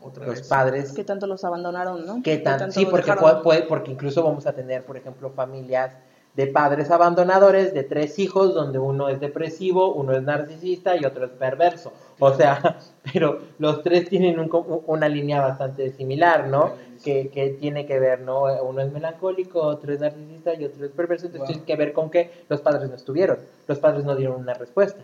Otra 0.00 0.26
los 0.26 0.36
vez. 0.36 0.48
padres. 0.48 0.92
Que 0.92 1.04
tanto 1.04 1.26
los 1.26 1.44
abandonaron, 1.44 2.06
¿no? 2.06 2.22
¿Qué 2.22 2.38
tan? 2.38 2.58
tanto 2.58 2.74
Sí, 2.74 2.86
porque, 2.86 3.12
puede- 3.14 3.42
puede- 3.42 3.62
porque 3.62 3.90
incluso 3.92 4.22
vamos 4.22 4.46
a 4.46 4.52
tener, 4.52 4.84
por 4.84 4.96
ejemplo, 4.96 5.30
familias 5.30 5.92
de 6.38 6.46
padres 6.46 6.88
abandonadores 6.92 7.74
de 7.74 7.82
tres 7.82 8.16
hijos, 8.20 8.54
donde 8.54 8.78
uno 8.78 9.08
es 9.08 9.18
depresivo, 9.18 9.92
uno 9.92 10.12
es 10.12 10.22
narcisista 10.22 10.96
y 10.96 11.04
otro 11.04 11.24
es 11.24 11.32
perverso. 11.32 11.92
O 12.20 12.32
sea, 12.32 12.78
pero 13.12 13.40
los 13.58 13.82
tres 13.82 14.08
tienen 14.08 14.38
un 14.38 14.48
una 14.86 15.08
línea 15.08 15.40
bastante 15.40 15.90
similar, 15.90 16.46
¿no? 16.46 16.74
Que, 17.02 17.28
que 17.28 17.50
tiene 17.50 17.86
que 17.86 17.98
ver, 17.98 18.20
¿no? 18.20 18.42
Uno 18.62 18.80
es 18.82 18.92
melancólico, 18.92 19.60
otro 19.62 19.92
es 19.92 19.98
narcisista 19.98 20.54
y 20.54 20.64
otro 20.64 20.86
es 20.86 20.92
perverso. 20.92 21.26
Entonces 21.26 21.40
Wow. 21.40 21.64
tiene 21.64 21.64
que 21.66 21.76
ver 21.76 21.92
con 21.92 22.08
que 22.08 22.30
los 22.48 22.60
padres 22.60 22.88
no 22.88 22.94
estuvieron, 22.94 23.38
los 23.66 23.78
padres 23.80 24.04
no 24.04 24.14
dieron 24.14 24.36
una 24.40 24.54
respuesta. 24.54 25.02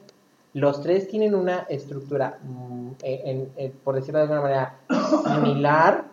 Los 0.52 0.82
tres 0.82 1.08
tienen 1.08 1.34
una 1.34 1.66
estructura, 1.68 2.38
mm, 2.44 2.90
en- 3.02 3.48
en- 3.56 3.72
por 3.82 3.96
decirlo 3.96 4.18
de 4.20 4.22
alguna 4.22 4.40
manera, 4.40 4.74
similar, 5.34 6.04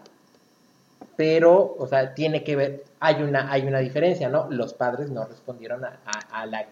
pero, 1.16 1.76
o 1.78 1.86
sea, 1.88 2.16
tiene 2.16 2.44
que 2.44 2.56
ver, 2.56 2.84
hay 3.02 3.22
una, 3.24 3.52
hay 3.52 3.64
una 3.68 3.80
diferencia, 3.80 4.30
¿no? 4.30 4.48
Los 4.50 4.74
padres 4.74 5.10
no 5.12 5.26
respondieron 5.26 5.84
a, 5.84 6.00
a- 6.06 6.42
a 6.42 6.46
la, 6.46 6.66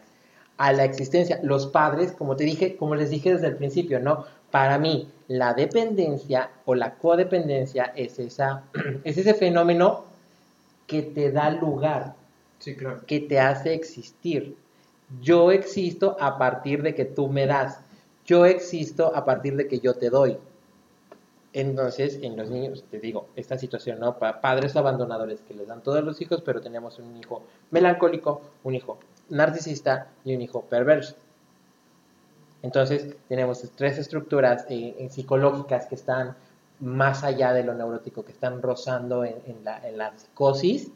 a 0.58 0.72
la 0.74 0.86
existencia. 0.86 1.40
Los 1.44 1.68
padres, 1.68 2.14
como 2.14 2.36
te 2.38 2.46
dije, 2.46 2.78
como 2.78 2.96
les 2.96 3.10
dije 3.10 3.34
desde 3.34 3.48
el 3.48 3.58
principio, 3.58 4.00
¿no? 4.00 4.26
Para 4.52 4.78
mí, 4.80 5.10
la 5.28 5.54
dependencia 5.54 6.50
o 6.66 6.76
la 6.76 6.96
codependencia 6.96 7.92
es, 7.96 8.20
esa, 8.20 8.64
es 9.04 9.18
ese 9.18 9.34
fenómeno 9.34 10.06
que 10.88 11.02
te 11.04 11.32
da 11.32 11.50
lugar, 11.52 12.16
Sí, 12.60 12.76
claro. 12.76 13.02
que 13.06 13.20
te 13.22 13.40
hace 13.40 13.74
existir. 13.74 14.56
Yo 15.22 15.52
existo 15.52 16.18
a 16.20 16.38
partir 16.38 16.84
de 16.84 16.94
que 16.96 17.06
tú 17.06 17.28
me 17.30 17.46
das. 17.46 17.80
Yo 18.26 18.46
existo 18.46 19.16
a 19.16 19.26
partir 19.26 19.56
de 19.56 19.68
que 19.68 19.80
yo 19.80 19.96
te 19.96 20.10
doy. 20.10 20.38
Entonces, 21.52 22.20
en 22.22 22.38
los 22.38 22.50
niños, 22.52 22.84
te 22.91 23.00
digo, 23.00 23.28
esta 23.36 23.58
situación, 23.58 24.00
¿no? 24.00 24.18
Pa- 24.20 24.39
padres 24.39 24.76
abandonadores 24.76 25.41
que 25.41 25.56
les 25.56 25.68
dan 25.68 25.82
todos 25.82 26.04
los 26.04 26.22
hijos, 26.22 26.41
pero 26.45 26.62
tenemos 26.62 27.00
un 27.00 27.18
hijo 27.18 27.41
melancólico, 27.72 28.41
un 28.64 28.76
hijo 28.76 29.00
narcisista 29.30 30.08
y 30.24 30.36
un 30.36 30.41
hijo 30.41 30.62
perverso. 30.62 31.16
Entonces, 32.62 33.16
tenemos 33.30 33.64
tres 33.76 33.97
estructuras 33.97 34.66
eh, 34.70 34.95
eh, 35.00 35.10
psicológicas 35.10 35.88
que 35.88 35.95
están 35.95 36.36
más 36.82 37.24
allá 37.24 37.52
de 37.54 37.64
lo 37.64 37.74
neurótico, 37.74 38.24
que 38.24 38.32
están 38.32 38.62
rozando 38.62 39.24
en, 39.26 39.36
en 39.47 39.97
la 39.97 40.14
psicosis, 40.18 40.91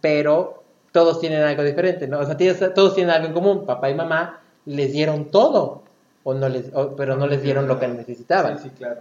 pero 0.00 0.62
todos 0.92 1.20
tienen 1.20 1.42
algo 1.42 1.62
diferente, 1.64 2.06
¿no? 2.08 2.20
O 2.20 2.24
sea, 2.24 2.36
tienes- 2.36 2.72
todos 2.74 2.94
tienen 2.94 3.12
algo 3.14 3.26
en 3.28 3.34
común. 3.34 3.66
Papá 3.66 3.90
y 3.90 3.94
mamá 3.94 4.40
les 4.64 4.92
dieron 4.92 5.26
todo, 5.30 5.82
o 6.24 6.34
no 6.34 6.48
les, 6.48 6.72
o- 6.74 6.94
pero 6.96 7.16
no 7.16 7.26
les 7.26 7.42
dieron 7.42 7.66
lo 7.68 7.78
que 7.78 7.88
necesitaban. 7.88 8.58
Sí, 8.58 8.68
sí, 8.70 8.74
claro. 8.76 9.00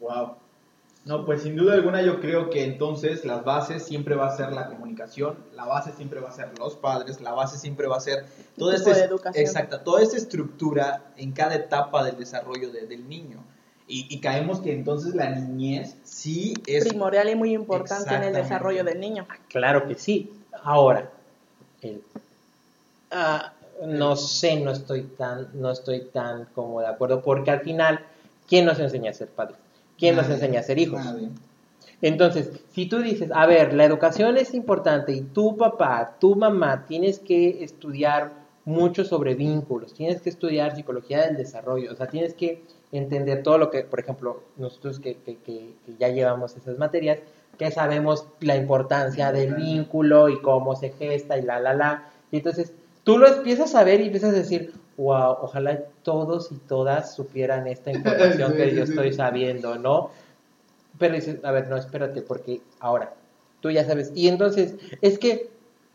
Wow. 0.00 0.36
No, 1.04 1.24
pues 1.24 1.42
sin 1.42 1.56
duda 1.56 1.74
alguna 1.74 2.02
yo 2.02 2.20
creo 2.20 2.50
que 2.50 2.64
entonces 2.64 3.24
las 3.24 3.42
bases 3.44 3.82
siempre 3.82 4.14
va 4.14 4.26
a 4.26 4.36
ser 4.36 4.52
la 4.52 4.66
comunicación, 4.66 5.36
la 5.54 5.64
base 5.64 5.92
siempre 5.92 6.20
va 6.20 6.28
a 6.28 6.32
ser 6.32 6.50
los 6.58 6.74
padres, 6.76 7.20
la 7.22 7.32
base 7.32 7.56
siempre 7.56 7.86
va 7.86 7.96
a 7.96 8.00
ser 8.00 8.26
toda 8.58 8.74
tipo 8.76 8.90
esta 8.90 9.00
de 9.00 9.06
educación. 9.06 9.42
exacta, 9.44 9.82
toda 9.82 10.02
esta 10.02 10.16
estructura 10.18 11.04
en 11.16 11.32
cada 11.32 11.54
etapa 11.54 12.04
del 12.04 12.18
desarrollo 12.18 12.70
de- 12.70 12.86
del 12.86 13.08
niño. 13.08 13.38
Y, 13.86 14.06
y 14.14 14.20
caemos 14.20 14.60
que 14.60 14.72
entonces 14.74 15.14
la 15.14 15.30
niñez 15.30 15.96
sí 16.04 16.52
es 16.66 16.84
Primordial 16.86 17.30
y 17.30 17.34
muy 17.36 17.54
importante 17.54 18.14
en 18.14 18.24
el 18.24 18.34
desarrollo 18.34 18.84
del 18.84 19.00
niño. 19.00 19.26
Claro 19.48 19.88
que 19.88 19.94
sí. 19.94 20.30
Ahora, 20.62 21.10
el- 21.80 22.02
ah, 23.12 23.54
no 23.86 24.16
sé, 24.16 24.60
no 24.60 24.72
estoy 24.72 25.04
tan, 25.04 25.48
no 25.54 25.70
estoy 25.70 26.00
tan 26.12 26.46
como 26.54 26.80
de 26.80 26.88
acuerdo, 26.88 27.22
porque 27.22 27.50
al 27.50 27.60
final, 27.60 28.00
¿quién 28.46 28.66
nos 28.66 28.78
enseña 28.78 29.10
a 29.12 29.14
ser 29.14 29.28
padres? 29.28 29.56
¿Quién 29.98 30.16
nos 30.16 30.28
enseña 30.30 30.60
a 30.60 30.62
ser 30.62 30.78
hijos? 30.78 31.04
nadie. 31.04 31.28
Entonces, 32.00 32.52
si 32.72 32.86
tú 32.86 32.98
dices, 32.98 33.30
a 33.34 33.46
ver, 33.46 33.74
la 33.74 33.84
educación 33.84 34.36
es 34.36 34.54
importante 34.54 35.12
y 35.12 35.22
tu 35.22 35.56
papá, 35.56 36.16
tu 36.20 36.36
mamá, 36.36 36.84
tienes 36.86 37.18
que 37.18 37.64
estudiar 37.64 38.32
mucho 38.64 39.04
sobre 39.04 39.34
vínculos, 39.34 39.94
tienes 39.94 40.20
que 40.22 40.30
estudiar 40.30 40.76
psicología 40.76 41.26
del 41.26 41.36
desarrollo, 41.36 41.90
o 41.92 41.96
sea, 41.96 42.06
tienes 42.06 42.34
que 42.34 42.62
entender 42.92 43.42
todo 43.42 43.58
lo 43.58 43.70
que, 43.70 43.82
por 43.82 43.98
ejemplo, 43.98 44.42
nosotros 44.56 45.00
que, 45.00 45.16
que- 45.16 45.36
que- 45.38 45.72
que 45.84 45.92
ya 45.98 46.08
llevamos 46.08 46.54
esas 46.56 46.78
materias, 46.78 47.18
que 47.58 47.70
sabemos 47.72 48.26
la 48.40 48.56
importancia 48.56 49.32
del 49.32 49.54
vínculo 49.54 50.28
y 50.28 50.40
cómo 50.40 50.76
se 50.76 50.90
gesta 50.90 51.36
y 51.38 51.42
la, 51.42 51.58
la, 51.60 51.74
la, 51.74 52.10
y 52.30 52.36
entonces 52.36 52.72
tú 53.04 53.18
lo 53.18 53.26
empiezas 53.26 53.74
a 53.74 53.82
ver 53.84 54.00
y 54.00 54.04
empiezas 54.06 54.30
a 54.30 54.38
decir, 54.38 54.72
wow, 54.98 55.38
ojalá 55.40 55.80
todos 56.02 56.52
y 56.52 56.56
todas 56.56 57.14
supieran 57.14 57.66
esta 57.66 57.90
información 57.96 58.50
Sí, 58.52 58.56
que 58.58 58.70
sí, 58.70 58.76
yo 58.76 58.84
sí. 58.84 58.92
estoy 58.92 59.12
sabiendo, 59.14 59.78
¿no? 59.78 60.10
Pero 60.98 61.14
dices, 61.14 61.42
a 61.44 61.52
ver, 61.52 61.68
no, 61.68 61.76
espérate, 61.76 62.20
porque 62.22 62.60
ahora, 62.80 63.14
tú 63.60 63.70
ya 63.70 63.84
sabes. 63.86 64.10
Y 64.14 64.28
entonces, 64.28 64.74
es 65.00 65.18
que 65.18 65.48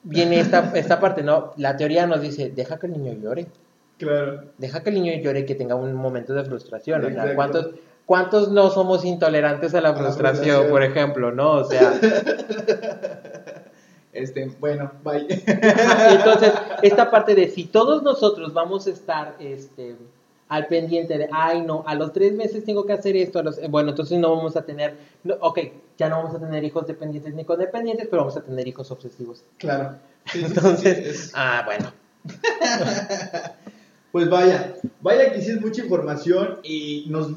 viene 0.04 0.39
esta, 0.39 0.72
esta 0.76 0.99
parte, 0.99 1.22
¿no? 1.22 1.51
La 1.58 1.78
teoría 1.78 2.08
nos 2.08 2.22
dice, 2.22 2.49
deja 2.49 2.80
que 2.80 2.88
el 2.88 2.93
niño 2.93 3.14
llore, 3.22 3.45
Claro. 3.99 4.45
deja 4.58 4.82
que 4.82 4.89
el 4.89 4.95
niño 4.95 5.14
llore 5.22 5.41
y 5.41 5.45
que 5.45 5.56
tenga 5.56 5.76
un 5.76 5.93
momento 5.93 6.34
de 6.34 6.43
frustración. 6.43 7.06
O 7.06 7.10
sea. 7.10 7.36
¿cuántos, 7.36 7.70
¿cuántos 8.06 8.51
no 8.51 8.70
somos 8.70 9.06
intolerantes 9.06 9.76
a 9.76 9.82
la 9.82 9.89
A 9.89 9.91
la 9.91 9.97
frustración, 9.99 10.34
frustración. 10.64 10.70
por 10.72 10.84
ejemplo, 10.84 11.32
no? 11.32 11.51
O 11.58 11.64
sea, 11.64 11.93
Este, 14.14 14.45
bueno, 14.59 14.91
bye. 15.03 15.26
entonces, 15.28 16.53
esta 16.82 17.09
parte 17.09 17.36
de 17.36 17.49
si 17.49 17.66
todos 17.66 18.03
nosotros 18.03 18.53
vamos 18.53 18.88
a 18.88 18.91
estar, 18.91 19.36
este 19.39 19.95
al 20.49 20.68
pendiente 20.68 21.18
de, 21.18 21.30
ay 21.32 21.61
no, 21.61 21.84
a 21.88 21.95
los 21.95 22.14
tres 22.14 22.34
meses 22.34 22.64
tengo 22.64 22.86
que 22.86 22.93
hacer 22.93 23.16
esto, 23.16 23.39
a 23.39 23.43
los, 23.43 23.59
bueno, 23.70 23.89
entonces 23.89 24.20
no 24.20 24.36
vamos 24.36 24.55
a 24.55 24.61
tener, 24.61 24.95
no, 25.24 25.36
ok, 25.39 25.59
ya 25.97 26.09
no 26.09 26.18
vamos 26.18 26.36
a 26.36 26.39
tener 26.39 26.64
hijos 26.64 26.86
dependientes 26.86 27.34
ni 27.34 27.43
codependientes, 27.43 28.07
pero 28.07 28.22
vamos 28.22 28.38
a 28.38 28.43
tener 28.43 28.68
hijos 28.68 28.91
obsesivos. 28.91 29.43
claro. 29.57 29.95
Sí, 30.26 30.39
sí, 30.39 30.45
sí, 30.45 30.53
Entonces, 30.55 31.20
sí, 31.20 31.32
ah, 31.34 31.64
bueno. 31.66 31.91
Pues 34.14 34.30
vaya, 34.30 34.76
vaya 35.01 35.34
que 35.34 35.41
sí 35.41 35.49
es 35.49 35.59
mucha 35.59 35.82
información 35.82 36.59
y 36.61 37.07
nos 37.09 37.32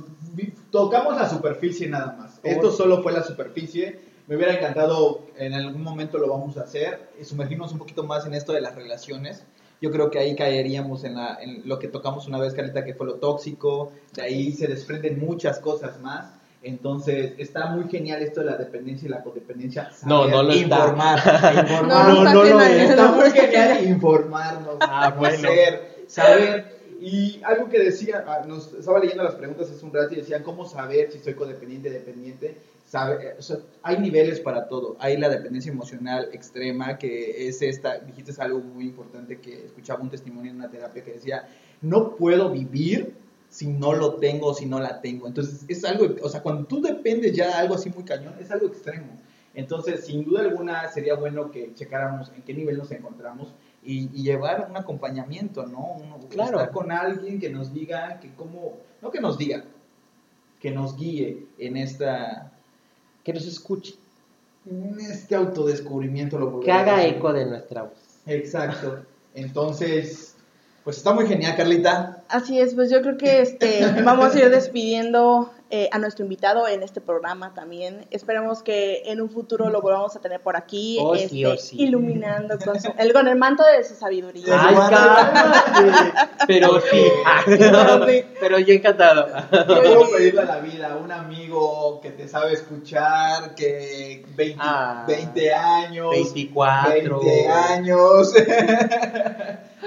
tocamos 0.70 1.16
la 1.16 1.26
superficie 1.26 1.88
nada 1.88 2.14
más. 2.18 2.38
Esto 2.42 2.70
solo 2.70 3.02
fue 3.02 3.12
la 3.12 3.22
superficie. 3.22 3.98
Me 4.26 4.36
hubiera 4.36 4.54
encantado, 4.54 5.26
en 5.36 5.54
algún 5.54 5.82
momento 5.82 6.18
lo 6.18 6.28
vamos 6.28 6.56
a 6.58 6.62
hacer, 6.62 7.10
sumergirnos 7.22 7.72
un 7.72 7.78
poquito 7.78 8.02
más 8.04 8.26
en 8.26 8.34
esto 8.34 8.52
de 8.52 8.60
las 8.60 8.74
relaciones. 8.74 9.44
Yo 9.80 9.90
creo 9.92 10.10
que 10.10 10.18
ahí 10.18 10.34
caeríamos 10.34 11.04
en, 11.04 11.14
la- 11.14 11.38
en 11.40 11.62
lo 11.68 11.78
que 11.78 11.86
tocamos 11.88 12.26
una 12.26 12.38
vez, 12.38 12.54
Carlita, 12.54 12.84
que 12.84 12.94
fue 12.94 13.06
lo 13.06 13.14
tóxico. 13.16 13.92
De 14.14 14.22
ahí 14.22 14.52
se 14.52 14.66
desprenden 14.66 15.18
muchas 15.20 15.58
cosas 15.60 16.00
más. 16.00 16.32
Entonces, 16.62 17.34
está 17.38 17.66
muy 17.66 17.88
genial 17.88 18.22
esto 18.22 18.40
de 18.40 18.46
la 18.46 18.56
dependencia 18.56 19.06
y 19.06 19.10
la 19.10 19.22
codependencia. 19.22 19.90
No, 20.04 20.20
Saber 20.22 20.34
no 20.34 20.42
lo 20.42 20.50
está. 20.52 20.62
informar, 20.64 21.18
informar. 21.58 22.08
No, 22.08 22.26
está 22.26 22.44
genial, 22.44 22.80
está 22.90 23.04
no, 23.06 23.12
muy 23.16 23.24
está 23.26 23.40
genial 23.42 23.68
genial. 23.76 23.94
informarnos, 23.94 24.76
Ah, 24.80 25.14
bueno. 25.16 25.36
conocer, 25.36 26.04
saber. 26.08 26.76
Y 26.98 27.40
algo 27.44 27.68
que 27.68 27.78
decía, 27.78 28.24
ah, 28.26 28.42
nos 28.46 28.72
estaba 28.72 28.98
leyendo 28.98 29.22
las 29.22 29.34
preguntas 29.34 29.70
hace 29.70 29.84
un 29.84 29.92
rato 29.92 30.14
y 30.14 30.16
decían, 30.16 30.42
¿cómo 30.42 30.66
saber 30.66 31.12
si 31.12 31.18
soy 31.20 31.34
codependiente, 31.34 31.90
dependiente? 31.90 32.56
Sabe, 32.86 33.26
eh, 33.26 33.34
o 33.36 33.42
sea, 33.42 33.58
hay 33.82 33.98
niveles 33.98 34.40
para 34.40 34.68
todo. 34.68 34.96
Hay 35.00 35.16
la 35.16 35.28
dependencia 35.28 35.72
emocional 35.72 36.28
extrema, 36.32 36.98
que 36.98 37.48
es 37.48 37.60
esta, 37.60 37.98
dijiste 37.98 38.32
algo 38.40 38.60
muy 38.60 38.84
importante 38.84 39.40
que 39.40 39.66
escuchaba 39.66 40.02
un 40.02 40.08
testimonio 40.08 40.52
en 40.52 40.58
una 40.58 40.70
terapia 40.70 41.02
que 41.02 41.14
decía, 41.14 41.48
no 41.82 42.14
puedo 42.14 42.50
vivir 42.50 43.14
si 43.48 43.66
no 43.66 43.92
lo 43.92 44.14
tengo 44.14 44.48
o 44.48 44.54
si 44.54 44.66
no 44.66 44.78
la 44.78 45.00
tengo. 45.00 45.26
Entonces, 45.26 45.64
es 45.66 45.84
algo, 45.84 46.14
o 46.22 46.28
sea, 46.28 46.42
cuando 46.42 46.64
tú 46.64 46.80
dependes 46.80 47.34
ya 47.34 47.48
de 47.48 47.54
algo 47.54 47.74
así 47.74 47.90
muy 47.90 48.04
cañón, 48.04 48.34
es 48.40 48.50
algo 48.52 48.68
extremo. 48.68 49.18
Entonces, 49.54 50.04
sin 50.04 50.24
duda 50.24 50.42
alguna, 50.42 50.86
sería 50.88 51.14
bueno 51.14 51.50
que 51.50 51.74
checáramos 51.74 52.30
en 52.36 52.42
qué 52.42 52.54
nivel 52.54 52.76
nos 52.76 52.92
encontramos 52.92 53.52
y, 53.82 54.10
y 54.12 54.22
llevar 54.22 54.68
un 54.70 54.76
acompañamiento, 54.76 55.66
¿no? 55.66 55.96
Uno, 55.96 56.18
Claro. 56.28 56.58
Estar 56.58 56.70
con 56.70 56.92
alguien 56.92 57.40
que 57.40 57.50
nos 57.50 57.72
diga 57.72 58.20
que 58.20 58.32
cómo, 58.34 58.74
no 59.00 59.10
que 59.10 59.20
nos 59.20 59.38
diga, 59.38 59.64
que 60.60 60.70
nos 60.70 60.96
guíe 60.96 61.46
en 61.58 61.78
esta, 61.78 62.52
Que 63.26 63.32
nos 63.32 63.44
escuche, 63.44 63.96
en 64.70 65.00
este 65.00 65.34
autodescubrimiento. 65.34 66.38
Lo 66.38 66.60
que 66.60 66.70
a 66.70 66.78
haga 66.78 67.04
eco 67.04 67.32
de 67.32 67.44
nuestra 67.44 67.82
voz. 67.82 67.98
Exacto. 68.24 69.00
Entonces, 69.34 70.36
Pues 70.84 70.98
está 70.98 71.12
muy 71.12 71.26
genial, 71.26 71.56
Carlita. 71.56 72.22
Así 72.28 72.60
es, 72.60 72.76
pues 72.76 72.88
yo 72.88 73.02
creo 73.02 73.16
que 73.16 73.40
este 73.40 73.84
vamos 74.04 74.32
a 74.32 74.38
ir 74.38 74.48
despidiendo 74.50 75.50
eh, 75.70 75.88
a 75.90 75.98
nuestro 75.98 76.24
invitado 76.24 76.68
en 76.68 76.82
este 76.82 77.00
programa 77.00 77.52
también. 77.54 78.06
Esperemos 78.10 78.62
que 78.62 79.02
en 79.06 79.20
un 79.20 79.28
futuro 79.30 79.68
lo 79.68 79.80
volvamos 79.82 80.14
a 80.14 80.20
tener 80.20 80.40
por 80.40 80.56
aquí, 80.56 80.98
Oh, 81.00 81.16
sí, 81.16 81.22
este, 81.24 81.46
oh, 81.46 81.56
sí. 81.56 81.76
iluminando 81.82 82.56
con, 82.58 82.80
su- 82.80 82.92
el, 82.98 83.12
con 83.12 83.26
el 83.26 83.36
manto 83.36 83.64
de 83.64 83.82
su 83.82 83.94
sabiduría. 83.94 84.44
Ay. 84.48 84.76
Pero 86.46 86.80
sí. 86.80 87.02
Pero 87.46 88.06
sí. 88.06 88.24
Pero 88.40 88.58
yo 88.60 88.74
encantado. 88.74 89.26
Quiero 89.50 90.08
pedirle 90.10 90.40
a 90.42 90.44
la 90.44 90.58
vida 90.60 90.96
un 91.02 91.10
amigo 91.10 92.00
que 92.00 92.10
te 92.10 92.28
sabe 92.28 92.52
escuchar, 92.52 93.54
que 93.54 94.24
20, 94.36 94.56
Ah. 94.60 95.04
20 95.08 95.52
años, 95.54 96.10
24. 96.10 97.20
20 97.20 97.48
años, 97.48 98.32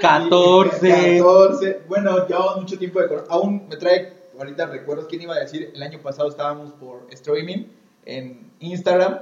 14. 0.00 1.80
Bueno, 1.88 2.26
llevamos 2.26 2.56
mucho 2.58 2.78
tiempo 2.78 3.00
de 3.00 3.08
Aún 3.28 3.66
me 3.68 3.76
trae 3.76 4.19
ahorita 4.40 4.66
recuerdos. 4.66 5.06
¿Quién 5.08 5.22
iba 5.22 5.34
a 5.34 5.38
decir? 5.40 5.70
El 5.74 5.82
año 5.82 6.00
pasado 6.00 6.28
estábamos 6.28 6.72
por 6.72 7.06
streaming 7.10 7.64
en 8.06 8.50
Instagram. 8.60 9.20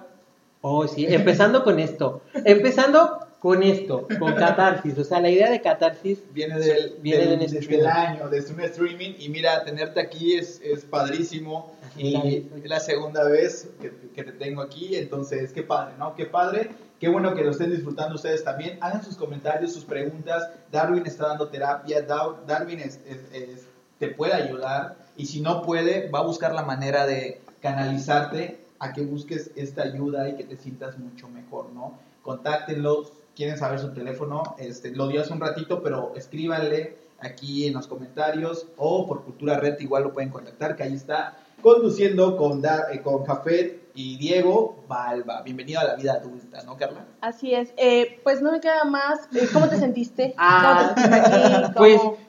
Oh, 0.60 0.86
sí, 0.88 1.06
empezando 1.08 1.62
con 1.62 1.78
esto. 1.78 2.22
Empezando 2.44 3.20
con 3.40 3.62
esto, 3.62 4.08
con 4.18 4.34
catarsis. 4.34 4.98
O 4.98 5.04
sea, 5.04 5.20
la 5.20 5.30
idea 5.30 5.48
de 5.50 5.60
catarsis 5.60 6.18
Viene 6.32 6.58
del, 6.58 6.96
Viene 7.00 7.18
del- 7.20 7.28
de 7.28 7.34
un 7.34 7.40
desde 7.42 7.58
streaming. 7.60 7.84
el 7.84 7.90
año, 7.90 8.28
desde 8.28 8.54
un 8.54 8.60
streaming. 8.62 9.14
Y 9.20 9.28
mira, 9.28 9.64
tenerte 9.64 10.00
aquí 10.00 10.34
es, 10.36 10.60
es 10.62 10.84
padrísimo. 10.84 11.72
Y 11.96 12.46
es 12.56 12.68
la 12.68 12.80
segunda 12.80 13.24
vez 13.24 13.70
que, 13.80 13.92
que 14.14 14.24
te 14.24 14.32
tengo 14.32 14.60
aquí. 14.62 14.96
Entonces, 14.96 15.52
qué 15.52 15.62
padre, 15.62 15.94
¿no? 15.98 16.14
Qué 16.16 16.26
padre. 16.26 16.70
Qué 16.98 17.08
bueno 17.08 17.32
que 17.36 17.44
lo 17.44 17.52
estén 17.52 17.70
disfrutando 17.70 18.16
ustedes 18.16 18.42
también. 18.42 18.78
Hagan 18.80 19.04
sus 19.04 19.16
comentarios, 19.16 19.72
sus 19.72 19.84
preguntas. 19.84 20.50
Darwin 20.72 21.06
está 21.06 21.28
dando 21.28 21.46
terapia. 21.48 22.02
Dar- 22.02 22.44
Darwin 22.46 22.80
es- 22.80 22.98
es- 23.06 23.66
te 24.00 24.08
puede 24.08 24.32
ayudar. 24.32 24.96
Y 25.18 25.26
si 25.26 25.40
no 25.42 25.60
puede, 25.62 26.08
va 26.10 26.20
a 26.20 26.22
buscar 26.22 26.54
la 26.54 26.62
manera 26.62 27.04
de 27.06 27.40
canalizarte 27.60 28.58
a 28.78 28.92
que 28.92 29.02
busques 29.02 29.50
esta 29.56 29.82
ayuda 29.82 30.28
y 30.28 30.36
que 30.36 30.44
te 30.44 30.56
sientas 30.56 30.96
mucho 30.98 31.28
mejor, 31.28 31.70
¿no? 31.74 31.98
Contáctenlos, 32.22 33.12
quieren 33.34 33.58
saber 33.58 33.80
su 33.80 33.92
teléfono, 33.92 34.54
este, 34.58 34.92
lo 34.92 35.08
dio 35.08 35.20
hace 35.20 35.32
un 35.32 35.40
ratito, 35.40 35.82
pero 35.82 36.12
escríbanle 36.16 36.96
aquí 37.20 37.66
en 37.66 37.74
los 37.74 37.88
comentarios 37.88 38.66
o 38.76 39.06
por 39.08 39.24
Cultura 39.24 39.58
Red 39.58 39.80
igual 39.80 40.04
lo 40.04 40.12
pueden 40.12 40.30
contactar, 40.30 40.76
que 40.76 40.84
ahí 40.84 40.94
está 40.94 41.36
conduciendo 41.60 42.36
con, 42.36 42.62
Dar- 42.62 42.86
eh, 42.92 43.00
con 43.02 43.24
Jafet 43.24 43.88
y 43.96 44.16
Diego 44.18 44.84
Balba. 44.86 45.42
Bienvenido 45.42 45.80
a 45.80 45.84
la 45.84 45.94
vida 45.96 46.12
adulta, 46.12 46.62
¿no, 46.62 46.76
Carla? 46.76 47.04
Así 47.20 47.52
es. 47.52 47.72
Eh, 47.76 48.20
pues 48.22 48.40
no 48.40 48.52
me 48.52 48.60
queda 48.60 48.84
más. 48.84 49.18
Eh, 49.34 49.48
¿Cómo 49.52 49.68
te 49.68 49.76
sentiste? 49.78 50.34
Ah, 50.38 50.92
¿Cómo 50.94 50.94
te 50.94 51.00
sentiste 51.14 51.36
aquí? 51.56 51.72
pues, 51.76 52.00
¿Cómo- 52.00 52.27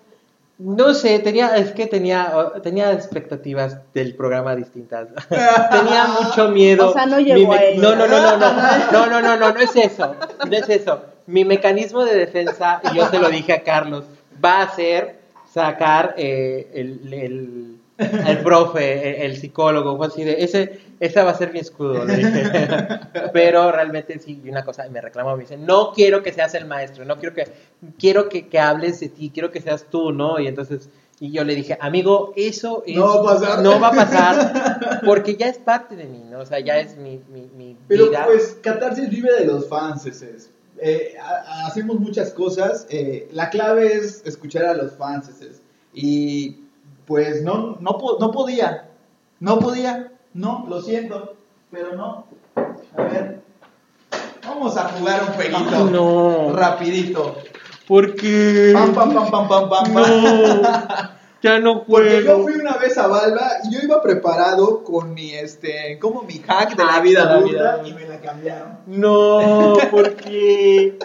No 0.59 0.93
sé, 0.93 1.19
tenía, 1.19 1.55
es 1.55 1.71
que 1.71 1.87
tenía, 1.87 2.33
tenía 2.61 2.91
expectativas 2.91 3.79
del 3.93 4.13
programa 4.13 4.57
distintas. 4.57 5.07
tenía 5.29 6.05
mucho 6.07 6.49
miedo. 6.51 6.89
O 6.89 6.93
sea, 6.93 7.05
no 7.05 7.17
llegó 7.17 7.53
a. 7.53 7.59
No, 7.77 7.95
no, 7.95 8.05
no, 8.05 8.21
no, 8.21 8.37
no, 8.37 8.53
no, 8.91 9.05
no, 9.07 9.21
no, 9.21 9.37
no, 9.37 9.53
no 9.53 9.59
es 9.59 9.73
eso, 9.77 10.15
no 10.45 10.57
es 10.57 10.67
eso. 10.67 11.01
Mi 11.27 11.45
mecanismo 11.45 12.03
de 12.03 12.13
defensa, 12.13 12.81
y 12.91 12.97
yo 12.97 13.07
se 13.07 13.19
lo 13.19 13.29
dije 13.29 13.53
a 13.53 13.63
Carlos, 13.63 14.03
va 14.43 14.63
a 14.63 14.75
ser 14.75 15.19
sacar 15.49 16.15
eh, 16.17 16.69
el, 16.73 17.13
el, 17.13 17.77
el 17.99 18.39
profe, 18.39 19.23
el, 19.25 19.31
el 19.31 19.37
psicólogo, 19.37 19.97
fue 19.97 20.07
así 20.07 20.23
de, 20.23 20.43
ese, 20.43 20.79
ese 20.99 21.21
va 21.21 21.31
a 21.31 21.35
ser 21.37 21.51
mi 21.53 21.59
escudo, 21.59 22.05
le 22.05 22.15
dije. 22.17 22.43
Pero 23.33 23.71
realmente 23.71 24.17
sí, 24.19 24.41
y 24.43 24.49
una 24.49 24.63
cosa, 24.63 24.87
me 24.89 25.01
reclamó, 25.01 25.35
me 25.35 25.43
dice, 25.43 25.57
no 25.57 25.91
quiero 25.93 26.23
que 26.23 26.31
seas 26.33 26.53
el 26.55 26.65
maestro, 26.65 27.05
no 27.05 27.17
quiero 27.17 27.35
que, 27.35 27.45
quiero 27.99 28.29
que, 28.29 28.47
que 28.47 28.59
hables 28.59 28.99
de 28.99 29.09
ti, 29.09 29.31
quiero 29.33 29.51
que 29.51 29.61
seas 29.61 29.85
tú, 29.89 30.11
¿no? 30.11 30.39
Y 30.39 30.47
entonces, 30.47 30.89
y 31.19 31.31
yo 31.31 31.43
le 31.43 31.53
dije, 31.55 31.77
amigo, 31.81 32.31
eso 32.37 32.83
es- 32.87 32.95
No 32.95 33.23
va 33.23 33.31
a 33.33 33.35
pasar. 33.39 33.61
no 33.61 33.79
va 33.79 33.87
a 33.89 33.91
pasar, 33.91 35.01
porque 35.05 35.35
ya 35.35 35.47
es 35.47 35.57
parte 35.57 35.95
de 35.97 36.05
mí, 36.05 36.23
¿no? 36.29 36.39
O 36.39 36.45
sea, 36.45 36.59
ya 36.59 36.79
es 36.79 36.95
mi, 36.97 37.19
mi, 37.29 37.47
mi 37.57 37.75
Pero 37.87 38.07
vida. 38.07 38.23
pues 38.25 38.57
Catarsis 38.61 39.09
vive 39.09 39.33
de 39.37 39.45
los 39.45 39.67
fans, 39.67 40.05
es. 40.05 40.49
Eh, 40.81 41.15
ha- 41.21 41.65
hacemos 41.67 41.99
muchas 41.99 42.31
cosas. 42.31 42.87
eh, 42.89 43.27
la 43.33 43.49
clave 43.49 43.93
es 43.97 44.23
escuchar 44.25 44.63
a 44.65 44.73
los 44.73 44.93
fans. 44.93 45.27
es. 45.41 45.61
Y 45.93 46.55
pues 47.09 47.41
no, 47.43 47.75
no, 47.81 47.97
po- 47.97 48.17
no 48.21 48.31
podía. 48.31 48.85
No 49.41 49.59
podía. 49.59 50.13
No, 50.33 50.65
lo 50.69 50.81
siento. 50.81 51.35
Pero 51.71 51.95
no. 51.97 52.25
A 52.95 53.01
ver. 53.03 53.41
Vamos 54.47 54.77
a 54.77 54.85
jugar 54.89 55.23
un 55.23 55.33
jueguito. 55.33 55.85
no, 55.89 56.53
Rapidito. 56.55 57.35
porque 57.87 58.71
Pam, 58.73 58.93
pam, 58.93 59.13
pam, 59.13 59.29
pam, 59.31 59.47
pam, 59.49 59.69
pam, 59.69 59.93
pam. 59.93 60.61
no, 60.61 61.09
ya 61.41 61.59
no 61.59 61.83
Porque 61.87 62.23
yo 62.23 62.35
juego. 62.35 62.43
fui 62.43 62.53
una 62.55 62.77
vez 62.77 62.97
a 62.97 63.07
Valva 63.07 63.47
y 63.63 63.73
yo 63.73 63.79
iba 63.83 64.01
preparado 64.01 64.83
con 64.83 65.13
mi, 65.13 65.33
este, 65.33 65.97
como 65.99 66.21
mi 66.23 66.39
hack 66.39 66.75
de 66.75 66.83
la 66.85 66.99
vida 66.99 67.21
de 67.21 67.25
la 67.25 67.33
adulta 67.33 67.77
vida 67.77 67.87
y 67.87 67.93
me 67.93 68.07
la 68.07 68.19
cambiaron. 68.21 68.77
No, 68.87 69.77
porque 69.91 70.97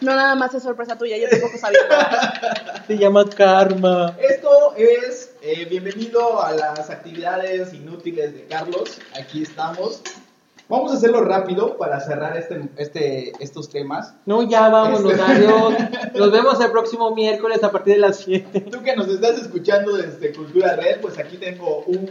No, 0.00 0.14
nada 0.14 0.34
más 0.34 0.54
es 0.54 0.62
sorpresa 0.62 0.96
tuya. 0.98 1.16
Yo 1.18 1.28
tampoco 1.28 1.58
sabía 1.58 1.80
nada. 1.88 2.84
se 2.86 2.98
llama 2.98 3.24
karma. 3.28 4.16
Esto 4.20 4.74
es 4.76 5.25
eh, 5.46 5.64
bienvenido 5.70 6.42
a 6.42 6.50
las 6.52 6.90
actividades 6.90 7.72
inútiles 7.72 8.34
de 8.34 8.44
Carlos. 8.46 8.98
Aquí 9.18 9.42
estamos. 9.42 10.02
Vamos 10.68 10.90
a 10.90 10.96
hacerlo 10.96 11.20
rápido 11.22 11.76
para 11.78 12.00
cerrar 12.00 12.36
este, 12.36 12.68
este, 12.76 13.32
estos 13.38 13.70
temas. 13.70 14.14
No, 14.26 14.42
ya 14.42 14.68
vámonos, 14.68 15.12
Este- 15.12 15.22
adiós. 15.22 15.74
Nos 16.14 16.32
vemos 16.32 16.60
el 16.60 16.72
próximo 16.72 17.14
miércoles 17.14 17.62
a 17.62 17.70
partir 17.70 17.94
de 17.94 18.00
las 18.00 18.16
7. 18.18 18.62
Tú 18.62 18.82
que 18.82 18.96
nos 18.96 19.06
estás 19.08 19.38
escuchando 19.38 19.96
desde 19.96 20.32
Cultura 20.32 20.74
Red, 20.74 21.00
pues 21.00 21.16
aquí 21.18 21.36
tengo 21.36 21.84
un- 21.86 22.10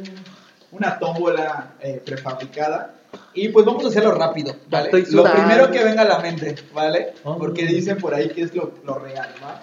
una 0.72 0.98
tómbola 0.98 1.74
eh, 1.82 2.02
prefabricada. 2.06 2.94
Y 3.34 3.50
pues 3.50 3.66
vamos 3.66 3.84
a 3.84 3.90
hacerlo 3.90 4.12
rápido, 4.12 4.56
¿vale? 4.70 4.90
Lo 5.12 5.24
primero 5.24 5.72
que 5.72 5.84
venga 5.84 6.04
a 6.04 6.06
la 6.06 6.20
mente, 6.20 6.56
¿vale? 6.74 7.14
Porque 7.24 7.66
dicen 7.66 7.98
por 7.98 8.14
ahí 8.14 8.30
que 8.30 8.44
es 8.44 8.56
lo, 8.56 8.72
lo 8.86 8.96
real, 9.00 9.30
¿va? 9.44 9.62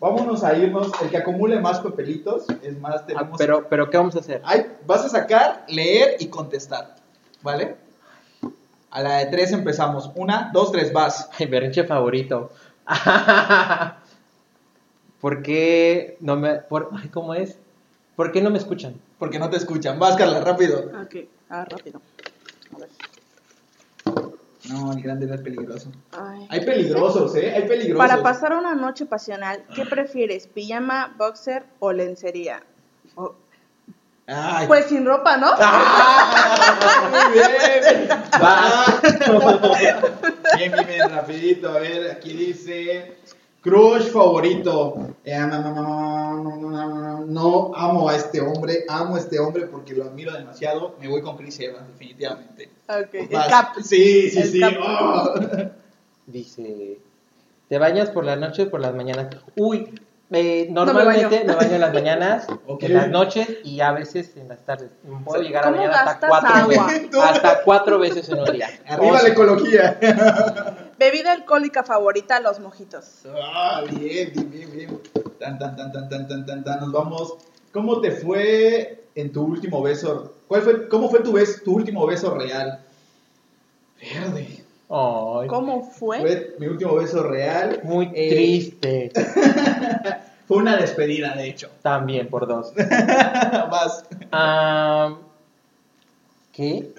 Vámonos 0.00 0.42
a 0.42 0.56
irnos. 0.56 0.90
El 1.02 1.10
que 1.10 1.18
acumule 1.18 1.60
más 1.60 1.80
papelitos, 1.80 2.46
es 2.62 2.80
más, 2.80 3.06
tenemos... 3.06 3.32
Ah, 3.32 3.36
pero, 3.38 3.68
pero, 3.68 3.90
¿qué 3.90 3.98
vamos 3.98 4.16
a 4.16 4.20
hacer? 4.20 4.40
Ay, 4.44 4.66
vas 4.86 5.04
a 5.04 5.10
sacar, 5.10 5.64
leer 5.68 6.16
y 6.18 6.28
contestar, 6.28 6.96
¿vale? 7.42 7.76
A 8.90 9.02
la 9.02 9.18
de 9.18 9.26
tres 9.26 9.52
empezamos. 9.52 10.10
Una, 10.14 10.50
dos, 10.54 10.72
tres, 10.72 10.92
vas. 10.92 11.28
Mi 11.38 11.46
berrinche 11.46 11.84
favorito. 11.84 12.50
¿Por 15.20 15.42
qué 15.42 16.16
no 16.20 16.36
me... 16.36 16.54
Por, 16.54 16.88
ay, 16.92 17.10
¿Cómo 17.10 17.34
es? 17.34 17.58
¿Por 18.16 18.32
qué 18.32 18.40
no 18.40 18.50
me 18.50 18.58
escuchan? 18.58 18.94
Porque 19.18 19.38
no 19.38 19.50
te 19.50 19.58
escuchan. 19.58 19.98
Vas, 19.98 20.16
Carla, 20.16 20.40
rápido. 20.40 20.90
Ok, 21.02 21.28
ah, 21.50 21.66
rápido. 21.68 22.00
A 22.74 22.78
ver. 22.78 22.88
No, 24.70 24.92
el 24.92 25.02
grande 25.02 25.32
es 25.34 25.40
peligroso. 25.40 25.90
Ay. 26.12 26.46
Hay 26.48 26.64
peligrosos, 26.64 27.34
¿eh? 27.36 27.52
Hay 27.56 27.66
peligrosos. 27.66 28.08
Para 28.08 28.22
pasar 28.22 28.52
una 28.54 28.74
noche 28.74 29.04
pasional, 29.06 29.64
¿qué 29.74 29.84
prefieres? 29.84 30.46
¿Pijama, 30.46 31.14
boxer 31.18 31.64
o 31.80 31.92
lencería? 31.92 32.62
O- 33.16 33.34
Ay. 34.28 34.68
Pues 34.68 34.86
sin 34.86 35.04
ropa, 35.04 35.36
¿no? 35.38 35.48
muy 37.10 37.32
bien. 37.32 38.08
Va. 38.40 39.00
bien, 40.56 40.72
bien, 40.72 40.86
bien, 40.86 41.10
rapidito. 41.10 41.68
A 41.70 41.80
ver, 41.80 42.12
aquí 42.12 42.32
dice... 42.32 43.16
Crush 43.62 44.10
favorito. 44.10 45.14
Eh, 45.24 45.36
no, 45.38 45.46
no, 45.60 45.70
no, 45.74 46.34
no, 46.42 46.56
no, 46.56 46.88
no, 46.88 47.20
no 47.26 47.72
amo 47.76 48.08
a 48.08 48.16
este 48.16 48.40
hombre, 48.40 48.84
amo 48.88 49.16
a 49.16 49.18
este 49.18 49.38
hombre 49.38 49.66
porque 49.66 49.92
lo 49.94 50.04
admiro 50.04 50.32
demasiado. 50.32 50.94
Me 51.00 51.08
voy 51.08 51.20
con 51.20 51.36
Chris 51.36 51.60
Evans, 51.60 51.86
definitivamente. 51.88 52.70
Ok, 52.88 53.14
el 53.14 53.28
cap. 53.28 53.74
Sí, 53.82 54.30
sí, 54.30 54.38
El 54.40 54.48
sí. 54.50 54.60
cap. 54.60 54.72
Oh. 54.82 55.34
Dice, 56.26 56.98
¿te 57.68 57.78
bañas 57.78 58.08
por 58.10 58.24
las 58.24 58.38
noches 58.38 58.66
o 58.68 58.70
por 58.70 58.80
las 58.80 58.94
mañanas? 58.94 59.26
Uy, 59.56 59.92
eh, 60.30 60.68
No 60.70 60.86
me 60.86 60.92
normalmente 60.94 61.44
me 61.44 61.54
baño. 61.54 61.74
en 61.74 61.80
las 61.80 61.92
mañanas, 61.92 62.46
Ok. 62.66 62.84
en 62.84 62.94
las 62.94 63.08
noches 63.10 63.46
y 63.64 63.80
a 63.80 63.92
veces 63.92 64.36
en 64.36 64.48
las 64.48 64.64
tardes. 64.64 64.90
Puedo 65.24 65.42
llegar 65.42 65.64
a 65.64 65.66
¿Cómo 65.66 65.76
bañar 65.82 65.92
hasta 65.92 66.04
gastas 66.28 66.30
cuatro, 66.30 66.54
agua? 66.56 66.86
veces, 66.86 67.10
hasta 67.22 67.62
cuatro 67.64 67.98
veces 67.98 68.28
en 68.30 68.38
un 68.38 68.52
día. 68.52 68.68
Arriba 68.86 69.18
O 69.18 69.22
la 69.22 69.28
ecología. 69.28 69.98
Bebida 71.00 71.32
alcohólica 71.32 71.82
favorita, 71.82 72.40
los 72.40 72.60
mojitos. 72.60 73.22
Ah, 73.42 73.82
bien, 73.88 74.30
bien, 74.34 74.50
bien, 74.50 74.70
bien. 74.70 75.00
Tan, 75.38 75.58
tan, 75.58 75.74
tan, 75.74 75.90
tan, 75.90 76.10
tan, 76.10 76.28
tan, 76.28 76.44
tan, 76.44 76.62
tan. 76.62 76.80
Nos 76.80 76.92
vamos. 76.92 77.36
¿Cómo 77.72 78.02
te 78.02 78.10
fue 78.10 79.04
en 79.14 79.32
tu 79.32 79.42
último 79.42 79.80
beso? 79.80 80.34
¿Cuál 80.46 80.60
fue, 80.60 80.88
¿Cómo 80.90 81.08
fue 81.08 81.20
tu, 81.20 81.32
bes- 81.32 81.62
tu 81.64 81.72
último 81.72 82.06
beso 82.06 82.34
real? 82.34 82.80
Verde. 83.98 84.62
ay, 84.90 85.48
¿Cómo 85.48 85.82
fue? 85.90 86.20
Fue 86.20 86.56
mi 86.58 86.66
último 86.66 86.94
beso 86.96 87.22
real. 87.22 87.80
muy 87.82 88.10
Eh, 88.14 88.28
triste. 88.28 89.10
Fue 90.46 90.58
una 90.58 90.76
despedida, 90.76 91.34
de 91.34 91.48
hecho. 91.48 91.70
También 91.80 92.28
por 92.28 92.46
dos. 92.46 92.74
Vas. 92.76 94.04
Am, 94.32 95.18
¿Qué? 96.52 96.92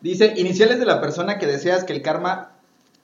Dice, 0.00 0.32
iniciales 0.36 0.78
de 0.78 0.86
la 0.86 1.02
persona 1.02 1.36
que 1.36 1.46
deseas 1.46 1.84
que 1.84 1.92
el 1.92 2.00
karma 2.00 2.49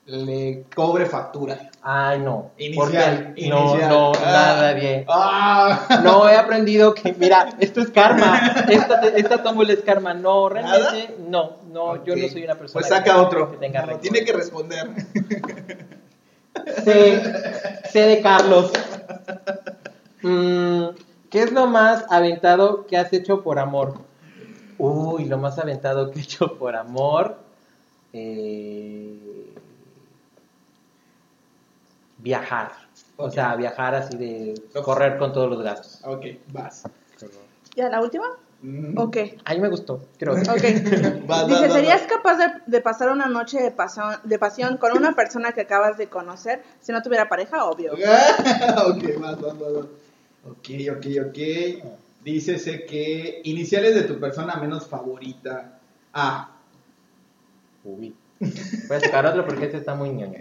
le 0.07 0.65
cobre 0.75 1.07
factura. 1.07 1.71
Ay, 1.83 2.21
no. 2.21 2.51
Inicial, 2.59 3.25
Porque- 3.27 3.49
No, 3.49 3.71
inicial. 3.71 3.89
no, 3.91 4.13
Ah. 4.15 4.21
nada 4.25 4.73
bien. 4.75 5.05
¡Ah! 5.09 6.01
No, 6.03 6.29
he 6.29 6.37
aprendido 6.37 6.95
que, 6.95 7.13
mira, 7.15 7.49
esto 7.61 7.81
es 7.81 7.91
karma. 7.91 8.39
Esta, 8.69 9.01
esta 9.09 9.43
tómbola 9.43 9.73
es 9.73 9.81
karma. 9.81 10.15
No, 10.15 10.49
realmente, 10.49 11.17
no, 11.29 11.57
no, 11.73 12.05
yo 12.05 12.15
no 12.17 12.29
soy 12.29 12.45
una 12.45 12.55
persona 12.55 12.81
Pues 12.81 12.89
saca 12.89 13.15
que, 13.15 13.21
otro. 13.21 13.51
que 13.51 13.57
tenga 13.59 13.85
No, 13.87 13.97
tiene 13.99 14.25
que 14.25 14.33
responder. 14.33 14.89
C, 16.85 17.21
C 17.91 18.01
de 18.01 18.21
Carlos. 18.23 18.73
Mm, 20.23 20.87
¿Qué 21.31 21.43
es 21.43 21.53
lo 21.53 21.67
más 21.67 22.05
aventado 22.11 22.87
que 22.87 22.97
has 22.97 23.13
hecho 23.13 23.43
por 23.43 23.59
amor? 23.59 23.95
Uy, 24.79 25.25
lo 25.27 25.39
más 25.39 25.59
aventado 25.59 26.11
que 26.11 26.21
he 26.21 26.23
hecho 26.23 26.57
por 26.59 26.77
amor. 26.77 27.39
eh, 28.13 29.53
viajar. 32.19 32.73
O 33.17 33.31
sea, 33.31 33.57
viajar 33.57 33.95
así 33.95 34.17
de 34.17 34.63
correr 34.83 35.19
con 35.19 35.33
todos 35.33 35.51
los 35.51 35.63
gastos. 35.63 36.01
Ok, 36.05 36.27
vas. 36.53 36.85
¿Ya 37.75 37.89
la 37.89 38.01
última? 38.01 38.27
Mm. 38.63 38.99
Ok. 38.99 39.17
A 39.45 39.55
mí 39.55 39.61
me 39.61 39.69
gustó, 39.69 40.03
creo. 40.19 40.33
Ok. 40.35 40.43
Vas, 41.27 41.47
Dice, 41.47 41.61
vas, 41.61 41.61
vas, 41.61 41.73
¿serías 41.73 42.03
capaz 42.03 42.37
de, 42.39 42.47
de 42.67 42.81
pasar 42.81 43.11
una 43.11 43.27
noche 43.27 43.63
de 43.63 43.71
pasión, 43.71 44.15
de 44.25 44.39
pasión 44.39 44.77
con 44.79 44.97
una 44.97 45.13
persona 45.13 45.53
que 45.53 45.63
acabas 45.63 45.99
de 45.99 46.09
conocer 46.09 46.63
si 46.81 46.93
no 46.93 47.03
tuviera 47.03 47.29
pareja? 47.29 47.65
Obvio. 47.67 47.93
ok, 47.95 49.21
vas, 49.21 49.41
vas, 49.41 49.59
vas. 49.59 49.87
Ok, 50.49 50.69
ok, 50.97 51.07
ok. 51.29 51.39
Dícese 52.25 52.87
que 52.87 53.41
iniciales 53.45 53.95
de 53.95 54.03
tu 54.03 54.19
persona 54.19 54.57
menos 54.57 54.87
favorita. 54.87 55.79
Ah. 56.13 56.51
Uy. 57.85 58.15
Voy 58.41 58.97
a 58.97 59.01
sacar 59.01 59.27
otro 59.27 59.45
porque 59.47 59.67
este 59.67 59.77
está 59.79 59.95
muy 59.95 60.11
ñoño. 60.11 60.39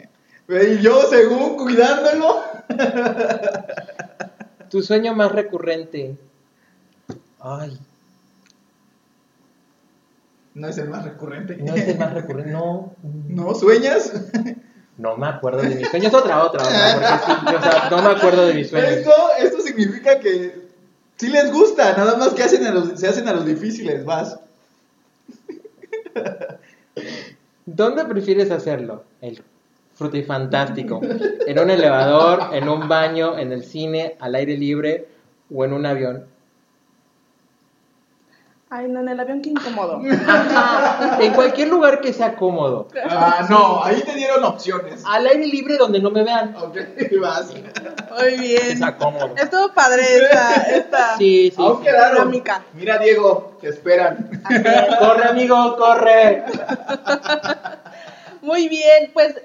Y 0.48 0.78
yo, 0.82 1.02
según 1.10 1.58
cuidándolo. 1.58 2.44
Tu 4.70 4.82
sueño 4.82 5.16
más 5.16 5.32
recurrente. 5.32 6.18
Ay, 7.40 7.80
No 10.54 10.68
es 10.68 10.78
el 10.78 10.90
más 10.90 11.04
recurrente. 11.04 11.58
no 11.58 11.76
es 11.76 11.88
el 11.88 11.98
más 11.98 12.14
recurrente. 12.14 12.52
No. 12.52 12.94
¿No 13.28 13.56
sueñas? 13.56 14.14
No 14.98 15.18
me 15.18 15.28
acuerdo 15.28 15.62
de 15.62 15.76
mis 15.76 15.90
sueños. 15.90 16.14
Otra, 16.14 16.44
otra, 16.44 16.64
otra. 16.64 17.20
Porque 17.44 17.50
sí, 17.50 17.56
o 17.56 17.62
sea, 17.62 17.90
no 17.90 18.02
me 18.02 18.10
acuerdo 18.16 18.48
de 18.48 18.54
mis 18.54 18.70
sueños. 18.70 18.92
Esto, 18.92 19.12
esto 19.40 19.62
significa 19.62 20.20
que 20.20 20.70
sí 21.18 21.28
les 21.28 21.52
gusta, 21.52 21.96
nada 21.98 22.18
más 22.18 22.34
que 22.34 22.44
hacen 22.44 22.66
a 22.66 22.72
los, 22.72 23.00
se 23.00 23.08
hacen 23.08 23.28
a 23.28 23.34
los 23.34 23.46
difíciles, 23.46 24.06
vas. 24.06 24.40
¿Dónde 27.66 28.06
prefieres 28.06 28.52
hacerlo? 28.52 29.04
El 29.22 29.44
frutifantástico. 29.96 31.02
¿En 31.48 31.60
un 31.60 31.70
elevador, 31.70 32.54
en 32.54 32.70
un 32.70 32.88
baño, 32.88 33.38
en 33.38 33.52
el 33.52 33.64
cine, 33.64 34.16
al 34.20 34.36
aire 34.36 34.58
libre 34.58 35.08
o 35.54 35.66
en 35.66 35.74
un 35.74 35.86
avión? 35.86 36.26
Ay, 38.70 38.88
no, 38.90 39.00
en 39.00 39.08
el 39.08 39.20
avión 39.20 39.42
qué 39.42 39.52
incómodo. 39.52 40.02
En 41.20 41.34
cualquier 41.34 41.70
lugar 41.70 42.02
que 42.02 42.12
sea 42.12 42.36
cómodo. 42.36 42.90
Ah, 43.10 43.46
no, 43.50 43.82
ahí 43.84 44.02
te 44.02 44.14
dieron 44.16 44.44
opciones. 44.44 45.02
Al 45.06 45.26
aire 45.28 45.46
libre 45.48 45.78
donde 45.78 46.00
no 46.00 46.12
me 46.12 46.24
vean. 46.24 46.56
Ok, 46.58 46.78
vas. 47.22 47.54
Muy 47.54 48.38
bien. 48.38 48.72
Está 48.72 48.98
cómodo. 48.98 49.34
Estuvo 49.38 49.72
padre 49.74 50.02
esta, 50.18 50.56
esta 50.64 51.18
Sí, 51.18 51.54
sí. 51.56 51.62
Aún 51.62 51.78
sí. 51.78 51.84
quedaron. 51.84 52.44
Mira, 52.74 52.98
Diego, 52.98 53.56
te 53.62 53.70
esperan. 53.70 54.42
Corre, 55.00 55.30
amigo, 55.30 55.78
corre. 55.78 56.44
Muy 58.42 58.68
bien, 58.68 59.12
pues 59.14 59.36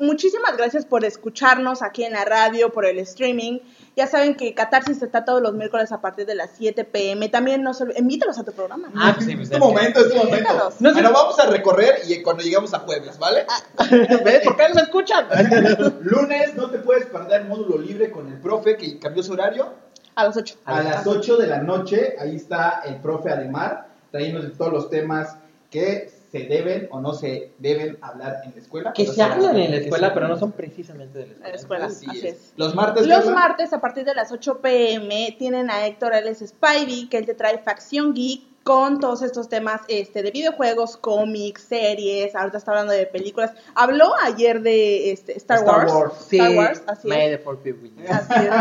muchísimas 0.00 0.56
gracias 0.56 0.84
por 0.86 1.04
escucharnos 1.04 1.82
aquí 1.82 2.04
en 2.04 2.12
la 2.14 2.24
radio, 2.24 2.72
por 2.72 2.84
el 2.86 2.98
streaming. 2.98 3.58
Ya 3.96 4.06
saben 4.06 4.34
que 4.34 4.54
Catarsis 4.54 5.02
está 5.02 5.24
todos 5.24 5.42
los 5.42 5.52
miércoles 5.54 5.92
a 5.92 6.00
partir 6.00 6.26
de 6.26 6.34
las 6.34 6.50
7 6.56 6.84
pm. 6.84 7.28
También 7.28 7.62
no 7.62 7.74
se 7.74 7.84
olviden- 7.84 7.98
invítalos 8.00 8.38
a 8.38 8.44
tu 8.44 8.52
programa. 8.52 8.90
Ah, 8.96 9.12
pues 9.14 9.26
sí, 9.26 9.36
pues 9.36 9.50
Es 9.50 9.50
tu 9.50 9.56
es 9.56 9.60
que- 9.62 9.66
momento, 9.74 10.00
es 10.00 10.08
tu 10.08 10.14
momento. 10.16 10.36
Invítalos. 10.38 10.80
No 10.80 10.88
sé- 10.90 10.94
Bueno, 10.94 11.12
vamos 11.12 11.38
a 11.38 11.46
recorrer 11.46 12.00
y 12.08 12.22
cuando 12.22 12.42
lleguemos 12.42 12.72
a 12.74 12.84
Pueblas, 12.86 13.18
¿vale? 13.18 13.44
¿Ves? 14.24 14.40
¿Por 14.44 14.56
qué 14.56 14.68
no 14.68 14.74
se 14.74 14.80
escuchan? 14.82 15.26
Lunes 16.02 16.54
no 16.54 16.70
te 16.70 16.78
puedes 16.78 17.06
perder 17.06 17.44
módulo 17.44 17.78
libre 17.78 18.10
con 18.10 18.28
el 18.28 18.38
profe 18.40 18.76
que 18.76 18.98
cambió 18.98 19.22
su 19.22 19.32
horario. 19.32 19.72
A 20.14 20.24
las 20.24 20.36
8. 20.36 20.56
A 20.64 20.82
las 20.82 21.06
8 21.06 21.36
de 21.36 21.46
la 21.46 21.58
noche, 21.58 22.16
ahí 22.18 22.36
está 22.36 22.82
el 22.84 22.96
profe 22.96 23.30
Ademar, 23.30 23.86
trayéndonos 24.10 24.56
todos 24.56 24.72
los 24.72 24.90
temas 24.90 25.36
que 25.70 26.10
se 26.30 26.40
deben 26.40 26.88
o 26.90 27.00
no 27.00 27.12
se 27.12 27.52
deben 27.58 27.98
hablar 28.00 28.42
en 28.44 28.52
la 28.52 28.60
escuela. 28.60 28.92
Que 28.92 29.02
Pero 29.04 29.14
se 29.14 29.22
hablan 29.22 29.56
en 29.56 29.70
la 29.70 29.76
escuela, 29.78 30.14
pero 30.14 30.28
no 30.28 30.36
son 30.38 30.52
precisamente 30.52 31.18
de 31.18 31.26
la 31.26 31.32
En 31.34 31.40
la 31.42 31.48
escuela. 31.50 31.86
escuela, 31.86 32.12
Así, 32.12 32.18
así 32.18 32.26
es. 32.28 32.34
es. 32.34 32.52
Los 32.56 32.74
martes. 32.74 33.06
Los 33.06 33.26
martes 33.30 33.72
a 33.72 33.80
partir 33.80 34.04
de 34.04 34.14
las 34.14 34.30
8 34.32 34.60
pm 34.60 35.34
tienen 35.38 35.70
a 35.70 35.86
Héctor 35.86 36.14
Alex 36.14 36.44
Spivey, 36.46 37.08
que 37.08 37.18
él 37.18 37.26
te 37.26 37.34
trae 37.34 37.58
Facción 37.58 38.14
Geek 38.14 38.42
con 38.70 39.00
todos 39.00 39.22
estos 39.22 39.48
temas 39.48 39.80
este, 39.88 40.22
de 40.22 40.30
videojuegos, 40.30 40.96
cómics, 40.96 41.62
series, 41.62 42.36
ahorita 42.36 42.56
está 42.58 42.70
hablando 42.70 42.92
de 42.92 43.04
películas. 43.04 43.50
Habló 43.74 44.12
ayer 44.22 44.62
de 44.62 45.10
este, 45.10 45.36
Star, 45.38 45.58
Star 45.58 45.76
Wars. 45.76 45.92
Wars. 45.92 46.14
Sí, 46.28 46.36
Star 46.38 46.56
Wars, 46.56 46.82
así 46.86 47.08
May 47.08 47.32
es. 47.32 47.40
the. 47.42 47.74
Así 48.08 48.46
es. 48.46 48.54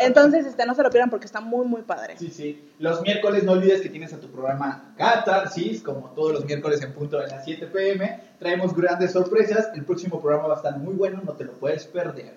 Entonces, 0.00 0.44
este, 0.44 0.66
no 0.66 0.74
se 0.74 0.82
lo 0.82 0.90
pierdan 0.90 1.08
porque 1.08 1.24
está 1.24 1.40
muy, 1.40 1.64
muy 1.64 1.80
padre. 1.80 2.18
Sí, 2.18 2.28
sí. 2.28 2.62
Los 2.78 3.00
miércoles 3.00 3.42
no 3.44 3.52
olvides 3.52 3.80
que 3.80 3.88
tienes 3.88 4.12
a 4.12 4.20
tu 4.20 4.28
programa 4.28 4.92
Catarsis, 4.98 5.80
como 5.80 6.10
todos 6.10 6.34
los 6.34 6.44
miércoles 6.44 6.82
en 6.82 6.92
punto 6.92 7.18
de 7.18 7.28
las 7.28 7.46
7 7.46 7.66
pm. 7.68 8.20
Traemos 8.38 8.76
grandes 8.76 9.12
sorpresas. 9.12 9.70
El 9.74 9.86
próximo 9.86 10.20
programa 10.20 10.48
va 10.48 10.54
a 10.54 10.56
estar 10.58 10.76
muy 10.76 10.92
bueno, 10.92 11.22
no 11.24 11.32
te 11.32 11.44
lo 11.44 11.52
puedes 11.52 11.86
perder. 11.86 12.34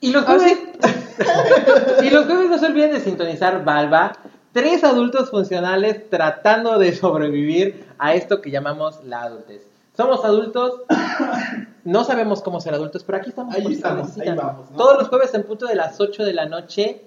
Y 0.00 0.10
los 0.10 0.24
Ah, 0.26 0.34
jueves, 0.34 0.58
y 2.02 2.10
los 2.10 2.26
jueves 2.26 2.50
no 2.50 2.58
se 2.58 2.66
olviden 2.66 2.90
de 2.92 3.00
sintonizar 3.00 3.64
Valva, 3.64 4.12
tres 4.54 4.84
adultos 4.84 5.30
funcionales 5.30 6.08
tratando 6.08 6.78
de 6.78 6.94
sobrevivir 6.94 7.84
a 7.98 8.14
esto 8.14 8.40
que 8.40 8.50
llamamos 8.50 9.04
la 9.04 9.22
adultez. 9.24 9.66
Somos 9.96 10.24
adultos, 10.24 10.82
no 11.84 12.04
sabemos 12.04 12.40
cómo 12.40 12.60
ser 12.60 12.72
adultos, 12.72 13.04
pero 13.04 13.18
aquí 13.18 13.30
estamos. 13.30 13.54
Ahí 13.54 13.72
estamos, 13.72 14.16
ahí 14.16 14.32
vamos, 14.34 14.70
¿no? 14.70 14.76
Todos 14.76 14.98
los 15.00 15.08
jueves 15.08 15.34
en 15.34 15.42
punto 15.42 15.66
de 15.66 15.74
las 15.74 16.00
8 16.00 16.24
de 16.24 16.32
la 16.32 16.46
noche, 16.46 17.02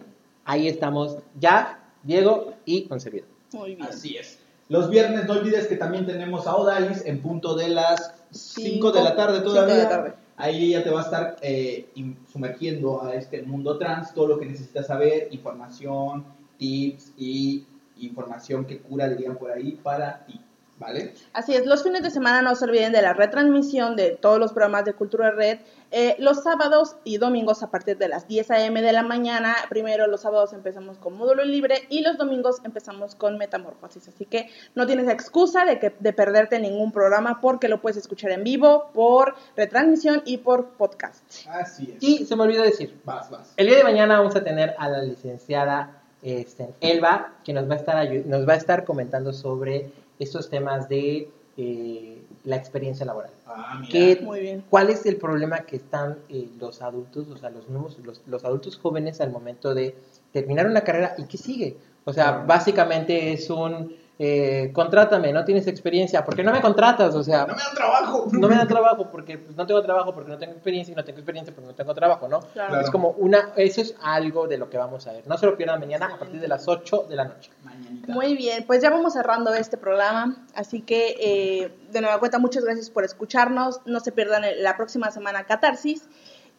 ahí 0.46 0.68
estamos 0.68 1.18
ya, 1.40 1.80
Diego 2.04 2.54
y 2.66 2.88
servidor. 2.98 3.28
Muy 3.54 3.76
bien. 3.76 3.88
Así 3.88 4.18
es. 4.18 4.40
Los 4.70 4.90
viernes 4.90 5.26
no 5.26 5.34
olvides 5.34 5.68
que 5.68 5.78
también 5.78 6.06
tenemos 6.06 6.46
a 6.48 6.56
Odalis 6.56 7.06
en 7.06 7.22
punto 7.22 7.56
de 7.56 7.70
las 7.70 8.14
5 8.32 8.70
Cinco, 8.70 8.92
de 8.92 9.04
la 9.04 9.16
tarde 9.16 9.38
cinco 9.38 9.52
todavía. 9.52 9.76
de 9.76 9.84
la 9.84 9.90
tarde. 9.90 10.14
Ahí 10.36 10.66
ella 10.70 10.84
te 10.84 10.90
va 10.90 11.00
a 11.00 11.04
estar 11.04 11.38
eh, 11.42 11.88
sumergiendo 12.32 13.04
a 13.04 13.16
este 13.16 13.42
mundo 13.42 13.78
trans, 13.78 14.14
todo 14.14 14.28
lo 14.28 14.38
que 14.38 14.46
necesitas 14.46 14.88
saber, 14.88 15.30
información, 15.32 16.26
tips 16.58 17.14
y 17.18 17.66
información 18.00 18.66
que 18.66 18.80
cura, 18.80 19.10
dirían 19.10 19.38
por 19.38 19.52
ahí, 19.52 19.80
para 19.84 20.26
ti, 20.26 20.40
¿vale? 20.78 21.14
Así 21.34 21.56
es, 21.56 21.66
los 21.66 21.84
fines 21.84 22.04
de 22.04 22.12
semana 22.12 22.42
no 22.42 22.56
se 22.56 22.66
olviden 22.66 22.92
de 22.92 23.02
la 23.02 23.14
retransmisión 23.14 23.96
de 23.96 24.12
todos 24.12 24.40
los 24.40 24.54
programas 24.54 24.86
de 24.86 24.94
Cultura 24.94 25.32
Red. 25.32 25.60
Eh, 25.90 26.16
los 26.20 26.44
sábados 26.44 26.98
y 27.06 27.18
domingos 27.18 27.64
a 27.64 27.72
partir 27.72 27.98
de 27.98 28.10
las 28.10 28.28
10 28.28 28.52
a.m. 28.52 28.82
de 28.82 28.92
la 28.92 29.04
mañana. 29.04 29.56
Primero 29.70 30.06
los 30.08 30.22
sábados 30.22 30.54
empezamos 30.54 30.98
con 30.98 31.18
módulo 31.18 31.46
libre 31.46 31.88
y 31.90 32.02
los 32.02 32.18
domingos 32.18 32.58
empezamos 32.64 33.16
con 33.16 33.38
metamorfosis. 33.38 34.08
Así 34.10 34.26
que 34.26 34.50
no 34.76 34.86
tienes 34.86 35.08
excusa 35.08 35.66
de, 35.66 35.80
que, 35.80 35.96
de 35.98 36.14
perderte 36.14 36.60
ningún 36.60 36.92
programa 36.92 37.40
porque 37.42 37.70
lo 37.70 37.82
puedes 37.82 37.98
escuchar 37.98 38.32
en 38.32 38.44
vivo, 38.44 38.92
por 38.94 39.36
retransmisión 39.56 40.22
y 40.26 40.38
por 40.38 40.72
podcast. 40.72 41.24
Así 41.48 41.94
es. 41.96 42.04
Y 42.04 42.26
se 42.26 42.36
me 42.36 42.44
olvidó 42.44 42.64
decir, 42.64 43.00
Vas, 43.06 43.30
vas. 43.30 43.54
El 43.56 43.68
día 43.68 43.78
de 43.78 43.84
mañana 43.84 44.20
vamos 44.20 44.36
a 44.36 44.44
tener 44.44 44.76
a 44.78 44.90
la 44.90 45.02
licenciada 45.02 46.04
este, 46.28 46.70
Elba, 46.82 47.36
que 47.44 47.54
nos 47.54 47.70
va 47.70 47.74
a 47.76 47.78
estar 47.78 48.12
nos 48.26 48.48
va 48.48 48.54
a 48.54 48.58
estar 48.58 48.84
comentando 48.84 49.32
sobre 49.34 49.90
estos 50.20 50.50
temas 50.50 50.90
de 50.90 51.30
eh, 51.58 52.22
la 52.44 52.56
experiencia 52.56 53.06
laboral. 53.06 53.32
Ah, 53.46 53.78
mira. 53.80 53.92
¿Qué- 53.92 54.20
Muy 54.24 54.40
bien. 54.42 54.64
¿Cuál 54.70 54.90
es 54.90 55.06
el 55.06 55.16
problema 55.18 55.60
que 55.62 55.78
están 55.78 56.18
eh, 56.30 56.48
los 56.60 56.82
adultos, 56.82 57.28
o 57.30 57.38
sea, 57.38 57.50
los 57.50 57.68
nuevos, 57.70 57.98
los, 58.04 58.22
los 58.28 58.44
adultos 58.46 58.78
jóvenes 58.78 59.22
al 59.22 59.32
momento 59.32 59.74
de 59.74 59.96
terminar 60.34 60.66
una 60.68 60.82
carrera 60.82 61.16
y 61.18 61.24
qué 61.24 61.38
sigue? 61.38 61.78
O 62.06 62.14
sea, 62.14 62.44
básicamente 62.48 63.34
es 63.34 63.50
un 63.50 63.96
eh, 64.20 64.72
contrátame, 64.74 65.32
no 65.32 65.46
tienes 65.46 65.68
experiencia, 65.68 66.26
¿por 66.26 66.36
qué 66.36 66.44
no 66.44 66.52
me 66.52 66.60
contratas? 66.60 67.14
O 67.14 67.24
sea, 67.24 67.46
No 67.46 67.54
me 67.56 67.62
dan 67.62 67.76
trabajo. 67.76 68.28
no 68.32 68.48
me 68.48 68.56
dan 68.56 68.68
trabajo 68.68 69.12
porque 69.12 69.38
pues, 69.38 69.56
no 69.56 69.68
tengo 69.68 69.82
trabajo, 69.84 70.14
porque 70.14 70.32
no 70.32 70.38
tengo 70.38 70.54
experiencia 70.54 70.92
y 70.92 70.96
no 70.96 71.04
tengo 71.04 71.20
experiencia 71.20 71.54
porque 71.54 71.68
no 71.70 71.76
tengo 71.76 71.94
trabajo, 71.94 72.28
¿no? 72.28 72.40
Claro. 72.40 72.70
Claro. 72.70 72.84
Es 72.84 72.90
como 72.90 73.12
una, 73.12 73.52
eso 73.56 73.82
es 73.82 73.96
algo 74.02 74.48
de 74.48 74.58
lo 74.58 74.70
que 74.70 74.78
vamos 74.78 75.06
a 75.06 75.14
ver. 75.14 75.28
No 75.28 75.38
se 75.38 75.46
lo 75.46 75.56
pierdan 75.56 75.80
mañana 75.80 76.08
a 76.14 76.18
partir 76.18 76.42
de 76.42 76.48
las 76.48 76.68
8 76.68 77.06
de 77.10 77.16
la 77.16 77.26
noche. 77.26 77.52
Mañanita. 77.64 78.12
Muy 78.12 78.36
bien, 78.36 78.64
pues 78.66 78.82
ya 78.82 78.90
vamos 78.90 79.14
cerrando 79.14 79.54
este 79.54 79.78
programa, 79.78 80.46
así 80.56 80.82
que 80.82 81.16
eh, 81.20 81.72
de 81.92 82.02
nueva 82.02 82.20
cuenta 82.20 82.40
muchas 82.40 82.64
gracias 82.64 82.90
por 82.90 83.04
escucharnos, 83.04 83.82
no 83.86 84.00
se 84.00 84.12
pierdan 84.12 84.44
la 84.62 84.76
próxima 84.78 85.12
semana 85.12 85.44
Catarsis 85.46 86.08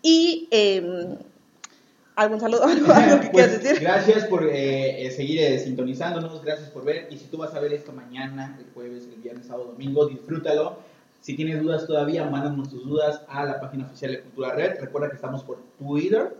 y 0.01 0.49
eh, 0.53 1.19
algún 2.19 2.41
saludo, 2.41 2.65
algo, 2.65 2.93
algo 2.93 3.21
que 3.21 3.29
Pues, 3.31 3.47
quieras 3.47 3.63
decir. 3.63 3.81
gracias 3.81 4.25
por 4.27 4.45
eh, 4.45 5.07
eh, 5.07 5.11
seguir 5.11 5.41
eh, 5.41 5.59
sintonizándonos, 5.59 6.43
gracias 6.45 6.71
por 6.71 6.85
ver. 6.85 7.09
Y 7.11 7.17
si 7.19 7.27
tú 7.27 7.39
vas 7.39 7.55
a 7.55 7.61
ver 7.61 7.73
esto 7.73 7.93
mañana, 7.93 8.57
el 8.59 8.67
jueves, 8.75 9.09
el 9.13 9.21
viernes, 9.23 9.47
sábado, 9.47 9.73
domingo, 9.73 10.07
disfrútalo. 10.07 10.79
Si 11.21 11.35
tienes 11.35 11.61
dudas 11.63 11.87
todavía, 11.87 12.25
mándanos 12.27 12.69
tus 12.71 12.85
dudas 12.87 13.23
a 13.29 13.45
la 13.45 13.61
página 13.61 13.87
oficial 13.87 14.13
de 14.13 14.21
Cultura 14.21 14.53
Red. 14.55 14.81
Recuerda 14.81 15.09
que 15.11 15.17
estamos 15.17 15.43
por 15.43 15.59
Twitter. 15.79 16.35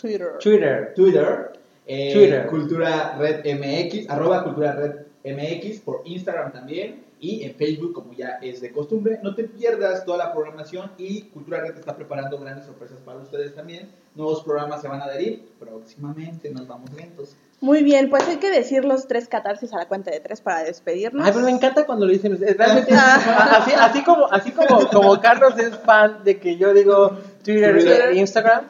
Twitter. 0.00 0.32
Twitter. 0.40 0.92
Twitter. 0.94 1.52
eh, 1.86 2.12
Twitter. 2.12 2.46
Cultura 2.48 3.16
Red 3.18 3.44
MX, 3.44 4.10
arroba 4.10 4.42
Cultura 4.44 4.72
Red 4.72 4.94
MX, 5.24 5.80
por 5.80 6.02
Instagram 6.04 6.52
también 6.52 7.05
y 7.20 7.44
en 7.44 7.54
Facebook 7.54 7.92
como 7.92 8.12
ya 8.12 8.38
es 8.42 8.60
de 8.60 8.72
costumbre. 8.72 9.18
No 9.22 9.34
te 9.34 9.44
pierdas 9.44 10.04
toda 10.04 10.18
la 10.18 10.32
programación 10.32 10.92
y 10.98 11.22
Cultura 11.22 11.66
está 11.66 11.96
preparando 11.96 12.38
grandes 12.38 12.66
sorpresas 12.66 12.98
para 13.04 13.18
ustedes 13.18 13.54
también. 13.54 13.90
Nuevos 14.14 14.42
programas 14.42 14.82
se 14.82 14.88
van 14.88 15.00
a 15.00 15.04
adherir 15.04 15.50
próximamente, 15.58 16.50
nos 16.50 16.66
vamos 16.66 16.92
lentos. 16.92 17.36
Muy 17.60 17.82
bien, 17.82 18.10
pues 18.10 18.28
hay 18.28 18.36
que 18.36 18.50
decir 18.50 18.84
los 18.84 19.08
tres 19.08 19.28
catarsis 19.28 19.72
a 19.72 19.78
la 19.78 19.88
cuenta 19.88 20.10
de 20.10 20.20
tres 20.20 20.42
para 20.42 20.62
despedirnos. 20.62 21.26
Ay, 21.26 21.32
pero 21.32 21.46
me 21.46 21.50
encanta 21.50 21.86
cuando 21.86 22.04
lo 22.04 22.12
dicen 22.12 22.34
ustedes. 22.34 22.56
Realmente, 22.56 22.94
así, 22.94 23.72
así 23.72 24.02
como, 24.04 24.26
así 24.30 24.50
como, 24.50 24.86
como 24.88 25.18
Carlos 25.20 25.58
es 25.58 25.74
fan 25.78 26.22
de 26.22 26.38
que 26.38 26.58
yo 26.58 26.74
digo 26.74 27.16
Twitter, 27.42 27.72
Twitter. 27.72 28.10
e 28.10 28.16
Instagram, 28.18 28.64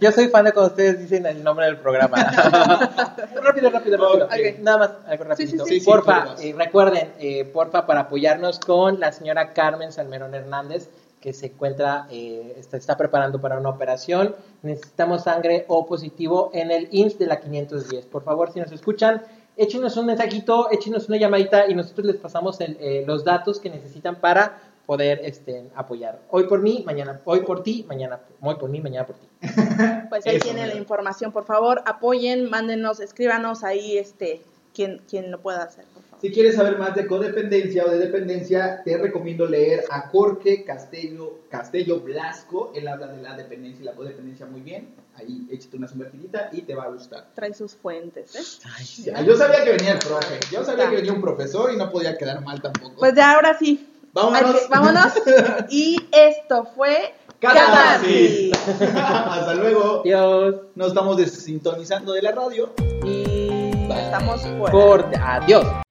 yo 0.00 0.10
soy 0.10 0.28
fan 0.28 0.46
de 0.46 0.52
cuando 0.52 0.70
ustedes 0.70 0.98
dicen 1.00 1.26
el 1.26 1.44
nombre 1.44 1.66
del 1.66 1.76
programa. 1.76 2.16
rápido, 3.42 3.70
rápido, 3.70 3.98
rápido. 3.98 4.28
Nada 4.62 4.78
más, 4.78 4.90
algo 5.06 5.24
rapidito. 5.24 5.66
sí, 5.66 5.80
sí, 5.80 5.84
porfa, 5.84 6.22
tú 6.22 6.28
vas. 6.30 6.40
eh, 6.42 6.54
recuerden, 6.56 7.12
eh, 7.18 7.44
porfa, 7.44 7.86
para 7.86 8.00
apoyarnos 8.00 8.58
con 8.58 9.00
la 9.00 9.12
señora 9.12 9.52
Carmen 9.52 9.92
Salmerón 9.92 10.34
Hernández, 10.34 10.88
que 11.24 11.32
se 11.32 11.46
encuentra, 11.46 12.06
eh, 12.10 12.54
está, 12.58 12.76
está 12.76 12.98
preparando 12.98 13.40
para 13.40 13.58
una 13.58 13.70
operación. 13.70 14.36
Necesitamos 14.60 15.22
sangre 15.22 15.64
O 15.68 15.86
positivo 15.86 16.50
en 16.52 16.70
el 16.70 16.86
INS 16.90 17.18
de 17.18 17.26
la 17.26 17.40
510. 17.40 18.04
Por 18.04 18.24
favor, 18.24 18.52
si 18.52 18.60
nos 18.60 18.70
escuchan, 18.72 19.22
échenos 19.56 19.96
un 19.96 20.04
mensajito, 20.04 20.70
échenos 20.70 21.08
una 21.08 21.16
llamadita 21.16 21.66
y 21.66 21.74
nosotros 21.74 22.08
les 22.08 22.16
pasamos 22.16 22.60
el, 22.60 22.76
eh, 22.78 23.04
los 23.06 23.24
datos 23.24 23.58
que 23.58 23.70
necesitan 23.70 24.16
para 24.16 24.60
poder 24.84 25.22
este, 25.24 25.70
apoyar. 25.74 26.20
Hoy 26.28 26.44
por 26.44 26.60
mí, 26.60 26.82
mañana, 26.84 27.18
hoy 27.24 27.40
por 27.40 27.62
ti, 27.62 27.86
mañana, 27.88 28.20
hoy 28.42 28.56
por 28.56 28.68
mí, 28.68 28.82
mañana 28.82 29.06
por 29.06 29.16
ti. 29.16 29.26
Pues 30.10 30.26
ahí 30.26 30.36
Eso, 30.36 30.44
tienen 30.44 30.68
la 30.68 30.76
información, 30.76 31.32
por 31.32 31.46
favor, 31.46 31.82
apoyen, 31.86 32.50
mándenos, 32.50 33.00
escríbanos 33.00 33.64
ahí, 33.64 33.96
este, 33.96 34.42
quien, 34.74 35.00
quien 35.08 35.30
lo 35.30 35.40
pueda 35.40 35.62
hacer. 35.62 35.86
Si 36.24 36.32
quieres 36.32 36.56
saber 36.56 36.78
más 36.78 36.94
de 36.94 37.06
codependencia 37.06 37.84
o 37.84 37.90
de 37.90 37.98
dependencia, 37.98 38.82
te 38.82 38.96
recomiendo 38.96 39.44
leer 39.44 39.84
a 39.90 40.08
Jorge 40.08 40.64
Castello, 40.64 41.40
Castello 41.50 42.00
Blasco. 42.00 42.72
Él 42.74 42.88
habla 42.88 43.08
de 43.08 43.20
la 43.20 43.36
dependencia 43.36 43.82
y 43.82 43.84
la 43.84 43.92
codependencia 43.92 44.46
muy 44.46 44.62
bien. 44.62 44.94
Ahí 45.16 45.46
échate 45.50 45.76
una 45.76 45.86
sumergidita 45.86 46.48
y 46.50 46.62
te 46.62 46.74
va 46.74 46.84
a 46.84 46.88
gustar. 46.88 47.26
Trae 47.34 47.52
sus 47.52 47.74
fuentes, 47.74 48.34
¿eh? 48.34 49.02
Ya, 49.02 49.20
Yo 49.20 49.36
sabía 49.36 49.64
que 49.64 49.72
venía 49.72 49.92
el 49.92 49.98
profe, 49.98 50.40
yo 50.50 50.64
sabía 50.64 50.88
que 50.88 50.96
venía 50.96 51.12
un 51.12 51.20
profesor 51.20 51.70
y 51.74 51.76
no 51.76 51.90
podía 51.90 52.16
quedar 52.16 52.42
mal 52.42 52.62
tampoco. 52.62 53.00
Pues 53.00 53.14
ya 53.14 53.34
ahora 53.34 53.58
sí. 53.58 53.86
Vámonos. 54.14 54.66
Vámonos. 54.70 55.12
Y 55.68 55.98
esto 56.10 56.64
fue 56.74 57.12
Catarsis. 57.38 58.50
Hasta 58.80 59.52
luego. 59.56 60.00
Adiós. 60.00 60.54
Nos 60.74 60.88
estamos 60.88 61.18
desintonizando 61.18 62.14
de 62.14 62.22
la 62.22 62.32
radio. 62.32 62.72
Y 63.04 63.72
estamos 63.90 64.40
fuera. 64.40 64.70
Por, 64.70 65.04
adiós. 65.20 65.83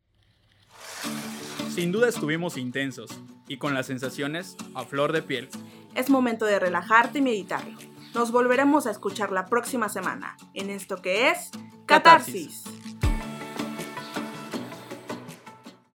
Sin 1.73 1.91
duda 1.91 2.07
estuvimos 2.07 2.55
intensos 2.57 3.09
y 3.47 3.57
con 3.57 3.73
las 3.73 3.87
sensaciones 3.87 4.55
a 4.75 4.85
flor 4.85 5.11
de 5.11 5.23
piel. 5.23 5.49
Es 5.95 6.11
momento 6.11 6.45
de 6.45 6.59
relajarte 6.59 7.17
y 7.17 7.21
meditarlo. 7.23 7.79
Nos 8.13 8.31
volveremos 8.31 8.85
a 8.85 8.91
escuchar 8.91 9.31
la 9.31 9.47
próxima 9.47 9.89
semana 9.89 10.37
en 10.53 10.69
esto 10.69 11.01
que 11.01 11.29
es 11.29 11.49
Catarsis. 11.87 12.61
Catarsis. 12.61 12.82